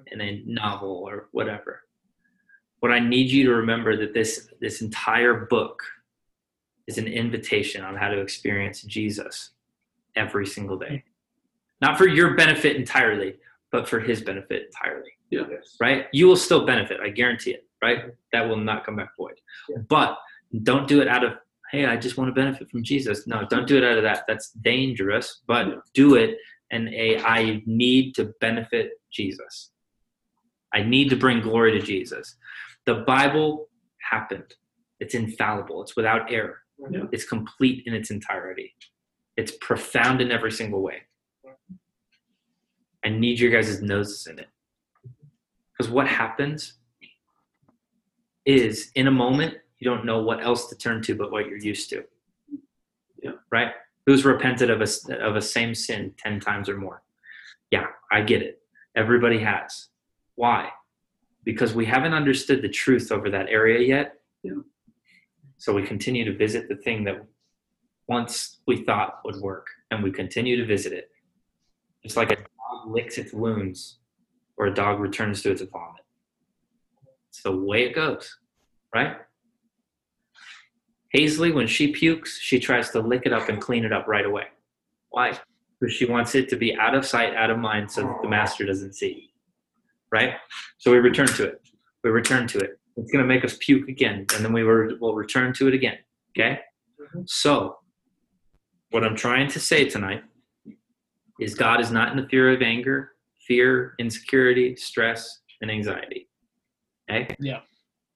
in 0.09 0.21
a 0.21 0.43
novel 0.47 1.03
or 1.07 1.29
whatever. 1.33 1.83
What 2.81 2.93
I 2.93 2.99
need 2.99 3.31
you 3.31 3.45
to 3.47 3.55
remember 3.55 3.97
that 3.97 4.13
this 4.13 4.49
this 4.61 4.83
entire 4.83 5.47
book 5.47 5.83
is 6.87 6.99
an 6.99 7.07
invitation 7.07 7.83
on 7.83 7.97
how 7.97 8.09
to 8.09 8.21
experience 8.21 8.83
Jesus 8.83 9.51
every 10.17 10.47
single 10.47 10.79
day. 10.79 11.03
Not 11.81 11.99
for 11.99 12.07
your 12.07 12.35
benefit 12.35 12.77
entirely, 12.77 13.37
but 13.73 13.89
for 13.89 14.01
his 14.01 14.21
benefit 14.23 14.67
entirely, 14.67 15.11
Yeah. 15.31 15.47
right? 15.81 16.07
You 16.13 16.27
will 16.29 16.37
still 16.37 16.65
benefit, 16.65 17.01
I 17.01 17.09
guarantee 17.09 17.53
it, 17.53 17.67
right? 17.83 18.05
That 18.33 18.49
will 18.49 18.57
not 18.57 18.85
come 18.85 18.97
back 18.97 19.17
void. 19.17 19.41
Yeah. 19.69 19.79
But 19.89 20.19
don't 20.63 20.87
do 20.87 21.01
it 21.01 21.09
out 21.09 21.25
of, 21.25 21.33
hey, 21.73 21.87
I 21.87 21.97
just 21.97 22.17
want 22.17 22.29
to 22.29 22.33
benefit 22.33 22.71
from 22.71 22.85
Jesus. 22.85 23.27
No, 23.27 23.45
don't 23.49 23.67
do 23.67 23.77
it 23.77 23.85
out 23.85 23.97
of 23.97 24.05
that. 24.05 24.25
That's 24.29 24.51
dangerous, 24.53 25.43
but 25.47 25.67
Yeah. 25.67 25.75
do 25.95 26.15
it 26.15 26.39
in 26.71 26.89
a, 26.89 27.19
I 27.21 27.63
need 27.67 28.15
to 28.17 28.33
benefit 28.41 28.93
Jesus. 29.11 29.73
I 30.73 30.83
need 30.83 31.09
to 31.11 31.17
bring 31.17 31.41
glory 31.41 31.73
to 31.73 31.85
Jesus. 31.85 32.37
The 32.85 32.97
Bible 32.97 33.69
happened. 34.01 34.55
It's 35.01 35.15
infallible. 35.15 35.83
It's 35.83 35.97
without 35.97 36.33
error. 36.33 36.61
Yeah. 36.91 37.05
It's 37.13 37.25
complete 37.25 37.85
in 37.87 37.95
its 37.95 38.11
entirety. 38.11 38.75
It's 39.37 39.53
profound 39.61 40.21
in 40.21 40.31
every 40.31 40.53
single 40.53 40.83
way. 40.83 41.03
I 43.05 43.11
need 43.11 43.39
your 43.39 43.51
guys' 43.51 43.83
noses 43.83 44.27
in 44.27 44.39
it. 44.39 44.49
Because 45.77 45.91
what 45.91 46.07
happens 46.07 46.75
is 48.47 48.91
in 48.95 49.07
a 49.09 49.11
moment, 49.11 49.55
you 49.79 49.91
don't 49.91 50.05
know 50.05 50.23
what 50.23 50.43
else 50.43 50.69
to 50.69 50.77
turn 50.77 51.03
to 51.03 51.15
but 51.15 51.31
what 51.31 51.47
you're 51.47 51.59
used 51.59 51.91
to. 51.91 52.05
Yeah. 53.23 53.33
Right? 53.51 53.73
Who's 54.07 54.25
repented 54.25 54.71
of 54.71 54.81
a, 54.81 55.17
of 55.21 55.37
a 55.37 55.43
same 55.43 55.75
sin 55.75 56.15
10 56.19 56.41
times 56.41 56.69
or 56.69 56.77
more? 56.77 57.03
Yeah, 57.71 57.87
I 58.13 58.23
get 58.23 58.43
it. 58.43 58.61
Everybody 58.97 59.39
has. 59.41 59.89
Why? 60.37 60.71
Because 61.43 61.75
we 61.75 61.85
haven't 61.87 62.15
understood 62.15 62.63
the 62.63 62.69
truth 62.69 63.11
over 63.11 63.31
that 63.31 63.49
area 63.49 63.87
yet. 63.87 64.15
Yeah. 64.43 64.53
So 65.57 65.73
we 65.73 65.87
continue 65.87 66.25
to 66.25 66.37
visit 66.37 66.69
the 66.69 66.77
thing 66.77 67.05
that 67.05 67.25
once 68.09 68.61
we 68.67 68.85
thought 68.85 69.21
would 69.25 69.37
work, 69.37 69.69
and 69.91 70.03
we 70.03 70.11
continue 70.11 70.57
to 70.57 70.67
visit 70.67 70.93
it. 70.93 71.11
It's 72.03 72.17
like 72.17 72.33
a 72.33 72.37
dog 72.37 72.87
licks 72.87 73.17
its 73.17 73.33
wounds, 73.33 73.99
or 74.57 74.67
a 74.67 74.75
dog 74.75 75.01
returns 75.01 75.43
to 75.43 75.51
its 75.51 75.63
vomit. 75.63 76.03
It's 77.31 77.43
the 77.43 77.57
way 77.57 77.85
it 77.85 77.95
goes, 77.95 78.37
right? 78.95 79.17
Hazley, 81.15 81.55
when 81.55 81.67
she 81.67 81.93
pukes, 81.93 82.39
she 82.39 82.59
tries 82.59 82.91
to 82.91 83.01
lick 83.01 83.23
it 83.25 83.33
up 83.33 83.49
and 83.49 83.61
clean 83.61 83.85
it 83.85 83.93
up 83.93 84.07
right 84.07 84.27
away. 84.27 84.47
Why? 85.11 85.39
Because 85.81 85.95
she 85.95 86.05
wants 86.05 86.35
it 86.35 86.49
to 86.51 86.57
be 86.57 86.77
out 86.77 86.95
of 86.95 87.07
sight, 87.07 87.35
out 87.35 87.51
of 87.51 87.59
mind, 87.59 87.91
so 87.91 88.03
that 88.03 88.19
the 88.21 88.29
master 88.29 88.67
doesn't 88.67 88.95
see. 88.95 89.31
Right? 90.11 90.35
So 90.79 90.91
we 90.91 90.99
return 90.99 91.27
to 91.29 91.45
it. 91.45 91.63
We 92.03 92.11
return 92.11 92.47
to 92.49 92.59
it. 92.59 92.79
It's 92.97 93.11
going 93.11 93.25
to 93.25 93.29
make 93.29 93.45
us 93.45 93.57
puke 93.59 93.89
again, 93.89 94.27
and 94.35 94.45
then 94.45 94.53
we 94.53 94.63
were, 94.63 94.91
will 95.01 95.15
return 95.15 95.53
to 95.55 95.69
it 95.69 95.75
again. 95.75 95.99
Okay? 96.37 96.61
Mm-hmm. 97.01 97.23
So, 97.27 97.79
what 98.91 99.05
I'm 99.05 99.17
trying 99.17 99.49
to 99.51 99.61
say 99.61 99.89
tonight 99.89 100.23
is 101.41 101.55
God 101.55 101.81
is 101.81 101.91
not 101.91 102.13
in 102.13 102.17
the 102.17 102.29
fear 102.29 102.53
of 102.53 102.63
anger, 102.63 103.13
fear, 103.47 103.95
insecurity, 103.99 104.77
stress, 104.77 105.41
and 105.61 105.71
anxiety. 105.71 106.29
Okay? 107.11 107.35
Yeah. 107.41 107.61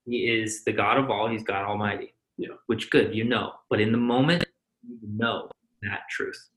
He 0.06 0.18
is 0.18 0.64
the 0.64 0.72
God 0.72 0.98
of 0.98 1.10
all. 1.10 1.28
He's 1.28 1.42
God 1.42 1.64
Almighty. 1.64 2.14
Yeah. 2.36 2.54
Which 2.66 2.90
good, 2.90 3.14
you 3.14 3.24
know. 3.24 3.52
But 3.68 3.80
in 3.80 3.90
the 3.90 3.98
moment, 3.98 4.44
you 4.88 4.98
know 5.02 5.50
that 5.82 6.02
truth. 6.10 6.48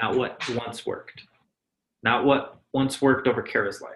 Not 0.00 0.16
what 0.16 0.40
once 0.50 0.86
worked. 0.86 1.22
Not 2.02 2.24
what 2.24 2.60
once 2.72 3.02
worked 3.02 3.28
over 3.28 3.42
Kara's 3.42 3.82
life. 3.82 3.92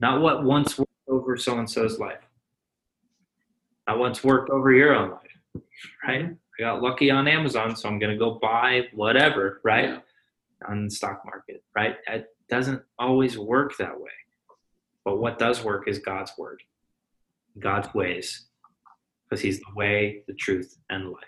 Not 0.00 0.20
what 0.20 0.44
once 0.44 0.76
worked 0.76 0.90
over 1.08 1.36
so 1.36 1.58
and 1.58 1.70
so's 1.70 1.98
life. 1.98 2.22
Not 3.86 3.98
what's 3.98 4.24
worked 4.24 4.50
over 4.50 4.72
your 4.72 4.94
own 4.94 5.10
life. 5.10 5.64
Right? 6.06 6.30
I 6.58 6.62
got 6.62 6.82
lucky 6.82 7.10
on 7.10 7.28
Amazon, 7.28 7.76
so 7.76 7.88
I'm 7.88 7.98
going 7.98 8.12
to 8.12 8.18
go 8.18 8.38
buy 8.40 8.82
whatever, 8.94 9.60
right? 9.62 9.90
Yeah. 9.90 9.98
On 10.68 10.84
the 10.84 10.90
stock 10.90 11.22
market, 11.24 11.62
right? 11.74 11.96
It 12.08 12.28
doesn't 12.48 12.82
always 12.98 13.38
work 13.38 13.76
that 13.76 13.98
way. 13.98 14.10
But 15.04 15.18
what 15.18 15.38
does 15.38 15.62
work 15.62 15.86
is 15.86 15.98
God's 15.98 16.32
word, 16.36 16.62
God's 17.58 17.92
ways, 17.94 18.46
because 19.24 19.42
He's 19.42 19.60
the 19.60 19.74
way, 19.76 20.22
the 20.26 20.34
truth, 20.34 20.78
and 20.90 21.10
life. 21.10 21.22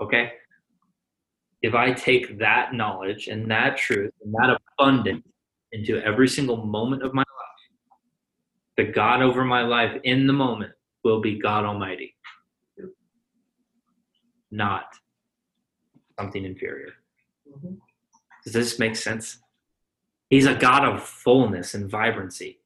Okay? 0.00 0.32
If 1.62 1.74
I 1.74 1.92
take 1.92 2.38
that 2.38 2.74
knowledge 2.74 3.28
and 3.28 3.50
that 3.50 3.76
truth 3.76 4.12
and 4.22 4.32
that 4.34 4.58
abundance 4.78 5.26
into 5.72 6.00
every 6.04 6.28
single 6.28 6.64
moment 6.64 7.02
of 7.02 7.12
my 7.12 7.23
the 8.76 8.84
God 8.84 9.22
over 9.22 9.44
my 9.44 9.62
life 9.62 10.00
in 10.04 10.26
the 10.26 10.32
moment 10.32 10.72
will 11.04 11.20
be 11.20 11.38
God 11.38 11.64
Almighty, 11.64 12.16
not 14.50 14.86
something 16.18 16.44
inferior. 16.44 16.92
Does 18.44 18.52
this 18.52 18.78
make 18.78 18.96
sense? 18.96 19.38
He's 20.30 20.46
a 20.46 20.54
God 20.54 20.84
of 20.84 21.02
fullness 21.02 21.74
and 21.74 21.88
vibrancy. 21.88 22.60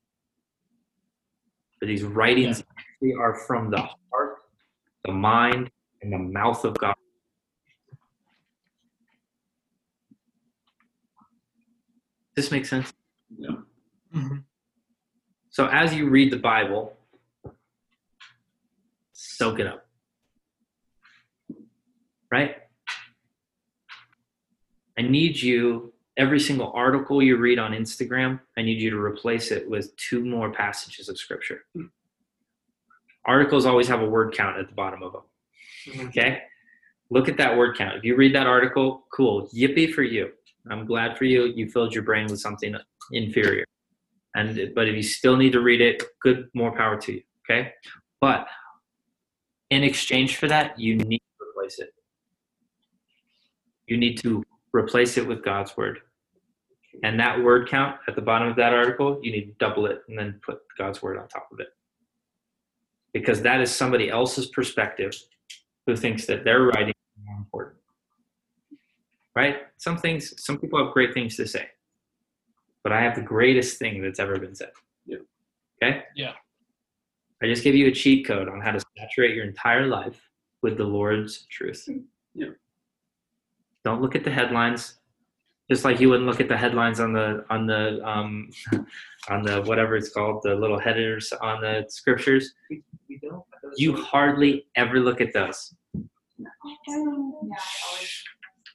But 1.80 1.86
these 1.86 2.02
writings 2.02 2.62
actually 2.78 3.14
are 3.14 3.34
from 3.46 3.70
the 3.70 3.78
heart, 3.80 4.38
the 5.04 5.12
mind, 5.12 5.70
and 6.02 6.12
the 6.12 6.18
mouth 6.18 6.64
of 6.64 6.76
God. 6.78 6.94
Does 12.34 12.46
this 12.46 12.50
make 12.50 12.66
sense? 12.66 12.92
Mhm. 14.12 14.44
So 15.58 15.66
as 15.66 15.92
you 15.92 16.08
read 16.08 16.32
the 16.32 16.36
Bible, 16.36 16.96
soak 19.12 19.58
it 19.58 19.66
up. 19.66 19.88
Right? 22.30 22.58
I 24.96 25.02
need 25.02 25.42
you, 25.42 25.92
every 26.16 26.38
single 26.38 26.70
article 26.76 27.20
you 27.20 27.38
read 27.38 27.58
on 27.58 27.72
Instagram, 27.72 28.38
I 28.56 28.62
need 28.62 28.80
you 28.80 28.90
to 28.90 28.98
replace 28.98 29.50
it 29.50 29.68
with 29.68 29.96
two 29.96 30.24
more 30.24 30.52
passages 30.52 31.08
of 31.08 31.18
scripture. 31.18 31.64
Articles 33.24 33.66
always 33.66 33.88
have 33.88 34.00
a 34.00 34.08
word 34.08 34.34
count 34.34 34.58
at 34.58 34.68
the 34.68 34.74
bottom 34.74 35.02
of 35.02 35.12
them. 35.12 35.22
Mhm. 35.86 36.08
Okay? 36.10 36.42
Look 37.10 37.28
at 37.28 37.36
that 37.38 37.58
word 37.58 37.76
count. 37.76 37.96
If 37.96 38.04
you 38.04 38.14
read 38.14 38.32
that 38.36 38.46
article, 38.46 39.08
cool. 39.12 39.48
Yippee 39.48 39.92
for 39.92 40.04
you. 40.04 40.30
I'm 40.70 40.86
glad 40.86 41.18
for 41.18 41.24
you. 41.24 41.46
You 41.46 41.68
filled 41.68 41.92
your 41.92 42.04
brain 42.04 42.28
with 42.28 42.38
something 42.38 42.76
inferior. 43.10 43.64
And 44.38 44.72
but 44.72 44.86
if 44.86 44.94
you 44.94 45.02
still 45.02 45.36
need 45.36 45.52
to 45.52 45.60
read 45.60 45.80
it, 45.80 46.00
good 46.22 46.48
more 46.54 46.70
power 46.70 46.96
to 46.96 47.12
you. 47.12 47.22
Okay? 47.42 47.72
But 48.20 48.46
in 49.70 49.82
exchange 49.82 50.36
for 50.36 50.46
that, 50.46 50.78
you 50.78 50.94
need 50.94 51.18
to 51.18 51.46
replace 51.48 51.80
it. 51.80 51.92
You 53.88 53.96
need 53.96 54.16
to 54.18 54.44
replace 54.72 55.18
it 55.18 55.26
with 55.26 55.44
God's 55.44 55.76
word. 55.76 55.98
And 57.02 57.18
that 57.18 57.42
word 57.42 57.68
count 57.68 57.96
at 58.06 58.14
the 58.14 58.22
bottom 58.22 58.46
of 58.46 58.54
that 58.56 58.72
article, 58.72 59.18
you 59.22 59.32
need 59.32 59.46
to 59.46 59.54
double 59.58 59.86
it 59.86 60.02
and 60.08 60.16
then 60.16 60.40
put 60.46 60.60
God's 60.76 61.02
word 61.02 61.18
on 61.18 61.26
top 61.26 61.48
of 61.52 61.58
it. 61.58 61.68
Because 63.12 63.42
that 63.42 63.60
is 63.60 63.74
somebody 63.74 64.08
else's 64.08 64.46
perspective 64.46 65.12
who 65.86 65.96
thinks 65.96 66.26
that 66.26 66.44
their 66.44 66.62
writing 66.62 66.90
is 66.90 67.24
more 67.26 67.38
important. 67.38 67.76
Right? 69.34 69.56
Some 69.78 69.96
things, 69.96 70.34
some 70.44 70.58
people 70.58 70.82
have 70.84 70.92
great 70.92 71.12
things 71.12 71.36
to 71.36 71.46
say. 71.48 71.66
But 72.84 72.92
I 72.92 73.00
have 73.00 73.14
the 73.14 73.22
greatest 73.22 73.78
thing 73.78 74.02
that's 74.02 74.18
ever 74.18 74.38
been 74.38 74.54
said. 74.54 74.70
Yeah. 75.06 75.18
Okay? 75.82 76.02
Yeah. 76.14 76.32
I 77.42 77.46
just 77.46 77.62
gave 77.62 77.74
you 77.74 77.86
a 77.86 77.92
cheat 77.92 78.26
code 78.26 78.48
on 78.48 78.60
how 78.60 78.72
to 78.72 78.80
saturate 78.98 79.34
your 79.34 79.44
entire 79.44 79.86
life 79.86 80.28
with 80.62 80.76
the 80.76 80.84
Lord's 80.84 81.46
truth. 81.50 81.88
Yeah. 82.34 82.48
Don't 83.84 84.02
look 84.02 84.16
at 84.16 84.24
the 84.24 84.30
headlines. 84.30 84.96
Just 85.70 85.84
like 85.84 86.00
you 86.00 86.08
wouldn't 86.08 86.26
look 86.26 86.40
at 86.40 86.48
the 86.48 86.56
headlines 86.56 86.98
on 86.98 87.12
the 87.12 87.44
on 87.50 87.66
the 87.66 88.00
um, 88.02 88.48
on 89.28 89.42
the 89.42 89.62
whatever 89.62 89.96
it's 89.96 90.08
called, 90.08 90.42
the 90.42 90.54
little 90.54 90.78
headers 90.78 91.32
on 91.42 91.60
the 91.60 91.84
scriptures. 91.88 92.54
We 92.70 92.82
don't. 93.22 93.44
You 93.76 93.94
hardly 93.94 94.66
ever 94.76 94.98
look 94.98 95.20
at 95.20 95.34
those. 95.34 95.74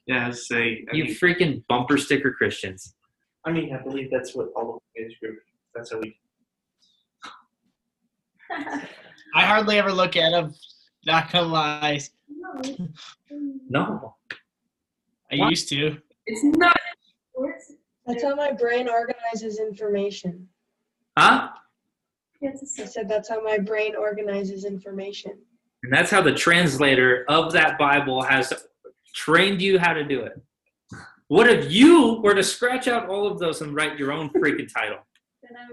Yeah, 0.05 0.31
say. 0.31 0.85
I 0.91 0.95
You 0.95 1.05
mean, 1.05 1.15
freaking 1.15 1.63
bumper 1.67 1.97
sticker 1.97 2.31
Christians. 2.31 2.95
I 3.45 3.51
mean, 3.51 3.73
I 3.73 3.81
believe 3.81 4.09
that's 4.11 4.33
what 4.35 4.49
all 4.55 4.75
of 4.75 4.81
the 4.95 5.03
age 5.03 5.19
group. 5.19 5.39
That's 5.75 5.91
how 5.91 5.99
we. 5.99 6.17
I 9.35 9.45
hardly 9.45 9.77
ever 9.79 9.91
look 9.91 10.15
at 10.15 10.31
them. 10.31 10.53
Not 11.05 11.31
gonna 11.31 11.47
lie. 11.47 11.99
No, 13.69 14.15
I 15.31 15.35
What? 15.37 15.49
used 15.49 15.67
to. 15.69 15.97
it's 16.27 16.43
not. 16.57 16.77
That's 18.05 18.23
how 18.23 18.35
my 18.35 18.51
brain 18.51 18.87
organizes 18.87 19.59
information. 19.59 20.47
Huh? 21.17 21.49
Yes, 22.41 22.77
I 22.79 22.85
said 22.85 23.07
that's 23.09 23.29
how 23.29 23.41
my 23.41 23.57
brain 23.57 23.95
organizes 23.95 24.65
information. 24.65 25.31
And 25.83 25.91
that's 25.91 26.11
how 26.11 26.21
the 26.21 26.33
translator 26.33 27.25
of 27.29 27.51
that 27.53 27.77
Bible 27.77 28.21
has 28.21 28.51
trained 29.15 29.61
you 29.61 29.79
how 29.79 29.93
to 29.93 30.03
do 30.03 30.21
it. 30.21 30.33
What 31.33 31.49
if 31.49 31.71
you 31.71 32.21
were 32.21 32.35
to 32.35 32.43
scratch 32.43 32.87
out 32.87 33.09
all 33.09 33.25
of 33.25 33.39
those 33.39 33.63
and 33.63 33.73
write 33.73 33.97
your 33.97 34.11
own 34.11 34.29
freaking 34.29 34.71
title? 34.71 34.99
Then 35.41 35.57
I 35.57 35.65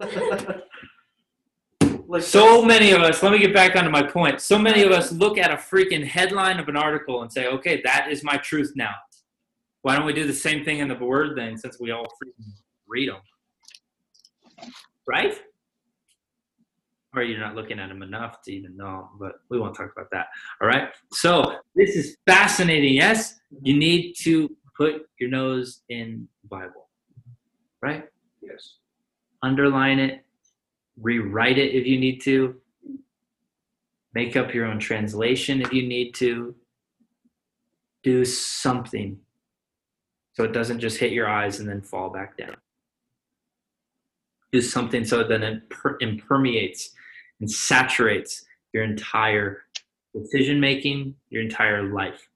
would 0.00 0.08
do 0.08 0.38
that. 0.40 1.98
like 2.08 2.22
So 2.22 2.64
many 2.64 2.92
of 2.92 3.02
us, 3.02 3.22
let 3.22 3.32
me 3.32 3.38
get 3.38 3.52
back 3.52 3.76
onto 3.76 3.90
my 3.90 4.02
point. 4.02 4.40
So 4.40 4.58
many 4.58 4.82
of 4.82 4.92
us 4.92 5.12
look 5.12 5.36
at 5.36 5.50
a 5.50 5.56
freaking 5.56 6.02
headline 6.02 6.58
of 6.58 6.70
an 6.70 6.76
article 6.78 7.20
and 7.20 7.30
say, 7.30 7.48
okay, 7.48 7.82
that 7.84 8.08
is 8.10 8.24
my 8.24 8.38
truth 8.38 8.72
now. 8.74 8.94
Why 9.82 9.94
don't 9.94 10.06
we 10.06 10.14
do 10.14 10.26
the 10.26 10.32
same 10.32 10.64
thing 10.64 10.78
in 10.78 10.88
the 10.88 10.94
word 10.94 11.36
then 11.36 11.58
since 11.58 11.78
we 11.78 11.90
all 11.90 12.06
freaking 12.06 12.50
read 12.86 13.10
them? 13.10 13.20
Right? 15.06 15.38
Or 17.18 17.22
you're 17.22 17.40
not 17.40 17.56
looking 17.56 17.80
at 17.80 17.88
them 17.88 18.02
enough 18.02 18.42
to 18.42 18.52
even 18.52 18.76
know, 18.76 19.08
but 19.18 19.40
we 19.48 19.58
won't 19.58 19.74
talk 19.74 19.90
about 19.90 20.08
that. 20.12 20.28
All 20.62 20.68
right? 20.68 20.90
So 21.12 21.56
this 21.74 21.96
is 21.96 22.16
fascinating. 22.26 22.94
Yes, 22.94 23.40
you 23.60 23.76
need 23.76 24.14
to 24.20 24.56
put 24.76 25.08
your 25.18 25.28
nose 25.28 25.82
in 25.88 26.28
the 26.42 26.48
Bible. 26.48 26.86
Right? 27.82 28.04
Yes. 28.40 28.76
underline 29.42 29.98
it, 29.98 30.24
rewrite 31.00 31.58
it 31.58 31.74
if 31.74 31.86
you 31.86 31.98
need 31.98 32.20
to, 32.22 32.54
make 34.14 34.36
up 34.36 34.54
your 34.54 34.66
own 34.66 34.78
translation 34.78 35.60
if 35.60 35.72
you 35.72 35.86
need 35.86 36.14
to, 36.14 36.54
do 38.04 38.24
something 38.24 39.18
so 40.34 40.44
it 40.44 40.52
doesn't 40.52 40.78
just 40.78 40.98
hit 40.98 41.10
your 41.10 41.28
eyes 41.28 41.58
and 41.58 41.68
then 41.68 41.82
fall 41.82 42.10
back 42.10 42.36
down. 42.36 42.56
Do 44.52 44.62
something 44.62 45.04
so 45.04 45.24
then 45.24 45.42
it 45.42 45.68
per- 45.68 45.98
impermeates 46.00 46.90
and 47.40 47.50
saturates 47.50 48.44
your 48.72 48.84
entire 48.84 49.62
decision 50.14 50.60
making, 50.60 51.14
your 51.30 51.42
entire 51.42 51.82
life. 51.92 52.28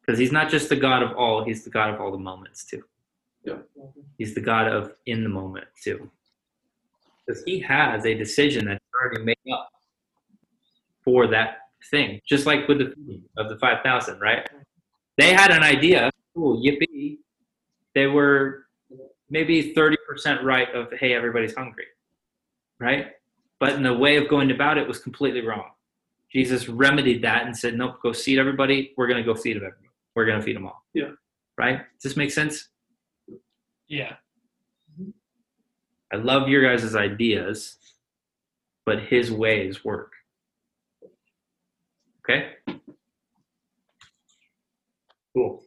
Because 0.00 0.18
he's 0.18 0.32
not 0.32 0.50
just 0.50 0.68
the 0.68 0.76
God 0.76 1.02
of 1.02 1.16
all, 1.16 1.44
he's 1.44 1.64
the 1.64 1.70
God 1.70 1.94
of 1.94 2.00
all 2.00 2.12
the 2.12 2.18
moments 2.18 2.64
too. 2.64 2.82
Yeah. 3.42 3.58
He's 4.18 4.34
the 4.34 4.40
God 4.40 4.68
of 4.68 4.92
in 5.06 5.22
the 5.22 5.30
moment 5.30 5.66
too. 5.82 6.10
Because 7.26 7.42
he 7.44 7.58
has 7.60 8.04
a 8.04 8.14
decision 8.14 8.66
that's 8.66 8.84
already 8.94 9.24
made 9.24 9.38
up 9.52 9.70
for 11.02 11.26
that 11.28 11.58
thing. 11.90 12.20
Just 12.28 12.44
like 12.44 12.68
with 12.68 12.78
the 12.78 12.94
of 13.38 13.48
the 13.48 13.56
5,000, 13.58 14.20
right? 14.20 14.46
They 15.16 15.32
had 15.32 15.50
an 15.50 15.62
idea. 15.62 16.10
Cool, 16.34 16.62
yippee. 16.62 17.18
They 17.94 18.06
were 18.06 18.66
maybe 19.30 19.72
30% 19.74 20.42
right 20.42 20.68
of, 20.74 20.88
hey, 20.98 21.14
everybody's 21.14 21.54
hungry. 21.54 21.86
Right? 22.80 23.12
But 23.60 23.74
in 23.74 23.82
the 23.82 23.94
way 23.94 24.16
of 24.16 24.28
going 24.28 24.50
about 24.50 24.78
it 24.78 24.86
was 24.86 24.98
completely 24.98 25.40
wrong. 25.40 25.70
Jesus 26.32 26.68
remedied 26.68 27.22
that 27.22 27.46
and 27.46 27.56
said, 27.56 27.76
"Nope, 27.76 27.96
go 28.02 28.12
feed 28.12 28.38
everybody. 28.38 28.92
We're 28.96 29.06
going 29.06 29.22
to 29.22 29.32
go 29.32 29.38
feed 29.38 29.56
everybody. 29.56 29.88
We're 30.14 30.26
going 30.26 30.38
to 30.38 30.44
feed 30.44 30.56
them 30.56 30.66
all." 30.66 30.84
Yeah. 30.92 31.10
Right? 31.56 31.78
Does 31.78 32.02
this 32.02 32.16
make 32.16 32.32
sense? 32.32 32.68
Yeah. 33.88 34.16
I 36.12 36.16
love 36.16 36.48
your 36.48 36.62
guys' 36.62 36.94
ideas, 36.94 37.76
but 38.84 39.00
his 39.00 39.30
ways 39.32 39.84
work. 39.84 40.12
Okay? 42.20 42.52
Cool. 45.34 45.62